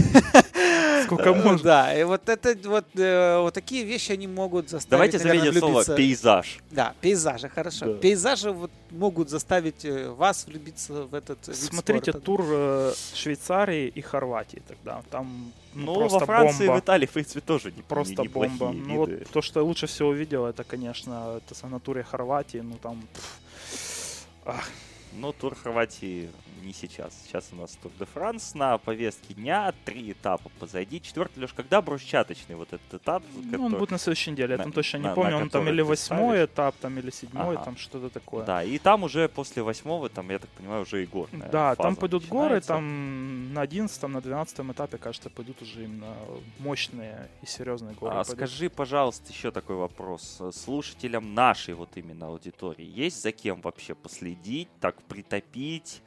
Сколько 1.06 1.30
э, 1.30 1.34
можно? 1.34 1.64
Да, 1.64 2.00
и 2.00 2.04
вот 2.04 2.30
это 2.30 2.70
вот, 2.70 2.86
э, 2.96 3.40
вот 3.40 3.54
такие 3.54 3.84
вещи 3.84 4.12
они 4.14 4.28
могут 4.28 4.70
заставить. 4.70 5.12
Давайте 5.12 5.20
заменим 5.20 5.54
слово 5.54 5.84
пейзаж. 5.84 6.60
Да, 6.70 6.94
пейзажи, 7.02 7.50
хорошо. 7.50 7.86
Да. 7.86 7.94
Пейзажи 8.00 8.52
вот 8.52 8.72
могут 8.92 9.30
заставить 9.30 9.84
э, 9.84 10.10
вас 10.10 10.46
влюбиться 10.46 10.94
в 10.94 11.16
этот 11.16 11.48
вид 11.48 11.58
Смотрите 11.58 12.12
спорта. 12.12 12.26
тур 12.26 12.96
Швейцарии 13.14 13.88
и 13.88 14.02
Хорватии 14.02 14.62
тогда. 14.68 15.02
Там 15.10 15.52
ну, 15.74 15.86
ну 15.86 16.00
просто 16.00 16.20
во 16.20 16.26
Франции 16.26 16.68
бомба. 16.68 16.80
в 16.80 16.84
Италии, 16.84 17.06
в 17.06 17.12
принципе, 17.12 17.42
тоже 17.42 17.72
не, 17.72 17.82
просто 17.82 18.22
не, 18.22 18.28
бомба. 18.28 18.72
Виды. 18.72 18.88
Ну 18.88 18.96
вот 18.98 19.10
то, 19.32 19.42
что 19.42 19.60
я 19.60 19.66
лучше 19.66 19.88
всего 19.88 20.14
видел, 20.14 20.46
это, 20.46 20.64
конечно, 20.64 21.42
это 21.44 21.56
санатория 21.56 22.04
Хорватии. 22.04 22.60
Ну 22.60 22.78
там. 22.82 23.02
Пфф, 23.14 24.26
ах. 24.46 24.70
Ну, 25.14 25.34
тур 25.34 25.56
Хорватии 25.56 26.30
не 26.64 26.74
сейчас. 26.74 27.24
Сейчас 27.26 27.50
у 27.52 27.56
нас 27.56 27.72
Тур 27.82 27.92
де 27.98 28.06
Франс 28.06 28.54
на 28.54 28.78
повестке 28.78 29.34
дня. 29.34 29.74
Три 29.84 30.12
этапа 30.12 30.50
позади. 30.60 31.02
Четвертый, 31.02 31.40
Леш, 31.40 31.54
когда 31.54 31.82
брусчаточный 31.82 32.56
вот 32.56 32.72
этот 32.72 33.02
этап? 33.02 33.24
Ну, 33.34 33.44
который... 33.44 33.62
он 33.62 33.72
будет 33.74 33.92
на 33.92 33.98
следующей 33.98 34.32
неделе. 34.32 34.52
Я 34.54 34.58
там 34.64 34.72
точно 34.72 34.98
не 34.98 35.04
на, 35.06 35.16
помню. 35.16 35.32
На 35.32 35.38
он 35.38 35.50
там 35.50 35.68
или 35.68 35.82
восьмой 35.82 36.46
этап, 36.46 36.76
там 36.76 36.98
или 37.00 37.10
седьмой, 37.10 37.56
ага. 37.56 37.66
там 37.66 37.78
что-то 37.78 38.10
такое. 38.10 38.46
Да, 38.46 38.64
и 38.64 38.78
там 38.78 39.04
уже 39.04 39.28
после 39.28 39.64
восьмого, 39.64 40.10
там, 40.10 40.30
я 40.30 40.40
так 40.40 40.50
понимаю, 40.52 40.84
уже 40.84 41.04
и 41.04 41.08
горная 41.08 41.50
Да, 41.50 41.76
там 41.76 41.96
пойдут 41.96 42.28
горы, 42.28 42.62
там 42.62 43.54
на 43.54 43.62
одиннадцатом, 43.62 44.14
на 44.14 44.22
двенадцатом 44.22 44.72
этапе, 44.72 44.98
кажется, 44.98 45.30
пойдут 45.30 45.62
уже 45.62 45.86
именно 45.86 46.16
мощные 46.60 47.30
и 47.42 47.46
серьезные 47.48 47.96
горы. 47.96 48.16
А 48.16 48.24
скажи, 48.24 48.70
пожалуйста, 48.70 49.32
еще 49.32 49.52
такой 49.52 49.76
вопрос. 49.76 50.42
Слушателям 50.54 51.34
нашей 51.34 51.74
вот 51.74 51.90
именно 51.96 52.28
аудитории 52.28 52.86
есть 52.86 53.22
за 53.22 53.32
кем 53.32 53.62
вообще 53.62 53.96
последить, 53.96 54.70
так 54.80 55.01
притопить? 55.04 56.02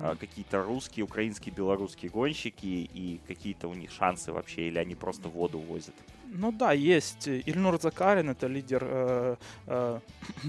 а, 0.00 0.16
какие-то 0.16 0.62
русские, 0.62 1.04
украинские, 1.04 1.54
белорусские 1.54 2.10
гонщики 2.10 2.66
и 2.66 3.20
какие-то 3.26 3.68
у 3.68 3.74
них 3.74 3.90
шансы 3.90 4.32
вообще, 4.32 4.68
или 4.68 4.78
они 4.78 4.94
просто 4.94 5.28
воду 5.28 5.58
возят? 5.58 5.94
Ну 6.26 6.52
да, 6.52 6.72
есть. 6.72 7.28
Ильнур 7.28 7.80
Закарин, 7.80 8.30
это 8.30 8.46
лидер 8.46 8.82
э, 8.84 9.36
э, 9.66 10.00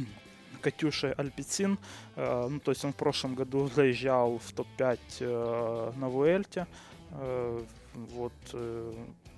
Катюши 0.62 1.14
Альпицин. 1.18 1.80
Э, 2.16 2.48
ну, 2.50 2.60
то 2.60 2.72
есть 2.72 2.86
он 2.86 2.94
в 2.94 2.96
прошлом 2.96 3.36
году 3.36 3.68
заезжал 3.76 4.38
в 4.38 4.52
топ-5 4.54 5.00
э, 5.20 5.92
на 5.96 6.10
Вуэльте. 6.10 6.68
Э, 7.12 7.64
вот, 7.94 8.34
э, 8.54 8.94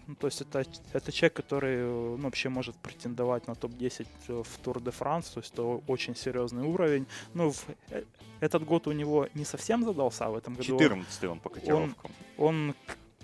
ну, 0.08 0.16
то 0.16 0.28
есть 0.28 0.42
это, 0.42 0.66
это 0.94 1.12
человек, 1.12 1.34
который 1.34 1.78
ну, 1.78 2.18
вообще 2.18 2.50
может 2.50 2.76
претендовать 2.76 3.48
на 3.48 3.56
топ-10 3.56 4.08
в 4.44 4.58
Тур 4.64 4.82
де 4.82 4.92
Франс, 4.92 5.30
то 5.30 5.40
есть 5.40 5.54
это 5.54 5.64
очень 5.88 6.16
серьезный 6.16 6.64
уровень. 6.64 7.06
Ну, 7.34 7.52
в, 7.52 7.66
э, 7.90 8.04
этот 8.40 8.66
год 8.66 8.88
у 8.88 8.92
него 8.92 9.28
не 9.34 9.46
совсем 9.46 9.84
задался, 9.86 10.26
а 10.26 10.30
в 10.30 10.36
этом 10.36 10.56
году... 10.56 10.80
14 10.80 11.24
он 11.24 11.40
по 11.40 11.50
котировкам. 11.50 12.12
Он, 12.38 12.48
он 12.48 12.76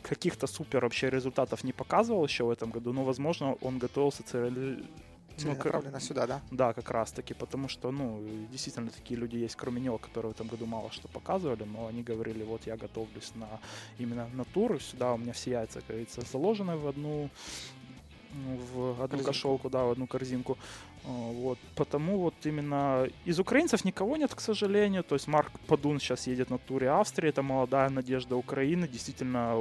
каких-то 0.01 0.47
супер 0.47 0.83
вообще 0.83 1.09
результатов 1.09 1.63
не 1.63 1.73
показывал 1.73 2.23
еще 2.25 2.43
в 2.43 2.49
этом 2.49 2.71
году, 2.71 2.93
но, 2.93 3.03
возможно, 3.03 3.55
он 3.61 3.79
готовился 3.79 4.23
цель 4.23 4.85
ну, 5.47 5.55
направлена 5.55 5.99
сюда, 5.99 6.27
да? 6.27 6.41
Да, 6.51 6.73
как 6.73 6.91
раз 6.91 7.11
таки, 7.11 7.33
потому 7.33 7.67
что, 7.69 7.91
ну, 7.91 8.21
действительно 8.51 8.89
такие 8.89 9.19
люди 9.19 9.37
есть, 9.37 9.55
кроме 9.55 9.81
него, 9.81 9.97
которые 9.97 10.31
в 10.31 10.35
этом 10.35 10.47
году 10.47 10.65
мало 10.65 10.91
что 10.91 11.07
показывали, 11.07 11.63
но 11.63 11.87
они 11.87 12.03
говорили, 12.03 12.43
вот 12.43 12.67
я 12.67 12.77
готовлюсь 12.77 13.31
на 13.35 13.47
именно 13.97 14.27
на 14.33 14.45
тур, 14.45 14.81
сюда 14.81 15.13
у 15.13 15.17
меня 15.17 15.33
все 15.33 15.51
яйца, 15.51 15.79
как 15.79 15.89
говорится, 15.89 16.21
заложены 16.21 16.77
в 16.77 16.87
одну 16.87 17.29
в 18.31 18.91
одну 18.91 19.17
корзинку. 19.17 19.25
кошелку, 19.25 19.69
да, 19.69 19.83
в 19.85 19.91
одну 19.91 20.07
корзинку. 20.07 20.57
А, 21.03 21.07
вот, 21.07 21.57
потому 21.75 22.19
вот 22.19 22.35
именно 22.43 23.07
из 23.25 23.39
украинцев 23.39 23.85
никого 23.85 24.17
нет, 24.17 24.35
к 24.35 24.39
сожалению. 24.39 25.03
То 25.03 25.15
есть 25.15 25.27
Марк 25.27 25.51
Падун 25.67 25.99
сейчас 25.99 26.27
едет 26.27 26.49
на 26.49 26.57
туре 26.57 26.89
Австрии, 26.89 27.29
это 27.29 27.41
молодая 27.41 27.89
надежда 27.89 28.35
Украины. 28.35 28.87
Действительно, 28.87 29.55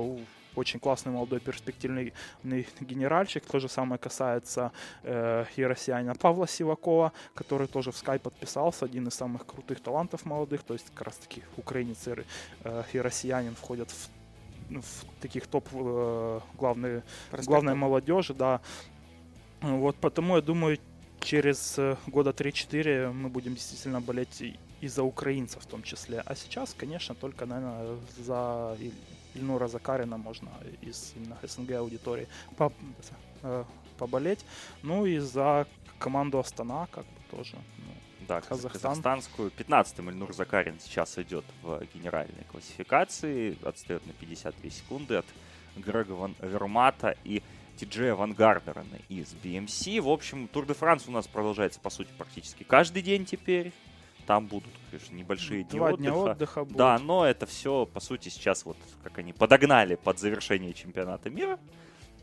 очень 0.58 0.80
классный 0.80 1.12
молодой 1.12 1.40
перспективный 1.40 2.12
генеральчик. 2.80 3.44
То 3.44 3.58
же 3.58 3.68
самое 3.68 3.98
касается 3.98 4.72
э, 5.02 5.44
и 5.56 5.64
россиянина 5.64 6.14
Павла 6.14 6.46
Сивакова, 6.46 7.12
который 7.34 7.66
тоже 7.66 7.90
в 7.90 7.94
Sky 7.94 8.18
подписался, 8.18 8.84
один 8.84 9.08
из 9.08 9.14
самых 9.14 9.46
крутых 9.46 9.80
талантов 9.80 10.24
молодых. 10.24 10.62
То 10.62 10.74
есть 10.74 10.86
как 10.94 11.06
раз 11.06 11.16
таки 11.16 11.42
украинец 11.56 12.06
и, 12.08 12.14
э, 12.64 12.82
и 12.92 13.00
россиянин 13.00 13.54
входят 13.54 13.90
в 13.90 14.08
в 14.70 15.20
таких 15.22 15.46
топ 15.46 15.66
э, 15.72 16.40
главной, 16.58 17.02
главной 17.32 17.74
молодежи, 17.74 18.34
да. 18.34 18.60
Вот 19.62 19.96
потому 19.96 20.36
я 20.36 20.42
думаю, 20.42 20.78
через 21.20 21.78
э, 21.78 21.96
года 22.06 22.30
3-4 22.30 23.12
мы 23.12 23.28
будем 23.28 23.54
действительно 23.54 24.00
болеть 24.00 24.42
и 24.80 24.88
за 24.88 25.02
украинцев 25.02 25.62
в 25.62 25.66
том 25.66 25.82
числе. 25.82 26.22
А 26.24 26.34
сейчас, 26.34 26.74
конечно, 26.74 27.14
только, 27.14 27.46
наверное, 27.46 27.98
за 28.16 28.76
Ильнура 29.34 29.68
Закарина 29.68 30.16
можно 30.16 30.50
из 30.80 31.12
именно 31.16 31.36
СНГ 31.42 31.72
аудитории 31.72 32.28
по, 32.56 32.72
э, 33.42 33.64
поболеть. 33.98 34.44
Ну 34.82 35.06
и 35.06 35.18
за 35.18 35.66
команду 35.98 36.38
Астана, 36.38 36.86
как 36.90 37.04
бы 37.04 37.36
тоже. 37.36 37.56
Ну, 37.78 37.92
Да, 38.26 38.40
Казахстан. 38.40 38.92
казахстанскую. 38.92 39.50
15-м 39.50 40.10
Ильнур 40.10 40.32
Закарин 40.34 40.78
сейчас 40.80 41.18
идет 41.18 41.44
в 41.62 41.80
генеральной 41.94 42.44
классификации. 42.50 43.56
Отстает 43.64 44.06
на 44.06 44.12
52 44.12 44.70
секунды 44.70 45.16
от 45.16 45.26
Грега 45.76 46.12
Ван 46.12 46.34
Вермата 46.40 47.16
и 47.24 47.42
Тиджея 47.76 48.14
Ван 48.14 48.32
Гарднерена 48.34 48.98
из 49.08 49.34
BMC. 49.42 50.00
В 50.00 50.08
общем, 50.08 50.48
Тур 50.48 50.66
де 50.66 50.74
Франс 50.74 51.06
у 51.08 51.10
нас 51.10 51.26
продолжается, 51.26 51.80
по 51.80 51.90
сути, 51.90 52.10
практически 52.18 52.64
каждый 52.64 53.02
день 53.02 53.24
теперь. 53.24 53.72
Там 54.28 54.46
будут, 54.46 54.68
конечно, 54.90 55.14
небольшие 55.16 55.64
дни 55.64 55.78
Два 55.78 55.94
дня 55.94 56.12
отдыха. 56.12 56.32
отдыха 56.32 56.64
будет. 56.66 56.76
Да, 56.76 56.98
но 56.98 57.24
это 57.24 57.46
все, 57.46 57.86
по 57.86 57.98
сути, 57.98 58.28
сейчас 58.28 58.66
вот 58.66 58.76
как 59.02 59.16
они 59.16 59.32
подогнали 59.32 59.94
под 59.94 60.18
завершение 60.18 60.74
чемпионата 60.74 61.30
мира. 61.30 61.58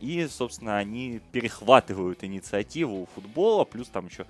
И, 0.01 0.27
собственно, 0.27 0.77
они 0.77 1.19
перехватывают 1.31 2.23
инициативу 2.23 3.01
у 3.03 3.05
футбола, 3.15 3.63
плюс 3.63 3.87
там 3.87 4.05
еще 4.05 4.27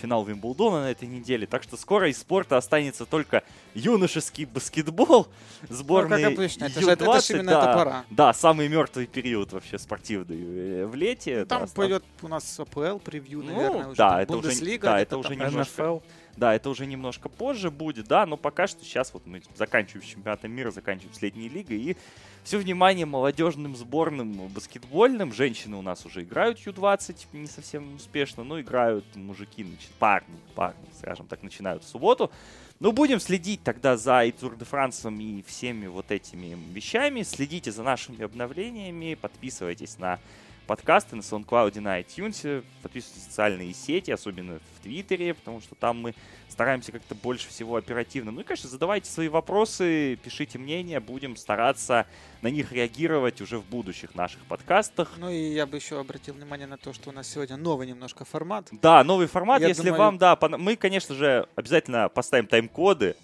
финал 0.00 0.24
Вимблдона 0.24 0.82
на 0.82 0.90
этой 0.92 1.08
неделе. 1.08 1.48
Так 1.48 1.64
что 1.64 1.76
скоро 1.76 2.08
из 2.10 2.18
спорта 2.18 2.58
останется 2.58 3.06
только 3.06 3.42
юношеский 3.74 4.44
баскетбол, 4.44 5.26
Ну, 5.68 5.74
сборной 5.74 6.22
как 6.22 6.32
обычно, 6.34 6.66
это 6.66 6.80
же, 6.80 6.86
Ю-20, 6.90 6.92
это 7.10 7.20
ж 7.22 7.30
именно 7.30 7.50
да, 7.52 7.62
эта 7.62 7.72
пора. 7.78 8.04
Да, 8.10 8.32
самый 8.34 8.68
мертвый 8.68 9.06
период 9.06 9.52
вообще 9.52 9.78
спортивный 9.80 10.82
э, 10.82 10.86
в 10.86 10.94
лете. 10.94 11.44
Там 11.46 11.62
да, 11.64 11.68
пойдет 11.74 12.04
у 12.22 12.28
нас 12.28 12.60
АПЛ 12.60 12.98
превью, 12.98 13.42
Ну, 13.42 13.52
наверное, 13.54 13.86
уже. 13.88 13.96
да, 13.96 14.22
это 14.22 14.36
уже- 14.36 14.48
да, 14.50 14.54
где-то 14.54 14.96
это 14.98 15.18
уже 15.18 15.28
там. 15.30 15.38
немножко- 15.48 15.82
НФЛ. 15.82 15.98
Да, 16.36 16.54
это 16.54 16.68
уже 16.68 16.84
немножко 16.84 17.30
позже 17.30 17.70
будет, 17.70 18.08
да, 18.08 18.26
но 18.26 18.36
пока 18.36 18.66
что 18.66 18.84
сейчас 18.84 19.14
вот 19.14 19.26
мы 19.26 19.42
заканчиваем 19.54 20.06
чемпионатом 20.06 20.52
мира, 20.52 20.70
заканчиваем 20.70 21.14
с 21.14 21.22
летней 21.22 21.48
лигой, 21.48 21.78
и 21.78 21.96
все 22.44 22.58
внимание 22.58 23.06
молодежным 23.06 23.74
сборным 23.74 24.48
баскетбольным. 24.48 25.32
Женщины 25.32 25.76
у 25.76 25.82
нас 25.82 26.04
уже 26.04 26.22
играют 26.22 26.58
Ю-20, 26.58 27.26
не 27.32 27.46
совсем 27.46 27.96
успешно, 27.96 28.44
но 28.44 28.60
играют 28.60 29.04
мужики, 29.16 29.64
значит, 29.64 29.90
парни, 29.98 30.36
парни, 30.54 30.86
скажем 30.98 31.26
так, 31.26 31.42
начинают 31.42 31.82
в 31.82 31.88
субботу. 31.88 32.30
Ну, 32.78 32.92
будем 32.92 33.18
следить 33.18 33.62
тогда 33.62 33.96
за 33.96 34.24
и 34.24 34.32
Тур 34.32 34.54
де 34.56 34.66
Франсом, 34.66 35.18
и 35.18 35.42
всеми 35.42 35.86
вот 35.86 36.10
этими 36.10 36.56
вещами. 36.72 37.22
Следите 37.22 37.72
за 37.72 37.82
нашими 37.82 38.22
обновлениями, 38.22 39.14
подписывайтесь 39.14 39.98
на 39.98 40.20
подкасты 40.66 41.16
на 41.16 41.20
SoundCloud 41.20 41.76
и 41.76 41.80
на 41.80 42.00
iTunes. 42.00 42.64
Подписывайтесь 42.82 43.24
на 43.24 43.30
социальные 43.30 43.74
сети, 43.74 44.10
особенно 44.10 44.58
в 44.78 44.82
Твиттере, 44.82 45.34
потому 45.34 45.60
что 45.60 45.74
там 45.74 46.00
мы 46.00 46.14
стараемся 46.48 46.92
как-то 46.92 47.14
больше 47.14 47.48
всего 47.48 47.76
оперативно. 47.76 48.30
Ну 48.32 48.40
и, 48.40 48.44
конечно, 48.44 48.68
задавайте 48.68 49.10
свои 49.10 49.28
вопросы, 49.28 50.18
пишите 50.22 50.58
мнения, 50.58 51.00
будем 51.00 51.36
стараться 51.36 52.06
на 52.42 52.48
них 52.48 52.72
реагировать 52.72 53.40
уже 53.40 53.58
в 53.58 53.64
будущих 53.64 54.14
наших 54.14 54.40
подкастах. 54.46 55.12
Ну 55.16 55.30
и 55.30 55.52
я 55.54 55.66
бы 55.66 55.76
еще 55.76 55.98
обратил 56.00 56.34
внимание 56.34 56.66
на 56.66 56.76
то, 56.78 56.92
что 56.92 57.10
у 57.10 57.12
нас 57.12 57.28
сегодня 57.28 57.56
новый 57.56 57.86
немножко 57.86 58.24
формат. 58.24 58.68
Да, 58.72 59.02
новый 59.04 59.26
формат, 59.26 59.60
Я 59.62 59.68
если 59.68 59.82
думаю- 59.84 59.98
вам, 59.98 60.18
да, 60.18 60.36
мы, 60.40 60.76
конечно 60.76 61.14
же, 61.14 61.48
обязательно 61.56 62.08
поставим 62.08 62.46
тайм-коды, 62.46 63.16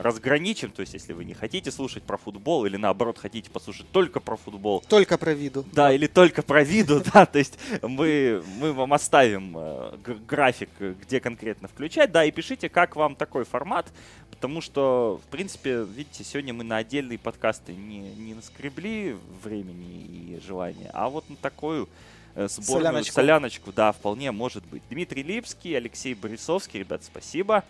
разграничим, 0.00 0.70
то 0.70 0.80
есть 0.80 0.94
если 0.94 1.12
вы 1.12 1.24
не 1.24 1.34
хотите 1.34 1.70
слушать 1.70 2.02
про 2.02 2.16
футбол 2.16 2.64
или 2.64 2.76
наоборот 2.76 3.18
хотите 3.18 3.50
послушать 3.50 3.86
только 3.92 4.18
про 4.20 4.36
футбол, 4.36 4.82
Только 4.88 5.18
про 5.18 5.34
виду. 5.34 5.64
Да, 5.72 5.92
или 5.92 6.06
только 6.06 6.42
про 6.42 6.64
виду, 6.64 7.02
да, 7.14 7.26
то 7.26 7.38
есть 7.38 7.58
мы, 7.82 8.42
мы 8.58 8.72
вам 8.72 8.94
оставим 8.94 9.54
э, 9.56 9.92
график, 10.26 10.70
где 10.78 11.20
конкретно 11.20 11.68
включать, 11.68 12.12
да, 12.12 12.24
и 12.24 12.30
пишите, 12.30 12.70
как 12.70 12.96
вам 12.96 13.14
такой 13.14 13.44
формат, 13.44 13.92
потому 14.30 14.62
что, 14.62 15.20
в 15.22 15.30
принципе, 15.30 15.84
видите, 15.84 16.24
сегодня 16.24 16.54
мы 16.54 16.64
на 16.64 16.78
отдельные 16.78 17.18
подкасты 17.18 17.74
не, 17.74 17.98
не 18.14 18.34
наскребли 18.34 19.16
времени 19.44 20.36
и 20.36 20.40
желания, 20.40 20.90
а 20.94 21.10
вот 21.10 21.28
на 21.28 21.36
такую 21.36 21.90
э, 22.34 22.48
сборную 22.48 23.04
Соляночку. 23.04 23.14
соляночку, 23.14 23.72
да, 23.72 23.92
вполне 23.92 24.32
может 24.32 24.64
быть. 24.64 24.82
Дмитрий 24.88 25.22
Липский, 25.22 25.76
Алексей 25.76 26.14
Борисовский, 26.14 26.80
ребят, 26.80 27.04
спасибо. 27.04 27.64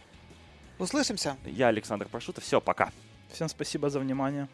Услышимся. 0.81 1.37
Я 1.45 1.69
Александр 1.69 2.09
Пашутов, 2.09 2.43
все, 2.43 2.59
пока. 2.61 2.91
Всем 3.31 3.51
спасибо 3.51 3.91
за 3.91 4.01
внимание. 4.01 4.49